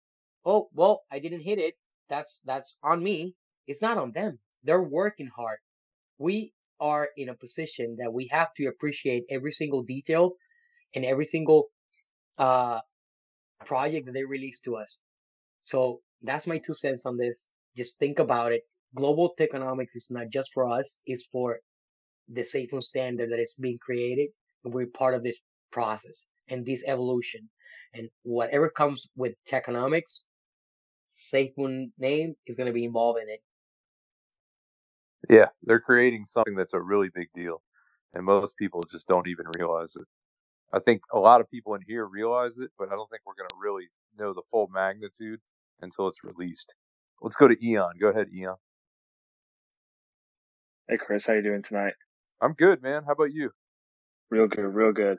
oh 0.46 0.70
well, 0.74 1.04
I 1.12 1.20
didn't 1.20 1.42
hit 1.42 1.60
it. 1.60 1.76
That's 2.10 2.42
that's 2.46 2.78
on 2.84 3.04
me. 3.04 3.36
It's 3.68 3.82
not 3.82 3.98
on 3.98 4.12
them. 4.14 4.40
They're 4.64 4.84
working 4.84 5.28
hard. 5.36 5.60
We 6.20 6.54
are 6.80 7.10
in 7.18 7.30
a 7.30 7.36
position 7.36 7.98
that 8.00 8.14
we 8.14 8.28
have 8.32 8.54
to 8.56 8.68
appreciate 8.68 9.26
every 9.30 9.52
single 9.52 9.84
detail 9.84 10.34
and 10.96 11.06
every 11.06 11.26
single 11.26 11.70
uh 12.38 12.80
project 13.66 14.06
that 14.06 14.14
they 14.14 14.26
released 14.26 14.64
to 14.66 14.76
us. 14.76 15.00
So 15.62 16.02
that's 16.22 16.48
my 16.48 16.60
two 16.60 16.74
cents 16.74 17.06
on 17.06 17.18
this. 17.18 17.48
Just 17.76 18.00
think 18.00 18.20
about 18.20 18.52
it. 18.52 18.64
Global 18.96 19.34
economics 19.40 19.96
is 19.96 20.10
not 20.12 20.30
just 20.30 20.54
for 20.54 20.72
us, 20.72 20.98
it's 21.06 21.26
for 21.26 21.60
the 22.30 22.44
safe 22.44 22.74
and 22.74 22.84
standard 22.84 23.32
that 23.32 23.40
is 23.40 23.56
being 23.60 23.78
created. 23.80 24.30
And 24.64 24.74
we're 24.74 24.88
part 24.88 25.14
of 25.14 25.24
this 25.24 25.42
process 25.72 26.28
and 26.50 26.66
this 26.66 26.84
evolution. 26.86 27.50
And 27.94 28.10
whatever 28.24 28.70
comes 28.70 29.10
with 29.16 29.34
economics, 29.52 30.26
SafeMoon 31.10 31.92
name 31.98 32.36
is 32.46 32.58
going 32.58 32.68
to 32.68 32.74
be 32.74 32.84
involved 32.84 33.20
in 33.22 33.30
it. 33.30 33.42
Yeah, 35.30 35.48
they're 35.64 35.80
creating 35.80 36.26
something 36.26 36.56
that's 36.56 36.74
a 36.74 36.82
really 36.82 37.10
big 37.14 37.28
deal, 37.34 37.62
and 38.14 38.24
most 38.24 38.56
people 38.56 38.82
just 38.90 39.08
don't 39.08 39.28
even 39.28 39.46
realize 39.58 39.96
it. 39.96 40.08
I 40.74 40.80
think 40.80 41.02
a 41.14 41.20
lot 41.20 41.42
of 41.42 41.50
people 41.50 41.76
in 41.76 41.82
here 41.88 42.06
realize 42.06 42.58
it, 42.58 42.72
but 42.78 42.90
I 42.90 42.96
don't 42.96 43.10
think 43.10 43.22
we're 43.26 43.36
going 43.36 43.50
to 43.50 43.56
really 43.62 43.86
know 44.18 44.34
the 44.34 44.42
full 44.52 44.70
magnitude 44.74 45.40
until 45.82 46.08
it's 46.08 46.24
released. 46.24 46.74
Let's 47.22 47.36
go 47.36 47.48
to 47.48 47.56
Eon. 47.66 47.94
Go 48.00 48.10
ahead, 48.10 48.28
Eon. 48.36 48.56
Hey, 50.90 50.98
Chris, 50.98 51.28
how 51.28 51.34
you 51.34 51.42
doing 51.42 51.62
tonight? 51.62 51.94
I'm 52.42 52.54
good, 52.54 52.82
man. 52.82 53.04
How 53.06 53.14
about 53.14 53.34
you? 53.34 53.52
Real 54.30 54.48
good, 54.48 54.62
real 54.62 54.92
good. 54.92 55.18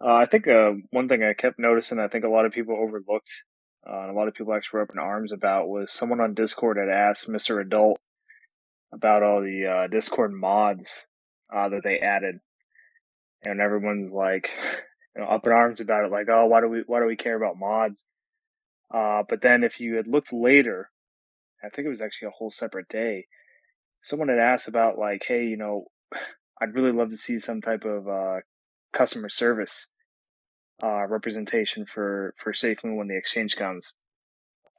Uh, 0.00 0.14
I 0.14 0.24
think 0.26 0.46
uh, 0.46 0.72
one 0.90 1.08
thing 1.08 1.24
I 1.24 1.34
kept 1.34 1.58
noticing, 1.58 1.98
I 1.98 2.08
think 2.08 2.24
a 2.24 2.28
lot 2.28 2.46
of 2.46 2.52
people 2.52 2.76
overlooked, 2.76 3.44
uh, 3.88 4.02
and 4.02 4.10
a 4.10 4.14
lot 4.14 4.28
of 4.28 4.34
people 4.34 4.54
actually 4.54 4.78
were 4.78 4.82
up 4.84 4.92
in 4.92 4.98
arms 4.98 5.32
about, 5.32 5.68
was 5.68 5.92
someone 5.92 6.20
on 6.20 6.34
Discord 6.34 6.78
had 6.78 6.88
asked 6.88 7.28
Mr. 7.28 7.60
Adult 7.60 7.98
about 8.92 9.22
all 9.22 9.40
the 9.40 9.66
uh, 9.66 9.86
Discord 9.88 10.32
mods 10.32 11.06
uh, 11.54 11.68
that 11.68 11.82
they 11.82 11.98
added 12.00 12.36
and 13.44 13.60
everyone's 13.60 14.12
like 14.12 14.50
you 15.16 15.22
know, 15.22 15.28
up 15.28 15.46
in 15.46 15.52
arms 15.52 15.80
about 15.80 16.04
it, 16.04 16.12
like, 16.12 16.28
oh, 16.30 16.46
why 16.46 16.60
do 16.60 16.68
we 16.68 16.82
why 16.86 17.00
do 17.00 17.06
we 17.06 17.16
care 17.16 17.36
about 17.36 17.58
mods? 17.58 18.04
Uh, 18.92 19.22
but 19.28 19.42
then 19.42 19.64
if 19.64 19.80
you 19.80 19.96
had 19.96 20.08
looked 20.08 20.32
later, 20.32 20.90
I 21.62 21.68
think 21.68 21.86
it 21.86 21.90
was 21.90 22.00
actually 22.00 22.28
a 22.28 22.36
whole 22.38 22.50
separate 22.50 22.88
day. 22.88 23.26
Someone 24.02 24.28
had 24.28 24.38
asked 24.38 24.68
about 24.68 24.98
like, 24.98 25.24
hey, 25.26 25.44
you 25.44 25.56
know, 25.56 25.86
I'd 26.60 26.74
really 26.74 26.92
love 26.92 27.10
to 27.10 27.16
see 27.16 27.38
some 27.38 27.60
type 27.60 27.84
of 27.84 28.08
uh, 28.08 28.40
customer 28.92 29.28
service 29.28 29.90
uh, 30.82 31.06
representation 31.06 31.84
for 31.84 32.34
for 32.36 32.52
SafeMoon 32.52 32.96
when 32.96 33.08
the 33.08 33.16
exchange 33.16 33.56
comes. 33.56 33.92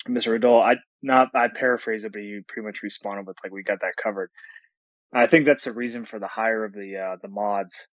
Mr. 0.08 0.36
Adult, 0.36 0.64
I 0.64 0.76
not 1.02 1.30
I 1.36 1.50
paraphrase 1.54 2.06
it, 2.06 2.14
but 2.14 2.20
you 2.20 2.44
pretty 2.48 2.66
much 2.66 2.84
responded 2.84 3.28
with 3.28 3.38
like, 3.44 3.52
we 3.52 3.64
got 3.64 3.82
that 3.82 3.98
covered. 4.02 4.30
I 5.14 5.28
think 5.28 5.46
that's 5.46 5.66
the 5.66 5.74
reason 5.74 6.06
for 6.06 6.20
the 6.20 6.28
hire 6.28 6.64
of 6.64 6.74
the 6.74 6.96
uh, 6.98 7.16
the 7.22 7.28
mods 7.28 7.88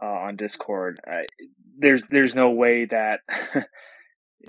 uh, 0.00 0.06
on 0.06 0.36
Discord. 0.36 1.00
Uh, 1.06 1.22
there's 1.78 2.02
there's 2.10 2.34
no 2.34 2.50
way 2.50 2.86
that 2.86 3.20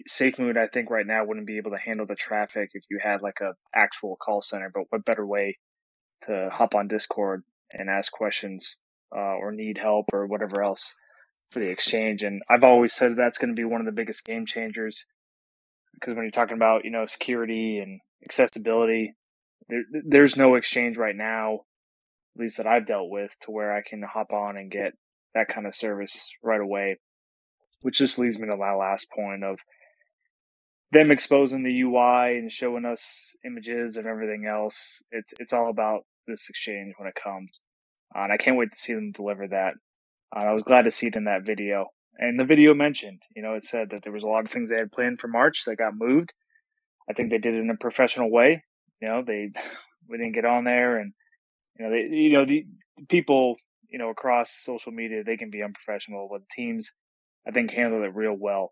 SafeMoon, 0.10 0.58
I 0.58 0.68
think 0.68 0.89
right 0.89 1.06
now 1.06 1.26
wouldn't 1.26 1.47
be 1.47 1.58
able 1.58 1.72
to 1.72 1.78
handle 1.78 2.06
the 2.06 2.16
traffic 2.16 2.72
if 2.74 2.84
you 2.89 3.00
had 3.02 3.22
like 3.22 3.39
a 3.41 3.54
actual 3.76 4.16
call 4.16 4.41
center. 4.41 4.72
But 4.74 4.84
what 4.89 5.06
better 5.06 5.26
way 5.26 5.58
to 6.24 6.50
hop 6.52 6.76
on 6.76 6.88
Discord 6.88 7.43
and 7.72 7.89
ask 7.89 8.12
questions 8.12 8.78
uh, 9.16 9.38
or 9.38 9.52
need 9.52 9.78
help 9.78 10.06
or 10.14 10.28
whatever 10.28 10.64
else 10.64 10.95
for 11.52 11.60
the 11.60 11.70
exchange? 11.70 12.24
And 12.24 12.41
I've 12.50 12.64
always 12.64 12.93
said 12.93 13.16
that's 13.16 13.38
going 13.38 13.56
to 13.56 13.60
be 13.60 13.66
one 13.66 13.82
of 13.82 13.86
the 13.86 13.91
biggest 13.91 14.26
game 14.26 14.45
changers 14.45 15.06
because 15.93 16.16
when 16.16 16.24
you're 16.24 16.32
talking 16.32 16.58
about 16.58 16.86
you 16.86 16.91
know 16.91 17.06
security 17.06 17.80
and 17.80 18.00
accessibility, 18.24 19.16
there, 19.68 19.84
there's 20.06 20.38
no 20.38 20.56
exchange 20.56 20.97
right 20.97 21.16
now, 21.16 21.62
at 22.36 22.41
least 22.41 22.58
that 22.58 22.68
I've 22.68 22.86
dealt 22.86 23.10
with, 23.10 23.36
to 23.41 23.52
where 23.52 23.76
I 23.76 23.82
can 23.82 24.02
hop 24.02 24.34
on 24.34 24.58
and 24.58 24.72
get 24.72 24.93
that 25.34 25.47
kind 25.47 25.67
of 25.67 25.75
service 25.75 26.32
right 26.43 26.61
away. 26.61 26.97
Which 27.82 27.97
just 27.97 28.19
leads 28.19 28.38
me 28.38 28.49
to 28.49 28.57
my 28.57 28.73
last 28.73 29.09
point 29.09 29.43
of 29.43 29.59
them 30.91 31.11
exposing 31.11 31.63
the 31.63 31.82
UI 31.82 32.38
and 32.38 32.51
showing 32.51 32.86
us 32.86 33.36
images 33.45 33.95
and 33.95 34.07
everything 34.07 34.45
else. 34.45 35.01
It's 35.11 35.34
it's 35.39 35.53
all 35.53 35.69
about 35.69 36.01
this 36.27 36.47
exchange 36.49 36.95
when 36.97 37.07
it 37.07 37.15
comes, 37.15 37.61
uh, 38.15 38.23
and 38.23 38.34
I 38.34 38.38
can't 38.38 38.57
wait 38.57 38.71
to 38.71 38.77
see 38.77 38.93
them 38.93 39.11
deliver 39.11 39.47
that. 39.47 39.73
Uh, 40.36 40.39
I 40.39 40.53
was 40.53 40.63
glad 40.63 40.84
to 40.84 40.91
see 40.91 41.07
it 41.07 41.15
in 41.15 41.25
that 41.25 41.45
video. 41.45 41.88
And 42.17 42.38
the 42.38 42.45
video 42.45 42.73
mentioned, 42.73 43.21
you 43.34 43.41
know, 43.41 43.53
it 43.53 43.63
said 43.63 43.91
that 43.91 44.03
there 44.03 44.11
was 44.11 44.23
a 44.23 44.27
lot 44.27 44.43
of 44.43 44.51
things 44.51 44.69
they 44.69 44.77
had 44.77 44.91
planned 44.91 45.21
for 45.21 45.30
March 45.30 45.63
that 45.65 45.77
got 45.77 45.95
moved. 45.95 46.34
I 47.09 47.13
think 47.13 47.30
they 47.30 47.38
did 47.38 47.55
it 47.55 47.61
in 47.61 47.69
a 47.69 47.77
professional 47.77 48.30
way. 48.30 48.63
You 49.01 49.07
know, 49.07 49.23
they 49.25 49.51
we 50.09 50.17
didn't 50.17 50.34
get 50.34 50.45
on 50.45 50.63
there, 50.63 50.97
and 50.97 51.13
you 51.77 51.86
know, 51.86 51.91
they 51.91 52.15
you 52.15 52.34
know 52.34 52.45
the, 52.45 52.65
the 52.97 53.05
people 53.05 53.55
you 53.90 54.00
know 54.00 54.10
across 54.10 54.52
social 54.52 54.92
media 54.92 55.24
they 55.24 55.38
can 55.38 55.50
be 55.52 55.64
unprofessional, 55.64 56.30
but 56.32 56.50
teams 56.50 56.92
I 57.48 57.52
think 57.52 57.72
handled 57.72 58.04
it 58.04 58.16
real 58.16 58.36
well 58.40 58.72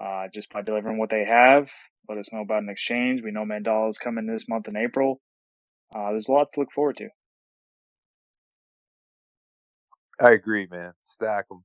uh, 0.00 0.28
just 0.34 0.50
by 0.50 0.62
delivering 0.62 0.98
what 0.98 1.10
they 1.10 1.24
have. 1.24 1.70
Let 2.08 2.18
us 2.18 2.32
know 2.32 2.40
about 2.42 2.62
an 2.62 2.70
exchange. 2.70 3.22
We 3.22 3.30
know 3.32 3.44
Mandala 3.44 3.90
is 3.90 3.98
coming 3.98 4.26
this 4.26 4.48
month 4.48 4.68
in 4.68 4.76
April. 4.76 5.20
Uh, 5.94 6.10
there's 6.10 6.28
a 6.28 6.32
lot 6.32 6.52
to 6.54 6.60
look 6.60 6.72
forward 6.72 6.96
to. 6.98 7.08
I 10.20 10.32
agree, 10.32 10.66
man. 10.70 10.92
Stack 11.04 11.48
them. 11.48 11.64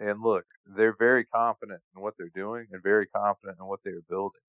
And 0.00 0.22
look, 0.22 0.44
they're 0.66 0.96
very 0.98 1.24
confident 1.24 1.80
in 1.96 2.02
what 2.02 2.14
they're 2.18 2.30
doing 2.34 2.66
and 2.72 2.82
very 2.82 3.06
confident 3.06 3.58
in 3.60 3.66
what 3.66 3.80
they're 3.84 4.02
building. 4.08 4.40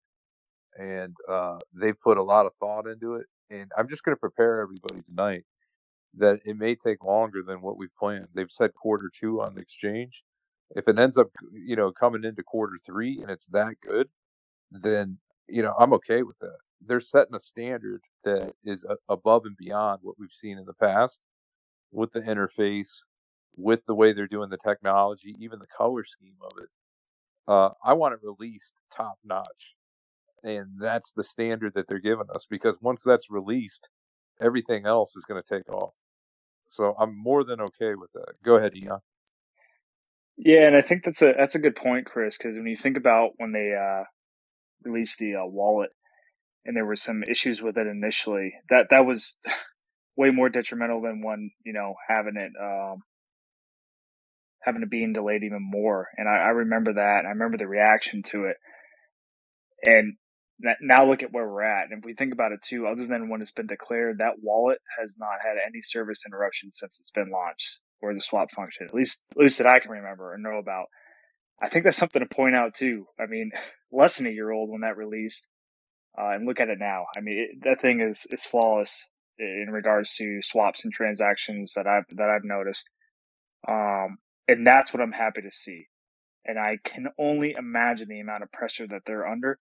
And 0.78 1.16
uh, 1.30 1.60
they 1.74 1.94
put 1.94 2.18
a 2.18 2.24
lot 2.24 2.46
of 2.46 2.54
thought 2.60 2.88
into 2.88 3.16
it. 3.16 3.28
And 3.50 3.72
I'm 3.78 3.90
just 3.90 4.04
going 4.04 4.16
to 4.16 4.20
prepare 4.20 4.62
everybody 4.62 5.02
tonight 5.10 5.44
that 6.16 6.40
it 6.46 6.58
may 6.58 6.76
take 6.76 7.04
longer 7.04 7.42
than 7.46 7.62
what 7.62 7.78
we've 7.78 7.96
planned. 7.98 8.28
They've 8.34 8.52
said 8.52 8.74
quarter 8.74 9.10
two 9.14 9.42
on 9.42 9.56
the 9.56 9.62
exchange. 9.62 10.24
If 10.76 10.88
it 10.88 11.00
ends 11.00 11.18
up, 11.18 11.30
you 11.54 11.76
know, 11.76 11.92
coming 11.92 12.24
into 12.24 12.44
quarter 12.44 12.78
three 12.86 13.20
and 13.22 13.32
it's 13.32 13.48
that 13.48 13.76
good, 13.82 14.10
then 14.72 15.20
you 15.48 15.62
know 15.62 15.76
I'm 15.80 15.94
okay 15.94 16.24
with 16.24 16.40
that. 16.40 16.58
They're 16.86 17.00
setting 17.02 17.36
a 17.36 17.40
standard 17.40 18.02
that 18.24 18.54
is 18.64 18.86
above 19.10 19.46
and 19.46 19.58
beyond 19.58 20.00
what 20.04 20.18
we've 20.20 20.32
seen 20.32 20.58
in 20.58 20.66
the 20.66 20.74
past 20.74 21.22
with 21.92 22.14
the 22.14 22.22
interface, 22.22 23.02
with 23.56 23.86
the 23.86 23.96
way 23.96 24.14
they're 24.14 24.28
doing 24.28 24.50
the 24.50 24.58
technology, 24.58 25.36
even 25.40 25.60
the 25.60 25.68
color 25.68 26.04
scheme 26.06 26.38
of 26.42 26.52
it. 26.62 26.70
Uh, 27.48 27.72
I 27.84 27.94
want 27.94 28.14
it 28.14 28.20
released 28.24 28.74
top 28.96 29.18
notch, 29.26 29.76
and 30.44 30.68
that's 30.80 31.12
the 31.12 31.24
standard 31.24 31.74
that 31.76 31.88
they're 31.88 32.00
giving 32.00 32.28
us. 32.34 32.46
Because 32.50 32.78
once 32.82 33.02
that's 33.04 33.30
released, 33.32 33.90
everything 34.42 34.86
else 34.86 35.16
is 35.16 35.26
going 35.26 35.42
to 35.42 35.56
take 35.56 35.70
off. 35.70 35.94
So 36.70 36.96
I'm 37.00 37.18
more 37.18 37.44
than 37.44 37.62
okay 37.62 37.96
with 37.96 38.12
that. 38.14 38.34
Go 38.44 38.58
ahead, 38.58 38.76
Eon. 38.76 39.00
Yeah, 40.38 40.68
and 40.68 40.78
I 40.78 40.82
think 40.82 41.04
that's 41.04 41.22
a 41.22 41.34
that's 41.38 41.56
a 41.56 41.60
good 41.60 41.76
point, 41.76 42.06
Chris. 42.06 42.38
Because 42.38 42.56
when 42.56 42.68
you 42.68 42.78
think 42.78 42.98
about 42.98 43.32
when 43.38 43.52
they 43.52 43.74
uh, 43.74 44.04
released 44.84 45.20
the 45.20 45.36
uh, 45.36 45.46
wallet, 45.46 45.92
and 46.66 46.78
there 46.78 46.86
were 46.86 46.96
some 46.96 47.24
issues 47.30 47.62
with 47.62 47.78
it 47.78 47.88
initially, 47.88 48.54
that 48.70 48.88
that 48.92 49.06
was 49.06 49.40
way 50.18 50.32
more 50.32 50.50
detrimental 50.50 51.02
than 51.02 51.22
one 51.22 51.52
you 51.66 51.74
know 51.74 51.96
having 52.08 52.38
it 52.38 52.52
um, 52.62 53.00
having 54.62 54.84
it 54.84 54.90
being 54.90 55.14
delayed 55.14 55.44
even 55.44 55.62
more. 55.62 56.08
And 56.18 56.28
I, 56.30 56.34
I 56.34 56.50
remember 56.50 56.94
that, 56.94 57.26
I 57.26 57.30
remember 57.30 57.58
the 57.58 57.68
reaction 57.68 58.24
to 58.28 58.46
it. 58.46 58.58
And 59.86 60.16
now 60.82 61.10
look 61.10 61.24
at 61.24 61.32
where 61.32 61.48
we're 61.48 61.64
at. 61.64 61.90
And 61.90 62.00
if 62.00 62.06
we 62.06 62.14
think 62.14 62.34
about 62.34 62.52
it 62.52 62.62
too, 62.62 62.88
other 62.88 63.08
than 63.08 63.30
when 63.30 63.42
it's 63.42 63.52
been 63.52 63.68
declared, 63.68 64.20
that 64.20 64.42
wallet 64.42 64.80
has 65.00 65.16
not 65.18 65.40
had 65.44 65.56
any 65.66 65.82
service 65.82 66.24
interruption 66.26 66.72
since 66.72 67.00
it's 67.00 67.12
been 67.12 67.32
launched 67.32 67.80
or 68.02 68.14
the 68.14 68.22
swap 68.22 68.52
function, 68.52 68.86
at 68.90 68.94
least 68.94 69.24
at 69.32 69.38
least 69.38 69.58
that 69.58 69.68
I 69.68 69.80
can 69.80 69.92
remember 69.92 70.34
or 70.34 70.38
know 70.38 70.58
about. 70.58 70.86
I 71.62 71.68
think 71.68 71.84
that's 71.84 71.98
something 71.98 72.22
to 72.22 72.36
point 72.36 72.58
out 72.58 72.74
too. 72.74 73.06
I 73.20 73.26
mean, 73.26 73.52
less 73.92 74.18
than 74.18 74.28
a 74.28 74.32
year 74.32 74.52
old 74.52 74.70
when 74.70 74.82
that 74.82 74.98
released, 74.98 75.48
uh, 76.18 76.30
and 76.30 76.46
look 76.46 76.60
at 76.60 76.70
it 76.70 76.80
now. 76.80 77.06
I 77.18 77.22
mean, 77.22 77.38
it, 77.38 77.64
that 77.64 77.82
thing 77.82 78.02
is 78.02 78.26
is 78.30 78.46
flawless 78.46 79.10
in 79.38 79.68
regards 79.72 80.16
to 80.16 80.42
swaps 80.42 80.84
and 80.84 80.94
transactions 80.94 81.74
that 81.76 81.88
I've 81.88 82.06
that 82.18 82.30
I've 82.30 82.44
noticed, 82.44 82.88
um, 83.68 84.18
and 84.48 84.66
that's 84.66 84.94
what 84.94 85.02
I'm 85.02 85.12
happy 85.12 85.42
to 85.42 85.52
see. 85.52 85.88
And 86.46 86.58
I 86.58 86.78
can 86.84 87.08
only 87.20 87.54
imagine 87.58 88.08
the 88.08 88.22
amount 88.22 88.44
of 88.44 88.52
pressure 88.52 88.88
that 88.88 89.02
they're 89.06 89.28
under. 89.28 89.60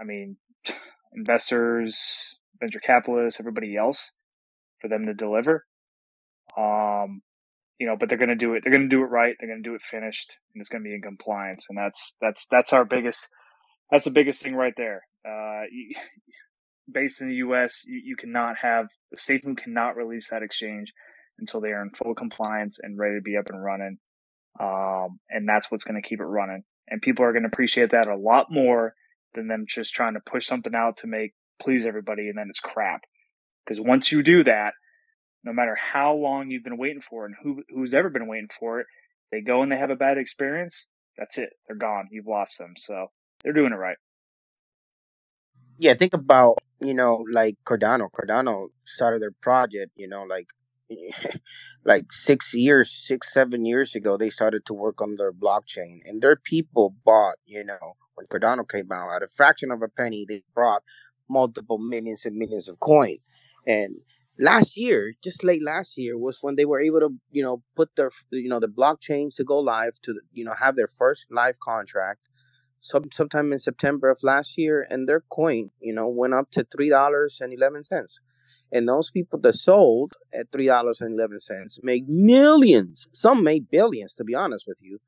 I 0.00 0.04
mean, 0.04 0.36
investors, 1.14 2.00
venture 2.60 2.80
capitalists, 2.80 3.40
everybody 3.40 3.76
else, 3.76 4.12
for 4.80 4.88
them 4.88 5.06
to 5.06 5.14
deliver. 5.14 5.64
Um, 6.56 7.22
you 7.78 7.86
know, 7.86 7.96
but 7.98 8.08
they're 8.08 8.18
going 8.18 8.28
to 8.28 8.36
do 8.36 8.54
it. 8.54 8.62
They're 8.62 8.72
going 8.72 8.88
to 8.88 8.96
do 8.96 9.02
it 9.02 9.10
right. 9.10 9.34
They're 9.38 9.48
going 9.48 9.62
to 9.62 9.68
do 9.68 9.74
it 9.74 9.82
finished, 9.82 10.38
and 10.54 10.60
it's 10.60 10.68
going 10.68 10.82
to 10.82 10.88
be 10.88 10.94
in 10.94 11.02
compliance. 11.02 11.66
And 11.68 11.76
that's 11.76 12.14
that's 12.20 12.46
that's 12.50 12.72
our 12.72 12.84
biggest. 12.84 13.28
That's 13.90 14.04
the 14.04 14.10
biggest 14.10 14.42
thing 14.42 14.54
right 14.54 14.74
there. 14.76 15.02
Uh, 15.28 15.62
based 16.92 17.20
in 17.20 17.28
the 17.28 17.36
U.S., 17.36 17.82
you, 17.86 18.00
you 18.04 18.16
cannot 18.16 18.56
have 18.62 18.86
the 19.10 19.16
SafeMoon 19.16 19.56
cannot 19.56 19.96
release 19.96 20.28
that 20.30 20.42
exchange 20.42 20.92
until 21.38 21.60
they 21.60 21.70
are 21.70 21.82
in 21.82 21.90
full 21.90 22.14
compliance 22.14 22.78
and 22.80 22.98
ready 22.98 23.16
to 23.16 23.22
be 23.22 23.36
up 23.36 23.50
and 23.50 23.62
running. 23.62 23.98
Um, 24.60 25.18
and 25.30 25.48
that's 25.48 25.70
what's 25.70 25.84
going 25.84 26.00
to 26.00 26.08
keep 26.08 26.20
it 26.20 26.24
running. 26.24 26.62
And 26.88 27.02
people 27.02 27.24
are 27.24 27.32
going 27.32 27.42
to 27.42 27.48
appreciate 27.48 27.90
that 27.90 28.06
a 28.06 28.16
lot 28.16 28.46
more 28.50 28.94
than 29.34 29.48
them 29.48 29.64
just 29.68 29.92
trying 29.92 30.14
to 30.14 30.20
push 30.20 30.46
something 30.46 30.74
out 30.74 30.98
to 30.98 31.06
make 31.06 31.34
please 31.60 31.86
everybody, 31.86 32.28
and 32.28 32.38
then 32.38 32.48
it's 32.48 32.60
crap. 32.60 33.02
Because 33.64 33.80
once 33.80 34.12
you 34.12 34.22
do 34.22 34.42
that, 34.44 34.74
no 35.44 35.52
matter 35.52 35.74
how 35.74 36.14
long 36.14 36.50
you've 36.50 36.64
been 36.64 36.78
waiting 36.78 37.00
for 37.00 37.26
and 37.26 37.34
who 37.42 37.62
who's 37.68 37.94
ever 37.94 38.10
been 38.10 38.26
waiting 38.26 38.50
for 38.58 38.80
it, 38.80 38.86
they 39.30 39.40
go 39.40 39.62
and 39.62 39.70
they 39.70 39.76
have 39.76 39.90
a 39.90 39.96
bad 39.96 40.18
experience. 40.18 40.88
That's 41.18 41.38
it. 41.38 41.50
They're 41.66 41.76
gone. 41.76 42.08
You've 42.10 42.26
lost 42.26 42.58
them. 42.58 42.74
So 42.76 43.08
they're 43.42 43.52
doing 43.52 43.72
it 43.72 43.76
right. 43.76 43.96
Yeah, 45.78 45.94
think 45.94 46.14
about 46.14 46.58
you 46.80 46.94
know 46.94 47.24
like 47.30 47.56
Cardano. 47.64 48.08
Cardano 48.10 48.68
started 48.84 49.22
their 49.22 49.32
project. 49.32 49.92
You 49.96 50.08
know, 50.08 50.24
like 50.24 50.48
like 51.84 52.12
six 52.12 52.54
years, 52.54 52.90
six 52.92 53.32
seven 53.32 53.66
years 53.66 53.94
ago, 53.96 54.16
they 54.16 54.30
started 54.30 54.66
to 54.66 54.74
work 54.74 55.02
on 55.02 55.16
their 55.16 55.32
blockchain, 55.32 56.00
and 56.06 56.22
their 56.22 56.36
people 56.36 56.94
bought. 57.04 57.36
You 57.46 57.64
know, 57.64 57.94
when 58.16 58.26
Cardano 58.28 58.68
came 58.68 58.92
out, 58.92 59.14
at 59.14 59.22
a 59.24 59.28
fraction 59.28 59.70
of 59.72 59.82
a 59.82 59.88
penny, 59.88 60.26
they 60.28 60.42
brought 60.54 60.82
multiple 61.30 61.78
millions 61.78 62.24
and 62.26 62.36
millions 62.36 62.68
of 62.68 62.80
coin, 62.80 63.16
and 63.66 63.96
last 64.38 64.76
year, 64.76 65.14
just 65.24 65.44
late 65.44 65.64
last 65.64 65.98
year, 65.98 66.18
was 66.18 66.38
when 66.42 66.56
they 66.56 66.66
were 66.66 66.80
able 66.80 67.00
to, 67.00 67.10
you 67.32 67.42
know, 67.42 67.62
put 67.76 67.90
their, 67.96 68.10
you 68.32 68.48
know, 68.48 68.60
the 68.60 68.68
blockchains 68.68 69.36
to 69.36 69.44
go 69.44 69.58
live 69.60 70.00
to, 70.04 70.20
you 70.32 70.44
know, 70.44 70.54
have 70.60 70.76
their 70.76 70.88
first 70.88 71.26
live 71.30 71.58
contract. 71.60 72.20
Some 72.80 73.04
sometime 73.12 73.52
in 73.52 73.60
September 73.60 74.10
of 74.10 74.22
last 74.22 74.58
year, 74.58 74.86
and 74.90 75.08
their 75.08 75.22
coin, 75.30 75.70
you 75.80 75.94
know, 75.94 76.08
went 76.08 76.34
up 76.34 76.50
to 76.52 76.64
three 76.64 76.90
dollars 76.90 77.40
and 78.74 78.88
those 78.88 79.10
people 79.10 79.38
that 79.40 79.54
sold 79.54 80.14
at 80.38 80.50
three 80.52 80.66
dollars 80.66 81.00
and 81.00 81.14
eleven 81.14 81.40
cents 81.40 81.80
made 81.82 82.08
millions. 82.08 83.08
Some 83.12 83.44
made 83.44 83.70
billions, 83.70 84.16
to 84.16 84.24
be 84.24 84.34
honest 84.34 84.66
with 84.66 84.78
you. 84.82 84.98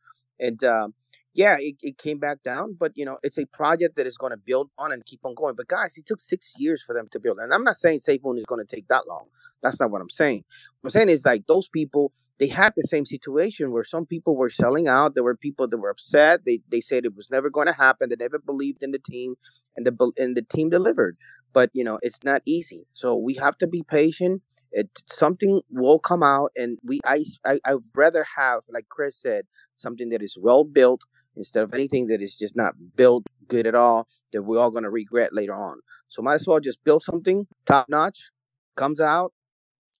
And 0.40 0.62
uh, 0.64 0.88
yeah, 1.34 1.56
it, 1.60 1.74
it 1.82 1.98
came 1.98 2.18
back 2.18 2.42
down, 2.44 2.76
but 2.78 2.92
you 2.94 3.04
know, 3.04 3.18
it's 3.24 3.38
a 3.38 3.46
project 3.46 3.96
that 3.96 4.06
is 4.06 4.16
going 4.16 4.30
to 4.30 4.38
build 4.38 4.70
on 4.78 4.92
and 4.92 5.04
keep 5.04 5.20
on 5.24 5.34
going. 5.34 5.56
But 5.56 5.68
guys, 5.68 5.98
it 5.98 6.06
took 6.06 6.20
six 6.20 6.54
years 6.56 6.82
for 6.82 6.94
them 6.94 7.08
to 7.10 7.20
build. 7.20 7.38
And 7.40 7.52
I'm 7.52 7.64
not 7.64 7.76
saying 7.76 8.00
SafeMoon 8.00 8.38
is 8.38 8.46
going 8.46 8.64
to 8.64 8.76
take 8.76 8.88
that 8.88 9.08
long. 9.08 9.26
That's 9.62 9.80
not 9.80 9.90
what 9.90 10.00
I'm 10.00 10.10
saying. 10.10 10.44
What 10.80 10.88
I'm 10.88 10.92
saying 10.92 11.08
is 11.10 11.26
like 11.26 11.46
those 11.48 11.68
people, 11.68 12.12
they 12.38 12.46
had 12.46 12.72
the 12.76 12.84
same 12.84 13.04
situation 13.04 13.72
where 13.72 13.82
some 13.82 14.06
people 14.06 14.36
were 14.36 14.50
selling 14.50 14.86
out. 14.86 15.14
There 15.14 15.24
were 15.24 15.36
people 15.36 15.66
that 15.66 15.78
were 15.78 15.90
upset. 15.90 16.44
They 16.46 16.60
they 16.70 16.80
said 16.80 17.04
it 17.04 17.16
was 17.16 17.30
never 17.30 17.50
going 17.50 17.66
to 17.66 17.72
happen. 17.72 18.10
They 18.10 18.16
never 18.16 18.38
believed 18.38 18.82
in 18.84 18.92
the 18.92 19.00
team, 19.00 19.34
and 19.76 19.84
the 19.84 20.12
and 20.18 20.36
the 20.36 20.42
team 20.42 20.70
delivered. 20.70 21.16
But 21.56 21.70
you 21.72 21.84
know, 21.84 21.98
it's 22.02 22.22
not 22.22 22.42
easy. 22.44 22.86
So 22.92 23.16
we 23.16 23.32
have 23.36 23.56
to 23.58 23.66
be 23.66 23.82
patient. 23.82 24.42
It 24.72 24.90
something 25.08 25.62
will 25.70 25.98
come 25.98 26.22
out, 26.22 26.50
and 26.54 26.76
we 26.84 27.00
I 27.06 27.24
I 27.46 27.58
I'd 27.64 27.76
rather 27.94 28.26
have 28.36 28.64
like 28.68 28.90
Chris 28.90 29.16
said 29.16 29.46
something 29.74 30.10
that 30.10 30.20
is 30.20 30.36
well 30.38 30.64
built 30.64 31.00
instead 31.34 31.64
of 31.64 31.72
anything 31.72 32.08
that 32.08 32.20
is 32.20 32.36
just 32.36 32.56
not 32.56 32.74
built 32.94 33.24
good 33.48 33.66
at 33.66 33.74
all 33.74 34.06
that 34.32 34.42
we're 34.42 34.60
all 34.60 34.70
going 34.70 34.84
to 34.84 34.90
regret 34.90 35.32
later 35.32 35.54
on. 35.54 35.80
So 36.08 36.20
might 36.20 36.34
as 36.34 36.46
well 36.46 36.60
just 36.60 36.84
build 36.84 37.02
something 37.02 37.46
top 37.64 37.86
notch, 37.88 38.30
comes 38.76 39.00
out, 39.00 39.32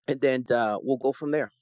and 0.07 0.21
then 0.21 0.45
uh, 0.53 0.77
we'll 0.83 0.99
go 0.99 1.13
from 1.15 1.31
there. 1.31 1.53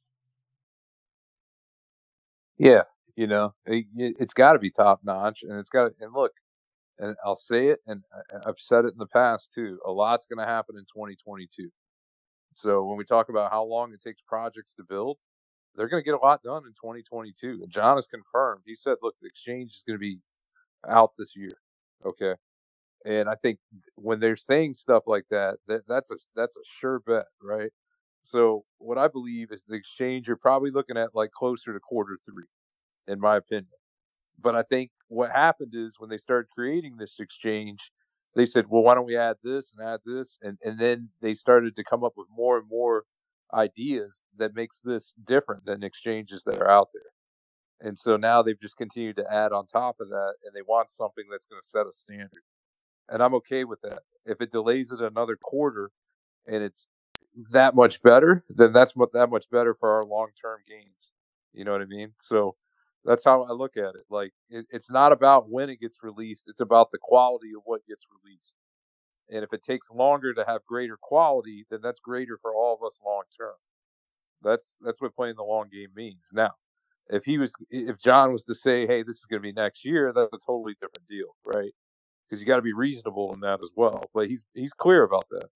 Yeah, 2.58 2.82
you 3.14 3.28
know, 3.28 3.54
it, 3.64 4.16
has 4.18 4.32
got 4.32 4.54
to 4.54 4.58
be 4.58 4.70
top 4.72 5.02
notch, 5.04 5.44
and 5.44 5.56
it's 5.60 5.68
got. 5.68 5.92
And 6.00 6.12
look, 6.12 6.32
and 6.98 7.16
I'll 7.24 7.36
say 7.36 7.68
it, 7.68 7.80
and 7.86 8.02
I've 8.46 8.58
said 8.58 8.84
it 8.84 8.92
in 8.92 8.98
the 8.98 9.06
past 9.06 9.52
too. 9.52 9.78
A 9.86 9.90
lot's 9.90 10.26
going 10.26 10.44
to 10.44 10.50
happen 10.50 10.76
in 10.76 10.84
2022. 10.84 11.70
So 12.54 12.84
when 12.84 12.96
we 12.96 13.04
talk 13.04 13.28
about 13.28 13.50
how 13.50 13.64
long 13.64 13.92
it 13.92 14.02
takes 14.02 14.22
projects 14.22 14.74
to 14.74 14.84
build, 14.84 15.18
they're 15.74 15.88
going 15.88 16.02
to 16.02 16.04
get 16.04 16.14
a 16.14 16.24
lot 16.24 16.42
done 16.42 16.62
in 16.66 16.72
2022. 16.72 17.60
And 17.62 17.70
John 17.70 17.96
has 17.96 18.06
confirmed. 18.06 18.62
He 18.64 18.74
said, 18.76 18.96
"Look, 19.02 19.16
the 19.20 19.28
exchange 19.28 19.72
is 19.72 19.84
going 19.86 19.96
to 19.96 20.00
be 20.00 20.18
out 20.88 21.12
this 21.18 21.34
year." 21.36 21.48
Okay, 22.06 22.34
and 23.04 23.28
I 23.28 23.34
think 23.36 23.58
when 23.96 24.20
they're 24.20 24.36
saying 24.36 24.74
stuff 24.74 25.04
like 25.06 25.24
that, 25.30 25.56
that 25.66 25.82
that's 25.88 26.10
a 26.10 26.16
that's 26.36 26.56
a 26.56 26.60
sure 26.64 27.00
bet, 27.00 27.26
right? 27.42 27.70
So 28.22 28.64
what 28.78 28.98
I 28.98 29.08
believe 29.08 29.52
is 29.52 29.64
the 29.64 29.74
exchange 29.74 30.28
you're 30.28 30.36
probably 30.36 30.70
looking 30.70 30.96
at 30.96 31.14
like 31.14 31.30
closer 31.32 31.72
to 31.72 31.80
quarter 31.80 32.16
three, 32.24 32.46
in 33.08 33.20
my 33.20 33.36
opinion. 33.36 33.68
But 34.40 34.54
I 34.54 34.62
think 34.62 34.90
what 35.08 35.30
happened 35.30 35.74
is 35.74 35.96
when 35.98 36.10
they 36.10 36.18
started 36.18 36.50
creating 36.50 36.96
this 36.96 37.18
exchange, 37.20 37.90
they 38.34 38.46
said, 38.46 38.66
well, 38.68 38.82
why 38.82 38.94
don't 38.94 39.06
we 39.06 39.16
add 39.16 39.36
this 39.42 39.72
and 39.76 39.86
add 39.86 40.00
this? 40.04 40.38
And, 40.42 40.58
and 40.64 40.78
then 40.78 41.08
they 41.20 41.34
started 41.34 41.76
to 41.76 41.84
come 41.84 42.04
up 42.04 42.14
with 42.16 42.26
more 42.34 42.58
and 42.58 42.68
more 42.68 43.04
ideas 43.52 44.24
that 44.38 44.54
makes 44.54 44.80
this 44.80 45.14
different 45.24 45.64
than 45.64 45.84
exchanges 45.84 46.42
that 46.44 46.58
are 46.58 46.70
out 46.70 46.88
there. 46.92 47.02
And 47.80 47.98
so 47.98 48.16
now 48.16 48.42
they've 48.42 48.60
just 48.60 48.76
continued 48.76 49.16
to 49.16 49.32
add 49.32 49.52
on 49.52 49.66
top 49.66 49.96
of 50.00 50.08
that 50.08 50.34
and 50.44 50.54
they 50.54 50.62
want 50.62 50.90
something 50.90 51.24
that's 51.30 51.44
going 51.44 51.60
to 51.60 51.66
set 51.66 51.86
a 51.86 51.92
standard. 51.92 52.42
And 53.08 53.22
I'm 53.22 53.34
okay 53.34 53.64
with 53.64 53.80
that. 53.82 54.00
If 54.24 54.40
it 54.40 54.50
delays 54.50 54.90
it 54.90 55.00
another 55.00 55.36
quarter 55.36 55.90
and 56.46 56.62
it's 56.62 56.88
that 57.50 57.74
much 57.74 58.02
better, 58.02 58.44
then 58.48 58.72
that's 58.72 58.94
that 59.12 59.28
much 59.30 59.50
better 59.50 59.74
for 59.74 59.90
our 59.90 60.04
long 60.04 60.28
term 60.40 60.60
gains. 60.68 61.12
You 61.52 61.64
know 61.64 61.72
what 61.72 61.82
I 61.82 61.86
mean? 61.86 62.12
So 62.18 62.56
that's 63.04 63.24
how 63.24 63.42
I 63.44 63.52
look 63.52 63.76
at 63.76 63.94
it. 63.94 64.02
Like 64.10 64.32
it, 64.50 64.66
it's 64.70 64.90
not 64.90 65.12
about 65.12 65.50
when 65.50 65.70
it 65.70 65.80
gets 65.80 65.98
released; 66.02 66.44
it's 66.48 66.60
about 66.60 66.90
the 66.92 66.98
quality 67.00 67.50
of 67.56 67.62
what 67.64 67.86
gets 67.86 68.04
released. 68.10 68.54
And 69.30 69.42
if 69.44 69.52
it 69.52 69.64
takes 69.64 69.90
longer 69.90 70.34
to 70.34 70.44
have 70.46 70.64
greater 70.66 70.98
quality, 71.00 71.66
then 71.70 71.80
that's 71.82 72.00
greater 72.00 72.38
for 72.40 72.54
all 72.54 72.74
of 72.80 72.86
us 72.86 73.00
long 73.04 73.22
term. 73.38 73.54
That's 74.42 74.76
that's 74.80 75.00
what 75.00 75.16
playing 75.16 75.36
the 75.36 75.44
long 75.44 75.68
game 75.72 75.90
means. 75.96 76.30
Now, 76.32 76.52
if 77.08 77.24
he 77.24 77.38
was, 77.38 77.54
if 77.70 77.98
John 77.98 78.32
was 78.32 78.44
to 78.44 78.54
say, 78.54 78.86
"Hey, 78.86 79.02
this 79.02 79.16
is 79.18 79.26
going 79.26 79.42
to 79.42 79.46
be 79.46 79.52
next 79.52 79.84
year," 79.84 80.12
that's 80.12 80.32
a 80.32 80.38
totally 80.46 80.74
different 80.74 81.08
deal, 81.08 81.36
right? 81.44 81.72
Because 82.28 82.40
you 82.40 82.46
got 82.46 82.56
to 82.56 82.62
be 82.62 82.74
reasonable 82.74 83.32
in 83.34 83.40
that 83.40 83.60
as 83.62 83.70
well. 83.76 84.04
But 84.14 84.28
he's 84.28 84.44
he's 84.54 84.72
clear 84.72 85.04
about 85.04 85.24
that. 85.30 85.48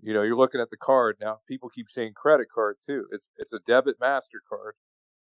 You 0.00 0.14
know, 0.14 0.22
you're 0.22 0.36
looking 0.36 0.60
at 0.60 0.70
the 0.70 0.76
card 0.76 1.16
now. 1.20 1.40
People 1.48 1.68
keep 1.70 1.90
saying 1.90 2.12
credit 2.14 2.48
card 2.54 2.76
too. 2.84 3.06
It's 3.12 3.30
it's 3.38 3.52
a 3.52 3.60
debit 3.60 4.00
Mastercard 4.00 4.72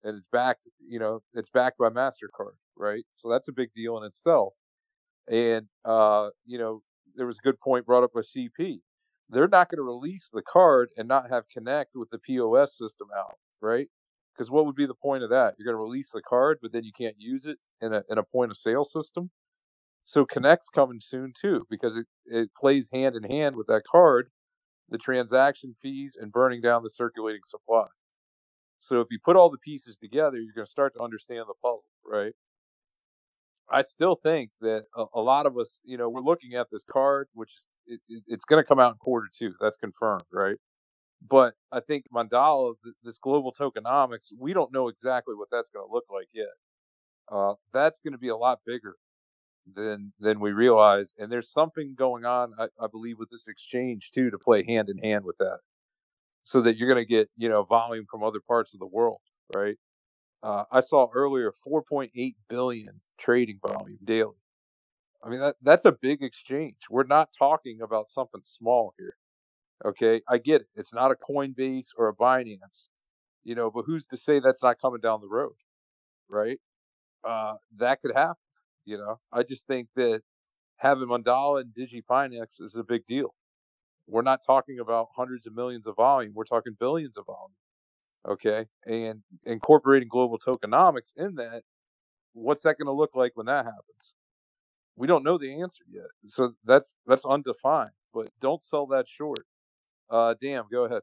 and 0.07 0.17
it's 0.17 0.29
backed, 0.29 0.69
you 0.89 1.01
know, 1.01 1.21
it's 1.35 1.51
backed 1.51 1.79
by 1.79 1.89
MasterCard, 1.89 2.55
right? 2.77 3.05
So 3.13 3.29
that's 3.29 3.49
a 3.49 3.53
big 3.53 3.73
deal 3.75 3.99
in 3.99 4.05
itself. 4.05 4.55
And, 5.29 5.67
uh, 5.85 6.29
you 6.45 6.59
know, 6.59 6.83
there 7.17 7.27
was 7.27 7.39
a 7.39 7.43
good 7.43 7.59
point 7.59 7.85
brought 7.85 8.05
up 8.05 8.13
by 8.15 8.21
CP. 8.21 8.79
They're 9.29 9.49
not 9.49 9.69
going 9.69 9.79
to 9.79 9.83
release 9.83 10.31
the 10.33 10.43
card 10.43 10.91
and 10.97 11.09
not 11.09 11.29
have 11.29 11.49
Connect 11.53 11.97
with 11.97 12.11
the 12.11 12.19
POS 12.19 12.79
system 12.79 13.09
out, 13.17 13.35
right? 13.61 13.89
Because 14.33 14.49
what 14.49 14.65
would 14.67 14.77
be 14.77 14.87
the 14.87 14.95
point 14.95 15.25
of 15.25 15.31
that? 15.31 15.55
You're 15.59 15.65
going 15.65 15.75
to 15.75 15.83
release 15.83 16.11
the 16.13 16.23
card, 16.23 16.59
but 16.63 16.73
then 16.73 16.85
you 16.85 16.93
can't 16.97 17.17
use 17.19 17.47
it 17.47 17.59
in 17.81 17.93
a, 17.93 18.05
in 18.09 18.19
a 18.19 18.23
point 18.23 18.53
of 18.53 18.57
sale 18.57 18.85
system. 18.85 19.31
So 20.05 20.25
Connect's 20.25 20.69
coming 20.69 21.01
soon 21.01 21.33
too, 21.39 21.59
because 21.69 21.97
it, 21.97 22.07
it 22.27 22.51
plays 22.57 22.89
hand 22.93 23.17
in 23.17 23.25
hand 23.25 23.57
with 23.57 23.67
that 23.67 23.83
card, 23.91 24.31
the 24.89 24.99
transaction 24.99 25.75
fees, 25.83 26.17
and 26.21 26.31
burning 26.31 26.61
down 26.61 26.85
the 26.85 26.91
circulating 26.91 27.43
supply. 27.45 27.87
So 28.87 29.01
if 29.01 29.09
you 29.11 29.19
put 29.23 29.37
all 29.37 29.51
the 29.51 29.59
pieces 29.59 29.97
together, 29.97 30.39
you're 30.39 30.55
going 30.55 30.65
to 30.65 30.71
start 30.71 30.95
to 30.95 31.03
understand 31.03 31.47
the 31.49 31.55
puzzle, 31.61 31.91
right? 32.05 32.33
I 33.69 33.83
still 33.83 34.15
think 34.15 34.51
that 34.61 34.85
a, 34.97 35.07
a 35.15 35.21
lot 35.21 35.47
of 35.47 35.59
us, 35.59 35.81
you 35.85 35.97
know, 35.97 36.09
we're 36.09 36.21
looking 36.21 36.55
at 36.55 36.69
this 36.71 36.85
card, 36.85 37.29
which 37.35 37.51
is 37.57 37.67
it, 37.87 38.23
it's 38.29 38.45
going 38.45 38.63
to 38.63 38.67
come 38.67 38.79
out 38.79 38.93
in 38.93 38.99
quarter 38.99 39.27
two. 39.37 39.55
That's 39.61 39.77
confirmed, 39.77 40.23
right? 40.33 40.57
But 41.29 41.55
I 41.73 41.81
think 41.81 42.05
Mandala, 42.15 42.75
this 43.03 43.19
global 43.19 43.53
tokenomics, 43.53 44.33
we 44.39 44.53
don't 44.53 44.73
know 44.73 44.87
exactly 44.89 45.35
what 45.35 45.49
that's 45.51 45.71
going 45.71 45.87
to 45.87 45.93
look 45.93 46.05
like 46.13 46.29
yet. 46.33 46.47
Uh, 47.31 47.55
that's 47.73 47.99
going 47.99 48.13
to 48.13 48.19
be 48.19 48.29
a 48.29 48.37
lot 48.37 48.61
bigger 48.65 48.95
than 49.75 50.13
than 50.21 50.39
we 50.39 50.53
realize, 50.53 51.13
and 51.19 51.33
there's 51.33 51.51
something 51.51 51.97
going 51.99 52.25
on, 52.25 52.53
I, 52.57 52.67
I 52.81 52.87
believe, 52.87 53.19
with 53.19 53.31
this 53.31 53.49
exchange 53.49 54.13
too, 54.13 54.31
to 54.31 54.39
play 54.39 54.65
hand 54.65 54.89
in 54.89 54.99
hand 54.99 55.25
with 55.25 55.39
that 55.39 55.59
so 56.47 56.63
that 56.63 56.77
you're 56.77 56.89
going 56.89 57.05
to 57.05 57.09
get 57.09 57.29
you 57.37 57.49
know 57.49 57.65
volume 57.65 58.07
from 58.09 58.23
other 58.23 58.41
parts 58.47 58.73
of 58.73 58.79
the 58.81 58.87
world, 58.87 59.21
right? 59.55 59.77
Uh, 60.45 60.65
I 60.71 60.81
saw 60.81 61.09
earlier 61.13 61.53
4.8 61.67 62.37
billion 62.49 63.01
trading 63.19 63.59
volume 63.67 63.99
daily. 64.05 64.37
I 65.25 65.31
mean 65.31 65.41
that 65.41 65.57
that's 65.63 65.85
a 65.87 65.93
big 65.93 66.23
exchange. 66.23 66.77
We're 66.89 67.05
not 67.05 67.31
talking 67.37 67.81
about 67.83 68.11
something 68.11 68.43
small 68.45 68.95
here. 68.99 69.17
Okay, 69.85 70.23
I 70.29 70.39
get 70.39 70.63
it. 70.63 70.69
It's 70.77 70.95
not 70.95 71.13
a 71.13 71.17
Coinbase 71.17 71.89
or 71.99 72.09
a 72.09 72.15
Binance, 72.15 72.91
you 73.45 73.57
know, 73.57 73.71
but 73.71 73.85
who's 73.87 74.07
to 74.09 74.19
say 74.19 74.41
that's 74.41 74.63
not 74.63 74.81
coming 74.81 75.01
down 75.01 75.21
the 75.21 75.29
road, 75.29 75.55
right? 76.31 76.59
Uh, 77.29 77.55
that 77.79 78.03
could 78.03 78.15
happen. 78.17 78.37
You 78.87 78.99
know, 78.99 79.21
I 79.33 79.45
just 79.45 79.67
think 79.69 79.89
that 79.97 80.23
having 80.79 81.09
Mandala 81.09 81.63
and 81.63 81.75
DigiFinex 81.75 82.63
is 82.63 82.77
a 82.77 82.85
big 82.85 83.07
deal. 83.07 83.36
We're 84.09 84.23
not 84.23 84.41
talking 84.47 84.79
about 84.81 85.09
hundreds 85.17 85.47
of 85.47 85.55
millions 85.55 85.87
of 85.87 85.97
volume. 85.97 86.33
We're 86.35 86.45
talking 86.45 86.77
billions 86.79 87.17
of 87.17 87.27
volume. 87.27 87.55
Okay. 88.29 88.67
And 88.87 89.23
incorporating 89.45 90.09
global 90.09 90.39
tokenomics 90.39 91.13
in 91.17 91.37
that, 91.37 91.63
what's 92.33 92.63
that 92.63 92.77
going 92.79 92.87
to 92.87 92.93
look 92.93 93.15
like 93.15 93.33
when 93.35 93.47
that 93.47 93.65
happens? 93.65 94.15
We 94.97 95.07
don't 95.07 95.25
know 95.25 95.39
the 95.39 95.61
answer 95.63 95.85
yet. 95.91 96.07
So 96.27 96.53
that's 96.65 96.97
that's 97.07 97.25
undefined. 97.25 97.91
But 98.15 98.31
don't 98.41 98.63
sell 98.63 98.87
that 98.89 99.09
short. 99.09 99.41
Uh 100.11 100.35
damn, 100.41 100.65
go 100.73 100.85
ahead. 100.85 101.03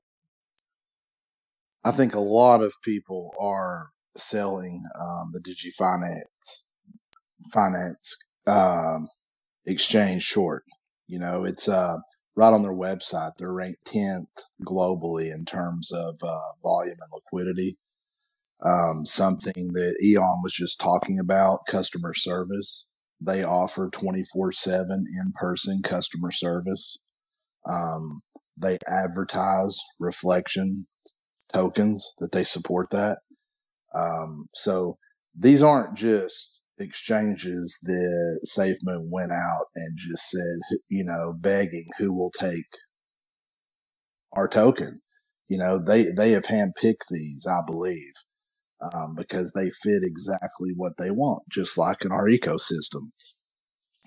I 1.84 1.92
think 1.92 2.16
a 2.16 2.20
lot 2.20 2.62
of 2.64 2.74
people 2.84 3.34
are 3.40 3.90
selling 4.16 4.86
um, 5.00 5.32
the 5.34 5.40
DigiFinex 5.42 6.64
finance 7.52 8.18
um, 8.48 9.08
exchange 9.66 10.24
short. 10.24 10.64
You 11.08 11.20
know, 11.20 11.44
it's 11.44 11.68
uh 11.68 11.98
right 12.36 12.54
on 12.54 12.62
their 12.62 12.74
website, 12.74 13.32
they're 13.38 13.54
ranked 13.54 13.86
10th 13.86 14.26
globally 14.66 15.34
in 15.34 15.46
terms 15.46 15.92
of 15.92 16.16
uh, 16.24 16.52
volume 16.62 16.96
and 17.00 17.12
liquidity. 17.14 17.78
Um, 18.66 19.06
something 19.06 19.74
that 19.74 19.98
Eon 20.02 20.40
was 20.42 20.54
just 20.54 20.80
talking 20.80 21.20
about 21.20 21.66
customer 21.68 22.14
service. 22.14 22.88
They 23.20 23.44
offer 23.44 23.90
24 23.90 24.54
7 24.54 24.90
in 24.90 25.34
person 25.36 25.82
customer 25.84 26.32
service. 26.32 27.00
Um, 27.70 28.22
they 28.58 28.78
advertise 28.88 29.80
reflection 30.00 30.88
tokens 31.52 32.14
that 32.20 32.32
they 32.32 32.44
support 32.44 32.90
that. 32.92 33.20
Um, 33.96 34.48
so 34.54 34.98
these 35.38 35.62
aren't 35.62 35.96
just 35.96 36.63
exchanges 36.80 37.80
that 37.84 38.40
SafeMoon 38.46 39.10
went 39.12 39.32
out 39.32 39.66
and 39.76 39.98
just 39.98 40.30
said, 40.30 40.78
you 40.90 41.04
know, 41.04 41.34
begging 41.40 41.86
who 41.98 42.14
will 42.14 42.32
take 42.32 42.66
our 44.34 44.48
token. 44.48 45.02
You 45.50 45.58
know, 45.58 45.80
they, 45.80 46.06
they 46.16 46.32
have 46.32 46.46
handpicked 46.46 47.08
these, 47.12 47.46
I 47.48 47.60
believe, 47.68 48.14
um, 48.82 49.16
because 49.16 49.52
they 49.54 49.70
fit 49.84 50.02
exactly 50.04 50.72
what 50.76 50.94
they 50.98 51.12
want, 51.12 51.44
just 51.52 51.78
like 51.78 52.04
in 52.06 52.12
our 52.12 52.28
ecosystem. 52.28 53.12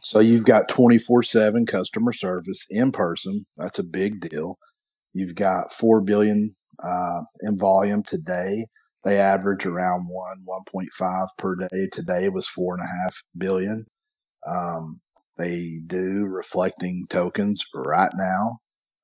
So 0.03 0.21
you've 0.21 0.45
got 0.45 0.69
24 0.69 1.23
7 1.23 1.67
customer 1.67 2.13
service 2.13 2.67
in 2.71 2.93
person. 2.93 3.47
That's 3.57 3.79
a 3.79 3.85
big 3.85 4.21
deal. 4.21 4.59
You've 5.15 5.35
got 5.35 5.73
4 5.73 6.01
billion 6.03 6.55
uh, 6.83 7.23
in 7.43 7.59
volume 7.59 8.03
today. 8.03 8.67
They 9.07 9.21
average 9.21 9.65
around 9.65 10.09
one, 10.09 10.45
1.5 10.45 11.27
per 11.39 11.55
day. 11.55 11.89
Today 11.93 12.29
was 12.29 12.49
four 12.49 12.75
and 12.75 12.83
a 12.83 13.05
half 13.05 13.23
billion. 13.39 13.87
Um, 14.49 15.01
they 15.39 15.79
do 15.87 16.25
reflecting 16.25 17.07
tokens 17.09 17.65
right 17.73 18.11
now. 18.19 18.59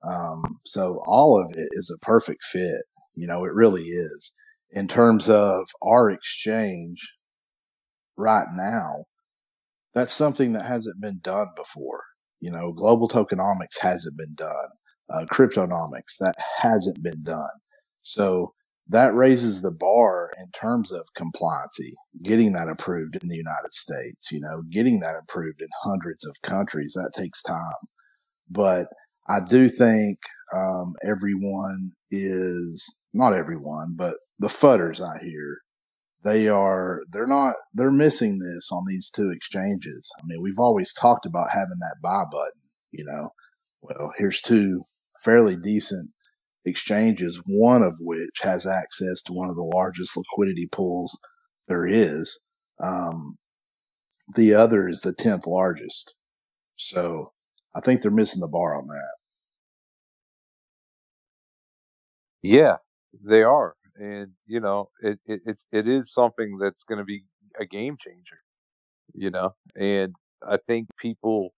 Um, 0.04 0.58
so 0.66 1.00
all 1.06 1.40
of 1.40 1.52
it 1.56 1.68
is 1.70 1.88
a 1.88 2.04
perfect 2.04 2.42
fit. 2.42 2.82
You 3.14 3.28
know, 3.28 3.44
it 3.44 3.54
really 3.54 3.82
is. 3.82 4.34
In 4.72 4.88
terms 4.88 5.30
of 5.30 5.68
our 5.86 6.10
exchange 6.10 7.14
right 8.16 8.48
now, 8.56 9.04
that's 9.94 10.12
something 10.12 10.52
that 10.54 10.66
hasn't 10.66 11.00
been 11.00 11.20
done 11.22 11.46
before. 11.54 12.02
You 12.40 12.50
know, 12.50 12.72
global 12.72 13.08
tokenomics 13.08 13.78
hasn't 13.80 14.18
been 14.18 14.34
done. 14.34 14.68
Uh, 15.14 15.26
cryptonomics, 15.26 16.16
that 16.18 16.34
hasn't 16.60 17.04
been 17.04 17.22
done. 17.22 17.50
So 18.00 18.54
that 18.92 19.14
raises 19.14 19.62
the 19.62 19.72
bar 19.72 20.30
in 20.38 20.50
terms 20.50 20.92
of 20.92 21.08
compliancy, 21.16 21.94
getting 22.22 22.52
that 22.52 22.68
approved 22.68 23.16
in 23.16 23.28
the 23.28 23.36
United 23.36 23.72
States, 23.72 24.30
you 24.30 24.38
know, 24.38 24.62
getting 24.70 25.00
that 25.00 25.20
approved 25.22 25.62
in 25.62 25.68
hundreds 25.82 26.26
of 26.26 26.36
countries. 26.42 26.92
That 26.92 27.12
takes 27.18 27.42
time. 27.42 27.56
But 28.50 28.88
I 29.28 29.38
do 29.48 29.68
think 29.70 30.18
um, 30.54 30.92
everyone 31.08 31.92
is 32.10 33.02
not 33.14 33.32
everyone, 33.32 33.94
but 33.96 34.16
the 34.38 34.48
fudders 34.48 35.00
I 35.00 35.24
hear, 35.24 35.60
they 36.22 36.48
are 36.48 37.00
they're 37.10 37.26
not 37.26 37.54
they're 37.72 37.90
missing 37.90 38.40
this 38.40 38.70
on 38.70 38.84
these 38.86 39.10
two 39.10 39.30
exchanges. 39.30 40.12
I 40.22 40.26
mean, 40.26 40.42
we've 40.42 40.58
always 40.58 40.92
talked 40.92 41.24
about 41.24 41.50
having 41.50 41.78
that 41.80 41.96
buy 42.02 42.24
button, 42.30 42.60
you 42.90 43.04
know. 43.04 43.30
Well, 43.80 44.12
here's 44.18 44.42
two 44.42 44.82
fairly 45.24 45.56
decent 45.56 46.10
exchanges, 46.64 47.42
one 47.46 47.82
of 47.82 47.96
which 48.00 48.40
has 48.42 48.66
access 48.66 49.22
to 49.22 49.32
one 49.32 49.48
of 49.48 49.56
the 49.56 49.62
largest 49.62 50.16
liquidity 50.16 50.66
pools 50.70 51.20
there 51.68 51.86
is. 51.86 52.40
Um, 52.82 53.36
the 54.34 54.54
other 54.54 54.88
is 54.88 55.00
the 55.00 55.14
10th 55.14 55.46
largest. 55.46 56.16
So 56.76 57.32
I 57.74 57.80
think 57.80 58.02
they're 58.02 58.10
missing 58.10 58.40
the 58.40 58.48
bar 58.48 58.76
on 58.76 58.86
that. 58.86 59.12
Yeah, 62.42 62.76
they 63.24 63.42
are, 63.42 63.76
and 63.94 64.32
you 64.46 64.58
know, 64.58 64.90
it, 65.00 65.20
it 65.26 65.42
it's 65.46 65.64
it 65.70 65.86
is 65.86 66.12
something 66.12 66.58
that's 66.60 66.82
going 66.82 66.98
to 66.98 67.04
be 67.04 67.22
a 67.58 67.64
game 67.64 67.96
changer. 68.00 68.40
You 69.14 69.30
know, 69.30 69.54
and 69.76 70.14
I 70.46 70.56
think 70.56 70.88
people, 70.98 71.54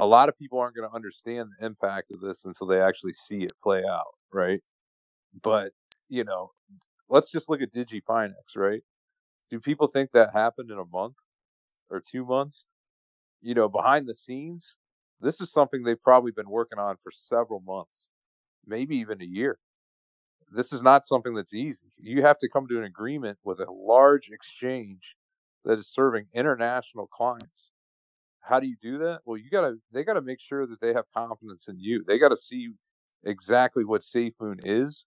a 0.00 0.06
lot 0.06 0.28
of 0.28 0.38
people 0.38 0.58
aren't 0.58 0.76
going 0.76 0.88
to 0.88 0.94
understand 0.94 1.50
the 1.58 1.66
impact 1.66 2.10
of 2.12 2.20
this 2.20 2.44
until 2.44 2.66
they 2.66 2.80
actually 2.80 3.12
see 3.14 3.42
it 3.42 3.52
play 3.62 3.82
out, 3.84 4.14
right? 4.32 4.60
But 5.42 5.72
you 6.08 6.24
know, 6.24 6.50
let's 7.08 7.30
just 7.30 7.48
look 7.48 7.62
at 7.62 7.72
DigiFinex, 7.72 8.56
right? 8.56 8.82
Do 9.50 9.60
people 9.60 9.86
think 9.86 10.10
that 10.12 10.32
happened 10.32 10.70
in 10.70 10.78
a 10.78 10.84
month 10.84 11.16
or 11.88 12.00
two 12.00 12.24
months? 12.24 12.64
You 13.42 13.54
know, 13.54 13.68
behind 13.68 14.08
the 14.08 14.14
scenes, 14.14 14.74
this 15.20 15.40
is 15.40 15.52
something 15.52 15.82
they've 15.82 16.02
probably 16.02 16.32
been 16.32 16.50
working 16.50 16.78
on 16.78 16.96
for 17.02 17.10
several 17.10 17.60
months, 17.60 18.08
maybe 18.66 18.96
even 18.96 19.20
a 19.22 19.26
year 19.26 19.58
this 20.50 20.72
is 20.72 20.82
not 20.82 21.06
something 21.06 21.34
that's 21.34 21.54
easy. 21.54 21.86
You 21.98 22.22
have 22.22 22.38
to 22.38 22.48
come 22.48 22.66
to 22.68 22.78
an 22.78 22.84
agreement 22.84 23.38
with 23.44 23.60
a 23.60 23.70
large 23.70 24.30
exchange 24.30 25.16
that 25.64 25.78
is 25.78 25.88
serving 25.88 26.26
international 26.34 27.06
clients. 27.06 27.70
How 28.40 28.60
do 28.60 28.66
you 28.66 28.76
do 28.82 28.98
that? 28.98 29.20
Well, 29.24 29.36
you 29.36 29.50
got 29.50 29.62
to 29.62 29.76
they 29.92 30.04
got 30.04 30.14
to 30.14 30.22
make 30.22 30.40
sure 30.40 30.66
that 30.66 30.80
they 30.80 30.92
have 30.92 31.04
confidence 31.16 31.68
in 31.68 31.78
you. 31.78 32.04
They 32.06 32.18
got 32.18 32.30
to 32.30 32.36
see 32.36 32.70
exactly 33.24 33.84
what 33.84 34.02
SafeMoon 34.02 34.60
is. 34.64 35.04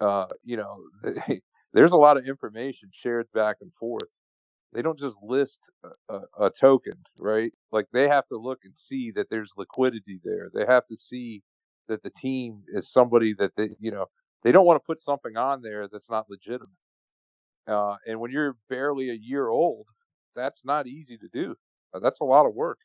Uh, 0.00 0.26
you 0.44 0.56
know, 0.56 0.78
they, 1.02 1.40
there's 1.72 1.92
a 1.92 1.96
lot 1.96 2.16
of 2.16 2.26
information 2.26 2.90
shared 2.92 3.26
back 3.32 3.56
and 3.60 3.72
forth. 3.78 4.08
They 4.72 4.82
don't 4.82 4.98
just 4.98 5.16
list 5.22 5.60
a, 5.84 6.14
a, 6.14 6.46
a 6.46 6.50
token, 6.50 6.94
right? 7.18 7.52
Like 7.70 7.86
they 7.92 8.08
have 8.08 8.26
to 8.28 8.36
look 8.36 8.60
and 8.64 8.76
see 8.76 9.12
that 9.12 9.30
there's 9.30 9.52
liquidity 9.56 10.20
there. 10.24 10.50
They 10.52 10.66
have 10.66 10.86
to 10.88 10.96
see 10.96 11.42
that 11.88 12.02
the 12.02 12.10
team 12.10 12.62
is 12.68 12.90
somebody 12.90 13.34
that 13.38 13.52
they, 13.56 13.70
you 13.78 13.90
know, 13.92 14.06
they 14.42 14.52
don't 14.52 14.66
want 14.66 14.82
to 14.82 14.86
put 14.86 15.00
something 15.00 15.36
on 15.36 15.62
there 15.62 15.86
that's 15.88 16.10
not 16.10 16.28
legitimate. 16.28 16.68
Uh, 17.66 17.96
and 18.06 18.20
when 18.20 18.30
you're 18.30 18.56
barely 18.68 19.10
a 19.10 19.14
year 19.14 19.48
old, 19.48 19.86
that's 20.34 20.64
not 20.64 20.86
easy 20.86 21.16
to 21.16 21.28
do. 21.28 21.54
Uh, 21.94 22.00
that's 22.00 22.20
a 22.20 22.24
lot 22.24 22.46
of 22.46 22.54
work. 22.54 22.78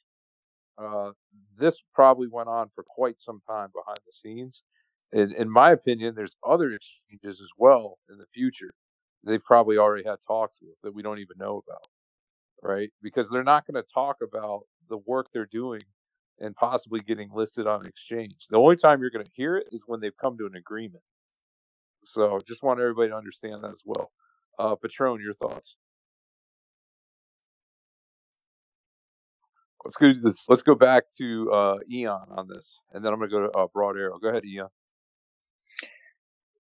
Uh, 0.77 1.11
this 1.57 1.77
probably 1.95 2.27
went 2.31 2.49
on 2.49 2.69
for 2.76 2.84
quite 2.88 3.19
some 3.19 3.41
time 3.48 3.69
behind 3.76 3.98
the 4.06 4.14
scenes. 4.14 4.64
In, 5.14 5.34
in 5.36 5.49
my 5.52 5.72
opinion, 5.72 6.15
there's 6.15 6.38
other 6.48 6.72
exchanges 6.73 7.41
as 7.41 7.49
well 7.57 7.99
in 8.10 8.18
the 8.19 8.27
future. 8.34 8.72
They've 9.26 9.44
probably 9.44 9.77
already 9.77 10.06
had 10.06 10.18
talks 10.27 10.60
with 10.61 10.76
that 10.84 10.95
we 10.95 11.03
don't 11.03 11.19
even 11.19 11.38
know 11.40 11.64
about, 11.68 11.86
right? 12.64 12.91
Because 13.03 13.30
they're 13.30 13.44
not 13.44 13.68
going 13.68 13.84
to 13.84 13.94
talk 13.94 14.18
about 14.23 14.64
the 14.90 14.98
work 14.98 15.27
they're 15.34 15.49
doing 15.52 15.81
and 16.40 16.56
possibly 16.56 17.02
getting 17.02 17.30
listed 17.34 17.68
on 17.68 17.81
an 17.81 17.88
exchange. 17.88 18.48
The 18.49 18.57
only 18.57 18.77
time 18.77 19.02
you're 19.02 19.11
going 19.11 19.26
to 19.26 19.31
hear 19.36 19.57
it 19.57 19.69
is 19.73 19.86
when 19.88 20.02
they've 20.02 20.18
come 20.18 20.38
to 20.40 20.45
an 20.48 20.56
agreement. 20.56 21.03
So 22.06 22.38
just 22.48 22.64
want 22.64 22.80
everybody 22.80 23.10
to 23.10 23.15
understand 23.18 23.64
that 23.64 23.72
as 23.72 23.84
well. 23.86 24.11
Uh, 24.60 24.76
Patron, 24.76 25.22
your 25.22 25.36
thoughts? 25.36 25.77
Let's 29.84 29.95
go 29.95 30.11
to 30.11 30.19
this. 30.19 30.45
Let's 30.49 30.61
go 30.61 30.76
back 30.76 31.06
to 31.18 31.51
uh, 31.51 31.77
Eon 31.91 32.22
on 32.31 32.47
this, 32.53 32.80
and 32.93 33.03
then 33.03 33.14
I'm 33.14 33.19
going 33.19 33.30
to 33.30 33.35
go 33.38 33.47
to 33.47 33.51
uh, 33.57 33.68
Broad 33.73 33.97
Arrow. 33.97 34.19
Go 34.19 34.30
ahead, 34.30 34.45
Eon. 34.45 34.68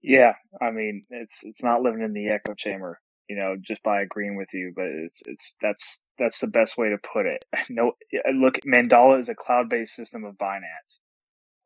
Yeah, 0.01 0.33
I 0.61 0.71
mean, 0.71 1.05
it's 1.09 1.43
it's 1.43 1.63
not 1.63 1.81
living 1.81 2.01
in 2.01 2.13
the 2.13 2.29
echo 2.29 2.53
chamber, 2.53 3.01
you 3.29 3.35
know, 3.35 3.55
just 3.61 3.83
by 3.83 4.01
agreeing 4.01 4.37
with 4.37 4.49
you, 4.53 4.71
but 4.75 4.85
it's 4.85 5.21
it's 5.25 5.55
that's 5.61 6.03
that's 6.17 6.39
the 6.39 6.47
best 6.47 6.77
way 6.77 6.89
to 6.89 6.97
put 6.97 7.25
it. 7.25 7.43
No, 7.69 7.93
look, 8.33 8.55
Mandala 8.65 9.19
is 9.19 9.29
a 9.29 9.35
cloud-based 9.35 9.93
system 9.93 10.23
of 10.23 10.35
Binance. 10.35 10.99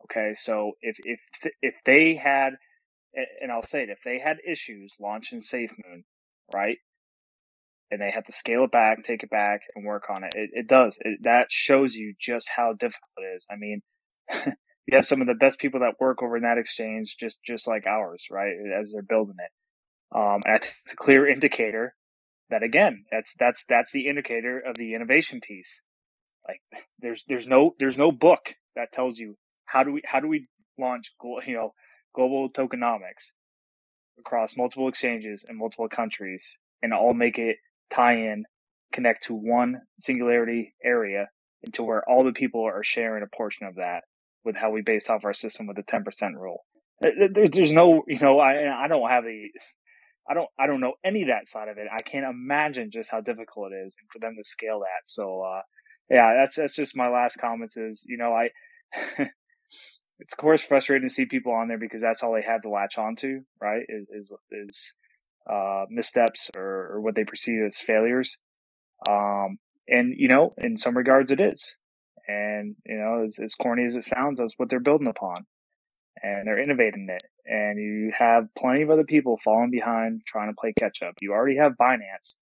Okay, 0.05 0.34
so 0.35 0.73
if 0.81 0.97
if 1.03 1.21
if 1.61 1.75
they 1.85 2.15
had 2.15 2.53
and 3.41 3.51
I'll 3.51 3.61
say 3.61 3.84
it, 3.84 3.89
if 3.89 3.99
they 4.03 4.19
had 4.19 4.38
issues 4.49 4.95
launching 4.99 5.39
SafeMoon, 5.39 6.03
right, 6.53 6.77
and 7.94 8.02
they 8.02 8.11
have 8.11 8.26
to 8.26 8.34
scale 8.34 8.64
it 8.64 8.72
back, 8.72 9.03
take 9.03 9.24
it 9.24 9.30
back, 9.30 9.61
and 9.76 9.86
work 9.86 10.06
on 10.10 10.24
it, 10.24 10.34
it, 10.36 10.49
it 10.53 10.68
does. 10.68 10.98
It, 11.02 11.20
that 11.24 11.52
shows 11.52 11.95
you 11.95 12.15
just 12.20 12.49
how 12.56 12.74
difficult 12.74 13.11
it 13.18 13.36
is. 13.36 13.45
I 13.52 13.56
mean, 13.56 13.82
you 14.88 14.95
have 14.95 15.06
some 15.06 15.22
of 15.22 15.28
the 15.28 15.36
best 15.36 15.60
people 15.60 15.82
that 15.82 15.99
work 15.99 16.24
over 16.24 16.36
in 16.36 16.44
that 16.44 16.57
exchange, 16.57 17.18
just 17.20 17.40
just 17.45 17.68
like 17.68 17.86
ours, 17.86 18.26
right, 18.32 18.53
as 18.80 18.91
they're 18.91 19.03
building 19.03 19.36
it. 19.38 20.18
Um, 20.18 20.41
it's 20.48 20.94
a 20.94 20.98
clear 20.98 21.28
indicator 21.28 21.95
that 22.49 22.64
again, 22.64 23.06
that's 23.11 23.34
that's 23.40 23.64
that's 23.65 23.91
the 23.91 24.07
indicator 24.07 24.60
of 24.60 24.76
the 24.76 24.95
innovation 24.95 25.40
piece. 25.40 25.84
Like, 26.48 26.61
there's 26.99 27.24
there's 27.28 27.48
no 27.48 27.76
there's 27.80 27.98
no 27.98 28.11
book 28.11 28.56
that 28.76 28.91
tells 28.91 29.18
you 29.18 29.38
how 29.65 29.84
do 29.84 29.91
we 29.91 30.02
how 30.06 30.20
do 30.20 30.28
we 30.28 30.48
launch 30.80 31.11
you 31.45 31.56
know 31.56 31.74
global 32.15 32.49
tokenomics 32.49 33.32
across 34.20 34.57
multiple 34.57 34.88
exchanges 34.88 35.45
in 35.48 35.57
multiple 35.57 35.90
countries 35.90 36.57
and 36.82 36.94
all 36.94 37.14
make 37.14 37.40
it 37.40 37.57
tie 37.94 38.14
in, 38.14 38.45
connect 38.91 39.24
to 39.24 39.34
one 39.34 39.82
singularity 39.99 40.74
area 40.84 41.28
into 41.64 41.84
where 41.84 42.03
all 42.10 42.24
the 42.24 42.32
people 42.32 42.64
are 42.64 42.84
sharing 42.84 43.24
a 43.24 43.36
portion 43.36 43.68
of 43.68 43.76
that 43.76 44.02
with 44.44 44.56
how 44.56 44.72
we 44.72 44.82
base 44.82 45.10
off 45.10 45.26
our 45.26 45.34
system 45.34 45.68
with 45.68 45.78
the 45.78 45.84
10% 45.84 46.03
rule. 46.36 46.65
There's 47.02 47.72
no, 47.72 48.03
you 48.07 48.20
know, 48.20 48.40
I, 48.40 48.86
I 48.86 48.88
don't 48.88 49.10
have 49.10 49.24
the, 49.24 49.49
I 50.30 50.34
don't, 50.34 50.49
I 50.60 50.68
don't 50.68 50.82
know 50.82 50.94
any 51.03 51.26
that 51.26 51.48
side 51.48 51.68
of 51.68 51.78
it. 51.78 51.88
I 51.91 52.02
can't 52.03 52.26
imagine 52.26 52.91
just 52.91 53.10
how 53.10 53.22
difficult 53.22 53.72
it 53.72 53.86
is 53.86 53.95
for 54.11 54.20
them 54.20 54.36
to 54.38 54.48
scale 54.48 54.80
that. 54.80 55.06
So, 55.06 55.41
uh, 55.41 55.61
yeah, 56.10 56.34
that's, 56.40 56.56
that's 56.56 56.76
just 56.76 56.95
my 56.95 57.10
last 57.10 57.38
comments 57.38 57.78
is, 57.78 58.03
you 58.07 58.18
know, 58.18 58.34
I, 58.34 58.49
it's 60.20 60.34
of 60.34 60.38
course 60.38 60.61
frustrating 60.61 61.07
to 61.07 61.14
see 61.14 61.26
people 61.26 61.53
on 61.53 61.68
there 61.68 61.78
because 61.78 62.02
that's 62.02 62.24
all 62.24 62.34
they 62.34 62.41
have 62.41 62.61
to 62.61 62.70
latch 62.70 62.98
onto, 62.98 63.41
right? 63.61 63.84
Is 63.88 64.07
is, 64.10 64.34
is 64.52 64.94
uh, 65.49 65.86
missteps 65.90 66.49
or, 66.56 66.91
or, 66.94 67.02
what 67.02 67.15
they 67.15 67.24
perceive 67.24 67.64
as 67.65 67.78
failures. 67.78 68.38
Um, 69.10 69.57
and 69.88 70.14
you 70.18 70.28
know, 70.28 70.53
in 70.57 70.78
some 70.78 70.95
regards, 70.95 71.32
it 71.32 71.41
is. 71.41 71.78
And 72.28 72.76
you 72.86 72.98
know, 72.98 73.26
as, 73.26 73.40
as 73.40 73.56
corny 73.56 73.86
as 73.86 73.95
it 73.95 74.06
sounds, 74.06 74.40
that's 74.40 74.53
what 74.57 74.70
they're 74.70 74.80
building 74.80 75.07
upon, 75.07 75.45
and 76.22 76.48
they're 76.48 76.61
innovating 76.61 77.07
it. 77.10 77.24
And 77.45 77.78
you 77.78 78.14
have 78.18 78.48
plenty 78.57 78.84
of 78.84 78.90
other 78.90 79.03
people 79.03 79.40
falling 79.44 79.72
behind, 79.72 80.22
trying 80.26 80.49
to 80.49 80.56
play 80.57 80.74
catch 80.78 81.02
up. 81.02 81.15
You 81.22 81.34
already 81.34 81.57
have 81.57 81.74
Binance 81.74 82.36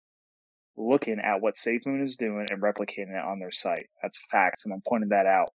looking 0.78 1.20
at 1.24 1.42
what 1.42 1.56
SafeMoon 1.56 2.04
is 2.04 2.16
doing 2.16 2.46
and 2.52 2.62
replicating 2.62 3.18
it 3.18 3.26
on 3.26 3.40
their 3.40 3.52
site. 3.52 3.88
That's 4.04 4.20
facts, 4.30 4.66
and 4.66 4.74
I'm 4.74 4.84
pointing 4.88 5.10
that 5.10 5.26
out 5.26 5.50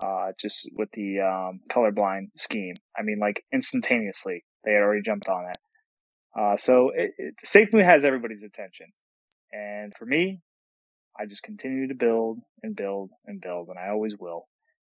uh, 0.00 0.32
just 0.38 0.68
with 0.76 0.90
the 0.92 1.20
um, 1.20 1.60
colorblind 1.70 2.30
scheme. 2.36 2.74
I 2.96 3.02
mean, 3.02 3.18
like 3.18 3.44
instantaneously, 3.52 4.44
they 4.64 4.72
had 4.72 4.80
already 4.80 5.02
jumped 5.02 5.28
on 5.28 5.48
it. 5.50 5.56
Uh, 6.38 6.56
so 6.56 6.90
it, 6.94 7.12
it, 7.18 7.34
SafeMoon 7.44 7.84
has 7.84 8.04
everybody's 8.04 8.42
attention, 8.42 8.86
and 9.52 9.92
for 9.96 10.06
me, 10.06 10.40
I 11.18 11.26
just 11.26 11.42
continue 11.42 11.88
to 11.88 11.94
build 11.94 12.38
and 12.62 12.74
build 12.74 13.10
and 13.26 13.40
build, 13.40 13.68
and 13.68 13.78
I 13.78 13.90
always 13.90 14.16
will. 14.18 14.48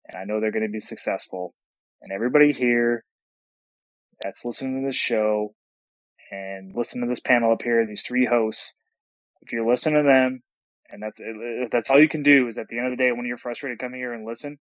And 0.05 0.21
I 0.21 0.25
know 0.25 0.39
they're 0.39 0.51
going 0.51 0.65
to 0.65 0.71
be 0.71 0.79
successful. 0.79 1.55
And 2.01 2.11
everybody 2.11 2.51
here 2.51 3.03
that's 4.21 4.45
listening 4.45 4.81
to 4.81 4.87
this 4.87 4.95
show 4.95 5.55
and 6.29 6.73
listen 6.75 7.01
to 7.01 7.07
this 7.07 7.21
panel 7.21 7.53
up 7.53 7.63
here, 7.63 7.85
these 7.87 8.03
three 8.05 8.25
hosts, 8.25 8.75
if 9.41 9.51
you're 9.51 9.67
listening 9.67 10.03
to 10.03 10.07
them, 10.07 10.41
and 10.89 11.01
that's 11.01 11.19
that's 11.71 11.89
all 11.89 11.99
you 12.01 12.09
can 12.09 12.21
do 12.21 12.47
is 12.47 12.57
at 12.57 12.67
the 12.69 12.77
end 12.77 12.87
of 12.87 12.91
the 12.91 13.03
day 13.03 13.11
when 13.11 13.25
you're 13.25 13.37
frustrated, 13.37 13.79
come 13.79 13.93
here 13.93 14.13
and 14.13 14.25
listen 14.25 14.59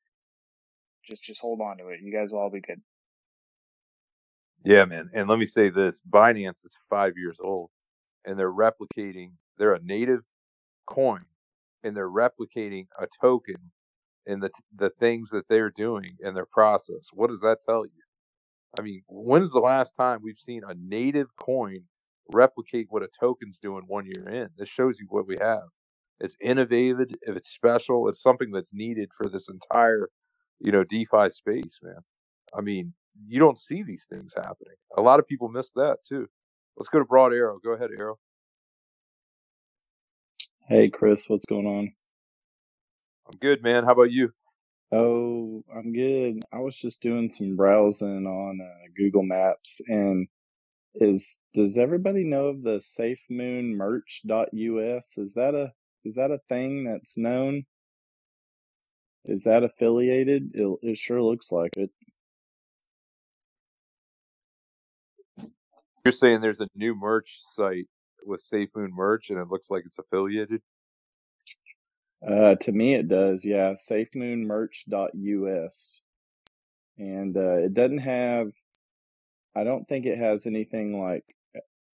just 1.09 1.23
just 1.23 1.41
hold 1.41 1.61
on 1.61 1.77
to 1.77 1.87
it. 1.89 1.99
You 2.01 2.11
guys 2.11 2.31
will 2.31 2.39
all 2.39 2.49
be 2.49 2.61
good. 2.61 2.81
Yeah, 4.65 4.85
man. 4.85 5.09
And 5.15 5.29
let 5.29 5.39
me 5.39 5.45
say 5.45 5.69
this: 5.71 6.01
Binance 6.09 6.65
is 6.65 6.77
five 6.89 7.13
years 7.17 7.39
old, 7.43 7.71
and 8.25 8.39
they're 8.39 8.53
replicating. 8.53 9.33
They're 9.59 9.75
a 9.75 9.83
native 9.83 10.21
coin, 10.87 11.21
and 11.83 11.95
they're 11.97 12.09
replicating 12.11 12.87
a 12.99 13.07
token 13.21 13.71
in 14.27 14.41
the 14.41 14.51
the 14.75 14.91
things 14.91 15.31
that 15.31 15.47
they're 15.49 15.71
doing 15.71 16.09
in 16.21 16.35
their 16.35 16.47
process. 16.47 17.09
What 17.13 17.29
does 17.31 17.41
that 17.41 17.59
tell 17.65 17.85
you? 17.85 18.03
I 18.79 18.83
mean, 18.83 19.03
when's 19.09 19.53
the 19.53 19.59
last 19.59 19.95
time 19.97 20.19
we've 20.23 20.39
seen 20.39 20.63
a 20.67 20.75
native 20.75 21.29
coin 21.37 21.81
replicate 22.33 22.87
what 22.89 23.03
a 23.03 23.09
token's 23.19 23.59
doing 23.59 23.83
one 23.87 24.05
year 24.07 24.29
in? 24.29 24.49
This 24.57 24.69
shows 24.69 24.99
you 24.99 25.07
what 25.09 25.27
we 25.27 25.37
have. 25.41 25.63
It's 26.21 26.37
innovative. 26.41 27.09
If 27.23 27.35
it's 27.37 27.49
special, 27.49 28.09
it's 28.09 28.21
something 28.23 28.51
that's 28.51 28.73
needed 28.73 29.11
for 29.17 29.29
this 29.29 29.49
entire 29.49 30.09
you 30.61 30.73
know, 30.73 30.85
DeFi 30.85 31.29
space, 31.31 31.81
man. 31.83 31.99
I 32.57 32.61
mean, 32.61 32.93
you 33.27 33.39
don't 33.39 33.59
see 33.59 33.83
these 33.83 34.05
things 34.09 34.33
happening. 34.35 34.75
A 34.97 35.01
lot 35.01 35.19
of 35.19 35.27
people 35.27 35.49
miss 35.49 35.71
that 35.71 35.97
too. 36.07 36.27
Let's 36.77 36.89
go 36.89 36.99
to 36.99 37.05
Broad 37.05 37.33
Arrow. 37.33 37.59
Go 37.63 37.71
ahead, 37.73 37.89
Arrow. 37.97 38.17
Hey, 40.67 40.89
Chris, 40.89 41.29
what's 41.29 41.45
going 41.45 41.67
on? 41.67 41.93
I'm 43.27 43.37
good, 43.39 43.63
man. 43.63 43.85
How 43.85 43.93
about 43.93 44.11
you? 44.11 44.31
Oh, 44.91 45.63
I'm 45.75 45.93
good. 45.93 46.41
I 46.53 46.59
was 46.59 46.75
just 46.77 47.01
doing 47.01 47.31
some 47.31 47.55
browsing 47.57 48.27
on 48.27 48.59
uh, 48.61 48.87
Google 48.97 49.23
Maps, 49.23 49.81
and 49.87 50.27
is 50.95 51.39
does 51.53 51.77
everybody 51.77 52.23
know 52.25 52.47
of 52.47 52.63
the 52.63 52.81
SafeMoonMerch.us? 52.99 55.17
Is 55.17 55.33
that 55.35 55.53
a 55.55 55.71
is 56.05 56.15
that 56.15 56.31
a 56.31 56.39
thing 56.49 56.83
that's 56.85 57.17
known? 57.17 57.65
Is 59.25 59.43
that 59.45 59.63
affiliated? 59.63 60.51
It, 60.55 60.77
it 60.83 60.97
sure 60.97 61.21
looks 61.23 61.51
like 61.51 61.71
it. 61.77 61.89
You're 66.05 66.11
saying 66.11 66.41
there's 66.41 66.61
a 66.61 66.69
new 66.75 66.93
merch 66.93 67.39
site 67.43 67.87
with 68.23 68.39
Safe 68.39 68.69
Moon 68.75 68.91
merch, 68.93 69.31
and 69.31 69.39
it 69.39 69.47
looks 69.49 69.71
like 69.71 69.81
it's 69.87 69.97
affiliated. 69.97 70.61
Uh, 72.25 72.55
to 72.61 72.71
me, 72.71 72.93
it 72.93 73.07
does. 73.07 73.43
Yeah, 73.43 73.73
SafeMoonMerch.us, 73.89 76.01
and 76.99 77.35
uh, 77.35 77.57
it 77.57 77.73
doesn't 77.73 77.97
have. 77.97 78.51
I 79.55 79.63
don't 79.63 79.87
think 79.87 80.05
it 80.05 80.19
has 80.19 80.45
anything 80.45 81.01
like 81.01 81.25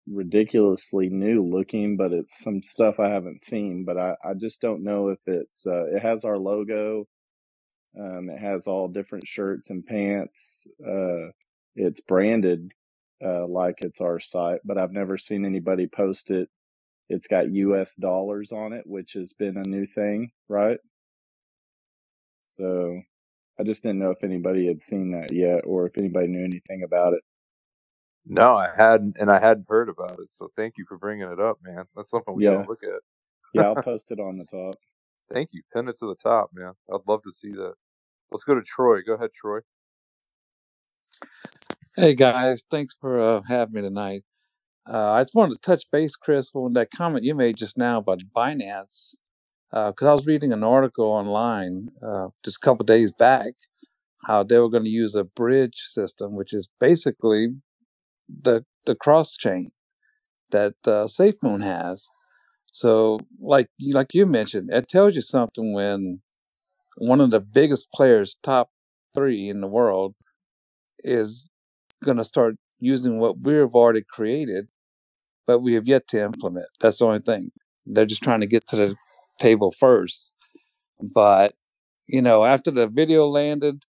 ridiculously 0.08 1.10
new 1.10 1.46
looking, 1.46 1.96
but 1.96 2.12
it's 2.12 2.44
some 2.44 2.64
stuff 2.64 3.00
I 3.00 3.10
haven't 3.10 3.44
seen. 3.44 3.86
But 3.86 4.00
I, 4.00 4.16
I 4.26 4.34
just 4.34 4.60
don't 4.60 4.84
know 4.84 5.10
if 5.10 5.20
it's. 5.28 5.68
Uh, 5.68 5.86
it 5.86 6.02
has 6.02 6.26
our 6.26 6.40
logo. 6.40 7.06
Um, 8.00 8.32
it 8.32 8.40
has 8.40 8.66
all 8.66 8.88
different 8.88 9.28
shirts 9.28 9.70
and 9.70 9.86
pants. 9.86 10.66
Uh, 10.84 11.28
it's 11.76 12.02
branded 12.02 12.72
uh, 13.26 13.48
like 13.48 13.78
it's 13.82 14.02
our 14.02 14.20
site, 14.20 14.62
but 14.66 14.78
I've 14.78 14.94
never 14.94 15.18
seen 15.18 15.46
anybody 15.46 15.88
post 15.88 16.32
it. 16.32 16.50
It's 17.10 17.28
got 17.28 17.52
US 17.52 17.96
dollars 17.96 18.52
on 18.54 18.74
it, 18.74 18.86
which 18.88 19.14
has 19.14 19.34
been 19.34 19.58
a 19.58 19.70
new 19.70 19.88
thing, 19.88 20.32
right? 20.50 20.80
So 22.44 23.02
I 23.60 23.64
just 23.64 23.84
didn't 23.84 24.00
know 24.00 24.12
if 24.12 24.24
anybody 24.24 24.68
had 24.68 24.82
seen 24.82 25.12
that 25.14 25.34
yet 25.34 25.62
or 25.66 25.88
if 25.88 25.98
anybody 25.98 26.28
knew 26.28 26.46
anything 26.46 26.84
about 26.86 27.14
it. 27.14 27.24
No, 28.26 28.56
I 28.56 28.70
hadn't, 28.76 29.18
and 29.20 29.32
I 29.32 29.40
hadn't 29.40 29.68
heard 29.70 29.90
about 29.90 30.20
it. 30.20 30.32
So 30.32 30.52
thank 30.56 30.76
you 30.78 30.86
for 30.88 30.98
bringing 30.98 31.32
it 31.32 31.40
up, 31.40 31.60
man. 31.64 31.86
That's 31.96 32.10
something 32.12 32.36
we 32.36 32.44
Yeah. 32.44 32.46
gotta 32.46 32.68
look 32.68 32.82
at. 32.84 33.14
Yeah, 33.54 33.66
I'll 33.68 33.76
post 33.78 34.12
it 34.12 34.20
on 34.20 34.38
the 34.38 34.46
top. 34.46 34.78
Thank 35.34 35.50
you. 35.54 35.64
Pin 35.74 35.90
it 35.90 35.98
to 36.00 36.08
the 36.08 36.16
top, 36.16 36.52
man. 36.54 36.74
I'd 36.94 37.02
love 37.08 37.24
to 37.24 37.32
see 37.32 37.52
that. 37.54 37.76
Let's 38.32 38.44
go 38.44 38.56
to 38.56 38.62
Troy. 38.64 39.02
Go 39.04 39.16
ahead, 39.16 39.32
Troy. 39.34 39.60
Hey 41.96 42.16
guys, 42.16 42.64
thanks 42.72 42.96
for 43.00 43.22
uh, 43.22 43.42
having 43.48 43.76
me 43.76 43.82
tonight. 43.82 44.24
Uh, 44.92 45.14
I 45.14 45.22
just 45.24 45.36
wanted 45.36 45.56
to 45.56 45.62
touch 45.62 45.86
base, 45.92 46.16
Chris, 46.16 46.52
on 46.56 46.74
that 46.74 46.92
comment 46.92 47.26
you 47.26 47.36
made 47.36 47.58
just 47.58 47.78
now 47.78 48.00
about 48.00 48.22
Binance, 48.36 49.16
because 49.72 50.08
I 50.08 50.14
was 50.14 50.28
reading 50.28 50.54
an 50.54 50.64
article 50.64 51.06
online 51.06 51.90
uh, 52.06 52.30
just 52.46 52.58
a 52.62 52.66
couple 52.66 52.86
days 52.86 53.12
back 53.14 53.54
how 54.26 54.44
they 54.44 54.60
were 54.60 54.70
going 54.70 54.86
to 54.86 54.90
use 54.90 55.16
a 55.16 55.24
bridge 55.26 55.78
system, 55.78 56.36
which 56.36 56.54
is 56.54 56.70
basically 56.80 57.50
the 58.30 58.66
the 58.86 58.96
cross 58.96 59.38
chain 59.38 59.72
that 60.52 60.76
uh, 60.88 61.06
SafeMoon 61.08 61.64
has. 61.64 62.08
So, 62.72 63.20
like 63.42 63.68
like 63.94 64.14
you 64.14 64.26
mentioned, 64.26 64.70
it 64.74 64.90
tells 64.90 65.16
you 65.16 65.22
something 65.22 65.74
when 65.74 66.22
one 66.98 67.22
of 67.22 67.32
the 67.32 67.42
biggest 67.42 67.92
players, 67.94 68.38
top 68.44 68.72
three 69.16 69.50
in 69.50 69.62
the 69.62 69.68
world, 69.68 70.16
is 71.00 71.49
going 72.04 72.18
to 72.18 72.24
start 72.24 72.56
using 72.80 73.20
what 73.20 73.40
we've 73.42 73.76
already 73.76 74.04
created, 74.10 74.68
but 75.46 75.60
we 75.60 75.74
have 75.74 75.88
yet 75.88 76.08
to 76.10 76.24
implement. 76.24 76.68
That's 76.80 77.00
the 77.00 77.06
only 77.06 77.20
thing. 77.20 77.52
They're 77.86 78.06
just 78.06 78.24
trying 78.24 78.42
to 78.42 78.48
get 78.48 78.68
to 78.68 78.76
the 78.76 78.96
table 79.40 79.72
first. 79.72 80.32
But, 81.02 81.54
you 82.08 82.22
know, 82.22 82.46
after 82.46 82.72
the 82.72 82.88
video 82.88 83.28
landed, 83.28 83.84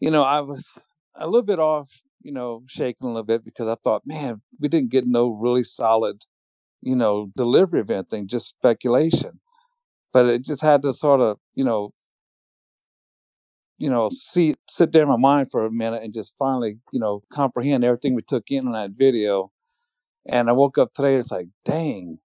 you 0.00 0.10
know, 0.10 0.22
I 0.22 0.40
was 0.40 0.78
a 1.16 1.26
little 1.26 1.42
bit 1.42 1.58
off, 1.58 1.90
you 2.22 2.32
know, 2.32 2.62
shaking 2.66 3.06
a 3.06 3.10
little 3.10 3.24
bit 3.24 3.44
because 3.44 3.68
I 3.68 3.76
thought, 3.82 4.02
man, 4.06 4.40
we 4.58 4.68
didn't 4.68 4.90
get 4.90 5.06
no 5.06 5.28
really 5.28 5.64
solid, 5.64 6.24
you 6.82 6.96
know, 6.96 7.30
delivery 7.36 7.80
of 7.80 7.90
anything, 7.90 8.26
just 8.26 8.48
speculation. 8.48 9.40
But 10.12 10.26
it 10.26 10.44
just 10.44 10.62
had 10.62 10.82
to 10.82 10.92
sort 10.92 11.20
of, 11.20 11.38
you 11.54 11.64
know, 11.64 11.92
you 13.80 13.88
know, 13.88 14.10
see 14.12 14.54
sit 14.68 14.92
there 14.92 15.02
in 15.02 15.08
my 15.08 15.16
mind 15.16 15.50
for 15.50 15.64
a 15.64 15.72
minute 15.72 16.02
and 16.02 16.12
just 16.12 16.34
finally, 16.38 16.76
you 16.92 17.00
know, 17.00 17.22
comprehend 17.32 17.82
everything 17.82 18.14
we 18.14 18.22
took 18.22 18.50
in 18.50 18.66
on 18.66 18.74
that 18.74 18.90
video. 18.90 19.50
And 20.28 20.50
I 20.50 20.52
woke 20.52 20.76
up 20.76 20.92
today, 20.92 21.16
it's 21.16 21.32
like, 21.32 21.48
dang, 21.64 22.18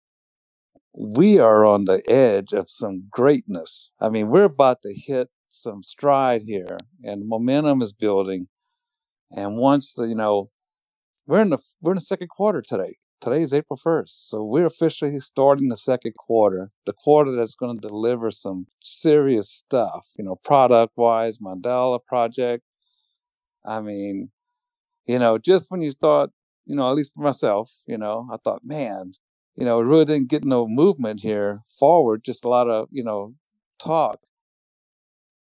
we 0.94 1.40
are 1.40 1.66
on 1.66 1.86
the 1.86 2.04
edge 2.12 2.52
of 2.52 2.68
some 2.68 3.08
greatness. 3.10 3.92
I 4.02 4.10
mean, 4.10 4.28
we're 4.28 4.44
about 4.44 4.82
to 4.82 4.94
hit 4.94 5.30
some 5.48 5.82
stride 5.82 6.42
here, 6.42 6.78
and 7.04 7.28
momentum 7.28 7.82
is 7.82 7.94
building. 7.94 8.48
And 9.32 9.56
once 9.56 9.94
the, 9.94 10.04
you 10.04 10.16
know, 10.16 10.50
we're 11.26 11.42
in 11.42 11.52
the 11.52 11.60
we're 11.82 11.94
in 11.94 11.98
the 11.98 12.02
second 12.02 12.28
quarter 12.28 12.62
today. 12.62 12.98
Today 13.22 13.42
is 13.42 13.54
April 13.54 13.78
first, 13.78 14.30
so 14.30 14.44
we're 14.44 14.68
officially 14.68 15.20
starting 15.20 15.70
the 15.70 15.78
second 15.78 16.14
quarter. 16.16 16.70
The 16.86 16.94
quarter 16.94 17.32
that's 17.36 17.56
going 17.56 17.76
to 17.80 17.88
deliver 17.88 18.30
some 18.30 18.68
serious 18.82 19.50
stuff. 19.50 20.06
You 20.18 20.26
know, 20.26 20.36
product 20.44 20.94
wise, 20.96 21.40
Mandala 21.40 22.00
project. 22.06 22.64
I 23.66 23.82
mean, 23.82 24.30
you 25.08 25.18
know, 25.18 25.38
just 25.38 25.72
when 25.72 25.82
you 25.82 25.92
thought, 25.92 26.30
you 26.66 26.76
know, 26.76 26.88
at 26.90 26.96
least 26.96 27.14
for 27.16 27.24
myself, 27.24 27.72
you 27.88 27.98
know, 27.98 28.28
I 28.32 28.38
thought, 28.44 28.62
man, 28.64 29.14
you 29.56 29.66
know, 29.66 29.80
it 29.80 29.86
really 29.86 30.06
didn't 30.06 30.30
get 30.30 30.44
no 30.44 30.68
movement 30.68 31.22
here 31.22 31.62
forward, 31.80 32.24
just 32.24 32.46
a 32.46 32.50
lot 32.50 32.70
of, 32.70 32.90
you 32.92 33.04
know, 33.04 33.34
talk. 33.80 34.18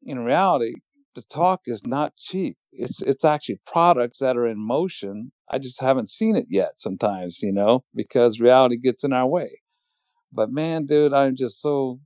In 0.04 0.26
reality, 0.26 0.74
the 1.16 1.24
talk 1.24 1.62
is 1.66 1.86
not 1.86 2.16
cheap. 2.18 2.58
It's 2.72 3.02
it's 3.02 3.26
actually 3.26 3.60
products 3.66 4.20
that 4.20 4.38
are 4.38 4.48
in 4.48 4.58
motion. 4.60 5.32
I 5.54 5.58
just 5.60 5.82
haven't 5.82 6.10
seen 6.10 6.36
it 6.36 6.46
yet 6.50 6.74
sometimes, 6.80 7.42
you 7.42 7.52
know, 7.52 7.84
because 7.96 8.40
reality 8.40 8.78
gets 8.78 9.04
in 9.04 9.14
our 9.14 9.28
way. 9.28 9.50
But 10.32 10.50
man, 10.50 10.86
dude, 10.86 11.14
I'm 11.14 11.36
just 11.36 11.62
so 11.62 12.00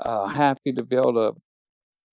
uh, 0.00 0.26
happy 0.26 0.72
to 0.74 0.82
be 0.82 0.96
able 0.96 1.14
to 1.14 1.34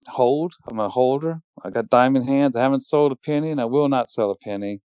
hold. 0.08 0.54
I'm 0.70 0.80
a 0.80 0.90
holder. 0.90 1.42
I 1.64 1.70
got 1.70 1.90
diamond 1.90 2.28
hands. 2.28 2.56
I 2.56 2.62
haven't 2.62 2.82
sold 2.82 3.12
a 3.12 3.16
penny, 3.16 3.52
and 3.52 3.62
I 3.62 3.66
will 3.66 3.90
not 3.90 4.10
sell 4.10 4.32
a 4.32 4.38
penny 4.38 4.82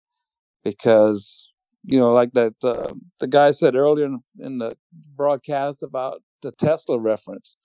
because 0.64 1.48
you 1.84 1.98
know, 1.98 2.12
like 2.12 2.32
that 2.32 2.54
uh, 2.62 2.92
the 3.20 3.26
guy 3.26 3.50
said 3.52 3.74
earlier 3.74 4.06
in, 4.06 4.20
in 4.38 4.58
the 4.58 4.76
broadcast 5.16 5.82
about 5.82 6.22
the 6.42 6.52
Tesla 6.52 6.98
reference. 6.98 7.56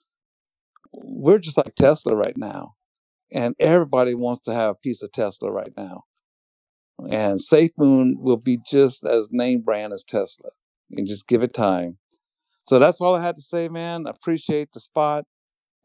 We're 0.93 1.39
just 1.39 1.57
like 1.57 1.75
Tesla 1.75 2.15
right 2.15 2.37
now, 2.37 2.73
and 3.33 3.55
everybody 3.59 4.13
wants 4.15 4.41
to 4.41 4.53
have 4.53 4.71
a 4.71 4.79
piece 4.81 5.01
of 5.03 5.11
Tesla 5.11 5.51
right 5.51 5.73
now. 5.75 6.03
And 7.09 7.39
SafeMoon 7.39 8.13
will 8.17 8.37
be 8.37 8.59
just 8.69 9.05
as 9.05 9.29
name 9.31 9.61
brand 9.61 9.93
as 9.93 10.03
Tesla, 10.03 10.49
and 10.91 11.07
just 11.07 11.27
give 11.27 11.41
it 11.41 11.53
time. 11.53 11.97
So 12.63 12.79
that's 12.79 13.01
all 13.01 13.15
I 13.15 13.21
had 13.21 13.35
to 13.35 13.41
say, 13.41 13.67
man. 13.67 14.05
Appreciate 14.07 14.71
the 14.73 14.79
spot, 14.79 15.25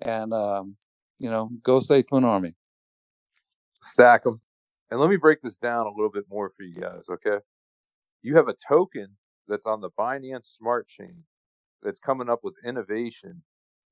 and 0.05 0.33
um, 0.33 0.77
you 1.19 1.31
know, 1.31 1.51
go 1.63 1.79
SafeMoon 1.79 2.25
Army. 2.25 2.55
Stack 3.83 4.25
them. 4.25 4.41
And 4.91 5.01
let 5.01 5.11
me 5.11 5.17
break 5.17 5.41
this 5.41 5.59
down 5.59 5.87
a 5.87 5.91
little 5.91 6.11
bit 6.11 6.25
more 6.31 6.51
for 6.57 6.63
you 6.63 6.75
guys, 6.75 7.07
okay? 7.11 7.39
You 8.23 8.37
have 8.37 8.49
a 8.49 8.55
token 8.69 9.09
that's 9.49 9.67
on 9.67 9.81
the 9.81 9.91
Binance 9.91 10.57
Smart 10.57 10.89
Chain 10.89 11.25
that's 11.83 12.01
coming 12.01 12.29
up 12.29 12.41
with 12.43 12.55
innovation 12.65 13.43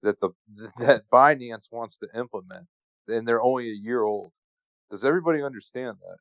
that 0.03 0.21
the 0.21 0.31
that 0.79 1.05
Binance 1.13 1.67
wants 1.71 1.97
to 1.99 2.09
implement, 2.17 2.67
and 3.09 3.27
they're 3.27 3.43
only 3.43 3.71
a 3.71 3.75
year 3.75 4.03
old. 4.03 4.33
Does 4.91 5.05
everybody 5.05 5.43
understand 5.43 5.99
that? 6.01 6.19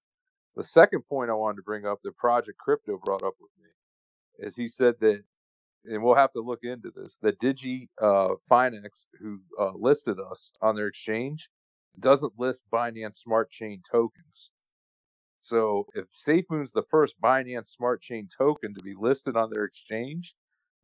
The 0.55 0.63
second 0.63 1.03
point 1.07 1.29
I 1.29 1.33
wanted 1.33 1.57
to 1.57 1.63
bring 1.63 1.85
up 1.85 1.99
that 2.03 2.17
Project 2.17 2.57
Crypto 2.57 2.99
brought 3.03 3.23
up 3.23 3.35
with 3.39 3.51
me 3.61 3.69
is 4.47 4.55
he 4.55 4.67
said 4.67 4.95
that, 5.01 5.23
and 5.85 6.03
we'll 6.03 6.15
have 6.15 6.33
to 6.33 6.41
look 6.41 6.59
into 6.63 6.91
this, 6.95 7.17
that 7.21 7.39
Digi 7.39 7.89
uh, 8.01 8.35
Finex, 8.49 9.07
who 9.19 9.41
uh, 9.59 9.73
listed 9.75 10.17
us 10.19 10.51
on 10.61 10.75
their 10.75 10.87
exchange, 10.87 11.49
doesn't 11.99 12.33
list 12.37 12.63
Binance 12.73 13.15
Smart 13.15 13.51
Chain 13.51 13.81
tokens. 13.89 14.51
So 15.39 15.87
if 15.93 16.05
SafeMoon's 16.09 16.71
the 16.71 16.83
first 16.89 17.19
Binance 17.21 17.67
Smart 17.67 18.01
Chain 18.01 18.27
token 18.35 18.73
to 18.73 18.83
be 18.83 18.95
listed 18.97 19.37
on 19.37 19.51
their 19.53 19.65
exchange, 19.65 20.35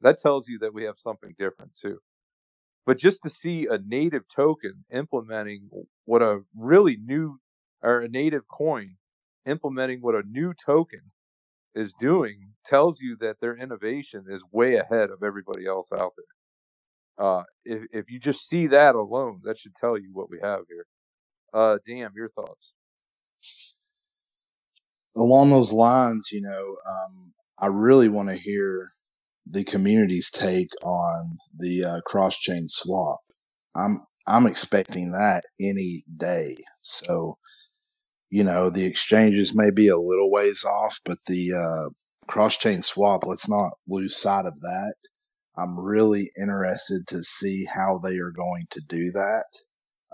that 0.02 0.18
tells 0.18 0.48
you 0.48 0.60
that 0.60 0.74
we 0.74 0.84
have 0.84 0.98
something 0.98 1.34
different 1.40 1.76
too. 1.76 2.00
But 2.86 2.98
just 3.00 3.24
to 3.24 3.30
see 3.30 3.68
a 3.70 3.80
native 3.80 4.28
token 4.28 4.86
implementing 4.92 5.70
what 6.06 6.22
a 6.22 6.42
really 6.58 6.98
new 6.98 7.40
or 7.84 8.02
a 8.02 8.10
native 8.10 8.48
coin 8.48 8.98
implementing 9.46 10.02
what 10.02 10.16
a 10.16 10.24
new 10.24 10.54
token 10.54 11.02
is 11.76 11.94
doing 11.94 12.54
tells 12.66 13.00
you 13.02 13.18
that 13.22 13.40
their 13.42 13.56
innovation 13.56 14.26
is 14.30 14.44
way 14.52 14.76
ahead 14.76 15.10
of 15.12 15.24
everybody 15.24 15.66
else 15.68 15.92
out 15.94 16.14
there. 16.18 17.26
Uh, 17.28 17.44
if 17.66 17.84
if 17.94 18.12
you 18.12 18.20
just 18.20 18.48
see 18.48 18.68
that 18.68 18.96
alone, 18.96 19.42
that 19.44 19.58
should 19.58 19.76
tell 19.76 19.98
you 19.98 20.10
what 20.14 20.30
we 20.30 20.40
have 20.42 20.62
here. 20.70 20.86
Uh, 21.54 21.78
damn, 21.88 22.12
your 22.16 22.30
thoughts. 22.30 22.74
along 25.18 25.52
those 25.52 25.74
lines, 25.74 26.30
you 26.34 26.42
know, 26.42 26.78
um, 26.90 27.34
I 27.60 27.68
really 27.68 28.10
want 28.10 28.30
to 28.30 28.36
hear 28.36 28.88
the 29.46 29.64
community's 29.64 30.30
take 30.30 30.70
on 30.84 31.38
the 31.58 31.84
uh, 31.84 32.02
cross 32.06 32.38
chain 32.38 32.68
swap. 32.68 33.20
I'm 33.76 34.00
I'm 34.28 34.46
expecting 34.46 35.12
that 35.12 35.44
any 35.60 36.04
day. 36.16 36.56
So, 36.82 37.38
you 38.30 38.44
know, 38.44 38.70
the 38.70 38.86
exchanges 38.86 39.56
may 39.56 39.72
be 39.72 39.88
a 39.88 39.98
little 39.98 40.32
ways 40.32 40.64
off, 40.64 41.00
but 41.04 41.18
the 41.26 41.54
uh, 41.54 41.90
cross 42.28 42.56
chain 42.58 42.82
swap, 42.82 43.26
let's 43.26 43.50
not 43.50 43.72
lose 43.88 44.16
sight 44.16 44.46
of 44.46 44.62
that. 44.62 44.94
I'm 45.58 45.80
really 45.80 46.32
interested 46.40 47.08
to 47.08 47.24
see 47.24 47.66
how 47.66 48.00
they 48.02 48.18
are 48.18 48.32
going 48.32 48.66
to 48.72 48.82
do 48.88 49.12
that. 49.12 49.46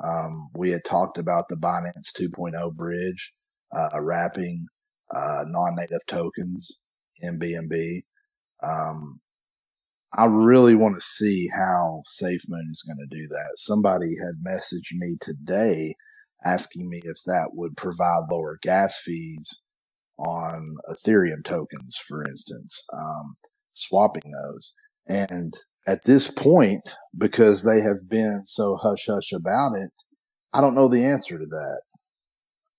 Um, 0.04 0.50
we 0.56 0.72
had 0.72 0.84
talked 0.86 1.18
about 1.18 1.46
the 1.50 1.56
Binance 1.58 2.12
2.0 2.20 2.76
bridge, 2.76 3.34
uh, 3.76 4.02
wrapping 4.02 4.68
uh, 5.16 5.44
non-native 5.46 6.06
tokens 6.08 6.82
in 7.22 7.40
BNB. 7.40 8.02
Um, 8.64 9.20
I 10.18 10.26
really 10.26 10.76
want 10.76 10.96
to 10.96 11.02
see 11.02 11.50
how 11.56 12.02
SafeMoon 12.08 12.72
is 12.72 12.84
going 12.88 13.08
to 13.08 13.16
do 13.16 13.28
that. 13.28 13.54
Somebody 13.58 14.16
had 14.18 14.44
messaged 14.46 14.94
me 14.94 15.16
today 15.20 15.94
asking 16.46 16.90
me 16.90 17.02
if 17.04 17.18
that 17.26 17.50
would 17.54 17.76
provide 17.76 18.24
lower 18.32 18.58
gas 18.62 19.02
fees 19.02 19.62
on 20.18 20.76
Ethereum 20.90 21.44
tokens, 21.44 21.98
for 21.98 22.26
instance, 22.26 22.84
um, 22.94 23.36
swapping 23.74 24.24
those. 24.32 24.74
And 25.08 25.54
at 25.88 26.06
this 26.06 26.32
point, 26.32 26.96
because 27.20 27.64
they 27.64 27.82
have 27.82 28.10
been 28.10 28.42
so 28.46 28.78
hush 28.82 29.08
hush 29.08 29.32
about 29.32 29.76
it, 29.76 29.92
I 30.54 30.62
don't 30.62 30.76
know 30.76 30.88
the 30.88 31.06
answer 31.06 31.38
to 31.38 31.46
that. 31.46 31.82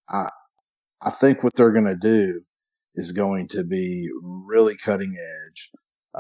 I 0.09 0.29
I 1.01 1.11
think 1.11 1.43
what 1.45 1.55
they're 1.55 1.73
going 1.73 1.87
to 1.87 1.97
do 1.97 2.43
is 2.99 3.13
going 3.13 3.47
to 3.47 3.65
be 3.65 4.09
really 4.21 4.75
cutting 4.85 5.15
edge. 5.17 5.71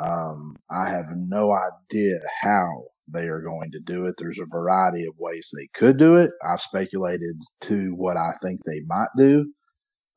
Um, 0.01 0.57
I 0.71 0.89
have 0.91 1.07
no 1.11 1.53
idea 1.53 2.15
how 2.41 2.85
they 3.13 3.27
are 3.27 3.43
going 3.43 3.73
to 3.73 3.81
do 3.81 4.07
it. 4.07 4.15
There's 4.17 4.39
a 4.39 4.47
variety 4.49 5.05
of 5.05 5.15
ways 5.19 5.51
they 5.53 5.69
could 5.75 5.99
do 5.99 6.17
it. 6.17 6.31
I've 6.49 6.61
speculated 6.61 7.37
to 7.63 7.95
what 7.97 8.17
I 8.17 8.31
think 8.41 8.61
they 8.65 8.81
might 8.87 9.09
do, 9.17 9.53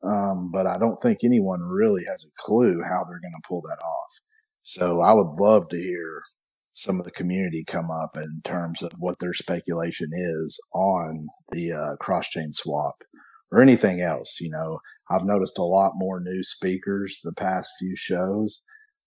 um, 0.08 0.50
but 0.52 0.66
I 0.66 0.78
don't 0.78 1.00
think 1.02 1.18
anyone 1.24 1.62
really 1.62 2.04
has 2.08 2.24
a 2.24 2.30
clue 2.38 2.80
how 2.84 3.02
they're 3.04 3.20
going 3.20 3.34
to 3.34 3.48
pull 3.48 3.62
that 3.62 3.82
off. 3.84 4.20
So 4.62 5.00
I 5.00 5.14
would 5.14 5.40
love 5.40 5.68
to 5.70 5.76
hear 5.76 6.22
some 6.74 7.00
of 7.00 7.04
the 7.04 7.10
community 7.10 7.64
come 7.66 7.90
up 7.90 8.16
in 8.16 8.40
terms 8.44 8.82
of 8.84 8.92
what 8.98 9.16
their 9.18 9.34
speculation 9.34 10.08
is 10.12 10.60
on 10.72 11.26
the 11.50 11.72
uh, 11.72 11.96
cross 11.96 12.28
chain 12.28 12.52
swap 12.52 13.02
or 13.50 13.60
anything 13.60 14.00
else. 14.00 14.38
You 14.40 14.50
know, 14.50 14.78
I've 15.10 15.24
noticed 15.24 15.58
a 15.58 15.64
lot 15.64 15.92
more 15.94 16.20
new 16.20 16.42
speakers 16.42 17.20
the 17.22 17.34
past 17.34 17.70
few 17.78 17.94
shows. 17.96 18.64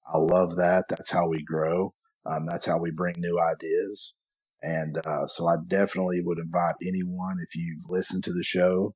I 0.08 0.18
love 0.18 0.56
that. 0.58 0.86
That's 0.90 1.12
how 1.12 1.28
we 1.28 1.44
grow. 1.44 1.94
Um, 2.26 2.46
that's 2.46 2.66
how 2.66 2.80
we 2.80 2.92
bring 2.92 3.16
new 3.18 3.40
ideas. 3.40 4.14
And 4.62 4.98
uh, 4.98 5.28
so 5.28 5.48
I 5.48 5.56
definitely 5.68 6.22
would 6.22 6.40
invite 6.40 6.76
anyone, 6.86 7.38
if 7.42 7.56
you've 7.56 7.84
listened 7.88 8.24
to 8.26 8.34
the 8.34 8.44
show 8.44 8.96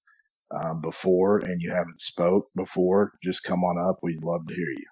um, 0.56 0.82
before 0.82 1.38
and 1.40 1.62
you 1.62 1.72
haven't 1.72 2.02
spoke 2.02 2.48
before, 2.56 3.14
just 3.24 3.44
come 3.44 3.64
on 3.64 3.78
up. 3.78 4.00
We'd 4.02 4.24
love 4.24 4.48
to 4.48 4.56
hear 4.56 4.70
you. 4.70 4.88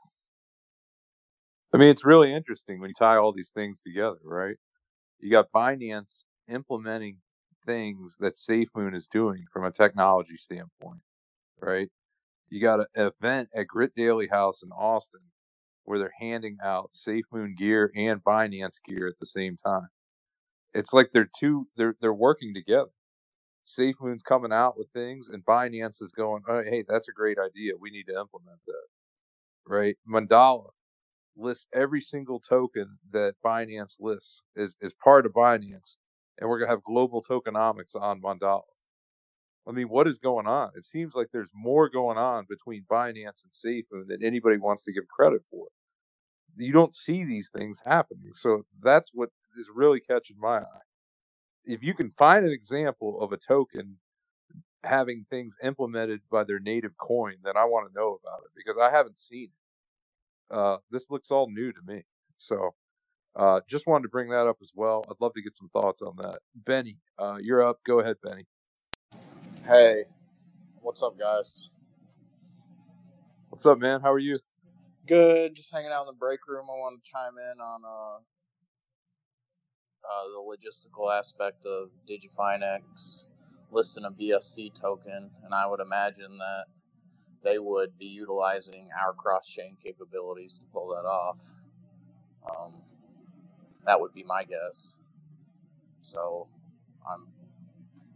I 1.74 1.78
mean, 1.78 1.90
it's 1.90 2.06
really 2.06 2.34
interesting 2.34 2.80
when 2.80 2.90
you 2.90 2.94
tie 2.98 3.18
all 3.18 3.34
these 3.34 3.52
things 3.52 3.82
together, 3.82 4.20
right? 4.24 4.56
You 5.20 5.32
got 5.32 5.52
Binance 5.52 6.24
implementing 6.48 7.18
things 7.66 8.18
that 8.20 8.34
SafeMoon 8.34 8.96
is 8.96 9.08
doing 9.08 9.46
from 9.52 9.66
a 9.66 9.72
technology 9.72 10.38
standpoint, 10.38 11.02
right? 11.62 11.90
You 12.50 12.62
got 12.62 12.82
an 12.82 12.88
event 12.96 13.50
at 13.56 13.68
Grit 13.68 13.94
Daily 13.96 14.28
House 14.28 14.64
in 14.64 14.72
Austin 14.72 15.22
where 15.86 16.00
they're 16.00 16.14
handing 16.20 16.58
out 16.64 16.92
SafeMoon 16.94 17.58
gear 17.58 17.92
and 17.96 18.24
Binance 18.24 18.78
gear 18.88 19.08
at 19.08 19.20
the 19.20 19.28
same 19.28 19.58
time. 19.58 19.90
It's 20.74 20.94
like 20.94 21.12
they're 21.14 21.30
two 21.40 21.68
they're 21.78 21.96
they're 22.02 22.14
working 22.14 22.54
together. 22.54 22.92
SafeMoon's 23.68 24.24
coming 24.24 24.54
out 24.54 24.78
with 24.78 24.90
things 24.92 25.30
and 25.30 25.46
Binance 25.46 26.02
is 26.04 26.14
going, 26.14 26.44
oh, 26.50 26.64
hey, 26.64 26.84
that's 26.88 27.10
a 27.10 27.14
great 27.14 27.38
idea. 27.40 27.74
We 27.80 27.92
need 27.92 28.08
to 28.08 28.20
implement 28.20 28.60
that. 28.68 28.88
Right? 29.68 29.98
Mandala 30.10 30.70
lists 31.38 31.68
every 31.74 32.02
single 32.02 32.40
token 32.40 32.98
that 33.12 33.36
Binance 33.46 33.98
lists 34.00 34.42
is, 34.56 34.76
is 34.82 34.94
part 34.94 35.26
of 35.26 35.34
Binance. 35.34 35.98
And 36.40 36.50
we're 36.50 36.60
gonna 36.60 36.72
have 36.72 36.84
global 36.84 37.24
tokenomics 37.24 37.96
on 37.96 38.22
Mandala. 38.22 38.64
I 39.68 39.72
mean, 39.72 39.90
what 39.90 40.08
is 40.08 40.18
going 40.18 40.48
on? 40.48 40.72
It 40.76 40.86
seems 40.86 41.16
like 41.16 41.28
there's 41.34 41.52
more 41.54 41.90
going 41.90 42.18
on 42.18 42.46
between 42.50 42.86
Binance 42.90 43.46
and 43.46 43.52
SafeMoon 43.54 44.08
than 44.08 44.24
anybody 44.24 44.58
wants 44.58 44.84
to 44.86 44.94
give 44.94 45.08
credit 45.08 45.42
for. 45.52 45.68
You 46.58 46.74
don't 46.74 46.96
see 46.96 47.26
these 47.26 47.52
things 47.52 47.82
happening. 47.86 48.34
So 48.34 48.64
that's 48.82 49.12
what 49.14 49.30
is 49.58 49.70
really 49.74 50.00
catching 50.00 50.38
my 50.40 50.58
eye. 50.58 50.82
If 51.66 51.84
you 51.84 51.94
can 51.94 52.10
find 52.12 52.46
an 52.46 52.52
example 52.52 53.22
of 53.22 53.34
a 53.34 53.38
token 53.38 53.98
having 54.84 55.26
things 55.30 55.56
implemented 55.64 56.22
by 56.32 56.44
their 56.46 56.60
native 56.60 56.98
coin, 56.98 57.36
then 57.44 57.58
I 57.58 57.66
want 57.66 57.90
to 57.90 58.00
know 58.00 58.20
about 58.24 58.42
it 58.46 58.52
because 58.56 58.78
I 58.78 58.92
haven't 58.92 59.20
seen 59.20 59.50
it. 59.50 60.56
Uh, 60.56 60.78
this 60.92 61.12
looks 61.12 61.32
all 61.32 61.50
new 61.52 61.74
to 61.74 61.80
me. 61.86 62.04
So 62.38 62.72
uh, 63.36 63.62
just 63.70 63.88
wanted 63.88 64.04
to 64.04 64.10
bring 64.10 64.30
that 64.30 64.48
up 64.48 64.58
as 64.62 64.72
well. 64.76 65.04
I'd 65.10 65.16
love 65.22 65.34
to 65.36 65.42
get 65.42 65.56
some 65.56 65.70
thoughts 65.70 66.02
on 66.02 66.16
that. 66.24 66.40
Benny, 66.56 67.00
uh, 67.20 67.38
you're 67.42 67.64
up. 67.64 67.80
Go 67.86 68.00
ahead, 68.00 68.18
Benny. 68.28 68.46
Hey, 69.68 70.06
what's 70.82 71.04
up, 71.04 71.20
guys? 71.20 71.72
What's 73.50 73.66
up, 73.66 73.80
man? 73.80 74.00
How 74.02 74.14
are 74.14 74.20
you? 74.20 74.38
Good. 75.06 75.56
Just 75.56 75.74
hanging 75.74 75.92
out 75.92 76.04
in 76.04 76.08
the 76.08 76.18
break 76.18 76.48
room. 76.48 76.68
I 76.72 76.76
want 76.76 77.04
to 77.04 77.12
chime 77.12 77.34
in 77.38 77.60
on 77.60 77.82
uh, 77.86 78.18
uh, 80.06 80.24
the 80.30 80.40
logistical 80.48 81.14
aspect 81.14 81.66
of 81.66 81.90
DigiFinex 82.10 83.28
listing 83.70 84.06
a 84.06 84.12
BSC 84.12 84.74
token, 84.80 85.32
and 85.44 85.54
I 85.54 85.68
would 85.68 85.82
imagine 85.82 86.38
that 86.38 86.68
they 87.44 87.60
would 87.60 87.98
be 88.00 88.06
utilizing 88.06 88.88
our 88.98 89.12
cross-chain 89.12 89.76
capabilities 89.84 90.58
to 90.60 90.68
pull 90.68 90.88
that 90.96 91.06
off. 91.06 91.42
Um, 92.50 92.84
that 93.86 94.00
would 94.00 94.14
be 94.14 94.24
my 94.24 94.44
guess. 94.46 95.02
So, 96.00 96.48
I'm 97.06 97.28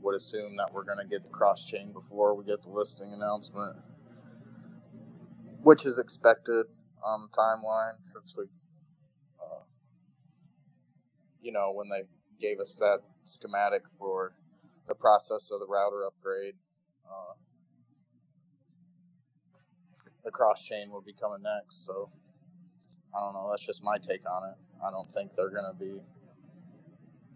would 0.01 0.15
assume 0.15 0.55
that 0.57 0.71
we're 0.73 0.83
going 0.83 0.99
to 1.01 1.07
get 1.09 1.23
the 1.23 1.29
cross 1.31 1.67
chain 1.67 1.93
before 1.93 2.35
we 2.35 2.45
get 2.45 2.61
the 2.61 2.69
listing 2.69 3.11
announcement, 3.15 3.77
which 5.63 5.85
is 5.85 5.99
expected 5.99 6.65
on 7.03 7.27
the 7.29 7.37
timeline 7.37 7.95
since 8.01 8.35
we, 8.37 8.45
uh, 9.41 9.63
you 11.41 11.51
know, 11.51 11.73
when 11.75 11.89
they 11.89 12.07
gave 12.39 12.59
us 12.59 12.75
that 12.75 12.99
schematic 13.23 13.83
for 13.99 14.33
the 14.87 14.95
process 14.95 15.51
of 15.51 15.59
the 15.59 15.67
router 15.67 16.05
upgrade, 16.05 16.55
uh, 17.05 17.33
the 20.23 20.31
cross 20.31 20.65
chain 20.65 20.89
will 20.91 21.01
be 21.01 21.13
coming 21.13 21.43
next. 21.43 21.85
So 21.85 22.09
I 23.15 23.19
don't 23.19 23.33
know. 23.33 23.49
That's 23.51 23.65
just 23.65 23.83
my 23.83 23.97
take 23.97 24.21
on 24.29 24.51
it. 24.51 24.57
I 24.85 24.91
don't 24.91 25.09
think 25.11 25.33
they're 25.35 25.49
going 25.49 25.71
to 25.71 25.79
be 25.79 26.01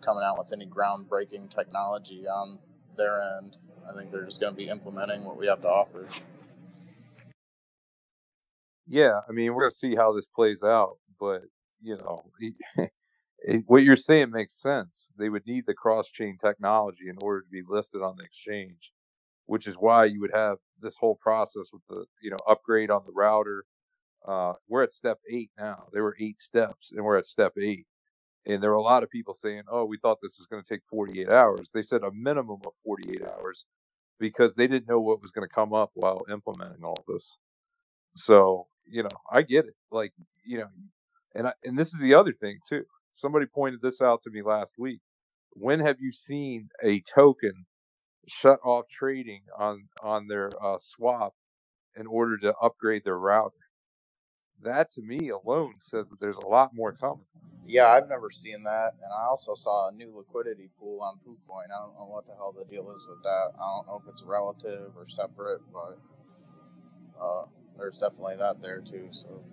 coming 0.05 0.23
out 0.23 0.35
with 0.37 0.51
any 0.53 0.67
groundbreaking 0.67 1.49
technology 1.49 2.25
on 2.27 2.59
their 2.97 3.19
end. 3.39 3.57
I 3.89 3.99
think 3.99 4.11
they're 4.11 4.25
just 4.25 4.39
going 4.39 4.53
to 4.53 4.57
be 4.57 4.69
implementing 4.69 5.25
what 5.25 5.37
we 5.37 5.47
have 5.47 5.61
to 5.61 5.67
offer. 5.67 6.07
Yeah, 8.87 9.19
I 9.27 9.31
mean, 9.31 9.53
we're 9.53 9.63
going 9.63 9.71
to 9.71 9.75
see 9.75 9.95
how 9.95 10.13
this 10.13 10.27
plays 10.27 10.63
out, 10.63 10.97
but 11.19 11.41
you 11.81 11.97
know, 11.97 12.17
what 13.65 13.83
you're 13.83 13.95
saying 13.95 14.31
makes 14.31 14.59
sense. 14.61 15.09
They 15.17 15.29
would 15.29 15.45
need 15.45 15.65
the 15.65 15.73
cross-chain 15.73 16.37
technology 16.39 17.09
in 17.09 17.17
order 17.21 17.41
to 17.41 17.49
be 17.49 17.63
listed 17.67 18.01
on 18.01 18.15
the 18.17 18.23
exchange, 18.23 18.91
which 19.45 19.67
is 19.67 19.75
why 19.75 20.05
you 20.05 20.21
would 20.21 20.33
have 20.33 20.57
this 20.81 20.97
whole 20.97 21.15
process 21.15 21.69
with 21.73 21.81
the 21.89 22.05
you 22.21 22.29
know 22.29 22.37
upgrade 22.47 22.91
on 22.91 23.03
the 23.05 23.13
router. 23.13 23.65
Uh, 24.27 24.53
we're 24.67 24.83
at 24.83 24.91
step 24.91 25.19
eight 25.31 25.51
now. 25.57 25.85
There 25.93 26.03
were 26.03 26.15
eight 26.19 26.39
steps, 26.39 26.91
and 26.91 27.03
we're 27.03 27.17
at 27.17 27.25
step 27.25 27.53
eight. 27.61 27.85
And 28.47 28.63
there 28.63 28.71
were 28.71 28.77
a 28.77 28.81
lot 28.83 29.03
of 29.03 29.09
people 29.11 29.33
saying, 29.33 29.63
"Oh, 29.69 29.85
we 29.85 29.97
thought 29.97 30.19
this 30.21 30.37
was 30.39 30.47
going 30.47 30.63
to 30.63 30.69
take 30.69 30.83
48 30.89 31.29
hours." 31.29 31.71
They 31.71 31.83
said 31.83 32.03
a 32.03 32.11
minimum 32.11 32.61
of 32.65 32.73
48 32.85 33.21
hours 33.31 33.65
because 34.19 34.55
they 34.55 34.67
didn't 34.67 34.89
know 34.89 34.99
what 34.99 35.21
was 35.21 35.31
going 35.31 35.47
to 35.47 35.53
come 35.53 35.73
up 35.73 35.91
while 35.95 36.19
implementing 36.31 36.83
all 36.83 37.03
this. 37.07 37.37
So, 38.15 38.67
you 38.85 39.03
know, 39.03 39.09
I 39.31 39.43
get 39.43 39.65
it. 39.65 39.75
Like, 39.91 40.13
you 40.45 40.59
know, 40.59 40.67
and 41.35 41.47
I, 41.47 41.53
and 41.63 41.77
this 41.77 41.89
is 41.93 41.99
the 42.01 42.15
other 42.15 42.33
thing 42.33 42.59
too. 42.67 42.83
Somebody 43.13 43.45
pointed 43.47 43.81
this 43.81 44.01
out 44.01 44.21
to 44.23 44.31
me 44.31 44.41
last 44.41 44.75
week. 44.77 45.01
When 45.53 45.79
have 45.81 45.97
you 46.01 46.11
seen 46.11 46.69
a 46.83 47.01
token 47.01 47.65
shut 48.27 48.59
off 48.65 48.85
trading 48.89 49.43
on 49.57 49.87
on 50.03 50.27
their 50.27 50.49
uh, 50.61 50.77
swap 50.79 51.33
in 51.97 52.07
order 52.07 52.37
to 52.39 52.55
upgrade 52.61 53.03
their 53.05 53.19
router? 53.19 53.55
That 54.63 54.91
to 54.91 55.01
me 55.01 55.29
alone 55.29 55.75
says 55.81 56.09
that 56.09 56.19
there's 56.19 56.37
a 56.37 56.47
lot 56.47 56.71
more 56.75 56.93
coming. 56.93 57.25
Yeah, 57.65 57.87
I've 57.87 58.09
never 58.09 58.29
seen 58.29 58.63
that, 58.63 58.91
and 59.01 59.11
I 59.17 59.25
also 59.27 59.55
saw 59.55 59.89
a 59.89 59.93
new 59.93 60.15
liquidity 60.15 60.69
pool 60.79 61.01
on 61.01 61.17
KuCoin. 61.19 61.65
I 61.75 61.79
don't 61.81 61.95
know 61.95 62.07
what 62.07 62.25
the 62.25 62.33
hell 62.35 62.53
the 62.57 62.65
deal 62.65 62.91
is 62.91 63.07
with 63.09 63.23
that. 63.23 63.51
I 63.55 63.59
don't 63.77 63.87
know 63.87 64.01
if 64.03 64.09
it's 64.09 64.23
relative 64.23 64.93
or 64.97 65.05
separate, 65.05 65.61
but 65.73 65.99
uh, 67.21 67.47
there's 67.77 67.97
definitely 67.99 68.37
that 68.37 68.61
there 68.61 68.81
too. 68.81 69.07
So 69.11 69.43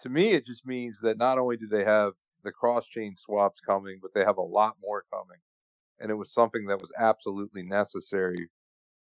To 0.00 0.08
me, 0.10 0.32
it 0.32 0.44
just 0.46 0.66
means 0.66 1.00
that 1.02 1.18
not 1.18 1.38
only 1.38 1.56
do 1.56 1.68
they 1.68 1.84
have 1.84 2.14
the 2.44 2.52
cross 2.52 2.86
chain 2.88 3.14
swaps 3.16 3.60
coming, 3.60 3.98
but 4.02 4.12
they 4.14 4.24
have 4.24 4.38
a 4.38 4.42
lot 4.42 4.76
more 4.82 5.04
coming, 5.12 5.38
and 6.00 6.10
it 6.10 6.14
was 6.16 6.32
something 6.32 6.66
that 6.66 6.80
was 6.80 6.92
absolutely 6.98 7.62
necessary 7.62 8.50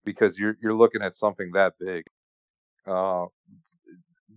because 0.06 0.39
you're 0.39 0.57
you're 0.61 0.76
looking 0.76 1.01
at 1.03 1.15
something 1.15 1.51
that 1.53 1.73
big. 1.80 2.06
Uh, 2.90 3.28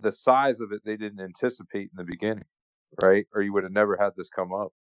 the 0.01 0.13
size 0.13 0.61
of 0.61 0.73
it 0.73 0.83
they 0.85 0.97
didn't 0.99 1.21
anticipate 1.21 1.91
in 1.93 1.97
the 1.97 2.05
beginning, 2.05 2.47
right? 3.03 3.27
Or 3.35 3.43
you 3.43 3.53
would 3.55 3.65
have 3.65 3.73
never 3.73 3.97
had 3.99 4.13
this 4.17 4.31
come 4.31 4.53
up. 4.55 4.73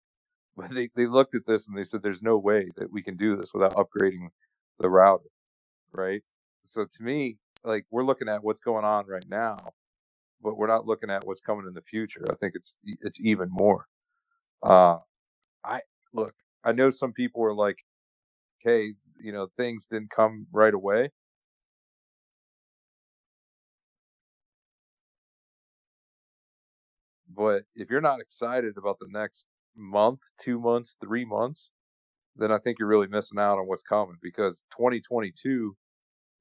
But 0.57 0.69
they, 0.72 0.89
they 0.95 1.07
looked 1.07 1.35
at 1.35 1.45
this 1.48 1.68
and 1.68 1.77
they 1.77 1.84
said, 1.85 2.03
"There's 2.03 2.23
no 2.23 2.38
way 2.38 2.72
that 2.77 2.91
we 2.91 3.03
can 3.03 3.15
do 3.18 3.35
this 3.38 3.53
without 3.53 3.76
upgrading 3.76 4.30
the 4.80 4.89
router." 4.89 5.23
right? 5.94 6.22
So 6.65 6.85
to 6.85 7.03
me, 7.03 7.38
like 7.64 7.85
we're 7.91 8.03
looking 8.03 8.30
at 8.30 8.44
what's 8.44 8.60
going 8.60 8.85
on 8.85 9.07
right 9.07 9.26
now, 9.30 9.57
but 10.41 10.57
we're 10.57 10.68
not 10.68 10.88
looking 10.88 11.11
at 11.11 11.26
what's 11.26 11.41
coming 11.41 11.68
in 11.68 11.73
the 11.73 11.81
future. 11.81 12.26
I 12.31 12.35
think 12.35 12.53
it's 12.56 12.77
it's 13.02 13.22
even 13.22 13.49
more. 13.52 13.88
Uh, 14.64 14.99
I 15.65 15.81
look, 16.14 16.35
I 16.64 16.73
know 16.73 16.89
some 16.91 17.14
people 17.14 17.44
are 17.45 17.53
like, 17.56 17.80
"Hey, 18.60 18.94
you 19.19 19.31
know, 19.34 19.49
things 19.57 19.88
didn't 19.88 20.11
come 20.11 20.48
right 20.53 20.73
away." 20.76 21.11
But 27.38 27.64
if 27.76 27.91
you're 27.91 28.01
not 28.01 28.19
excited 28.19 28.77
about 28.77 28.97
the 28.99 29.07
next 29.11 29.45
month, 29.76 30.22
two 30.39 30.59
months, 30.59 30.97
three 30.99 31.23
months, 31.23 31.72
then 32.35 32.51
I 32.51 32.57
think 32.57 32.80
you're 32.80 32.88
really 32.88 33.07
missing 33.07 33.38
out 33.38 33.59
on 33.59 33.68
what's 33.68 33.84
coming 33.84 34.15
because 34.23 34.64
2022 34.72 35.76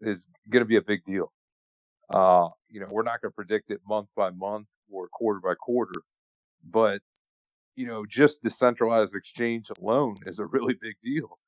is 0.00 0.26
going 0.48 0.62
to 0.62 0.68
be 0.68 0.76
a 0.76 0.82
big 0.82 1.04
deal. 1.04 1.32
Uh, 2.08 2.48
you 2.70 2.80
know, 2.80 2.86
we're 2.90 3.02
not 3.02 3.20
going 3.20 3.30
to 3.30 3.34
predict 3.34 3.70
it 3.70 3.80
month 3.86 4.08
by 4.16 4.30
month 4.30 4.68
or 4.90 5.08
quarter 5.08 5.40
by 5.40 5.54
quarter, 5.54 6.00
but 6.64 7.02
you 7.74 7.86
know, 7.86 8.06
just 8.08 8.42
the 8.42 8.50
centralized 8.50 9.14
exchange 9.14 9.70
alone 9.78 10.16
is 10.24 10.38
a 10.38 10.46
really 10.46 10.74
big 10.80 10.94
deal. 11.02 11.38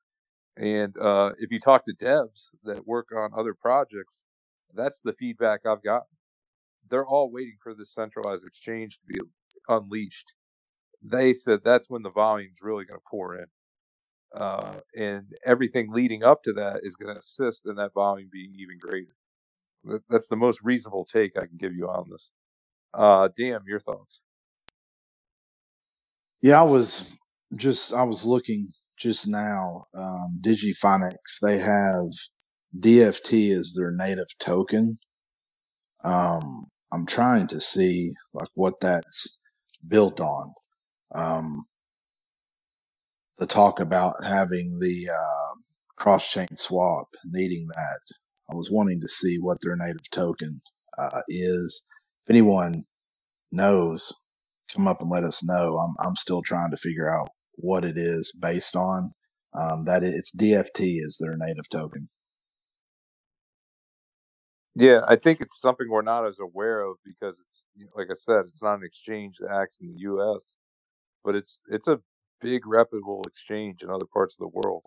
And 0.57 0.95
uh, 0.97 1.31
if 1.39 1.51
you 1.51 1.59
talk 1.59 1.85
to 1.85 1.95
devs 1.95 2.49
that 2.65 2.85
work 2.85 3.07
on 3.17 3.31
other 3.35 3.55
projects, 3.55 4.25
that's 4.75 4.99
the 4.99 5.13
feedback 5.13 5.61
I've 5.65 5.81
gotten. 5.81 6.07
They're 6.89 7.05
all 7.05 7.31
waiting 7.31 7.57
for 7.63 7.73
this 7.73 7.93
centralized 7.93 8.45
exchange 8.45 8.99
to 8.99 9.05
be 9.07 9.19
unleashed. 9.69 10.33
They 11.01 11.33
said 11.33 11.59
that's 11.63 11.89
when 11.89 12.01
the 12.01 12.11
volume's 12.11 12.57
really 12.61 12.85
going 12.85 12.99
to 12.99 13.05
pour 13.09 13.35
in. 13.35 13.45
Uh, 14.35 14.79
and 14.97 15.25
everything 15.45 15.91
leading 15.91 16.23
up 16.23 16.43
to 16.43 16.53
that 16.53 16.81
is 16.83 16.95
going 16.95 17.13
to 17.13 17.19
assist 17.19 17.65
in 17.65 17.75
that 17.75 17.93
volume 17.93 18.29
being 18.31 18.53
even 18.57 18.77
greater. 18.79 19.15
That's 20.09 20.27
the 20.27 20.35
most 20.35 20.59
reasonable 20.63 21.05
take 21.05 21.31
I 21.37 21.47
can 21.47 21.57
give 21.57 21.73
you 21.73 21.87
on 21.87 22.09
this. 22.11 22.31
Uh, 22.93 23.29
damn, 23.35 23.63
your 23.65 23.79
thoughts? 23.79 24.21
Yeah, 26.41 26.59
I 26.59 26.63
was 26.63 27.19
just 27.55 27.93
I 27.93 28.03
was 28.03 28.25
looking 28.25 28.69
just 28.97 29.27
now. 29.27 29.85
Um, 29.95 30.39
they 30.43 31.57
have 31.57 32.09
DFT 32.79 33.51
as 33.51 33.75
their 33.77 33.91
native 33.91 34.27
token. 34.39 34.99
Um, 36.03 36.67
I'm 36.91 37.05
trying 37.05 37.47
to 37.47 37.59
see 37.59 38.11
like 38.33 38.49
what 38.55 38.79
that's 38.81 39.37
built 39.87 40.19
on. 40.19 40.53
Um, 41.13 41.65
the 43.37 43.47
talk 43.47 43.79
about 43.79 44.15
having 44.23 44.79
the 44.79 45.09
uh, 45.11 45.55
cross 45.97 46.31
chain 46.31 46.47
swap, 46.55 47.07
needing 47.25 47.67
that. 47.69 47.99
I 48.51 48.55
was 48.55 48.69
wanting 48.71 48.99
to 49.01 49.07
see 49.07 49.37
what 49.39 49.57
their 49.61 49.75
native 49.77 50.09
token 50.11 50.61
uh, 50.97 51.21
is. 51.27 51.87
If 52.25 52.31
anyone 52.31 52.83
knows, 53.51 54.13
come 54.73 54.87
up 54.87 55.01
and 55.01 55.09
let 55.09 55.23
us 55.23 55.43
know. 55.43 55.77
I'm 55.77 55.95
I'm 56.05 56.15
still 56.15 56.41
trying 56.41 56.71
to 56.71 56.77
figure 56.77 57.09
out 57.09 57.29
what 57.55 57.85
it 57.85 57.97
is 57.97 58.31
based 58.39 58.75
on. 58.75 59.13
Um, 59.59 59.85
that 59.85 60.03
it's 60.03 60.35
DFT 60.35 60.99
is 61.01 61.17
their 61.19 61.35
native 61.35 61.69
token. 61.69 62.09
Yeah, 64.79 65.01
I 65.07 65.17
think 65.17 65.41
it's 65.41 65.61
something 65.61 65.89
we're 65.89 66.03
not 66.03 66.27
as 66.27 66.39
aware 66.39 66.81
of 66.81 66.97
because 67.05 67.41
it's 67.47 67.67
like 67.95 68.09
I 68.11 68.15
said, 68.15 68.45
it's 68.47 68.63
not 68.63 68.75
an 68.79 68.85
exchange 68.85 69.39
that 69.39 69.51
acts 69.51 69.79
in 69.81 69.89
the 69.93 69.99
U.S., 70.01 70.57
but 71.23 71.35
it's 71.35 71.61
it's 71.69 71.87
a 71.89 71.99
big 72.41 72.67
reputable 72.67 73.23
exchange 73.27 73.83
in 73.83 73.89
other 73.91 74.07
parts 74.13 74.35
of 74.39 74.39
the 74.51 74.59
world. 74.61 74.83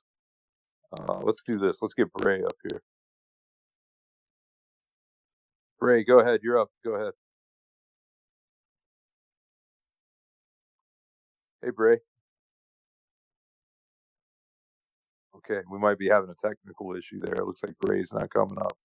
Uh, 1.01 1.21
let's 1.23 1.43
do 1.47 1.59
this. 1.59 1.83
Let's 1.83 1.95
get 1.95 2.13
Bray 2.15 2.43
up 2.43 2.53
here. 2.71 2.83
Bray, 5.81 6.05
go 6.05 6.21
ahead. 6.21 6.41
You're 6.43 6.61
up. 6.61 6.71
Go 6.85 6.95
ahead. 6.97 7.15
Hey, 11.63 11.71
Bray. 11.71 11.99
Okay, 15.37 15.63
we 15.71 15.79
might 15.79 15.99
be 15.99 16.09
having 16.09 16.31
a 16.31 16.35
technical 16.35 16.97
issue 16.97 17.21
there. 17.25 17.37
It 17.37 17.47
looks 17.47 17.65
like 17.65 17.79
Bray's 17.81 18.13
not 18.13 18.31
coming 18.31 18.59
up. 18.59 18.79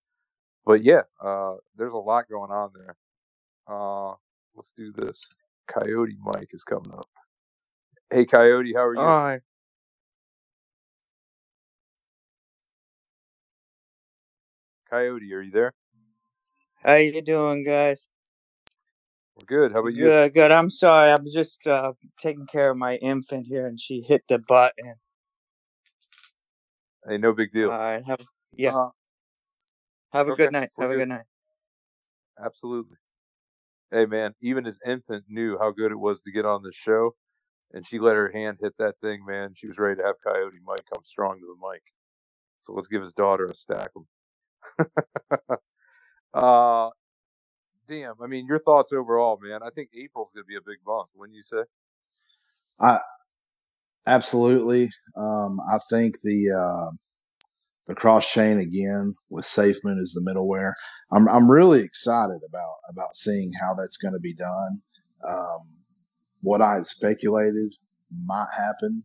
But 0.67 0.83
yeah, 0.83 1.03
uh, 1.23 1.55
there's 1.77 1.93
a 1.93 1.97
lot 1.97 2.27
going 2.29 2.51
on 2.51 2.71
there. 2.75 2.97
Uh, 3.69 4.15
let's 4.53 4.73
do 4.75 4.91
this. 4.91 5.29
Coyote 5.65 6.17
Mike 6.21 6.49
is 6.51 6.65
coming 6.65 6.91
up. 6.91 7.07
Hey, 8.11 8.25
Coyote, 8.25 8.73
how 8.75 8.83
are 8.83 8.93
you? 8.93 8.99
Hi. 8.99 9.39
Coyote, 14.89 15.33
are 15.33 15.41
you 15.41 15.51
there? 15.51 15.73
How 16.83 16.95
you 16.95 17.21
doing, 17.21 17.63
guys? 17.63 18.09
We're 19.37 19.45
good. 19.45 19.71
How 19.71 19.79
about 19.79 19.93
you? 19.93 20.03
Good, 20.03 20.33
good. 20.33 20.51
I'm 20.51 20.69
sorry. 20.69 21.11
I'm 21.11 21.25
just 21.31 21.65
uh, 21.65 21.93
taking 22.19 22.45
care 22.45 22.71
of 22.71 22.77
my 22.77 22.95
infant 22.97 23.47
here, 23.47 23.65
and 23.67 23.79
she 23.79 24.01
hit 24.01 24.23
the 24.27 24.39
button. 24.39 24.95
Hey, 27.07 27.17
no 27.17 27.31
big 27.31 27.51
deal. 27.51 27.71
All 27.71 27.77
right. 27.77 28.03
Have 28.03 28.19
yeah. 28.53 28.75
Uh, 28.75 28.89
Have 30.13 30.27
a 30.27 30.31
okay, 30.31 30.45
good 30.45 30.53
night. 30.53 30.69
we're 30.77 30.85
Have 30.85 30.91
a 30.91 30.93
good. 30.95 30.99
good 31.01 31.09
night. 31.09 31.25
Absolutely. 32.43 32.97
Hey, 33.91 34.05
man, 34.05 34.33
even 34.41 34.65
his 34.65 34.79
infant 34.85 35.25
knew 35.29 35.57
how 35.57 35.71
good 35.71 35.91
it 35.91 35.99
was 35.99 36.21
to 36.23 36.31
get 36.31 36.45
on 36.45 36.61
this 36.63 36.75
show, 36.75 37.15
and 37.73 37.85
she 37.85 37.99
let 37.99 38.15
her 38.15 38.29
hand 38.31 38.57
hit 38.61 38.73
that 38.79 38.95
thing, 39.01 39.25
man. 39.25 39.53
She 39.55 39.67
was 39.67 39.77
ready 39.77 39.95
to 40.01 40.05
have 40.05 40.15
Coyote 40.23 40.57
Mike 40.65 40.85
come 40.91 41.03
strong 41.03 41.39
to 41.39 41.45
the 41.45 41.67
mic. 41.71 41.81
So 42.57 42.73
let's 42.73 42.87
give 42.87 43.01
his 43.01 43.13
daughter 43.13 43.45
a 43.45 43.55
stack 43.55 43.91
'em. 43.95 44.07
uh, 46.33 46.89
damn. 47.87 48.15
I 48.21 48.27
mean, 48.27 48.45
your 48.45 48.59
thoughts 48.59 48.91
overall, 48.91 49.39
man. 49.41 49.61
I 49.63 49.69
think 49.69 49.89
April's 49.95 50.33
going 50.33 50.43
to 50.43 50.47
be 50.47 50.57
a 50.57 50.61
big 50.61 50.79
month. 50.85 51.09
When 51.13 51.33
you 51.33 51.43
say? 51.43 51.63
I 52.79 52.99
absolutely. 54.05 54.89
Um, 55.15 55.59
I 55.61 55.77
think 55.89 56.15
the 56.23 56.51
uh, 56.51 56.91
the 57.87 57.95
cross 57.95 58.31
chain 58.31 58.59
again 58.59 59.15
with 59.29 59.45
SafeMoon 59.45 59.99
as 59.99 60.13
the 60.13 60.25
middleware. 60.25 60.73
I'm 61.11 61.27
I'm 61.29 61.49
really 61.49 61.79
excited 61.79 62.41
about 62.47 62.75
about 62.89 63.15
seeing 63.15 63.51
how 63.61 63.73
that's 63.73 63.97
going 63.97 64.13
to 64.13 64.19
be 64.19 64.33
done. 64.33 64.81
Um, 65.27 65.77
what 66.41 66.61
I 66.61 66.75
had 66.75 66.85
speculated 66.85 67.75
might 68.25 68.49
happen. 68.55 69.03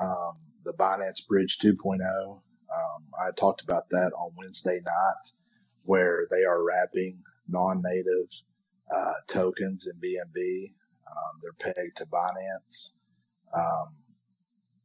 Um, 0.00 0.32
the 0.64 0.74
Binance 0.78 1.26
Bridge 1.28 1.58
2.0. 1.58 1.98
Um, 2.32 2.42
I 3.20 3.30
talked 3.38 3.62
about 3.62 3.82
that 3.90 4.12
on 4.16 4.32
Wednesday 4.38 4.78
night, 4.84 5.32
where 5.84 6.26
they 6.30 6.44
are 6.44 6.64
wrapping 6.64 7.22
non-native 7.48 8.30
uh, 8.94 9.12
tokens 9.28 9.86
in 9.86 10.00
BNB. 10.00 10.72
Um, 11.06 11.40
they're 11.42 11.72
pegged 11.74 11.96
to 11.98 12.06
Binance. 12.06 12.94
Um, 13.54 14.01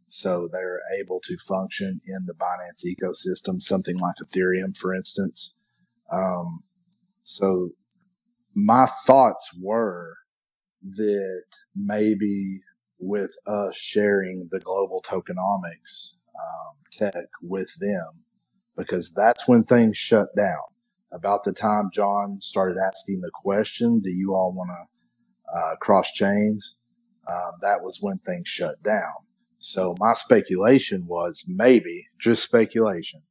so 0.07 0.47
they're 0.51 0.81
able 0.99 1.19
to 1.23 1.37
function 1.37 2.01
in 2.05 2.25
the 2.25 2.33
Binance 2.33 2.85
ecosystem, 2.85 3.61
something 3.61 3.97
like 3.97 4.15
Ethereum, 4.23 4.77
for 4.77 4.93
instance. 4.93 5.53
Um, 6.11 6.63
so 7.23 7.71
my 8.55 8.87
thoughts 9.05 9.53
were 9.59 10.15
that 10.83 11.43
maybe 11.75 12.61
with 12.99 13.35
us 13.45 13.77
sharing 13.77 14.47
the 14.51 14.59
global 14.59 15.03
tokenomics 15.05 16.15
um, 16.35 16.77
tech 16.91 17.25
with 17.41 17.75
them, 17.79 18.23
because 18.77 19.13
that's 19.13 19.47
when 19.47 19.63
things 19.63 19.97
shut 19.97 20.29
down. 20.35 20.63
About 21.11 21.43
the 21.43 21.53
time 21.53 21.89
John 21.93 22.39
started 22.41 22.77
asking 22.85 23.21
the 23.21 23.31
question, 23.33 23.99
"Do 23.99 24.09
you 24.09 24.33
all 24.33 24.53
want 24.53 24.69
to 24.69 25.57
uh, 25.57 25.75
cross 25.77 26.11
chains?" 26.11 26.75
Um, 27.29 27.51
that 27.61 27.81
was 27.81 27.99
when 28.01 28.17
things 28.19 28.47
shut 28.47 28.81
down. 28.83 29.26
So 29.59 29.95
my 29.99 30.13
speculation 30.13 31.07
was 31.07 31.43
maybe 31.47 32.07
just 32.19 32.43
speculation 32.43 33.21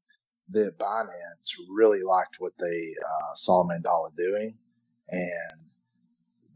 that 0.51 0.79
Binance 0.79 1.57
really 1.69 2.03
liked 2.03 2.37
what 2.39 2.53
they 2.59 2.95
uh, 3.01 3.35
saw 3.35 3.65
Mandala 3.65 4.15
doing, 4.17 4.59
and 5.09 5.71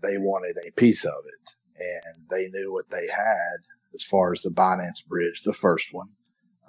they 0.02 0.18
wanted 0.18 0.56
a 0.66 0.72
piece 0.72 1.04
of 1.04 1.12
it, 1.26 1.50
and 1.76 2.26
they 2.30 2.48
knew 2.48 2.72
what 2.72 2.88
they 2.90 3.06
had 3.08 3.58
as 3.92 4.02
far 4.02 4.32
as 4.32 4.42
the 4.42 4.50
Binance 4.50 5.06
bridge, 5.06 5.42
the 5.42 5.52
first 5.52 5.88
one. 5.92 6.10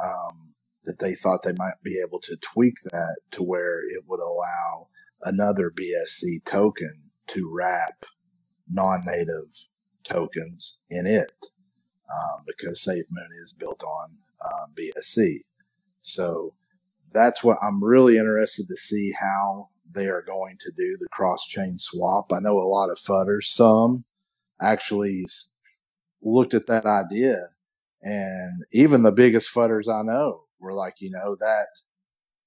Um, 0.04 0.52
that 0.86 0.98
they 1.00 1.14
thought 1.14 1.42
they 1.44 1.54
might 1.58 1.76
be 1.84 2.04
able 2.06 2.20
to 2.20 2.36
tweak 2.38 2.74
that 2.86 3.20
to 3.30 3.44
where 3.44 3.84
it 3.84 4.04
would 4.08 4.20
allow 4.20 4.88
another 5.24 5.70
BSC 5.72 6.44
token 6.44 7.12
to 7.28 7.52
wrap 7.54 8.06
non-native 8.68 9.68
tokens 10.04 10.80
in 10.90 11.06
it 11.06 11.52
um, 12.12 12.44
because 12.46 12.86
SafeMoon 12.88 13.30
is 13.42 13.54
built 13.58 13.84
on 13.84 14.18
um, 14.44 14.74
BSC. 14.76 15.40
So 16.02 16.54
that's 17.14 17.44
what 17.44 17.58
I'm 17.62 17.84
really 17.84 18.18
interested 18.18 18.68
to 18.68 18.76
see 18.76 19.14
how 19.20 19.70
they 19.94 20.08
are 20.08 20.22
going 20.22 20.56
to 20.60 20.72
do 20.76 20.96
the 21.00 21.10
cross 21.12 21.46
chain 21.46 21.78
swap. 21.78 22.32
I 22.34 22.40
know 22.42 22.58
a 22.58 22.64
lot 22.64 22.90
of 22.90 22.98
fudders, 22.98 23.44
some 23.44 24.06
actually 24.62 25.26
looked 26.22 26.54
at 26.54 26.68
that 26.68 26.86
idea, 26.86 27.36
and 28.02 28.64
even 28.72 29.04
the 29.04 29.12
biggest 29.12 29.54
fudders 29.54 29.88
I 29.88 30.04
know 30.04 30.46
were 30.60 30.74
like, 30.74 30.96
you 31.00 31.12
know, 31.12 31.36
that 31.40 31.68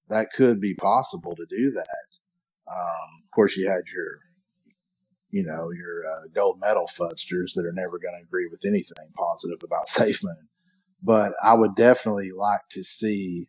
that 0.09 0.33
could 0.35 0.61
be 0.61 0.75
possible 0.75 1.35
to 1.35 1.47
do 1.49 1.71
that. 1.71 2.19
Um, 2.71 3.23
of 3.25 3.31
course, 3.31 3.57
you 3.57 3.69
had 3.69 3.85
your, 3.95 4.21
you 5.35 5.43
know, 5.43 5.73
your 5.73 6.07
uh, 6.07 6.29
gold 6.33 6.61
medal 6.61 6.85
fudsters 6.85 7.55
that 7.57 7.67
are 7.67 7.73
never 7.75 7.99
going 7.99 8.15
to 8.17 8.25
agree 8.25 8.47
with 8.49 8.63
anything 8.65 9.13
positive 9.17 9.59
about 9.65 9.87
SafeMoon. 9.89 10.47
But 11.03 11.33
I 11.43 11.55
would 11.55 11.75
definitely 11.75 12.31
like 12.31 12.69
to 12.71 12.85
see. 12.85 13.49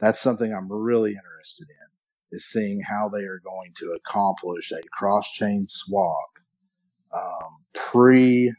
That's 0.00 0.20
something 0.20 0.52
I'm 0.52 0.70
really 0.70 1.12
interested 1.12 1.66
in 1.70 2.36
is 2.36 2.44
seeing 2.44 2.82
how 2.90 3.08
they 3.08 3.22
are 3.22 3.40
going 3.42 3.72
to 3.76 3.96
accomplish 3.96 4.70
a 4.70 4.86
cross 4.92 5.32
chain 5.32 5.64
swap 5.66 6.28
um, 7.14 7.64
pre 7.72 8.52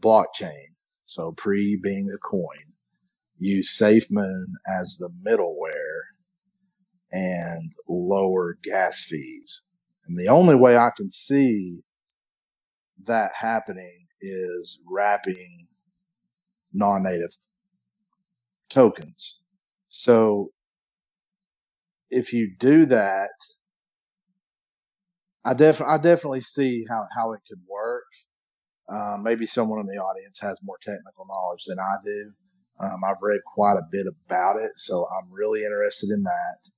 blockchain. 0.00 0.74
So 1.04 1.30
pre 1.30 1.78
being 1.80 2.10
a 2.12 2.18
coin, 2.18 2.74
use 3.38 3.78
SafeMoon 3.80 4.46
as 4.80 4.98
the 4.98 5.10
middleware 5.24 6.06
and 7.12 7.74
lower 7.88 8.58
gas 8.60 9.04
fees. 9.04 9.66
And 10.06 10.18
the 10.18 10.30
only 10.30 10.54
way 10.54 10.76
I 10.76 10.90
can 10.96 11.10
see 11.10 11.82
that 13.04 13.32
happening 13.38 14.06
is 14.20 14.78
wrapping 14.88 15.68
non-native 16.72 17.30
tokens. 18.68 19.42
So 19.88 20.50
if 22.10 22.32
you 22.32 22.54
do 22.58 22.84
that, 22.86 23.30
I 25.44 25.54
def 25.54 25.80
I 25.80 25.96
definitely 25.96 26.40
see 26.40 26.84
how, 26.90 27.06
how 27.16 27.32
it 27.32 27.40
could 27.48 27.60
work. 27.68 28.04
Um, 28.88 29.22
maybe 29.22 29.46
someone 29.46 29.80
in 29.80 29.86
the 29.86 30.00
audience 30.00 30.40
has 30.40 30.60
more 30.62 30.78
technical 30.80 31.24
knowledge 31.28 31.64
than 31.66 31.78
I 31.78 31.94
do. 32.04 32.32
Um, 32.82 33.00
I've 33.08 33.22
read 33.22 33.40
quite 33.44 33.76
a 33.76 33.88
bit 33.90 34.06
about 34.06 34.56
it, 34.56 34.72
so 34.76 35.06
I'm 35.06 35.32
really 35.32 35.62
interested 35.64 36.10
in 36.10 36.22
that. 36.22 36.70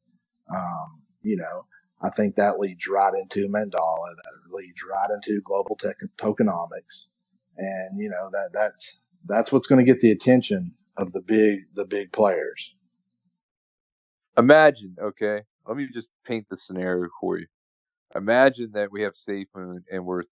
Um, 0.55 1.03
you 1.23 1.37
know, 1.37 1.67
I 2.03 2.11
think 2.11 2.37
that 2.37 2.59
leads 2.61 2.87
right 2.89 3.13
into 3.15 3.49
Mandala. 3.49 4.15
That 4.17 4.53
leads 4.53 4.83
right 4.89 5.09
into 5.15 5.41
global 5.43 5.77
tech, 5.77 5.97
tokenomics, 6.17 7.15
and 7.57 8.01
you 8.01 8.09
know 8.09 8.31
that 8.31 8.51
that's 8.55 9.05
that's 9.27 9.53
what's 9.53 9.67
going 9.67 9.85
to 9.85 9.91
get 9.91 10.01
the 10.01 10.11
attention 10.13 10.75
of 10.97 11.13
the 11.13 11.23
big 11.23 11.61
the 11.75 11.87
big 11.87 12.13
players. 12.13 12.77
Imagine, 14.37 14.97
okay, 15.03 15.43
let 15.67 15.77
me 15.77 15.89
just 15.93 16.09
paint 16.25 16.47
the 16.49 16.57
scenario 16.57 17.09
for 17.21 17.39
you. 17.39 17.47
Imagine 18.15 18.71
that 18.73 18.93
we 18.93 19.03
have 19.03 19.13
SafeMoon 19.15 19.81
and 19.91 20.07
we're 20.07 20.23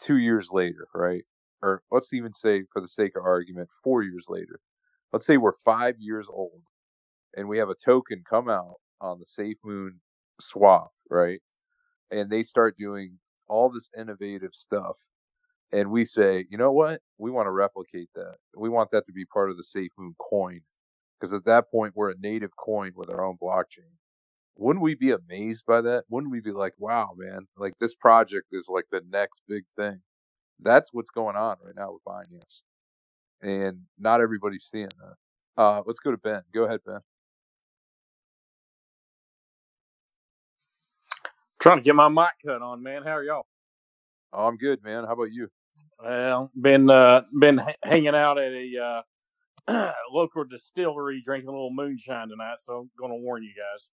two 0.00 0.18
years 0.18 0.50
later, 0.52 0.88
right? 0.94 1.24
Or 1.62 1.82
let's 1.90 2.12
even 2.12 2.32
say, 2.32 2.62
for 2.72 2.80
the 2.80 2.88
sake 2.88 3.12
of 3.16 3.24
argument, 3.24 3.68
four 3.82 4.02
years 4.02 4.26
later. 4.28 4.60
Let's 5.12 5.26
say 5.26 5.36
we're 5.36 5.52
five 5.52 5.96
years 5.98 6.28
old 6.30 6.62
and 7.36 7.48
we 7.48 7.58
have 7.58 7.68
a 7.68 7.74
token 7.74 8.22
come 8.28 8.48
out 8.48 8.76
on 9.00 9.18
the 9.18 9.26
SafeMoon 9.26 9.90
swap, 10.40 10.92
right? 11.10 11.40
And 12.10 12.30
they 12.30 12.42
start 12.42 12.76
doing 12.76 13.18
all 13.48 13.70
this 13.70 13.88
innovative 13.98 14.54
stuff. 14.54 14.96
And 15.72 15.90
we 15.90 16.04
say, 16.04 16.46
you 16.48 16.58
know 16.58 16.72
what? 16.72 17.00
We 17.18 17.30
want 17.30 17.46
to 17.46 17.50
replicate 17.50 18.08
that. 18.14 18.36
We 18.56 18.68
want 18.68 18.90
that 18.92 19.04
to 19.06 19.12
be 19.12 19.24
part 19.24 19.50
of 19.50 19.56
the 19.56 19.64
SafeMoon 19.64 20.12
coin. 20.18 20.60
Because 21.18 21.34
at 21.34 21.44
that 21.46 21.70
point, 21.70 21.94
we're 21.96 22.10
a 22.10 22.18
native 22.20 22.56
coin 22.56 22.92
with 22.94 23.12
our 23.12 23.24
own 23.24 23.36
blockchain 23.42 23.96
wouldn't 24.56 24.82
we 24.82 24.94
be 24.94 25.10
amazed 25.10 25.64
by 25.66 25.80
that? 25.82 26.04
Wouldn't 26.08 26.32
we 26.32 26.40
be 26.40 26.52
like, 26.52 26.72
wow, 26.78 27.12
man, 27.16 27.46
like 27.56 27.74
this 27.78 27.94
project 27.94 28.48
is 28.52 28.68
like 28.68 28.86
the 28.90 29.02
next 29.10 29.42
big 29.48 29.64
thing? 29.76 30.00
That's 30.60 30.92
what's 30.92 31.10
going 31.10 31.36
on 31.36 31.56
right 31.62 31.74
now 31.76 31.92
with 31.92 32.04
Binance. 32.04 32.62
And 33.42 33.82
not 33.98 34.22
everybody's 34.22 34.64
seeing 34.64 34.88
that. 34.98 35.62
Uh, 35.62 35.82
let's 35.86 35.98
go 35.98 36.10
to 36.10 36.16
Ben. 36.16 36.42
Go 36.54 36.64
ahead, 36.64 36.80
Ben. 36.86 37.00
Trying 41.66 41.78
to 41.78 41.84
get 41.84 41.96
my 41.96 42.08
mic 42.08 42.30
cut 42.46 42.62
on, 42.62 42.82
man. 42.84 43.04
How 43.04 43.12
are 43.18 43.24
y'all? 43.24 43.46
Oh, 44.32 44.46
I'm 44.48 44.56
good, 44.58 44.84
man. 44.84 45.04
How 45.04 45.14
about 45.14 45.32
you? 45.32 45.48
Well, 46.02 46.50
been 46.60 46.90
uh, 46.90 47.22
been 47.40 47.60
h- 47.60 47.76
hanging 47.84 48.14
out 48.14 48.38
at 48.38 48.52
a 48.52 49.04
uh, 49.68 49.92
local 50.12 50.44
distillery, 50.44 51.22
drinking 51.24 51.48
a 51.48 51.52
little 51.52 51.72
moonshine 51.72 52.28
tonight. 52.30 52.56
So 52.60 52.80
I'm 52.80 52.90
going 52.98 53.12
to 53.12 53.18
warn 53.18 53.42
you 53.44 53.50
guys. 53.56 53.90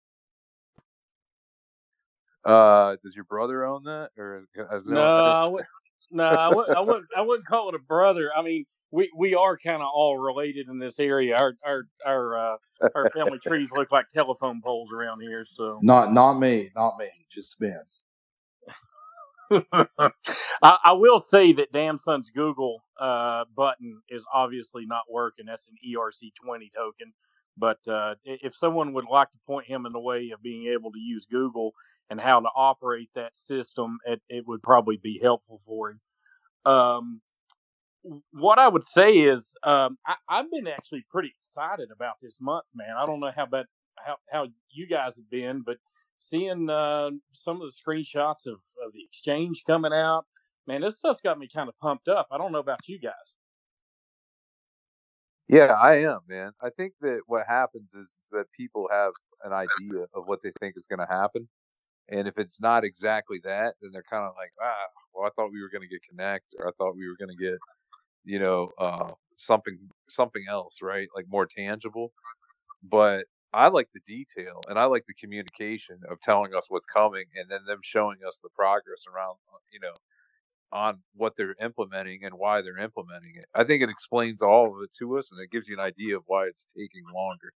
Uh, 2.45 2.95
does 3.03 3.15
your 3.15 3.25
brother 3.25 3.65
own 3.65 3.83
that, 3.85 4.11
or 4.17 4.45
has 4.71 4.87
it 4.87 4.93
No, 4.93 5.65
no, 6.11 6.25
I 6.25 6.49
wouldn't. 6.53 6.77
I 6.77 6.81
wouldn't. 6.81 7.07
I 7.17 7.21
wouldn't 7.21 7.47
call 7.47 7.69
it 7.69 7.75
a 7.75 7.79
brother. 7.79 8.31
I 8.35 8.41
mean, 8.41 8.65
we 8.91 9.11
we 9.17 9.35
are 9.35 9.57
kind 9.57 9.81
of 9.81 9.89
all 9.93 10.17
related 10.17 10.67
in 10.69 10.79
this 10.79 10.99
area. 10.99 11.37
Our 11.37 11.55
our 11.65 11.83
our 12.05 12.37
uh, 12.37 12.57
our 12.95 13.09
family 13.11 13.39
trees 13.39 13.71
look 13.75 13.91
like 13.91 14.09
telephone 14.09 14.61
poles 14.63 14.91
around 14.91 15.21
here. 15.21 15.45
So 15.49 15.79
Not 15.81 16.13
not 16.13 16.33
me, 16.39 16.69
not 16.75 16.97
me, 16.99 17.07
just 17.29 17.59
Ben. 17.59 17.83
I, 19.61 20.11
I 20.63 20.93
will 20.93 21.19
say 21.19 21.53
that 21.53 21.71
Damn 21.71 21.97
Son's 21.97 22.29
Google 22.29 22.83
uh, 22.99 23.45
button 23.55 24.01
is 24.09 24.25
obviously 24.33 24.85
not 24.85 25.03
working. 25.09 25.45
That's 25.45 25.67
an 25.67 25.75
ERC20 25.85 26.71
token. 26.75 27.13
But 27.57 27.79
uh, 27.87 28.15
if 28.23 28.55
someone 28.55 28.93
would 28.93 29.05
like 29.05 29.29
to 29.31 29.37
point 29.45 29.67
him 29.67 29.85
in 29.85 29.91
the 29.91 29.99
way 29.99 30.31
of 30.31 30.41
being 30.41 30.67
able 30.67 30.91
to 30.91 30.99
use 30.99 31.25
Google 31.25 31.73
and 32.09 32.19
how 32.19 32.39
to 32.39 32.49
operate 32.55 33.09
that 33.15 33.35
system, 33.35 33.99
it, 34.05 34.21
it 34.29 34.47
would 34.47 34.63
probably 34.63 34.97
be 34.97 35.19
helpful 35.21 35.61
for 35.65 35.91
him. 35.91 35.99
Um, 36.65 37.21
what 38.31 38.57
I 38.57 38.67
would 38.67 38.83
say 38.83 39.11
is 39.11 39.55
um, 39.63 39.97
I, 40.07 40.15
I've 40.27 40.49
been 40.49 40.67
actually 40.67 41.05
pretty 41.09 41.33
excited 41.37 41.89
about 41.91 42.15
this 42.21 42.39
month, 42.41 42.65
man. 42.73 42.95
I 42.97 43.05
don't 43.05 43.19
know 43.19 43.31
how 43.35 43.43
about 43.43 43.65
how, 44.03 44.17
how 44.31 44.47
you 44.71 44.87
guys 44.87 45.17
have 45.17 45.29
been, 45.29 45.61
but 45.61 45.77
seeing 46.17 46.69
uh, 46.69 47.11
some 47.31 47.61
of 47.61 47.69
the 47.69 47.73
screenshots 47.73 48.47
of, 48.47 48.59
of 48.85 48.93
the 48.93 49.03
exchange 49.03 49.63
coming 49.67 49.93
out, 49.93 50.25
man, 50.67 50.81
this 50.81 50.97
stuff's 50.97 51.21
got 51.21 51.37
me 51.37 51.47
kind 51.53 51.69
of 51.69 51.77
pumped 51.79 52.07
up. 52.07 52.27
I 52.31 52.37
don't 52.37 52.51
know 52.51 52.59
about 52.59 52.87
you 52.87 52.99
guys. 52.99 53.35
Yeah, 55.51 55.73
I 55.73 55.97
am, 55.99 56.21
man. 56.29 56.53
I 56.63 56.71
think 56.71 56.95
that 57.03 57.21
what 57.27 57.47
happens 57.47 57.95
is 57.95 58.13
that 58.33 58.47
people 58.57 58.89
have 58.91 59.13
an 59.45 59.53
idea 59.53 60.05
of 60.15 60.27
what 60.27 60.41
they 60.43 60.53
think 60.61 60.75
is 60.77 60.87
going 60.87 61.01
to 61.01 61.07
happen. 61.13 61.49
And 62.09 62.27
if 62.27 62.37
it's 62.37 62.61
not 62.61 62.83
exactly 62.85 63.39
that, 63.45 63.75
then 63.81 63.91
they're 63.93 64.03
kind 64.09 64.25
of 64.25 64.33
like, 64.37 64.51
ah, 64.61 64.87
well, 65.13 65.27
I 65.27 65.31
thought 65.35 65.51
we 65.53 65.61
were 65.61 65.69
going 65.69 65.83
to 65.83 65.89
get 65.89 66.03
Connect, 66.09 66.45
or 66.59 66.69
I 66.69 66.71
thought 66.77 66.95
we 66.97 67.07
were 67.07 67.17
going 67.19 67.35
to 67.37 67.43
get, 67.43 67.59
you 68.25 68.39
know, 68.39 68.67
uh, 68.79 69.11
something 69.37 69.79
something 70.09 70.45
else, 70.49 70.77
right? 70.83 71.07
Like 71.15 71.25
more 71.29 71.47
tangible. 71.47 72.13
But 72.83 73.25
I 73.53 73.69
like 73.69 73.89
the 73.93 74.01
detail 74.07 74.61
and 74.69 74.79
I 74.79 74.85
like 74.85 75.05
the 75.07 75.13
communication 75.15 75.99
of 76.09 76.21
telling 76.21 76.53
us 76.55 76.65
what's 76.69 76.87
coming 76.87 77.25
and 77.35 77.49
then 77.49 77.61
them 77.67 77.79
showing 77.83 78.19
us 78.27 78.39
the 78.43 78.49
progress 78.55 79.03
around, 79.13 79.37
uh, 79.53 79.59
you 79.73 79.79
know, 79.81 79.93
on 80.73 80.99
what 81.15 81.33
they're 81.37 81.55
implementing 81.61 82.23
and 82.23 82.35
why 82.35 82.61
they're 82.61 82.77
implementing 82.77 83.33
it. 83.35 83.45
I 83.53 83.63
think 83.63 83.83
it 83.83 83.89
explains 83.89 84.41
all 84.41 84.75
of 84.75 84.83
it 84.83 84.91
to 84.99 85.17
us 85.17 85.31
and 85.31 85.39
it 85.41 85.51
gives 85.51 85.67
you 85.67 85.75
an 85.75 85.83
idea 85.83 86.17
of 86.17 86.23
why 86.27 86.45
it's 86.45 86.65
taking 86.77 87.03
longer. 87.13 87.51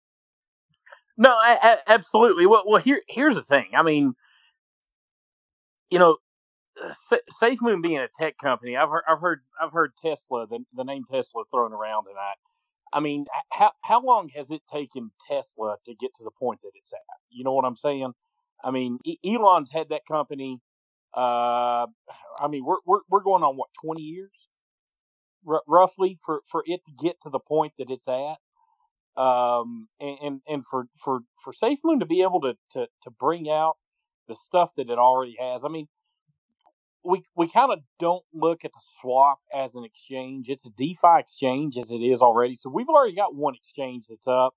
No, 1.17 1.29
I, 1.29 1.57
I, 1.61 1.77
absolutely. 1.87 2.45
Well, 2.45 2.63
well, 2.67 2.81
here 2.81 3.01
here's 3.07 3.35
the 3.35 3.43
thing. 3.43 3.67
I 3.75 3.83
mean, 3.83 4.13
you 5.89 5.99
know, 5.99 6.17
uh, 6.83 6.91
Sa- 6.91 7.17
SafeMoon 7.41 7.81
being 7.81 7.99
a 7.99 8.09
tech 8.19 8.37
company, 8.37 8.75
I've 8.75 8.89
heard 8.89 9.03
I've 9.07 9.21
heard 9.21 9.39
I've 9.61 9.71
heard 9.71 9.93
Tesla 10.01 10.45
the 10.47 10.59
the 10.73 10.83
name 10.83 11.03
Tesla 11.09 11.43
thrown 11.51 11.71
around 11.73 12.05
tonight. 12.05 12.35
I 12.91 12.99
mean, 12.99 13.25
how 13.51 13.71
how 13.81 14.01
long 14.01 14.29
has 14.35 14.51
it 14.51 14.61
taken 14.71 15.11
Tesla 15.27 15.77
to 15.85 15.95
get 15.95 16.13
to 16.15 16.23
the 16.23 16.31
point 16.31 16.61
that 16.63 16.71
it's 16.75 16.93
at? 16.93 16.99
You 17.29 17.43
know 17.43 17.53
what 17.53 17.65
I'm 17.65 17.75
saying? 17.77 18.13
I 18.63 18.71
mean, 18.71 18.99
Elon's 19.25 19.71
had 19.71 19.89
that 19.89 20.05
company. 20.07 20.59
Uh, 21.15 21.87
I 22.41 22.47
mean, 22.49 22.65
we're 22.65 22.77
we're 22.85 23.01
we're 23.09 23.21
going 23.23 23.43
on 23.43 23.55
what 23.57 23.69
20 23.83 24.01
years, 24.01 24.49
R- 25.47 25.63
roughly, 25.67 26.19
for 26.25 26.41
for 26.49 26.63
it 26.65 26.81
to 26.85 26.91
get 26.91 27.21
to 27.21 27.29
the 27.29 27.39
point 27.39 27.73
that 27.79 27.89
it's 27.89 28.07
at. 28.07 28.37
Um, 29.21 29.87
and 29.99 30.17
and, 30.21 30.41
and 30.47 30.65
for 30.65 30.87
for 30.97 31.21
for 31.43 31.53
SafeMoon 31.53 31.99
to 31.99 32.05
be 32.05 32.21
able 32.21 32.41
to 32.41 32.55
to 32.71 32.87
to 33.03 33.11
bring 33.11 33.49
out 33.49 33.77
the 34.27 34.35
stuff 34.35 34.71
that 34.77 34.89
it 34.89 34.97
already 34.99 35.37
has. 35.39 35.63
I 35.65 35.69
mean, 35.69 35.87
we 37.03 37.23
we 37.35 37.47
kind 37.49 37.71
of 37.71 37.79
don't 37.99 38.23
look 38.33 38.65
at 38.65 38.71
the 38.73 38.81
swap 39.01 39.39
as 39.55 39.75
an 39.75 39.83
exchange. 39.85 40.49
It's 40.49 40.65
a 40.65 40.71
DeFi 40.71 41.19
exchange 41.19 41.77
as 41.77 41.91
it 41.91 41.99
is 41.99 42.21
already. 42.21 42.55
So 42.55 42.69
we've 42.69 42.89
already 42.89 43.15
got 43.15 43.35
one 43.35 43.55
exchange 43.55 44.05
that's 44.09 44.27
up. 44.27 44.55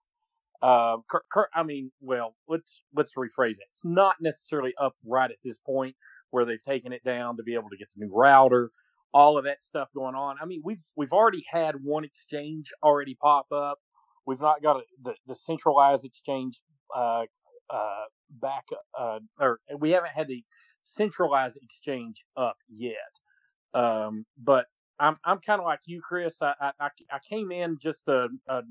Uh, 0.63 0.99
cur- 1.11 1.25
cur- 1.33 1.49
I 1.55 1.63
mean, 1.63 1.93
well, 2.01 2.35
let's 2.49 2.83
let's 2.95 3.15
rephrase 3.15 3.53
it. 3.61 3.67
It's 3.73 3.85
not 3.85 4.17
necessarily 4.21 4.75
up 4.81 4.97
right 5.07 5.31
at 5.31 5.39
this 5.45 5.59
point 5.59 5.97
where 6.31 6.45
they've 6.45 6.63
taken 6.63 6.93
it 6.93 7.03
down 7.05 7.37
to 7.37 7.43
be 7.43 7.55
able 7.55 7.71
to 7.71 7.77
get 7.77 7.89
the 7.95 8.05
new 8.05 8.13
router, 8.13 8.71
all 9.13 9.39
of 9.39 9.45
that 9.45 9.61
stuff 9.61 9.89
going 9.95 10.15
on. 10.15 10.37
I 10.41 10.47
mean, 10.47 10.61
we've 10.65 10.83
we've 10.97 11.13
already 11.13 11.45
had 11.51 11.77
one 11.83 12.05
exchange 12.05 12.73
already 12.83 13.15
pop 13.15 13.47
up. 13.53 13.79
We've 14.27 14.41
not 14.41 14.63
got 14.63 14.77
a, 14.77 14.81
the 15.03 15.15
the 15.27 15.35
centralized 15.35 16.05
exchange 16.05 16.61
uh, 16.95 17.25
uh, 17.71 18.05
back, 18.31 18.65
uh, 18.99 19.21
or 19.41 19.61
we 19.79 19.91
haven't 19.91 20.13
had 20.13 20.29
the 20.29 20.45
centralized 20.83 21.59
exchange 21.63 22.25
up 22.37 22.57
yet. 22.69 22.95
Um, 23.75 24.27
but 24.37 24.67
I'm 24.99 25.17
I'm 25.25 25.39
kind 25.39 25.61
of 25.61 25.67
like 25.67 25.81
you, 25.87 26.01
Chris. 26.01 26.41
I, 26.43 26.55
I 26.61 26.89
I 27.11 27.19
came 27.29 27.51
in 27.51 27.79
just 27.79 28.07
a, 28.09 28.29
a 28.49 28.63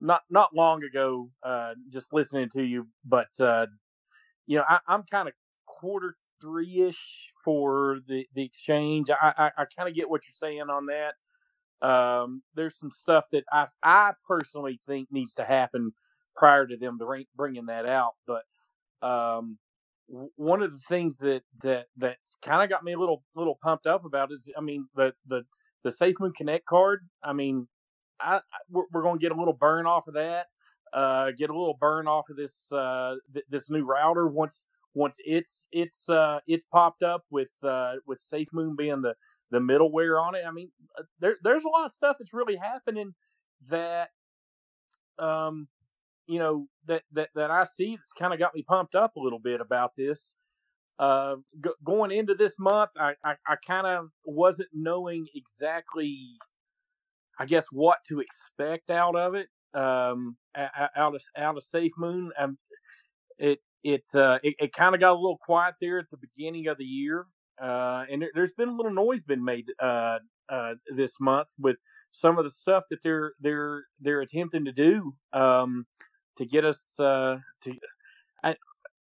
not 0.00 0.22
not 0.30 0.54
long 0.54 0.82
ago, 0.84 1.30
uh, 1.42 1.74
just 1.92 2.12
listening 2.12 2.48
to 2.50 2.62
you, 2.62 2.86
but 3.04 3.28
uh, 3.40 3.66
you 4.46 4.56
know 4.56 4.64
I, 4.68 4.78
I'm 4.88 5.04
kind 5.10 5.28
of 5.28 5.34
quarter 5.66 6.16
three 6.40 6.82
ish 6.82 7.28
for 7.44 7.98
the 8.08 8.26
the 8.34 8.44
exchange. 8.44 9.10
I 9.10 9.32
I, 9.36 9.46
I 9.62 9.64
kind 9.76 9.88
of 9.88 9.94
get 9.94 10.10
what 10.10 10.22
you're 10.26 10.50
saying 10.50 10.70
on 10.70 10.86
that. 10.86 11.14
Um, 11.82 12.42
there's 12.54 12.78
some 12.78 12.90
stuff 12.90 13.26
that 13.32 13.44
I 13.52 13.66
I 13.82 14.12
personally 14.26 14.80
think 14.86 15.08
needs 15.10 15.34
to 15.34 15.44
happen 15.44 15.92
prior 16.36 16.66
to 16.66 16.76
them 16.76 16.98
bring, 16.98 17.26
bringing 17.36 17.66
that 17.66 17.90
out, 17.90 18.14
but 18.26 18.42
um, 19.02 19.58
one 20.08 20.62
of 20.62 20.72
the 20.72 20.78
things 20.88 21.18
that 21.18 21.42
that 21.62 21.86
that's 21.96 22.36
kind 22.42 22.62
of 22.62 22.70
got 22.70 22.84
me 22.84 22.92
a 22.92 22.98
little 22.98 23.22
little 23.34 23.58
pumped 23.62 23.86
up 23.86 24.04
about 24.04 24.32
is 24.32 24.50
I 24.56 24.60
mean 24.60 24.88
the 24.94 25.12
the 25.26 25.44
the 25.84 25.90
SafeMoon 25.90 26.34
Connect 26.34 26.66
card. 26.66 27.08
I 27.22 27.32
mean, 27.32 27.68
I, 28.20 28.36
I 28.36 28.40
we're, 28.70 28.84
we're 28.92 29.02
going 29.02 29.18
to 29.18 29.22
get 29.22 29.32
a 29.32 29.38
little 29.38 29.54
burn 29.54 29.86
off 29.86 30.08
of 30.08 30.14
that. 30.14 30.46
Uh, 30.92 31.30
get 31.32 31.50
a 31.50 31.52
little 31.52 31.76
burn 31.80 32.08
off 32.08 32.30
of 32.30 32.36
this 32.36 32.70
uh 32.72 33.16
th- 33.34 33.44
this 33.50 33.68
new 33.70 33.84
router 33.84 34.26
once 34.26 34.66
once 34.96 35.18
it's 35.24 35.68
it's 35.72 36.08
uh 36.08 36.40
it's 36.48 36.64
popped 36.64 37.04
up 37.04 37.24
with 37.30 37.52
uh 37.62 37.96
with 38.06 38.20
SafeMoon 38.20 38.76
being 38.76 39.02
the 39.02 39.14
the 39.52 39.60
middleware 39.60 40.20
on 40.20 40.34
it. 40.34 40.42
I 40.46 40.50
mean, 40.50 40.70
uh, 40.98 41.04
there 41.20 41.36
there's 41.44 41.64
a 41.64 41.68
lot 41.68 41.84
of 41.84 41.92
stuff 41.92 42.16
that's 42.18 42.32
really 42.34 42.56
happening 42.56 43.14
that 43.68 44.10
um 45.18 45.68
you 46.26 46.38
know 46.38 46.66
that 46.86 47.02
that 47.12 47.30
that 47.34 47.50
I 47.50 47.64
see 47.64 47.96
that's 47.96 48.12
kind 48.12 48.32
of 48.32 48.38
got 48.38 48.54
me 48.54 48.62
pumped 48.62 48.94
up 48.94 49.16
a 49.16 49.20
little 49.20 49.38
bit 49.38 49.60
about 49.60 49.92
this. 49.96 50.34
Uh, 50.98 51.36
g- 51.62 51.70
going 51.84 52.10
into 52.10 52.34
this 52.34 52.56
month, 52.58 52.92
I 52.98 53.14
I, 53.24 53.34
I 53.46 53.56
kind 53.66 53.86
of 53.86 54.08
wasn't 54.24 54.70
knowing 54.72 55.26
exactly, 55.34 56.18
I 57.38 57.46
guess, 57.46 57.66
what 57.70 57.98
to 58.08 58.20
expect 58.20 58.90
out 58.90 59.16
of 59.16 59.34
it. 59.34 59.48
Um, 59.74 60.36
out 60.56 61.14
of 61.14 61.22
out 61.36 61.56
of 61.58 61.62
Safe 61.62 61.92
Moon, 61.98 62.32
um, 62.38 62.56
it 63.38 63.60
it 63.86 64.04
uh, 64.16 64.40
it, 64.42 64.54
it 64.58 64.72
kind 64.72 64.94
of 64.96 65.00
got 65.00 65.12
a 65.12 65.14
little 65.14 65.38
quiet 65.38 65.76
there 65.80 66.00
at 66.00 66.10
the 66.10 66.16
beginning 66.16 66.66
of 66.66 66.76
the 66.76 66.84
year, 66.84 67.26
uh, 67.62 68.04
and 68.10 68.20
there, 68.20 68.30
there's 68.34 68.52
been 68.52 68.68
a 68.68 68.72
little 68.72 68.92
noise 68.92 69.22
been 69.22 69.44
made 69.44 69.66
uh, 69.78 70.18
uh, 70.48 70.74
this 70.96 71.20
month 71.20 71.48
with 71.60 71.76
some 72.10 72.36
of 72.36 72.44
the 72.44 72.50
stuff 72.50 72.82
that 72.90 73.00
they're 73.02 73.34
they're 73.40 73.84
they're 74.00 74.22
attempting 74.22 74.64
to 74.64 74.72
do 74.72 75.14
um, 75.32 75.86
to 76.36 76.44
get 76.44 76.64
us 76.64 76.98
uh, 76.98 77.38
to. 77.62 77.74
I, 78.42 78.56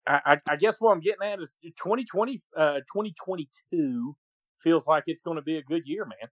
I, 0.08 0.40
I 0.50 0.56
guess 0.56 0.78
what 0.80 0.94
I'm 0.94 1.02
getting 1.02 1.28
at 1.28 1.40
is 1.40 1.58
2020, 1.62 2.42
uh, 2.58 2.76
2022 2.78 4.16
feels 4.64 4.88
like 4.88 5.04
it's 5.06 5.22
going 5.22 5.36
to 5.36 5.44
be 5.44 5.58
a 5.58 5.62
good 5.62 5.84
year, 5.86 6.06
man. 6.06 6.30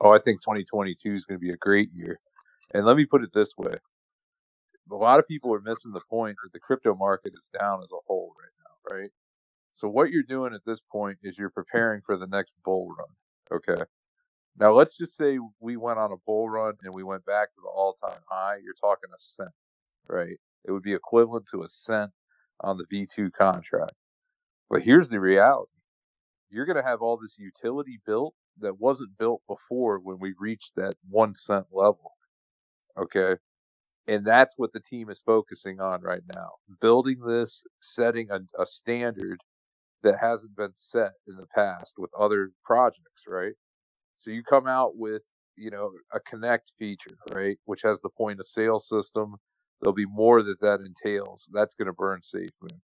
Oh, 0.00 0.12
I 0.12 0.18
think 0.18 0.42
2022 0.42 1.14
is 1.14 1.24
going 1.24 1.40
to 1.40 1.44
be 1.44 1.50
a 1.50 1.56
great 1.56 1.88
year. 1.92 2.20
And 2.72 2.84
let 2.86 2.96
me 2.96 3.04
put 3.04 3.24
it 3.24 3.32
this 3.32 3.56
way: 3.56 3.74
a 4.90 4.94
lot 4.94 5.18
of 5.18 5.28
people 5.28 5.52
are 5.54 5.60
missing 5.60 5.92
the 5.92 6.00
point 6.10 6.36
that 6.42 6.52
the 6.52 6.60
crypto 6.60 6.94
market 6.94 7.32
is 7.36 7.50
down 7.58 7.82
as 7.82 7.92
a 7.92 8.04
whole 8.06 8.34
right 8.40 8.52
now, 8.58 8.96
right? 8.96 9.10
So 9.74 9.88
what 9.88 10.10
you're 10.10 10.22
doing 10.22 10.54
at 10.54 10.64
this 10.64 10.80
point 10.80 11.18
is 11.22 11.38
you're 11.38 11.50
preparing 11.50 12.00
for 12.04 12.16
the 12.16 12.26
next 12.26 12.54
bull 12.64 12.94
run. 12.96 13.08
Okay. 13.50 13.82
Now 14.58 14.72
let's 14.72 14.96
just 14.96 15.16
say 15.16 15.38
we 15.60 15.76
went 15.76 15.98
on 15.98 16.12
a 16.12 16.16
bull 16.26 16.48
run 16.48 16.74
and 16.82 16.94
we 16.94 17.02
went 17.02 17.24
back 17.24 17.52
to 17.52 17.60
the 17.60 17.68
all-time 17.68 18.20
high. 18.28 18.58
You're 18.62 18.74
talking 18.74 19.10
a 19.12 19.18
cent, 19.18 19.50
right? 20.08 20.38
It 20.64 20.70
would 20.70 20.82
be 20.82 20.94
equivalent 20.94 21.46
to 21.50 21.62
a 21.62 21.68
cent 21.68 22.12
on 22.60 22.78
the 22.78 22.84
V2 22.84 23.32
contract. 23.32 23.94
But 24.70 24.82
here's 24.82 25.08
the 25.08 25.20
reality. 25.20 25.70
You're 26.50 26.66
going 26.66 26.76
to 26.76 26.88
have 26.88 27.02
all 27.02 27.16
this 27.16 27.36
utility 27.38 27.98
built 28.06 28.34
that 28.60 28.78
wasn't 28.78 29.18
built 29.18 29.42
before 29.48 29.98
when 29.98 30.18
we 30.20 30.34
reached 30.38 30.72
that 30.76 30.94
1 31.10 31.34
cent 31.34 31.66
level. 31.72 32.12
Okay? 32.96 33.36
And 34.08 34.26
that's 34.26 34.54
what 34.58 34.72
the 34.72 34.80
team 34.80 35.10
is 35.10 35.22
focusing 35.24 35.80
on 35.80 36.02
right 36.02 36.22
now. 36.36 36.50
Building 36.80 37.20
this, 37.26 37.64
setting 37.82 38.30
a, 38.30 38.40
a 38.60 38.66
standard 38.66 39.40
that 40.02 40.18
hasn't 40.20 40.56
been 40.56 40.74
set 40.74 41.12
in 41.26 41.36
the 41.36 41.46
past 41.54 41.94
with 41.98 42.10
other 42.18 42.50
projects, 42.64 43.24
right? 43.28 43.54
So 44.18 44.30
you 44.32 44.44
come 44.44 44.68
out 44.68 44.96
with, 44.96 45.22
you 45.56 45.70
know, 45.70 45.92
a 46.14 46.20
connect 46.20 46.72
feature, 46.78 47.18
right, 47.32 47.58
which 47.66 47.82
has 47.82 48.00
the 48.00 48.10
point 48.10 48.40
of 48.40 48.46
sale 48.46 48.80
system. 48.80 49.36
There'll 49.82 49.94
be 49.94 50.06
more 50.06 50.42
that 50.42 50.60
that 50.60 50.80
entails. 50.80 51.48
That's 51.52 51.74
going 51.74 51.86
to 51.86 51.94
burn 51.94 52.20
SafeMoon. 52.22 52.80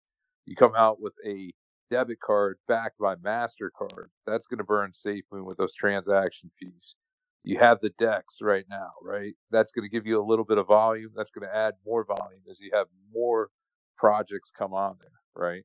You 0.47 0.57
come 0.57 0.75
out 0.77 1.01
with 1.01 1.15
a 1.27 1.53
debit 1.91 2.21
card 2.21 2.59
backed 2.69 2.99
by 2.99 3.17
Mastercard. 3.17 4.09
That's 4.27 4.47
going 4.47 4.59
to 4.59 4.65
burn 4.65 4.93
SafeMoon 4.93 5.47
with 5.47 5.59
those 5.59 5.75
transaction 5.75 6.51
fees. 6.61 6.97
You 7.43 7.59
have 7.59 7.81
the 7.81 7.91
Dex 7.91 8.39
right 8.43 8.67
now, 8.69 8.91
right? 9.03 9.35
That's 9.51 9.73
going 9.73 9.85
to 9.85 9.91
give 9.91 10.07
you 10.07 10.21
a 10.21 10.25
little 10.25 10.45
bit 10.45 10.59
of 10.59 10.67
volume. 10.67 11.13
That's 11.17 11.31
going 11.31 11.49
to 11.49 11.57
add 11.57 11.75
more 11.87 12.05
volume 12.05 12.43
as 12.51 12.61
you 12.61 12.71
have 12.75 12.87
more 13.13 13.49
projects 13.97 14.51
come 14.51 14.75
on 14.75 14.97
there, 15.01 15.21
right? 15.35 15.65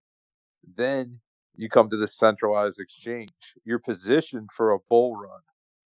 Then 0.77 1.19
you 1.56 1.69
come 1.69 1.89
to 1.89 1.97
the 1.97 2.07
centralized 2.07 2.80
exchange. 2.80 3.30
You're 3.65 3.80
positioned 3.80 4.49
for 4.56 4.72
a 4.72 4.80
bull 4.89 5.15
run. 5.15 5.41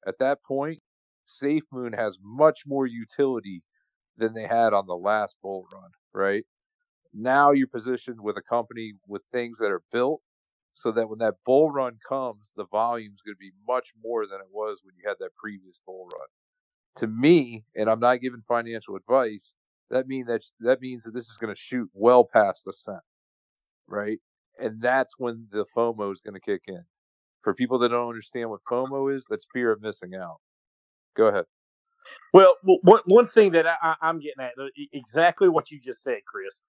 At 0.07 0.19
that 0.19 0.43
point, 0.43 0.81
SafeMoon 1.27 1.95
has 1.95 2.19
much 2.23 2.63
more 2.67 2.87
utility 2.87 3.63
than 4.17 4.35
they 4.35 4.47
had 4.47 4.73
on 4.73 4.87
the 4.87 4.97
last 4.97 5.37
bull 5.43 5.67
run, 5.73 5.91
right? 6.13 6.45
Now 7.13 7.53
you're 7.53 7.67
positioned 7.67 8.21
with 8.21 8.37
a 8.37 8.43
company 8.43 8.95
with 9.07 9.23
things 9.33 9.59
that 9.59 9.71
are 9.71 9.83
built 9.93 10.21
so 10.75 10.93
that 10.93 11.09
when 11.09 11.21
that 11.21 11.37
bull 11.47 11.71
run 11.71 11.99
comes, 12.07 12.53
the 12.57 12.67
volume's 12.67 13.23
going 13.23 13.35
to 13.35 13.39
be 13.39 13.53
much 13.67 13.93
more 14.03 14.27
than 14.27 14.41
it 14.41 14.49
was 14.53 14.83
when 14.85 14.95
you 14.97 15.09
had 15.09 15.17
that 15.21 15.35
previous 15.37 15.81
bull 15.87 16.09
run. 16.13 16.27
To 16.97 17.07
me, 17.07 17.65
and 17.75 17.89
I'm 17.89 18.01
not 18.01 18.21
giving 18.21 18.43
financial 18.47 18.97
advice, 18.97 19.55
that 19.91 20.07
mean 20.07 20.27
that 20.27 20.43
that 20.61 20.81
means 20.81 21.05
that 21.05 21.15
this 21.15 21.29
is 21.29 21.37
going 21.37 21.55
to 21.55 21.61
shoot 21.61 21.89
well 21.93 22.25
past 22.25 22.67
a 22.69 22.73
cent, 22.73 22.99
right? 23.87 24.19
And 24.59 24.81
that's 24.81 25.15
when 25.19 25.49
the 25.51 25.65
FOMO 25.77 26.13
is 26.13 26.21
going 26.21 26.35
to 26.35 26.41
kick 26.41 26.63
in. 26.69 26.85
For 27.43 27.55
people 27.55 27.79
that 27.81 27.91
don't 27.91 28.09
understand 28.09 28.51
what 28.51 28.61
FOMO 28.71 29.15
is, 29.15 29.27
that's 29.29 29.47
fear 29.53 29.73
of 29.73 29.83
missing 29.83 30.15
out. 30.15 30.37
Go 31.17 31.27
ahead. 31.27 31.45
Well, 32.33 32.57
one 32.63 33.01
one 33.07 33.27
thing 33.27 33.53
that 33.53 33.67
I, 33.67 33.95
I'm 34.01 34.19
getting 34.19 34.45
at 34.45 34.53
uh, 34.61 34.67
exactly 34.93 35.49
what 35.49 35.71
you 35.71 35.81
just 35.81 36.03
said, 36.03 36.19
Chris. 36.27 36.63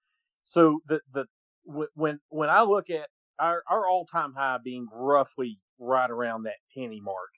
So 0.44 0.80
the 0.88 1.02
the 1.12 1.26
when 1.66 2.20
when 2.30 2.50
I 2.50 2.62
look 2.62 2.90
at 2.90 3.08
our 3.40 3.64
our 3.70 3.88
all 3.88 4.06
time 4.06 4.34
high 4.34 4.60
being 4.64 4.88
roughly 4.92 5.60
right 5.80 6.10
around 6.10 6.44
that 6.44 6.58
penny 6.76 7.02
mark, 7.02 7.32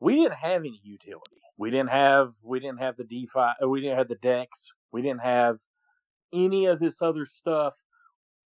we 0.00 0.16
didn't 0.16 0.34
have 0.34 0.62
any 0.62 0.80
utility. 0.84 1.40
We 1.58 1.70
didn't 1.70 1.90
have 1.90 2.34
we 2.44 2.60
didn't 2.60 2.80
have 2.80 2.96
the 2.96 3.04
DeFi. 3.04 3.38
uh, 3.62 3.68
We 3.68 3.80
didn't 3.80 3.98
have 3.98 4.08
the 4.08 4.16
Dex. 4.16 4.70
We 4.92 5.02
didn't 5.02 5.22
have 5.22 5.60
any 6.32 6.66
of 6.66 6.80
this 6.80 7.02
other 7.02 7.24
stuff. 7.24 7.76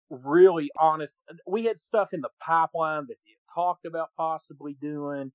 Really 0.09 0.69
honest. 0.79 1.21
We 1.47 1.65
had 1.65 1.79
stuff 1.79 2.13
in 2.13 2.21
the 2.21 2.29
pipeline 2.39 3.07
that 3.07 3.17
they 3.25 3.35
talked 3.53 3.85
about 3.85 4.09
possibly 4.15 4.75
doing. 4.75 5.31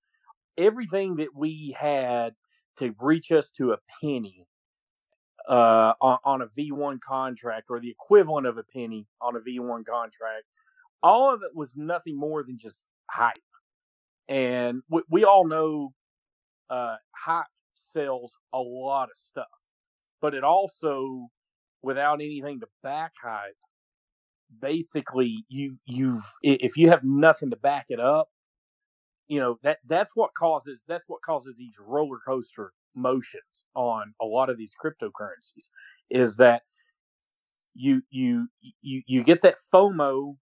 Everything 0.57 1.17
that 1.17 1.35
we 1.35 1.77
had 1.79 2.35
to 2.79 2.95
reach 3.01 3.33
us 3.33 3.51
to 3.53 3.73
a 3.73 3.79
penny 4.01 4.47
uh, 5.49 5.95
on, 6.01 6.19
on 6.25 6.43
a 6.43 6.47
V1 6.47 7.01
contract 7.01 7.67
or 7.71 7.81
the 7.81 7.91
equivalent 7.91 8.47
of 8.47 8.59
a 8.59 8.63
penny 8.65 9.07
on 9.21 9.37
a 9.37 9.41
V1 9.41 9.85
contract, 9.87 10.45
all 11.03 11.33
of 11.33 11.43
it 11.43 11.51
was 11.55 11.75
nothing 11.77 12.19
more 12.19 12.43
than 12.43 12.59
just 12.59 12.89
hype. 13.11 13.35
And 14.29 14.83
we, 14.91 15.03
we 15.11 15.25
all 15.25 15.47
know 15.47 15.93
uh, 16.71 16.97
hype 17.17 17.47
sells 17.75 18.37
a 18.53 18.61
lot 18.61 19.05
of 19.05 19.17
stuff, 19.17 19.47
but 20.21 20.35
it 20.35 20.45
also, 20.45 21.29
without 21.83 22.21
anything 22.21 22.61
to 22.61 22.67
back 22.83 23.13
hype, 23.23 23.57
basically 24.61 25.45
you 25.49 25.77
you've 25.87 26.25
if 26.43 26.77
you 26.77 26.89
have 26.91 27.05
nothing 27.05 27.51
to 27.51 27.57
back 27.57 27.87
it 27.89 28.01
up, 28.01 28.29
you 29.29 29.39
know 29.39 29.59
that 29.63 29.79
that's 29.87 30.17
what 30.17 30.35
causes 30.35 30.85
that's 30.89 31.09
what 31.09 31.23
causes 31.23 31.57
these 31.59 31.77
roller 31.79 32.19
coaster 32.27 32.73
motions 32.95 33.65
on 33.75 34.13
a 34.21 34.25
lot 34.25 34.51
of 34.51 34.59
these 34.59 34.75
cryptocurrencies 34.83 35.71
is 36.11 36.37
that 36.37 36.63
you 37.75 38.03
you 38.11 38.49
you 38.83 39.03
you 39.07 39.23
get 39.23 39.43
that 39.43 39.57
FOMO 39.73 40.37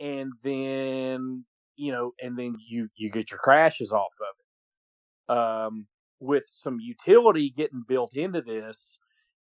and 0.00 0.32
then 0.42 1.44
you 1.76 1.92
know 1.92 2.12
and 2.22 2.38
then 2.38 2.56
you 2.68 2.88
you 2.96 3.10
get 3.10 3.30
your 3.30 3.38
crashes 3.40 3.92
off 3.92 4.12
of 4.20 4.36
it. 4.38 5.38
Um 5.38 5.86
with 6.20 6.44
some 6.46 6.78
utility 6.80 7.50
getting 7.50 7.84
built 7.86 8.16
into 8.16 8.42
this 8.42 8.98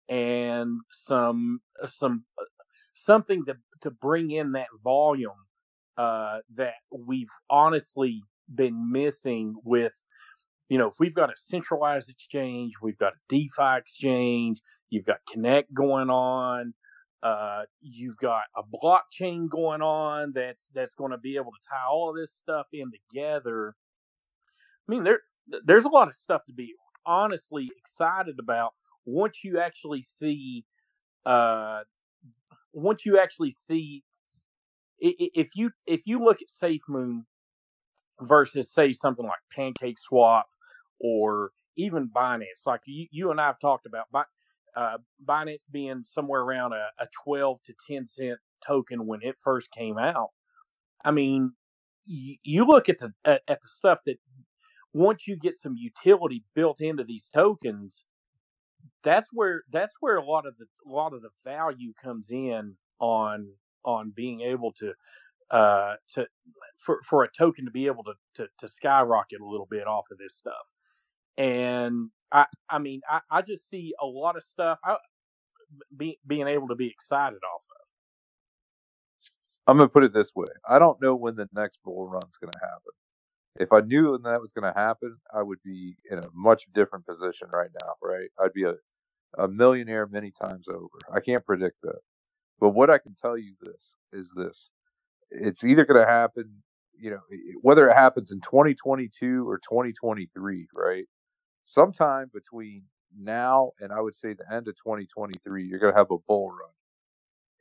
and 0.10 0.80
some 0.92 1.60
some 1.86 2.24
uh, 2.40 2.46
something 2.94 3.46
to 3.46 3.58
to 3.82 3.92
bring 3.92 4.32
in 4.32 4.52
that 4.54 4.68
volume 4.84 5.32
uh, 5.98 6.40
that 6.56 6.76
we've 6.92 7.32
honestly 7.50 8.22
been 8.54 8.92
missing 8.92 9.56
with 9.64 10.06
you 10.70 10.78
know 10.78 10.88
if 10.88 10.96
we've 11.00 11.14
got 11.14 11.30
a 11.30 11.38
centralized 11.38 12.10
exchange 12.10 12.74
we've 12.82 12.98
got 12.98 13.14
a 13.14 13.18
defi 13.30 13.78
exchange 13.78 14.62
you've 14.90 15.06
got 15.06 15.20
connect 15.32 15.74
going 15.74 16.10
on 16.10 16.74
uh, 17.24 17.64
you've 17.82 18.18
got 18.18 18.44
a 18.56 18.64
blockchain 18.64 19.50
going 19.50 19.82
on 19.82 20.32
that's 20.34 20.72
that's 20.74 20.96
going 20.96 21.12
to 21.12 21.18
be 21.18 21.36
able 21.36 21.52
to 21.52 21.68
tie 21.70 21.86
all 21.90 22.14
this 22.14 22.32
stuff 22.34 22.68
in 22.74 22.92
together. 22.92 23.76
I 24.88 24.92
mean 24.92 25.04
there 25.04 25.20
there's 25.66 25.86
a 25.86 25.90
lot 25.90 26.08
of 26.08 26.16
stuff 26.16 26.44
to 26.46 26.54
be 26.54 26.74
honestly 27.06 27.70
excited 27.78 28.40
about 28.40 28.74
once 29.06 29.44
you 29.44 29.60
actually 29.60 30.02
see 30.02 30.66
uh 31.26 31.82
once 32.74 33.06
you 33.06 33.20
actually 33.20 33.52
see 33.52 34.04
if 35.00 35.56
you 35.56 35.72
if 35.88 36.06
you 36.06 36.20
look 36.20 36.42
at 36.42 36.48
SafeMoon 36.48 37.26
versus 38.22 38.72
say 38.72 38.94
something 38.94 39.26
like 39.26 39.40
Pancake 39.52 39.98
Swap 39.98 40.48
or 41.00 41.52
even 41.76 42.10
Binance, 42.10 42.66
like 42.66 42.82
you, 42.86 43.08
you 43.12 43.32
and 43.32 43.42
I 43.42 43.48
have 43.48 43.60
talked 43.60 43.88
about, 43.88 44.06
uh, 44.76 44.98
Binance 45.26 45.72
being 45.72 46.04
somewhere 46.04 46.42
around 46.42 46.74
a, 46.74 46.90
a 47.00 47.08
12 47.24 47.64
to 47.66 47.74
10 47.90 48.06
cent 48.06 48.40
token 48.66 49.08
when 49.08 49.22
it 49.24 49.36
first 49.44 49.72
came 49.72 49.98
out. 49.98 50.30
I 51.04 51.12
mean, 51.12 51.54
you, 52.06 52.36
you 52.44 52.66
look 52.66 52.90
at 52.90 53.00
the 53.00 53.14
at, 53.26 53.42
at 53.48 53.62
the 53.62 53.70
stuff 53.70 54.00
that 54.06 54.18
once 54.94 55.28
you 55.28 55.38
get 55.38 55.56
some 55.56 55.76
utility 55.78 56.44
built 56.56 56.82
into 56.82 57.04
these 57.04 57.30
tokens, 57.34 58.06
that's 59.04 59.30
where 59.34 59.64
that's 59.72 59.96
where 60.02 60.18
a 60.18 60.26
lot 60.26 60.46
of 60.48 60.58
the 60.58 60.66
a 60.88 60.92
lot 60.92 61.14
of 61.14 61.22
the 61.22 61.30
value 61.46 61.94
comes 62.02 62.32
in 62.32 62.76
on 63.00 63.50
on 63.86 64.12
being 64.16 64.42
able 64.42 64.72
to 64.74 64.94
uh 65.52 65.96
to 66.10 66.28
for 66.78 67.02
for 67.06 67.24
a 67.24 67.30
token 67.38 67.66
to 67.66 67.72
be 67.72 67.88
able 67.88 68.04
to 68.04 68.14
to, 68.36 68.48
to 68.60 68.68
skyrocket 68.68 69.42
a 69.42 69.46
little 69.48 69.68
bit 69.70 69.88
off 69.88 70.06
of 70.12 70.18
this 70.18 70.36
stuff 70.36 70.68
and 71.38 72.10
i 72.32 72.46
i 72.70 72.80
mean 72.80 73.02
i, 73.10 73.22
I 73.30 73.42
just 73.42 73.70
see 73.70 73.94
a 74.02 74.06
lot 74.06 74.38
of 74.38 74.44
stuff 74.44 74.80
I, 74.86 74.98
be, 75.98 76.20
being 76.28 76.48
able 76.48 76.68
to 76.70 76.76
be 76.76 76.88
excited 76.88 77.40
off 77.56 77.64
of 77.64 77.88
I'm 79.68 79.78
gonna 79.78 79.90
put 79.90 80.04
it 80.04 80.14
this 80.14 80.34
way: 80.36 80.48
I 80.68 80.80
don't 80.80 81.02
know 81.02 81.16
when 81.16 81.36
the 81.36 81.48
next 81.54 81.80
bull 81.86 82.08
run's 82.08 82.38
gonna 82.38 82.58
happen. 82.62 82.94
If 83.60 83.74
I 83.74 83.82
knew 83.82 84.12
when 84.14 84.24
that 84.24 84.42
was 84.42 84.54
gonna 84.54 84.74
happen, 84.76 85.18
I 85.34 85.44
would 85.44 85.60
be 85.64 85.96
in 86.10 86.18
a 86.20 86.24
much 86.34 86.66
different 86.74 87.06
position 87.06 87.48
right 87.54 87.70
now. 87.84 87.94
Right? 88.02 88.30
I'd 88.40 88.54
be 88.54 88.64
a 88.64 88.76
a 89.38 89.48
millionaire 89.48 90.08
many 90.08 90.32
times 90.32 90.68
over. 90.68 90.88
I 91.14 91.20
can't 91.20 91.46
predict 91.46 91.82
that. 91.84 92.00
But 92.60 92.70
what 92.72 92.90
I 92.90 92.98
can 92.98 93.16
tell 93.16 93.38
you 93.38 93.54
this 93.62 93.96
is 94.14 94.32
this. 94.36 94.70
It's 95.32 95.64
either 95.64 95.86
going 95.86 96.06
to 96.06 96.12
happen, 96.12 96.64
you 97.00 97.12
know, 97.12 97.22
whether 97.62 97.88
it 97.90 97.96
happens 97.96 98.32
in 98.32 98.42
2022 98.42 99.48
or 99.50 99.58
2023, 99.60 100.68
right? 100.76 101.06
Sometime 101.64 102.30
between 102.34 102.84
now 103.18 103.72
and 103.80 103.92
I 103.92 104.02
would 104.02 104.16
say 104.16 104.34
the 104.34 104.52
end 104.54 104.68
of 104.68 104.76
2023, 104.76 105.66
you're 105.66 105.80
going 105.80 105.94
to 105.94 106.00
have 106.00 106.12
a 106.12 106.18
bull 106.28 106.50
run. 106.50 106.72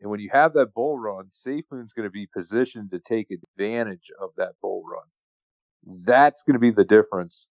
And 0.00 0.10
when 0.10 0.20
you 0.20 0.30
have 0.32 0.54
that 0.54 0.74
bull 0.74 0.98
run, 0.98 1.30
SafeMoon's 1.46 1.92
going 1.92 2.06
to 2.06 2.10
be 2.10 2.26
positioned 2.26 2.90
to 2.92 2.98
take 2.98 3.28
advantage 3.30 4.10
of 4.20 4.30
that 4.36 4.52
bull 4.62 4.82
run. 4.90 5.04
That's 6.04 6.42
going 6.42 6.54
to 6.54 6.60
be 6.60 6.70
the 6.70 6.84
difference 6.84 7.48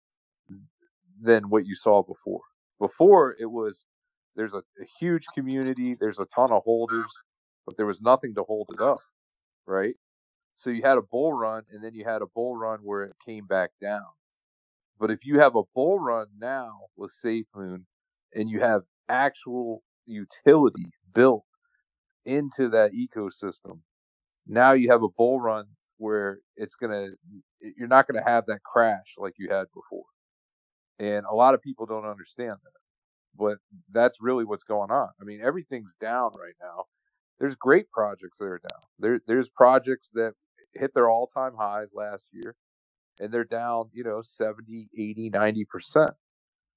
than 1.21 1.49
what 1.49 1.67
you 1.67 1.75
saw 1.75 2.03
before. 2.03 2.43
Before 2.81 3.35
it 3.39 3.51
was 3.51 3.87
there's 4.37 4.55
a, 4.55 4.59
a 4.59 4.87
huge 5.01 5.27
community, 5.35 5.97
there's 5.99 6.19
a 6.19 6.27
ton 6.27 6.53
of 6.53 6.63
holders, 6.65 7.07
but 7.67 7.77
there 7.77 7.87
was 7.87 8.03
nothing 8.03 8.35
to 8.35 8.43
hold 8.45 8.69
it 8.73 8.81
up, 8.81 8.99
right? 9.67 9.95
So 10.57 10.71
you 10.71 10.83
had 10.83 10.99
a 10.99 11.03
bull 11.03 11.33
run, 11.33 11.65
and 11.73 11.83
then 11.83 11.95
you 11.95 12.05
had 12.05 12.23
a 12.23 12.27
bull 12.27 12.57
run 12.57 12.81
where 12.83 13.05
it 13.05 13.15
came 13.25 13.47
back 13.47 13.71
down. 13.81 14.07
But 14.99 15.11
if 15.11 15.27
you 15.27 15.39
have 15.41 15.57
a 15.57 15.63
bull 15.75 15.99
run 15.99 16.29
now 16.39 16.73
with 16.97 17.13
SafeMoon, 17.25 17.85
and 18.35 18.51
you 18.51 18.61
have 18.61 18.83
actual 19.09 19.83
utility 20.07 20.91
built 21.15 21.45
into 22.25 22.69
that 22.71 22.93
ecosystem, 22.93 23.81
now 24.47 24.73
you 24.73 24.91
have 24.91 25.03
a 25.03 25.09
bull 25.09 25.41
run 25.41 25.67
where 25.99 26.41
it's 26.57 26.77
gonna, 26.77 27.09
you're 27.61 27.89
not 27.89 28.07
gonna 28.09 28.25
have 28.25 28.47
that 28.47 28.63
crash 28.65 29.15
like 29.19 29.35
you 29.39 29.49
had 29.51 29.67
before. 29.75 30.05
And 30.99 31.27
a 31.27 31.35
lot 31.35 31.55
of 31.55 31.63
people 31.63 31.87
don't 31.87 32.07
understand 32.07 32.53
that 32.53 32.71
but 33.37 33.59
that's 33.93 34.19
really 34.21 34.45
what's 34.45 34.65
going 34.65 34.91
on. 34.91 35.11
I 35.21 35.25
mean, 35.25 35.41
everything's 35.43 35.97
down 36.01 36.33
right 36.37 36.55
now. 36.63 36.85
There's 37.39 37.57
great 37.57 37.91
projects 37.91 38.39
that 38.39 38.47
are 38.47 38.61
down. 38.61 38.83
There, 38.99 39.21
there's 39.27 39.49
projects 39.51 40.11
that 40.15 40.35
hit 40.75 40.95
their 40.95 41.11
all-time 41.11 41.55
highs 41.59 41.89
last 41.95 42.27
year, 42.33 42.57
and 43.21 43.33
they're 43.33 43.45
down, 43.45 43.91
you 43.93 44.05
know, 44.05 44.23
70, 44.23 44.89
80, 44.97 45.31
90%. 45.31 46.07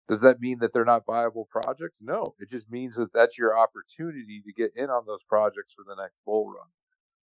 Does 0.09 0.21
that 0.21 0.41
mean 0.41 0.59
that 0.59 0.73
they're 0.73 0.85
not 0.85 1.05
viable 1.05 1.49
projects? 1.51 2.01
No. 2.01 2.23
It 2.39 2.49
just 2.51 2.71
means 2.71 2.95
that 2.97 3.13
that's 3.13 3.37
your 3.37 3.57
opportunity 3.57 4.41
to 4.45 4.53
get 4.53 4.71
in 4.75 4.89
on 4.91 5.05
those 5.07 5.23
projects 5.23 5.73
for 5.75 5.85
the 5.87 6.01
next 6.01 6.19
bull 6.25 6.47
run. 6.47 6.67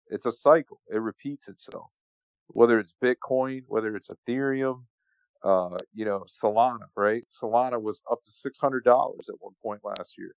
It's 0.09 0.27
a 0.27 0.33
cycle. 0.33 0.81
It 0.89 0.99
repeats 0.99 1.49
itself. 1.49 1.91
Whether 2.49 2.81
it's 2.81 2.95
Bitcoin, 3.03 3.63
whether 3.69 3.97
it's 3.97 4.09
Ethereum, 4.09 4.85
uh, 5.45 5.77
you 5.95 6.05
know, 6.05 6.25
Solana, 6.29 6.89
right? 6.97 7.25
Solana 7.31 7.81
was 7.81 8.03
up 8.11 8.23
to 8.25 8.31
six 8.33 8.59
hundred 8.61 8.85
dollars 8.85 9.29
at 9.29 9.37
one 9.41 9.55
point 9.63 9.81
last 9.85 10.15
year. 10.19 10.35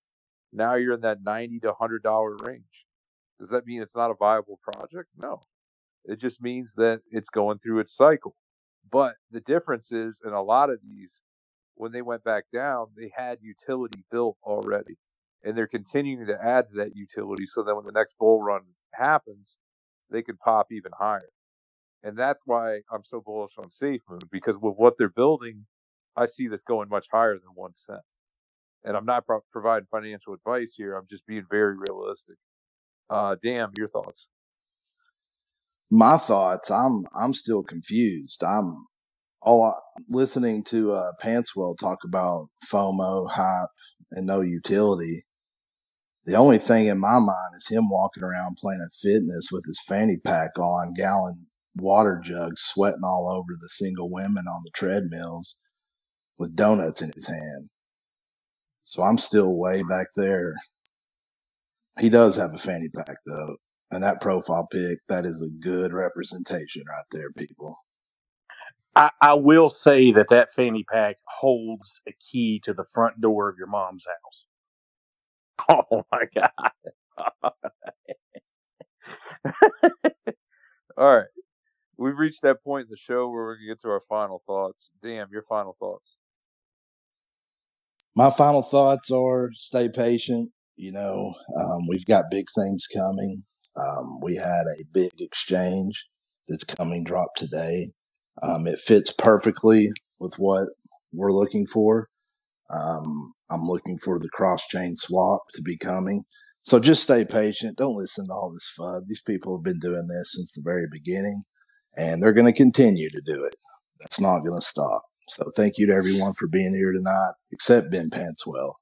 Now 0.53 0.75
you're 0.75 0.93
in 0.93 1.01
that 1.01 1.23
ninety 1.23 1.59
to 1.61 1.73
hundred 1.73 2.03
dollar 2.03 2.37
range. 2.43 2.63
Does 3.39 3.49
that 3.49 3.65
mean 3.67 3.81
it's 3.81 3.95
not 3.95 4.11
a 4.11 4.15
viable 4.15 4.59
project? 4.63 5.09
No. 5.17 5.41
It 6.05 6.19
just 6.19 6.41
means 6.41 6.73
that 6.75 7.01
it's 7.11 7.29
going 7.29 7.59
through 7.59 7.79
its 7.79 7.95
cycle. 7.95 8.35
But 8.93 9.15
the 9.31 9.41
difference 9.41 9.91
is 9.93 10.21
in 10.25 10.33
a 10.33 10.43
lot 10.43 10.71
of 10.71 10.79
these, 10.83 11.21
when 11.75 11.93
they 11.93 12.03
went 12.03 12.25
back 12.25 12.45
down, 12.53 12.87
they 12.97 13.11
had 13.17 13.39
utility 13.41 14.05
built 14.11 14.37
already. 14.43 14.99
And 15.43 15.57
they're 15.57 15.67
continuing 15.67 16.27
to 16.27 16.37
add 16.43 16.69
to 16.69 16.75
that 16.77 16.95
utility 16.97 17.47
so 17.47 17.63
that 17.63 17.75
when 17.75 17.85
the 17.85 17.93
next 17.93 18.17
bull 18.19 18.41
run 18.43 18.63
happens, 18.93 19.57
they 20.11 20.23
can 20.23 20.37
pop 20.37 20.67
even 20.71 20.93
higher 20.99 21.21
and 22.03 22.17
that's 22.17 22.43
why 22.45 22.79
I'm 22.91 23.03
so 23.03 23.21
bullish 23.21 23.53
on 23.57 23.69
SafeMoon 23.69 24.29
because 24.31 24.57
with 24.57 24.75
what 24.77 24.97
they're 24.97 25.09
building, 25.09 25.65
I 26.15 26.25
see 26.27 26.47
this 26.47 26.63
going 26.63 26.89
much 26.89 27.07
higher 27.11 27.33
than 27.35 27.51
one 27.55 27.73
cent. 27.75 28.01
And 28.83 28.97
I'm 28.97 29.05
not 29.05 29.25
pro- 29.25 29.43
providing 29.51 29.87
financial 29.91 30.33
advice 30.33 30.73
here. 30.77 30.95
I'm 30.95 31.07
just 31.09 31.25
being 31.27 31.45
very 31.49 31.75
realistic. 31.77 32.35
Uh, 33.09 33.35
damn, 33.43 33.71
your 33.77 33.87
thoughts? 33.87 34.27
My 35.95 36.17
thoughts. 36.17 36.71
I'm 36.71 37.03
I'm 37.15 37.35
still 37.35 37.61
confused. 37.61 38.43
I'm 38.43 38.87
all 39.43 39.79
listening 40.09 40.63
to 40.65 40.93
uh, 40.93 41.11
Pantswell 41.23 41.77
talk 41.77 41.99
about 42.03 42.47
FOMO, 42.65 43.29
hype, 43.29 43.69
and 44.11 44.25
no 44.25 44.41
utility. 44.41 45.23
The 46.25 46.35
only 46.35 46.57
thing 46.57 46.87
in 46.87 46.99
my 46.99 47.19
mind 47.19 47.55
is 47.57 47.69
him 47.69 47.89
walking 47.91 48.23
around 48.23 48.57
Planet 48.57 48.89
Fitness 49.03 49.49
with 49.51 49.65
his 49.67 49.83
fanny 49.87 50.17
pack 50.17 50.57
on, 50.59 50.95
gallon 50.95 51.45
water 51.77 52.19
jugs, 52.23 52.61
sweating 52.61 53.03
all 53.05 53.29
over 53.31 53.49
the 53.51 53.69
single 53.69 54.09
women 54.11 54.45
on 54.49 54.63
the 54.63 54.71
treadmills 54.73 55.61
with 56.39 56.55
donuts 56.55 57.03
in 57.03 57.11
his 57.13 57.27
hand. 57.27 57.69
So 58.83 59.03
I'm 59.03 59.19
still 59.19 59.55
way 59.55 59.83
back 59.87 60.07
there. 60.15 60.55
He 61.99 62.09
does 62.09 62.37
have 62.37 62.53
a 62.55 62.57
fanny 62.57 62.89
pack 62.89 63.17
though. 63.27 63.57
And 63.93 64.01
that 64.03 64.21
profile 64.21 64.67
pic, 64.71 64.97
that 65.09 65.23
is 65.23 65.41
a 65.43 65.63
good 65.63 65.93
representation 65.93 66.81
right 66.89 67.05
there, 67.11 67.31
people. 67.31 67.77
I, 68.95 69.11
I 69.21 69.33
will 69.35 69.69
say 69.69 70.11
that 70.11 70.29
that 70.29 70.51
fanny 70.51 70.83
pack 70.83 71.17
holds 71.27 72.01
a 72.07 72.13
key 72.13 72.59
to 72.63 72.73
the 72.73 72.85
front 72.91 73.21
door 73.21 73.49
of 73.49 73.55
your 73.57 73.67
mom's 73.67 74.05
house. 74.05 74.45
Oh 75.69 76.03
my 76.11 76.23
god! 76.35 76.71
All 80.97 81.15
right, 81.15 81.27
we've 81.95 82.17
reached 82.17 82.41
that 82.41 82.63
point 82.63 82.85
in 82.85 82.89
the 82.89 82.97
show 82.97 83.29
where 83.29 83.43
we're 83.43 83.55
gonna 83.55 83.67
get 83.67 83.81
to 83.81 83.89
our 83.89 84.01
final 84.09 84.41
thoughts. 84.47 84.89
Damn, 85.01 85.29
your 85.31 85.43
final 85.43 85.77
thoughts. 85.79 86.17
My 88.15 88.31
final 88.31 88.63
thoughts 88.63 89.11
are 89.11 89.51
stay 89.53 89.89
patient. 89.89 90.51
You 90.75 90.91
know, 90.91 91.35
um, 91.57 91.87
we've 91.87 92.05
got 92.05 92.25
big 92.31 92.47
things 92.57 92.87
coming. 92.93 93.43
Um, 93.77 94.19
we 94.21 94.35
had 94.35 94.65
a 94.79 94.85
big 94.91 95.11
exchange 95.19 96.07
that's 96.47 96.63
coming 96.63 97.03
drop 97.03 97.35
today. 97.35 97.91
Um, 98.41 98.67
it 98.67 98.79
fits 98.79 99.13
perfectly 99.13 99.91
with 100.19 100.35
what 100.37 100.67
we're 101.11 101.31
looking 101.31 101.65
for. 101.65 102.09
Um, 102.73 103.33
I'm 103.51 103.61
looking 103.61 103.97
for 104.03 104.19
the 104.19 104.29
cross 104.29 104.65
chain 104.67 104.95
swap 104.95 105.41
to 105.53 105.61
be 105.61 105.77
coming. 105.77 106.23
So 106.61 106.79
just 106.79 107.03
stay 107.03 107.25
patient. 107.25 107.77
Don't 107.77 107.97
listen 107.97 108.27
to 108.27 108.33
all 108.33 108.51
this 108.51 108.73
FUD. 108.79 109.01
These 109.07 109.21
people 109.21 109.57
have 109.57 109.63
been 109.63 109.79
doing 109.79 110.07
this 110.07 110.33
since 110.33 110.53
the 110.53 110.61
very 110.63 110.87
beginning 110.91 111.43
and 111.95 112.21
they're 112.21 112.33
going 112.33 112.51
to 112.51 112.57
continue 112.57 113.09
to 113.09 113.21
do 113.25 113.45
it. 113.45 113.55
That's 113.99 114.19
not 114.19 114.39
going 114.39 114.59
to 114.59 114.65
stop. 114.65 115.03
So 115.29 115.45
thank 115.55 115.77
you 115.77 115.87
to 115.87 115.93
everyone 115.93 116.33
for 116.33 116.47
being 116.47 116.73
here 116.73 116.91
tonight, 116.91 117.33
except 117.51 117.91
Ben 117.91 118.09
Pantswell. 118.11 118.73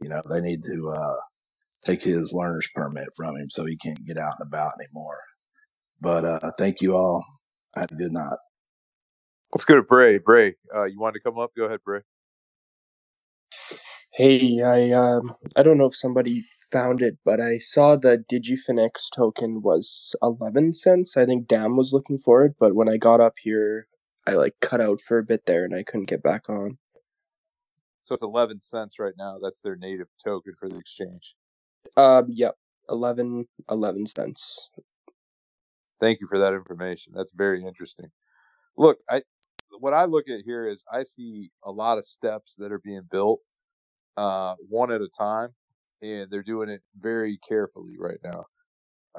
You 0.00 0.10
know, 0.10 0.22
they 0.30 0.40
need 0.40 0.62
to 0.64 0.92
uh, 0.94 1.16
take 1.84 2.02
his 2.02 2.34
learner's 2.34 2.68
permit 2.74 3.08
from 3.16 3.36
him 3.36 3.50
so 3.50 3.64
he 3.64 3.76
can't 3.76 4.06
get 4.06 4.18
out 4.18 4.34
and 4.38 4.46
about 4.46 4.72
anymore. 4.80 5.20
But 6.00 6.24
uh, 6.24 6.50
thank 6.58 6.80
you 6.80 6.96
all. 6.96 7.24
Have 7.74 7.90
a 7.92 7.94
good 7.94 8.12
night. 8.12 8.38
Let's 9.54 9.64
go 9.64 9.76
to 9.76 9.82
Bray. 9.82 10.18
Bray, 10.18 10.56
uh, 10.74 10.84
you 10.84 11.00
wanted 11.00 11.14
to 11.14 11.20
come 11.20 11.38
up? 11.38 11.52
Go 11.56 11.64
ahead, 11.64 11.80
Bray. 11.84 12.00
Hey, 14.12 14.62
I 14.62 14.90
um 14.90 15.34
I 15.54 15.62
don't 15.62 15.78
know 15.78 15.86
if 15.86 15.94
somebody 15.94 16.44
found 16.72 17.02
it, 17.02 17.18
but 17.24 17.40
I 17.40 17.58
saw 17.58 17.96
the 17.96 18.22
DigiFinex 18.30 19.10
token 19.14 19.62
was 19.62 20.14
11 20.22 20.72
cents. 20.74 21.16
I 21.16 21.24
think 21.24 21.46
Dam 21.46 21.76
was 21.76 21.92
looking 21.92 22.18
for 22.18 22.44
it, 22.44 22.54
but 22.58 22.74
when 22.74 22.88
I 22.88 22.96
got 22.96 23.20
up 23.20 23.34
here, 23.40 23.86
I 24.26 24.32
like 24.32 24.56
cut 24.60 24.80
out 24.80 25.00
for 25.00 25.18
a 25.18 25.24
bit 25.24 25.46
there 25.46 25.64
and 25.64 25.74
I 25.74 25.82
couldn't 25.82 26.08
get 26.08 26.22
back 26.22 26.50
on. 26.50 26.78
So 28.00 28.14
it's 28.14 28.22
11 28.22 28.60
cents 28.60 28.98
right 28.98 29.14
now. 29.16 29.38
That's 29.40 29.60
their 29.60 29.76
native 29.76 30.08
token 30.22 30.54
for 30.58 30.68
the 30.68 30.78
exchange. 30.78 31.34
Um, 31.96 32.26
yep, 32.30 32.54
11 32.88 33.46
11 33.70 34.06
cents. 34.06 34.70
Thank 36.00 36.20
you 36.20 36.26
for 36.28 36.38
that 36.38 36.54
information. 36.54 37.12
That's 37.14 37.32
very 37.32 37.64
interesting. 37.64 38.10
Look, 38.76 38.98
I 39.10 39.22
what 39.80 39.94
I 39.94 40.04
look 40.04 40.28
at 40.28 40.40
here 40.44 40.68
is 40.68 40.84
I 40.92 41.02
see 41.02 41.50
a 41.64 41.70
lot 41.70 41.98
of 41.98 42.04
steps 42.04 42.54
that 42.58 42.72
are 42.72 42.80
being 42.80 43.02
built 43.10 43.40
uh, 44.16 44.54
one 44.68 44.92
at 44.92 45.00
a 45.00 45.08
time, 45.08 45.50
and 46.02 46.30
they're 46.30 46.42
doing 46.42 46.68
it 46.68 46.82
very 46.98 47.38
carefully 47.48 47.96
right 47.98 48.18
now. 48.24 48.44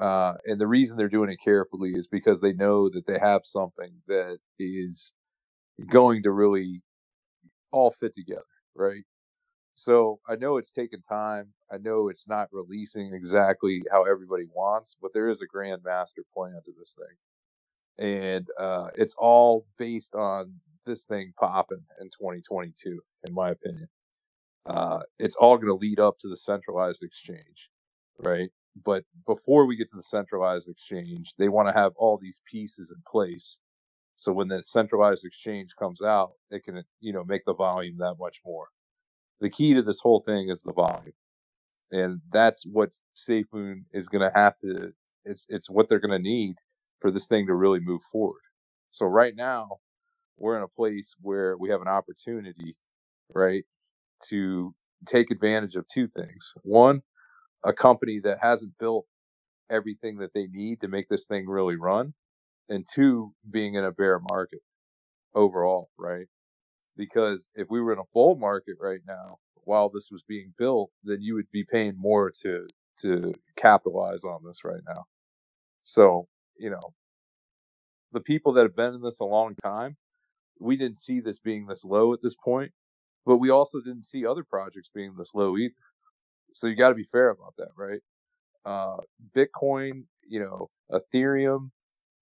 Uh, 0.00 0.34
and 0.46 0.60
the 0.60 0.66
reason 0.66 0.96
they're 0.96 1.08
doing 1.08 1.30
it 1.30 1.40
carefully 1.44 1.90
is 1.90 2.08
because 2.08 2.40
they 2.40 2.52
know 2.54 2.88
that 2.88 3.06
they 3.06 3.18
have 3.18 3.42
something 3.44 3.92
that 4.08 4.38
is 4.58 5.12
going 5.88 6.22
to 6.22 6.32
really 6.32 6.82
all 7.72 7.90
fit 7.90 8.14
together, 8.14 8.42
right? 8.74 9.04
So 9.82 10.20
I 10.28 10.36
know 10.36 10.58
it's 10.58 10.72
taken 10.72 11.00
time. 11.00 11.54
I 11.72 11.78
know 11.78 12.08
it's 12.08 12.28
not 12.28 12.48
releasing 12.52 13.14
exactly 13.14 13.82
how 13.90 14.02
everybody 14.04 14.44
wants, 14.52 14.94
but 15.00 15.14
there 15.14 15.28
is 15.28 15.40
a 15.40 15.46
grand 15.46 15.82
master 15.82 16.22
plan 16.34 16.60
to 16.66 16.72
this 16.78 16.98
thing. 16.98 17.16
And 18.06 18.46
uh, 18.58 18.88
it's 18.94 19.14
all 19.16 19.66
based 19.78 20.14
on 20.14 20.52
this 20.84 21.04
thing 21.04 21.32
popping 21.38 21.82
in 21.98 22.08
2022, 22.08 23.00
in 23.26 23.34
my 23.34 23.50
opinion. 23.50 23.88
Uh, 24.66 25.00
it's 25.18 25.36
all 25.36 25.56
going 25.56 25.68
to 25.68 25.74
lead 25.74 25.98
up 25.98 26.18
to 26.18 26.28
the 26.28 26.36
centralized 26.36 27.02
exchange, 27.02 27.70
right? 28.18 28.50
But 28.84 29.04
before 29.26 29.64
we 29.64 29.76
get 29.76 29.88
to 29.90 29.96
the 29.96 30.02
centralized 30.02 30.68
exchange, 30.68 31.34
they 31.38 31.48
want 31.48 31.68
to 31.68 31.74
have 31.74 31.92
all 31.96 32.18
these 32.18 32.42
pieces 32.44 32.90
in 32.94 33.02
place. 33.10 33.60
So 34.16 34.30
when 34.30 34.48
the 34.48 34.62
centralized 34.62 35.24
exchange 35.24 35.74
comes 35.74 36.02
out, 36.02 36.32
it 36.50 36.64
can, 36.64 36.82
you 37.00 37.14
know, 37.14 37.24
make 37.24 37.44
the 37.46 37.54
volume 37.54 37.96
that 37.98 38.16
much 38.18 38.42
more. 38.44 38.66
The 39.40 39.50
key 39.50 39.74
to 39.74 39.82
this 39.82 40.00
whole 40.00 40.20
thing 40.20 40.50
is 40.50 40.62
the 40.62 40.72
volume. 40.72 41.12
And 41.90 42.20
that's 42.30 42.64
what 42.64 42.90
SafeMoon 43.16 43.84
is 43.92 44.08
going 44.08 44.28
to 44.28 44.38
have 44.38 44.58
to, 44.58 44.92
it's, 45.24 45.46
it's 45.48 45.70
what 45.70 45.88
they're 45.88 45.98
going 45.98 46.22
to 46.22 46.30
need 46.30 46.56
for 47.00 47.10
this 47.10 47.26
thing 47.26 47.46
to 47.46 47.54
really 47.54 47.80
move 47.80 48.02
forward. 48.12 48.42
So 48.90 49.06
right 49.06 49.34
now, 49.34 49.78
we're 50.36 50.56
in 50.56 50.62
a 50.62 50.68
place 50.68 51.14
where 51.20 51.56
we 51.56 51.70
have 51.70 51.80
an 51.80 51.88
opportunity, 51.88 52.76
right, 53.34 53.64
to 54.28 54.74
take 55.06 55.30
advantage 55.30 55.76
of 55.76 55.86
two 55.88 56.08
things. 56.08 56.52
One, 56.62 57.02
a 57.64 57.72
company 57.72 58.20
that 58.24 58.38
hasn't 58.40 58.72
built 58.78 59.06
everything 59.70 60.18
that 60.18 60.32
they 60.34 60.46
need 60.46 60.80
to 60.80 60.88
make 60.88 61.08
this 61.08 61.26
thing 61.26 61.46
really 61.48 61.76
run, 61.76 62.14
and 62.68 62.86
two, 62.92 63.32
being 63.50 63.74
in 63.74 63.84
a 63.84 63.92
bear 63.92 64.20
market 64.30 64.60
overall, 65.34 65.90
right? 65.98 66.26
Because 66.96 67.50
if 67.54 67.68
we 67.70 67.80
were 67.80 67.92
in 67.92 67.98
a 68.00 68.10
bull 68.14 68.36
market 68.36 68.76
right 68.80 69.00
now, 69.06 69.38
while 69.64 69.88
this 69.90 70.10
was 70.10 70.22
being 70.24 70.54
built, 70.58 70.90
then 71.04 71.22
you 71.22 71.34
would 71.34 71.50
be 71.52 71.64
paying 71.64 71.94
more 71.98 72.32
to 72.42 72.66
to 73.00 73.34
capitalize 73.56 74.24
on 74.24 74.40
this 74.44 74.64
right 74.64 74.82
now. 74.86 75.04
So, 75.80 76.28
you 76.58 76.70
know, 76.70 76.80
the 78.12 78.20
people 78.20 78.52
that 78.54 78.62
have 78.64 78.76
been 78.76 78.94
in 78.94 79.02
this 79.02 79.20
a 79.20 79.24
long 79.24 79.54
time, 79.56 79.96
we 80.60 80.76
didn't 80.76 80.98
see 80.98 81.20
this 81.20 81.38
being 81.38 81.66
this 81.66 81.84
low 81.84 82.12
at 82.14 82.20
this 82.22 82.36
point, 82.36 82.72
but 83.26 83.38
we 83.38 83.50
also 83.50 83.80
didn't 83.80 84.04
see 84.04 84.26
other 84.26 84.44
projects 84.44 84.90
being 84.94 85.14
this 85.18 85.34
low 85.34 85.56
either. 85.58 85.74
So 86.52 86.66
you 86.68 86.76
got 86.76 86.90
to 86.90 86.96
be 86.96 87.04
fair 87.04 87.30
about 87.30 87.54
that, 87.58 87.70
right? 87.76 88.00
Uh, 88.64 88.98
Bitcoin, 89.36 90.04
you 90.28 90.40
know, 90.40 90.70
Ethereum, 90.92 91.70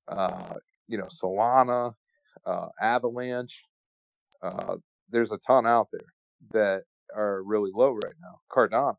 uh, 0.08 0.54
you 0.88 0.98
know, 0.98 1.04
Solana, 1.06 1.94
uh, 2.46 2.68
Avalanche. 2.80 3.64
Uh, 4.42 4.76
there's 5.10 5.32
a 5.32 5.38
ton 5.38 5.66
out 5.66 5.88
there 5.92 6.12
that 6.52 6.82
are 7.14 7.42
really 7.42 7.70
low 7.74 7.92
right 7.92 8.14
now. 8.20 8.40
Cardano, 8.52 8.96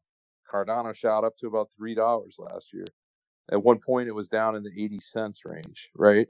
Cardano 0.52 0.95
shot 0.95 1.24
up 1.24 1.38
to 1.40 1.48
about 1.48 1.70
three 1.76 1.95
dollars 1.95 2.38
last 2.40 2.74
year. 2.74 2.86
At 3.52 3.64
one 3.64 3.80
point, 3.80 4.07
it 4.07 4.16
was 4.16 4.28
down 4.28 4.56
in 4.56 4.64
the 4.64 4.72
eighty 4.78 4.99
cents 4.99 5.41
range. 5.45 5.90
Right? 5.95 6.28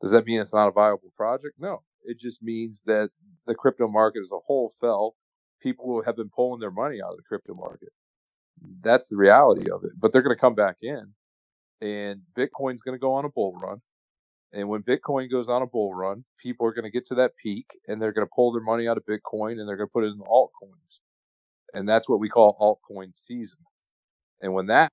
Does 0.00 0.10
that 0.10 0.26
mean 0.26 0.40
it's 0.40 0.54
not 0.54 0.68
a 0.68 0.72
viable 0.72 1.12
project? 1.16 1.54
No. 1.58 1.82
It 2.02 2.18
just 2.18 2.42
means 2.42 2.82
that 2.86 3.10
the 3.46 3.54
crypto 3.54 3.88
market 3.88 4.20
as 4.20 4.32
a 4.32 4.38
whole 4.46 4.70
fell. 4.80 5.14
People 5.62 6.02
have 6.04 6.16
been 6.16 6.28
pulling 6.28 6.60
their 6.60 6.70
money 6.70 7.00
out 7.02 7.12
of 7.12 7.16
the 7.16 7.22
crypto 7.22 7.54
market. 7.54 7.88
That's 8.82 9.08
the 9.08 9.16
reality 9.16 9.70
of 9.70 9.84
it. 9.84 9.92
But 9.98 10.12
they're 10.12 10.22
going 10.22 10.36
to 10.36 10.40
come 10.40 10.54
back 10.54 10.76
in, 10.82 11.14
and 11.80 12.20
Bitcoin's 12.36 12.82
going 12.82 12.94
to 12.94 13.00
go 13.00 13.14
on 13.14 13.24
a 13.24 13.30
bull 13.30 13.58
run. 13.62 13.80
And 14.54 14.68
when 14.68 14.82
Bitcoin 14.82 15.30
goes 15.30 15.48
on 15.48 15.62
a 15.62 15.66
bull 15.66 15.94
run, 15.94 16.24
people 16.38 16.66
are 16.66 16.72
going 16.72 16.84
to 16.84 16.90
get 16.90 17.04
to 17.06 17.16
that 17.16 17.36
peak 17.36 17.76
and 17.88 18.00
they're 18.00 18.12
going 18.12 18.26
to 18.26 18.32
pull 18.34 18.52
their 18.52 18.62
money 18.62 18.86
out 18.86 18.96
of 18.96 19.04
Bitcoin 19.04 19.58
and 19.58 19.68
they're 19.68 19.76
going 19.76 19.88
to 19.88 19.92
put 19.92 20.04
it 20.04 20.12
in 20.12 20.20
altcoins. 20.20 21.00
And 21.74 21.88
that's 21.88 22.08
what 22.08 22.20
we 22.20 22.28
call 22.28 22.56
altcoin 22.60 23.14
season. 23.14 23.58
And 24.40 24.54
when 24.54 24.66
that 24.66 24.92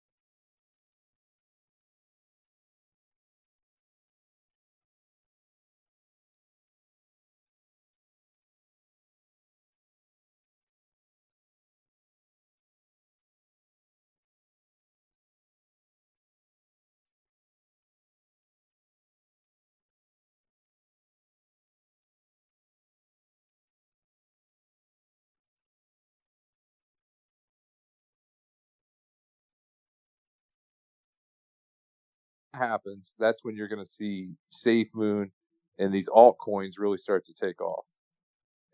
happens, 32.61 33.15
that's 33.19 33.43
when 33.43 33.55
you're 33.55 33.67
going 33.67 33.83
to 33.83 33.89
see 33.89 34.29
Safe 34.49 34.87
Moon 34.93 35.31
and 35.77 35.91
these 35.93 36.09
altcoins 36.09 36.73
really 36.77 36.97
start 36.97 37.25
to 37.25 37.33
take 37.33 37.61
off. 37.61 37.85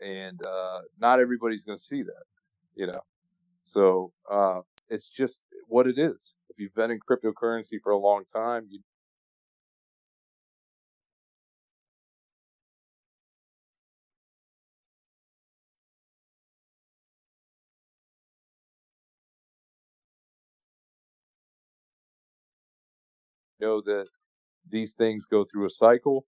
And 0.01 0.41
uh, 0.45 0.81
not 0.99 1.19
everybody's 1.19 1.63
going 1.63 1.77
to 1.77 1.83
see 1.83 2.03
that, 2.03 2.23
you 2.75 2.87
know. 2.87 3.01
So 3.63 4.11
uh, 4.29 4.61
it's 4.89 5.09
just 5.09 5.41
what 5.67 5.87
it 5.87 5.97
is. 5.97 6.35
If 6.49 6.59
you've 6.59 6.75
been 6.75 6.91
in 6.91 6.99
cryptocurrency 6.99 7.81
for 7.81 7.91
a 7.91 7.97
long 7.97 8.23
time, 8.25 8.67
you 8.69 8.79
know 23.61 23.81
that 23.81 24.07
these 24.69 24.93
things 24.93 25.25
go 25.25 25.45
through 25.45 25.65
a 25.65 25.69
cycle. 25.71 26.25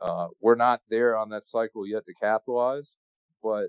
Uh, 0.00 0.28
we're 0.40 0.56
not 0.56 0.80
there 0.90 1.16
on 1.18 1.30
that 1.30 1.44
cycle 1.44 1.86
yet 1.86 2.04
to 2.06 2.14
capitalize, 2.14 2.96
but 3.42 3.68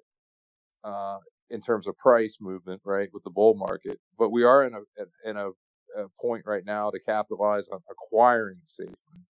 uh, 0.86 1.20
in 1.52 1.62
terms 1.62 1.88
of 1.88 1.98
price 1.98 2.40
movement, 2.42 2.82
right, 2.86 3.10
with 3.14 3.24
the 3.24 3.32
bull 3.32 3.56
market, 3.56 4.00
but 4.20 4.32
we 4.32 4.46
are 4.46 4.66
in 4.66 4.76
a 4.76 5.30
in 5.30 5.38
a, 5.38 5.50
a 5.98 6.08
point 6.22 6.46
right 6.48 6.66
now 6.66 6.92
to 6.92 7.00
capitalize 7.00 7.70
on 7.70 7.82
acquiring 7.92 8.60
SafeMoon. 8.68 9.22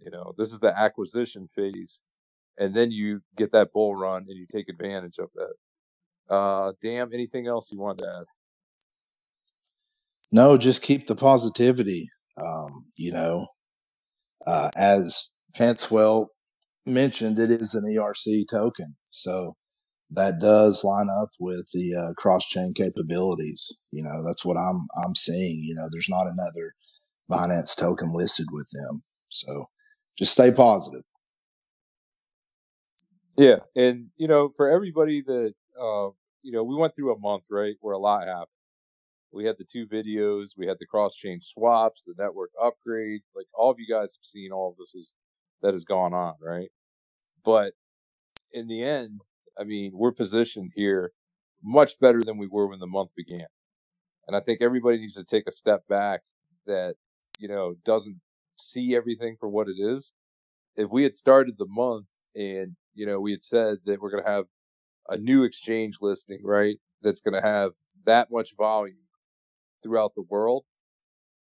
You 0.00 0.10
know, 0.12 0.34
this 0.38 0.52
is 0.52 0.60
the 0.60 0.78
acquisition 0.78 1.48
phase, 1.54 2.00
and 2.58 2.74
then 2.74 2.90
you 2.90 3.20
get 3.36 3.52
that 3.52 3.72
bull 3.72 3.94
run 3.94 4.24
and 4.28 4.36
you 4.36 4.46
take 4.50 4.68
advantage 4.68 5.18
of 5.18 5.30
that. 5.34 6.34
Uh, 6.34 6.72
damn, 6.80 7.12
anything 7.12 7.46
else 7.46 7.70
you 7.72 7.78
want 7.78 7.98
to 7.98 8.06
add? 8.06 8.24
No, 10.30 10.56
just 10.56 10.82
keep 10.82 11.06
the 11.06 11.16
positivity. 11.16 12.08
Um, 12.40 12.86
you 12.96 13.12
know, 13.12 13.48
uh, 14.46 14.70
as 14.76 15.30
Pantswell 15.56 16.28
mentioned, 16.86 17.38
it 17.38 17.50
is 17.50 17.74
an 17.74 17.84
ERC 17.84 18.44
token, 18.50 18.96
so 19.10 19.56
that 20.10 20.40
does 20.40 20.84
line 20.84 21.08
up 21.20 21.30
with 21.38 21.68
the 21.72 21.94
uh, 21.94 22.12
cross 22.14 22.46
chain 22.46 22.72
capabilities. 22.74 23.78
You 23.90 24.02
know, 24.02 24.22
that's 24.24 24.44
what 24.44 24.56
I'm 24.56 24.86
I'm 25.04 25.14
seeing. 25.14 25.62
You 25.64 25.74
know, 25.74 25.88
there's 25.90 26.08
not 26.08 26.26
another 26.26 26.74
Binance 27.30 27.76
token 27.76 28.12
listed 28.12 28.46
with 28.52 28.68
them. 28.72 29.02
So 29.28 29.66
just 30.18 30.32
stay 30.32 30.50
positive. 30.52 31.02
Yeah, 33.42 33.58
and 33.74 34.10
you 34.16 34.28
know, 34.28 34.50
for 34.56 34.70
everybody 34.70 35.20
that 35.22 35.54
uh, 35.80 36.10
you 36.42 36.52
know, 36.52 36.62
we 36.62 36.76
went 36.76 36.94
through 36.94 37.12
a 37.12 37.18
month, 37.18 37.46
right, 37.50 37.74
where 37.80 37.94
a 37.94 37.98
lot 37.98 38.28
happened. 38.28 38.46
We 39.32 39.44
had 39.44 39.56
the 39.58 39.64
two 39.64 39.88
videos, 39.88 40.50
we 40.56 40.68
had 40.68 40.78
the 40.78 40.86
cross 40.86 41.16
chain 41.16 41.40
swaps, 41.40 42.04
the 42.04 42.14
network 42.16 42.50
upgrade. 42.62 43.22
Like 43.34 43.46
all 43.54 43.70
of 43.72 43.80
you 43.80 43.86
guys 43.92 44.14
have 44.16 44.24
seen 44.24 44.52
all 44.52 44.70
of 44.70 44.76
this 44.76 44.94
is 44.94 45.16
that 45.62 45.74
has 45.74 45.84
gone 45.84 46.14
on, 46.14 46.34
right? 46.40 46.70
But 47.44 47.72
in 48.52 48.68
the 48.68 48.82
end, 48.84 49.22
I 49.58 49.64
mean, 49.64 49.92
we're 49.94 50.12
positioned 50.12 50.72
here 50.76 51.12
much 51.64 51.98
better 52.00 52.22
than 52.22 52.38
we 52.38 52.46
were 52.48 52.68
when 52.68 52.78
the 52.80 52.86
month 52.86 53.10
began. 53.16 53.46
And 54.28 54.36
I 54.36 54.40
think 54.40 54.62
everybody 54.62 54.98
needs 54.98 55.14
to 55.14 55.24
take 55.24 55.48
a 55.48 55.52
step 55.52 55.82
back 55.88 56.20
that, 56.66 56.94
you 57.40 57.48
know, 57.48 57.74
doesn't 57.84 58.20
see 58.58 58.94
everything 58.94 59.36
for 59.40 59.48
what 59.48 59.68
it 59.68 59.80
is. 59.80 60.12
If 60.76 60.90
we 60.90 61.02
had 61.02 61.14
started 61.14 61.56
the 61.58 61.66
month 61.68 62.06
and, 62.36 62.76
you 62.94 63.06
know, 63.06 63.20
we 63.20 63.32
had 63.32 63.42
said 63.42 63.78
that 63.84 64.00
we're 64.00 64.10
going 64.10 64.24
to 64.24 64.30
have 64.30 64.44
a 65.08 65.16
new 65.16 65.44
exchange 65.44 65.98
listing, 66.00 66.40
right? 66.42 66.78
That's 67.02 67.20
going 67.20 67.40
to 67.40 67.46
have 67.46 67.72
that 68.04 68.30
much 68.30 68.54
volume 68.56 68.96
throughout 69.82 70.14
the 70.14 70.22
world, 70.22 70.64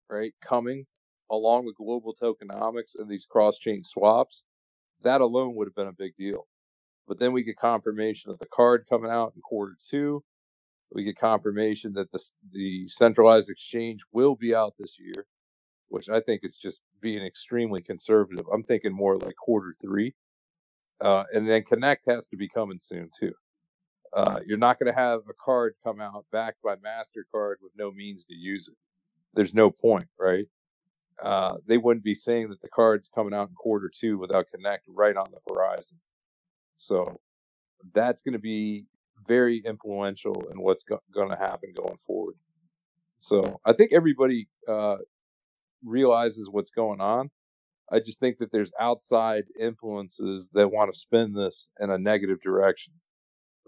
right? 0.09 0.33
Coming 0.41 0.85
along 1.31 1.65
with 1.65 1.75
global 1.75 2.13
tokenomics 2.13 2.97
and 2.97 3.09
these 3.09 3.25
cross 3.25 3.57
chain 3.57 3.83
swaps, 3.83 4.45
that 5.03 5.21
alone 5.21 5.55
would 5.55 5.67
have 5.67 5.75
been 5.75 5.87
a 5.87 5.93
big 5.93 6.15
deal. 6.15 6.47
But 7.07 7.19
then 7.19 7.33
we 7.33 7.43
get 7.43 7.57
confirmation 7.57 8.31
of 8.31 8.39
the 8.39 8.47
card 8.47 8.85
coming 8.89 9.11
out 9.11 9.33
in 9.35 9.41
quarter 9.41 9.77
two. 9.89 10.23
We 10.91 11.03
get 11.03 11.17
confirmation 11.17 11.93
that 11.93 12.11
the 12.11 12.19
the 12.51 12.87
centralized 12.87 13.49
exchange 13.49 14.01
will 14.11 14.35
be 14.35 14.55
out 14.55 14.73
this 14.79 14.97
year, 14.99 15.25
which 15.89 16.09
I 16.09 16.21
think 16.21 16.41
is 16.43 16.57
just 16.57 16.81
being 17.01 17.23
extremely 17.23 17.81
conservative. 17.81 18.45
I'm 18.51 18.63
thinking 18.63 18.93
more 18.93 19.17
like 19.17 19.35
quarter 19.35 19.73
three, 19.79 20.15
uh, 21.01 21.25
and 21.33 21.47
then 21.47 21.63
Connect 21.63 22.05
has 22.07 22.27
to 22.29 22.37
be 22.37 22.47
coming 22.49 22.79
soon 22.79 23.09
too. 23.17 23.33
Uh, 24.13 24.39
you're 24.45 24.57
not 24.57 24.79
going 24.79 24.91
to 24.91 24.99
have 24.99 25.21
a 25.29 25.33
card 25.33 25.75
come 25.83 26.01
out 26.01 26.25
backed 26.31 26.61
by 26.63 26.75
Mastercard 26.77 27.55
with 27.61 27.73
no 27.77 27.91
means 27.91 28.25
to 28.25 28.35
use 28.35 28.67
it. 28.69 28.77
There's 29.33 29.55
no 29.55 29.71
point, 29.71 30.07
right? 30.19 30.45
Uh, 31.21 31.57
they 31.67 31.77
wouldn't 31.77 32.03
be 32.03 32.13
saying 32.13 32.49
that 32.49 32.61
the 32.61 32.69
card's 32.69 33.09
coming 33.09 33.33
out 33.33 33.49
in 33.49 33.55
quarter 33.55 33.89
two 33.93 34.17
without 34.17 34.47
Connect 34.49 34.85
right 34.89 35.17
on 35.17 35.27
the 35.31 35.53
horizon. 35.53 35.99
So 36.75 37.03
that's 37.93 38.21
going 38.21 38.33
to 38.33 38.39
be 38.39 38.85
very 39.27 39.59
influential 39.59 40.35
in 40.51 40.61
what's 40.61 40.83
go- 40.83 41.01
going 41.13 41.29
to 41.29 41.37
happen 41.37 41.73
going 41.75 41.97
forward. 42.05 42.35
So 43.17 43.59
I 43.65 43.73
think 43.73 43.93
everybody 43.93 44.47
uh, 44.67 44.97
realizes 45.83 46.49
what's 46.49 46.71
going 46.71 47.01
on. 47.01 47.31
I 47.91 47.99
just 47.99 48.19
think 48.19 48.37
that 48.37 48.51
there's 48.51 48.73
outside 48.79 49.45
influences 49.59 50.49
that 50.53 50.71
want 50.71 50.91
to 50.91 50.99
spin 50.99 51.33
this 51.33 51.69
in 51.79 51.91
a 51.91 51.97
negative 51.97 52.41
direction. 52.41 52.93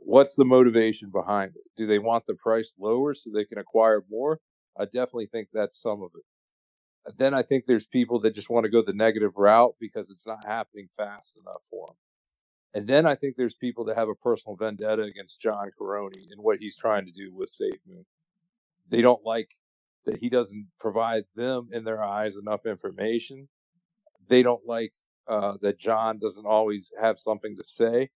What's 0.03 0.35
the 0.35 0.45
motivation 0.45 1.10
behind 1.10 1.56
it? 1.56 1.64
Do 1.76 1.85
they 1.85 1.99
want 1.99 2.26
the 2.26 2.35
price 2.35 2.76
lower 2.80 3.14
so 3.14 3.30
they 3.30 3.45
can 3.45 3.57
acquire 3.57 4.03
more? 4.10 4.39
I 4.80 4.85
definitely 4.85 5.27
think 5.27 5.49
that's 5.52 5.81
some 5.81 6.02
of 6.02 6.11
it. 6.15 6.23
Uh, 7.07 7.11
then 7.18 7.34
I 7.34 7.41
think 7.41 7.65
there's 7.65 7.88
people 7.88 8.19
that 8.19 8.35
just 8.35 8.49
want 8.49 8.64
to 8.65 8.72
go 8.72 8.81
the 8.81 8.94
negative 8.94 9.38
route 9.38 9.76
because 9.80 10.10
it's 10.10 10.27
not 10.27 10.45
happening 10.45 10.88
fast 10.95 11.39
enough 11.39 11.61
for 11.69 11.88
them. 11.88 11.95
And 12.73 12.88
then 12.88 13.06
I 13.06 13.15
think 13.15 13.35
there's 13.35 13.56
people 13.56 13.85
that 13.85 13.98
have 13.98 14.10
a 14.10 14.15
personal 14.15 14.56
vendetta 14.56 15.03
against 15.03 15.41
John 15.41 15.72
Karony 15.80 16.31
and 16.31 16.41
what 16.41 16.60
he's 16.60 16.76
trying 16.76 17.06
to 17.06 17.11
do 17.11 17.34
with 17.34 17.49
SafeMoon. 17.49 18.06
They 18.89 19.02
don't 19.02 19.23
like 19.26 19.56
that 20.06 20.18
he 20.18 20.30
doesn't 20.30 20.68
provide 20.80 21.26
them, 21.35 21.69
in 21.72 21.84
their 21.84 22.03
eyes, 22.03 22.35
enough 22.35 22.65
information. 22.65 23.48
They 24.28 24.44
don't 24.44 24.66
like 24.66 24.94
uh, 25.28 25.58
that 25.62 25.80
John 25.80 26.20
doesn't 26.20 26.45
always 26.45 26.94
have 27.02 27.18
something 27.20 27.56
to 27.56 27.64
say. 27.64 28.10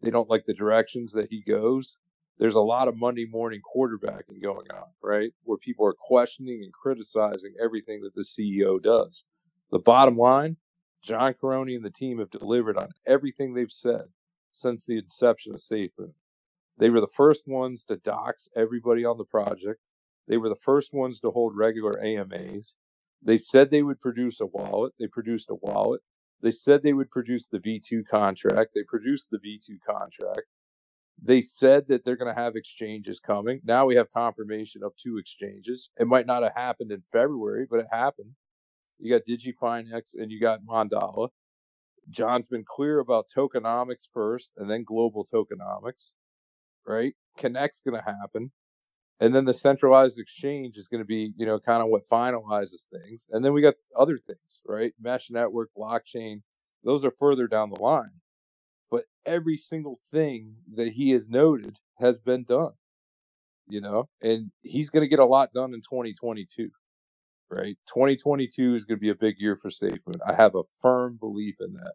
They 0.00 0.10
don't 0.10 0.30
like 0.30 0.44
the 0.44 0.54
directions 0.54 1.12
that 1.12 1.30
he 1.30 1.42
goes. 1.42 1.98
There's 2.38 2.54
a 2.54 2.60
lot 2.60 2.86
of 2.86 2.96
Monday 2.96 3.26
morning 3.26 3.60
quarterbacking 3.60 4.40
going 4.40 4.70
on, 4.70 4.86
right? 5.02 5.32
Where 5.42 5.58
people 5.58 5.86
are 5.86 5.94
questioning 5.94 6.62
and 6.62 6.72
criticizing 6.72 7.54
everything 7.60 8.02
that 8.02 8.14
the 8.14 8.22
CEO 8.22 8.80
does. 8.80 9.24
The 9.72 9.80
bottom 9.80 10.16
line 10.16 10.56
John 11.02 11.34
Karony 11.34 11.76
and 11.76 11.84
the 11.84 11.90
team 11.90 12.18
have 12.18 12.30
delivered 12.30 12.76
on 12.76 12.90
everything 13.06 13.54
they've 13.54 13.70
said 13.70 14.02
since 14.50 14.84
the 14.84 14.98
inception 14.98 15.54
of 15.54 15.60
SafeMoon. 15.60 16.12
They 16.78 16.90
were 16.90 17.00
the 17.00 17.06
first 17.06 17.46
ones 17.46 17.84
to 17.86 17.96
dox 17.96 18.48
everybody 18.56 19.04
on 19.04 19.18
the 19.18 19.24
project. 19.24 19.80
They 20.26 20.36
were 20.36 20.48
the 20.48 20.54
first 20.54 20.92
ones 20.92 21.20
to 21.20 21.30
hold 21.30 21.56
regular 21.56 21.98
AMAs. 22.00 22.74
They 23.22 23.38
said 23.38 23.70
they 23.70 23.82
would 23.82 24.00
produce 24.00 24.40
a 24.40 24.46
wallet. 24.46 24.94
They 24.98 25.06
produced 25.06 25.50
a 25.50 25.56
wallet. 25.56 26.00
They 26.40 26.52
said 26.52 26.82
they 26.82 26.92
would 26.92 27.10
produce 27.10 27.48
the 27.48 27.58
V2 27.58 28.06
contract. 28.08 28.70
They 28.74 28.84
produced 28.84 29.28
the 29.30 29.38
V2 29.38 29.78
contract. 29.88 30.46
They 31.20 31.42
said 31.42 31.88
that 31.88 32.04
they're 32.04 32.16
going 32.16 32.32
to 32.32 32.40
have 32.40 32.54
exchanges 32.54 33.18
coming. 33.18 33.60
Now 33.64 33.86
we 33.86 33.96
have 33.96 34.12
confirmation 34.12 34.84
of 34.84 34.92
two 34.96 35.18
exchanges. 35.18 35.90
It 35.98 36.06
might 36.06 36.26
not 36.26 36.44
have 36.44 36.54
happened 36.54 36.92
in 36.92 37.02
February, 37.10 37.66
but 37.68 37.80
it 37.80 37.86
happened. 37.90 38.34
You 39.00 39.10
got 39.10 39.26
DigiFinex 39.28 40.14
and 40.14 40.30
you 40.30 40.40
got 40.40 40.62
Mandala. 40.62 41.30
John's 42.10 42.48
been 42.48 42.64
clear 42.66 43.00
about 43.00 43.26
tokenomics 43.34 44.08
first 44.12 44.52
and 44.56 44.70
then 44.70 44.84
global 44.84 45.26
tokenomics, 45.26 46.12
right? 46.86 47.14
Connect's 47.36 47.80
going 47.80 48.00
to 48.00 48.04
happen. 48.04 48.52
And 49.20 49.34
then 49.34 49.44
the 49.46 49.54
centralized 49.54 50.18
exchange 50.18 50.76
is 50.76 50.88
going 50.88 51.02
to 51.02 51.06
be, 51.06 51.32
you 51.36 51.46
know, 51.46 51.58
kind 51.58 51.82
of 51.82 51.88
what 51.88 52.08
finalizes 52.08 52.86
things. 52.88 53.28
And 53.32 53.44
then 53.44 53.52
we 53.52 53.62
got 53.62 53.74
other 53.96 54.18
things, 54.18 54.62
right? 54.66 54.92
Mesh 55.00 55.30
network, 55.30 55.70
blockchain, 55.78 56.42
those 56.84 57.04
are 57.04 57.12
further 57.18 57.48
down 57.48 57.70
the 57.70 57.82
line. 57.82 58.20
But 58.90 59.04
every 59.26 59.56
single 59.56 60.00
thing 60.12 60.54
that 60.76 60.92
he 60.92 61.10
has 61.10 61.28
noted 61.28 61.78
has 61.98 62.20
been 62.20 62.44
done, 62.44 62.72
you 63.68 63.80
know, 63.80 64.08
and 64.22 64.52
he's 64.62 64.90
going 64.90 65.02
to 65.04 65.08
get 65.08 65.18
a 65.18 65.26
lot 65.26 65.52
done 65.52 65.74
in 65.74 65.80
2022 65.80 66.70
right? 67.50 67.76
2022 67.88 68.74
is 68.74 68.84
going 68.84 68.98
to 68.98 69.00
be 69.00 69.10
a 69.10 69.14
big 69.14 69.36
year 69.38 69.56
for 69.56 69.70
SafeMoon. 69.70 70.20
I 70.26 70.34
have 70.34 70.54
a 70.54 70.62
firm 70.80 71.16
belief 71.18 71.56
in 71.60 71.74
that. 71.74 71.92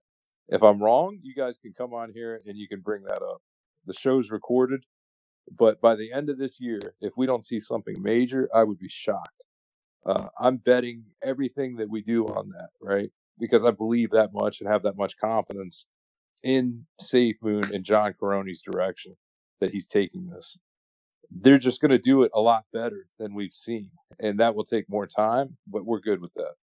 If 0.47 0.63
I'm 0.63 0.81
wrong, 0.81 1.19
you 1.21 1.33
guys 1.35 1.57
can 1.57 1.73
come 1.77 1.93
on 1.93 2.11
here 2.13 2.41
and 2.45 2.57
you 2.57 2.67
can 2.67 2.81
bring 2.81 3.03
that 3.03 3.21
up. 3.21 3.41
The 3.85 3.93
show's 3.93 4.31
recorded, 4.31 4.85
but 5.51 5.81
by 5.81 5.95
the 5.95 6.11
end 6.13 6.29
of 6.29 6.37
this 6.37 6.59
year, 6.59 6.79
if 7.01 7.13
we 7.17 7.25
don't 7.25 7.45
see 7.45 7.59
something 7.59 7.95
major, 8.01 8.49
I 8.53 8.63
would 8.63 8.79
be 8.79 8.89
shocked. 8.89 9.45
Uh, 10.05 10.27
I'm 10.39 10.57
betting 10.57 11.05
everything 11.23 11.77
that 11.77 11.89
we 11.89 12.01
do 12.01 12.25
on 12.27 12.49
that, 12.49 12.69
right? 12.81 13.11
Because 13.39 13.63
I 13.63 13.71
believe 13.71 14.11
that 14.11 14.33
much 14.33 14.61
and 14.61 14.69
have 14.69 14.83
that 14.83 14.97
much 14.97 15.17
confidence 15.17 15.85
in 16.43 16.85
Safe 17.01 17.37
Moon 17.41 17.63
and 17.73 17.83
John 17.85 18.13
Karony's 18.13 18.61
direction 18.61 19.15
that 19.61 19.71
he's 19.71 19.87
taking 19.87 20.27
this 20.29 20.57
they're 21.31 21.57
just 21.57 21.81
going 21.81 21.91
to 21.91 21.97
do 21.99 22.23
it 22.23 22.31
a 22.33 22.41
lot 22.41 22.65
better 22.73 23.07
than 23.19 23.33
we've 23.33 23.53
seen. 23.53 23.91
And 24.19 24.39
that 24.39 24.55
will 24.55 24.65
take 24.65 24.89
more 24.89 25.07
time, 25.07 25.57
but 25.67 25.85
we're 25.85 25.99
good 25.99 26.21
with 26.21 26.33
that. 26.35 26.53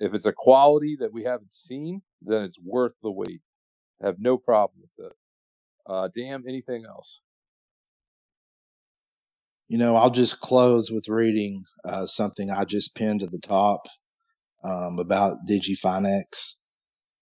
If 0.00 0.14
it's 0.14 0.26
a 0.26 0.32
quality 0.32 0.96
that 1.00 1.12
we 1.12 1.24
haven't 1.24 1.54
seen, 1.54 2.02
then 2.22 2.42
it's 2.44 2.58
worth 2.60 2.94
the 3.02 3.10
wait. 3.10 3.42
I 4.02 4.06
have 4.06 4.18
no 4.20 4.38
problem 4.38 4.80
with 4.82 5.06
it. 5.06 5.14
Uh, 5.86 6.08
damn, 6.14 6.46
anything 6.48 6.84
else? 6.86 7.20
You 9.70 9.78
know, 9.78 9.94
I'll 9.94 10.10
just 10.10 10.40
close 10.40 10.90
with 10.90 11.08
reading 11.08 11.62
uh, 11.84 12.04
something 12.04 12.50
I 12.50 12.64
just 12.64 12.96
pinned 12.96 13.20
to 13.20 13.28
the 13.28 13.38
top 13.40 13.86
um, 14.64 14.98
about 14.98 15.46
DigiFinex, 15.48 16.56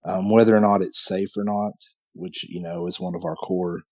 um, 0.06 0.30
whether 0.30 0.56
or 0.56 0.60
not 0.60 0.82
it's 0.82 1.04
safe 1.04 1.28
or 1.36 1.44
not, 1.44 1.74
which, 2.14 2.48
you 2.48 2.62
know, 2.62 2.86
is 2.86 2.98
one 2.98 3.14
of 3.14 3.22
our 3.22 3.36
core 3.36 3.82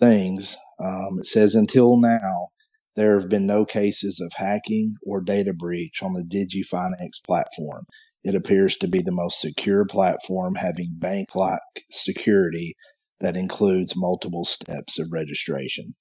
things. 0.00 0.56
Um, 0.82 1.20
it 1.20 1.26
says 1.26 1.54
until 1.54 1.96
now, 1.96 2.48
there 2.96 3.16
have 3.20 3.28
been 3.28 3.46
no 3.46 3.64
cases 3.64 4.20
of 4.20 4.32
hacking 4.34 4.96
or 5.06 5.20
data 5.20 5.54
breach 5.56 6.02
on 6.02 6.14
the 6.14 6.24
DigiFinex 6.24 7.24
platform. 7.24 7.84
It 8.24 8.34
appears 8.34 8.76
to 8.78 8.88
be 8.88 8.98
the 8.98 9.12
most 9.12 9.40
secure 9.40 9.84
platform 9.84 10.56
having 10.56 10.96
bank 10.98 11.36
like 11.36 11.60
security 11.88 12.74
that 13.20 13.36
includes 13.36 13.94
multiple 13.96 14.44
steps 14.44 14.98
of 14.98 15.12
registration. 15.12 15.94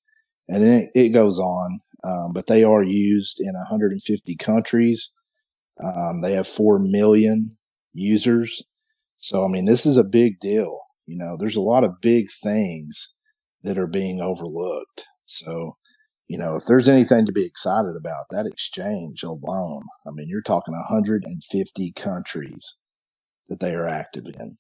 And 0.50 0.64
then 0.64 0.80
it, 0.82 0.90
it 0.96 1.10
goes 1.10 1.40
on, 1.40 1.80
um, 2.04 2.32
but 2.34 2.48
they 2.48 2.64
are 2.64 2.84
used 2.84 3.40
in 3.40 3.54
150 3.54 4.36
countries. 4.38 5.12
Um, 5.84 6.22
they 6.22 6.34
have 6.34 6.48
4 6.48 6.80
million 6.80 7.58
users. 7.94 8.64
So, 9.18 9.46
I 9.46 9.48
mean, 9.48 9.66
this 9.66 9.86
is 9.86 9.98
a 9.98 10.04
big 10.04 10.40
deal. 10.40 10.80
You 11.06 11.18
know, 11.18 11.38
there's 11.38 11.56
a 11.56 11.62
lot 11.62 11.84
of 11.84 12.02
big 12.02 12.28
things 12.30 13.14
that 13.64 13.78
are 13.78 13.88
being 13.88 14.22
overlooked. 14.22 15.06
So, 15.26 15.78
you 16.28 16.38
know, 16.38 16.56
if 16.56 16.66
there's 16.66 16.90
anything 16.90 17.26
to 17.26 17.32
be 17.32 17.46
excited 17.46 17.96
about, 17.96 18.26
that 18.30 18.48
exchange 18.48 19.24
alone, 19.24 19.84
I 20.08 20.12
mean, 20.12 20.28
you're 20.30 20.42
talking 20.42 20.74
150 20.74 21.92
countries 21.94 22.80
that 23.50 23.60
they 23.60 23.74
are 23.74 23.88
active 23.88 24.26
in. 24.40 24.58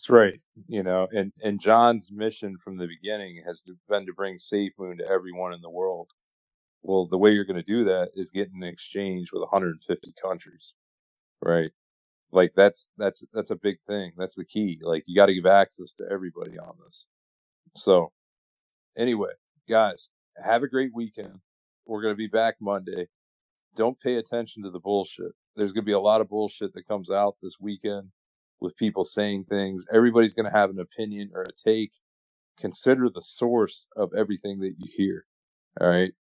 That's 0.00 0.08
right. 0.08 0.40
You 0.66 0.82
know, 0.82 1.08
and, 1.12 1.30
and 1.42 1.60
John's 1.60 2.10
mission 2.10 2.56
from 2.56 2.78
the 2.78 2.86
beginning 2.86 3.42
has 3.44 3.62
been 3.86 4.06
to 4.06 4.14
bring 4.14 4.36
SafeMoon 4.36 4.96
to 4.96 5.06
everyone 5.06 5.52
in 5.52 5.60
the 5.60 5.68
world. 5.68 6.12
Well, 6.82 7.04
the 7.04 7.18
way 7.18 7.32
you're 7.32 7.44
going 7.44 7.62
to 7.62 7.62
do 7.62 7.84
that 7.84 8.08
is 8.14 8.30
get 8.30 8.50
an 8.50 8.62
exchange 8.62 9.30
with 9.30 9.42
150 9.42 10.14
countries, 10.22 10.72
right? 11.42 11.70
Like 12.32 12.52
that's 12.56 12.88
that's 12.96 13.24
that's 13.34 13.50
a 13.50 13.56
big 13.56 13.78
thing. 13.82 14.12
That's 14.16 14.36
the 14.36 14.46
key. 14.46 14.80
Like 14.80 15.04
you 15.06 15.14
got 15.14 15.26
to 15.26 15.34
give 15.34 15.44
access 15.44 15.92
to 15.96 16.04
everybody 16.10 16.58
on 16.58 16.76
this. 16.82 17.06
So, 17.74 18.10
anyway, 18.96 19.32
guys, 19.68 20.08
have 20.42 20.62
a 20.62 20.68
great 20.68 20.94
weekend. 20.94 21.40
We're 21.84 22.00
going 22.00 22.14
to 22.14 22.16
be 22.16 22.26
back 22.26 22.54
Monday. 22.58 23.06
Don't 23.76 24.00
pay 24.00 24.14
attention 24.14 24.62
to 24.62 24.70
the 24.70 24.80
bullshit. 24.80 25.32
There's 25.56 25.72
going 25.72 25.84
to 25.84 25.90
be 25.90 25.92
a 25.92 26.00
lot 26.00 26.22
of 26.22 26.30
bullshit 26.30 26.72
that 26.72 26.88
comes 26.88 27.10
out 27.10 27.34
this 27.42 27.60
weekend 27.60 28.08
with 28.60 28.76
people 28.76 29.04
saying 29.04 29.44
things. 29.44 29.86
Everybody's 29.92 30.34
going 30.34 30.50
to 30.50 30.56
have 30.58 30.70
an 30.70 30.80
opinion 30.80 31.30
or 31.34 31.42
a 31.42 31.52
take. 31.52 31.92
Consider 32.58 33.08
the 33.08 33.22
source 33.22 33.88
of 33.96 34.12
everything 34.16 34.60
that 34.60 34.74
you 34.78 34.88
hear. 34.94 35.24
All 35.80 35.88
right. 35.88 36.12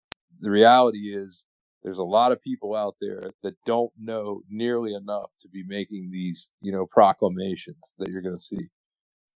The 0.40 0.51
reality 0.51 1.15
is 1.15 1.44
there's 1.82 1.98
a 1.98 2.05
lot 2.05 2.32
of 2.32 2.43
people 2.43 2.74
out 2.74 2.97
there 3.01 3.23
that 3.43 3.56
don't 3.66 3.93
know 4.01 4.43
nearly 4.51 4.94
enough 4.94 5.31
to 5.40 5.48
be 5.48 5.65
making 5.65 6.10
these, 6.10 6.52
you 6.60 6.73
know, 6.73 6.86
proclamations 6.86 7.94
that 7.98 8.10
you're 8.10 8.23
going 8.23 8.36
to 8.36 8.43
see. 8.43 8.69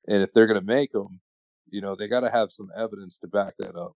And 0.07 0.23
if 0.23 0.33
they're 0.33 0.47
going 0.47 0.59
to 0.59 0.65
make 0.65 0.91
them, 0.91 1.21
you 1.69 1.81
know, 1.81 1.95
they 1.95 2.07
got 2.07 2.21
to 2.21 2.31
have 2.31 2.51
some 2.51 2.69
evidence 2.77 3.19
to 3.19 3.27
back 3.27 3.55
that 3.59 3.75
up. 3.75 3.93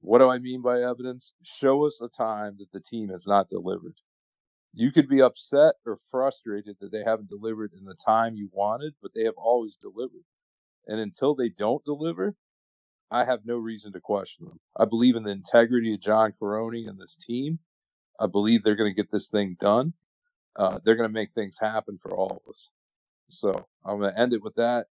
What 0.00 0.18
do 0.18 0.30
I 0.30 0.38
mean 0.38 0.62
by 0.62 0.82
evidence? 0.82 1.34
Show 1.44 1.86
us 1.86 2.00
a 2.02 2.08
time 2.08 2.56
that 2.58 2.72
the 2.72 2.80
team 2.80 3.10
has 3.10 3.26
not 3.26 3.48
delivered. 3.48 3.96
You 4.74 4.92
could 4.92 5.08
be 5.08 5.20
upset 5.20 5.74
or 5.86 5.98
frustrated 6.10 6.76
that 6.80 6.92
they 6.92 7.02
haven't 7.04 7.28
delivered 7.28 7.72
in 7.78 7.84
the 7.84 7.94
time 7.94 8.36
you 8.36 8.48
wanted, 8.52 8.94
but 9.02 9.12
they 9.14 9.24
have 9.24 9.34
always 9.36 9.76
delivered. 9.76 10.24
And 10.86 11.00
until 11.00 11.34
they 11.34 11.48
don't 11.50 11.84
deliver, 11.84 12.36
I 13.10 13.24
have 13.24 13.44
no 13.44 13.58
reason 13.58 13.92
to 13.92 14.00
question 14.00 14.46
them. 14.46 14.60
I 14.76 14.86
believe 14.86 15.16
in 15.16 15.24
the 15.24 15.30
integrity 15.30 15.94
of 15.94 16.00
John 16.00 16.32
Karony 16.40 16.88
and 16.88 16.98
this 16.98 17.16
team. 17.16 17.58
I 18.18 18.26
believe 18.26 18.62
they're 18.62 18.76
going 18.76 18.90
to 18.90 18.96
get 18.96 19.10
this 19.10 19.28
thing 19.28 19.56
done. 19.60 19.92
Uh, 20.56 20.78
they're 20.82 20.96
going 20.96 21.08
to 21.08 21.12
make 21.12 21.32
things 21.32 21.58
happen 21.58 21.98
for 21.98 22.12
all 22.12 22.30
of 22.30 22.48
us. 22.48 22.70
So 23.28 23.52
I'm 23.84 23.98
going 23.98 24.12
to 24.12 24.18
end 24.18 24.32
it 24.32 24.42
with 24.42 24.54
that. 24.56 24.86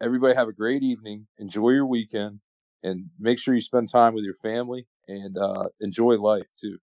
Everybody 0.00 0.34
have 0.34 0.48
a 0.48 0.52
great 0.52 0.82
evening. 0.82 1.26
Enjoy 1.38 1.70
your 1.70 1.86
weekend 1.86 2.40
and 2.82 3.10
make 3.18 3.38
sure 3.38 3.54
you 3.54 3.60
spend 3.60 3.88
time 3.88 4.14
with 4.14 4.24
your 4.24 4.34
family 4.34 4.86
and 5.08 5.38
uh, 5.38 5.64
enjoy 5.80 6.14
life 6.14 6.46
too. 6.56 6.78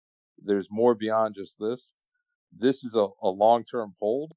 There's 0.42 0.68
more 0.70 0.94
beyond 0.94 1.36
just 1.36 1.58
this. 1.60 1.92
This 2.56 2.84
is 2.84 2.94
a, 2.94 3.08
a 3.22 3.28
long 3.28 3.64
term 3.64 3.94
hold, 4.00 4.32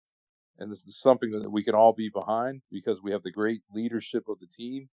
and 0.59 0.71
this 0.71 0.83
is 0.85 0.99
something 0.99 1.31
that 1.31 1.51
we 1.51 1.63
can 1.63 1.75
all 1.75 1.93
be 1.93 2.09
behind 2.09 2.61
because 2.71 3.01
we 3.01 3.11
have 3.11 3.23
the 3.23 3.31
great 3.31 3.61
leadership 3.73 4.27
of 4.29 4.39
the 4.39 4.47
team 4.47 4.89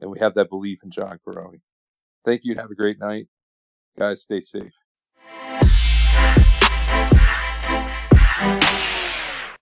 and 0.00 0.10
we 0.10 0.18
have 0.18 0.34
that 0.34 0.50
belief 0.50 0.82
in 0.84 0.90
John 0.90 1.18
Karony. 1.26 1.60
Thank 2.24 2.44
you 2.44 2.52
and 2.52 2.60
have 2.60 2.70
a 2.70 2.74
great 2.76 2.98
night. 2.98 3.28
Guys, 3.98 4.22
stay 4.22 4.40
safe. 4.40 4.72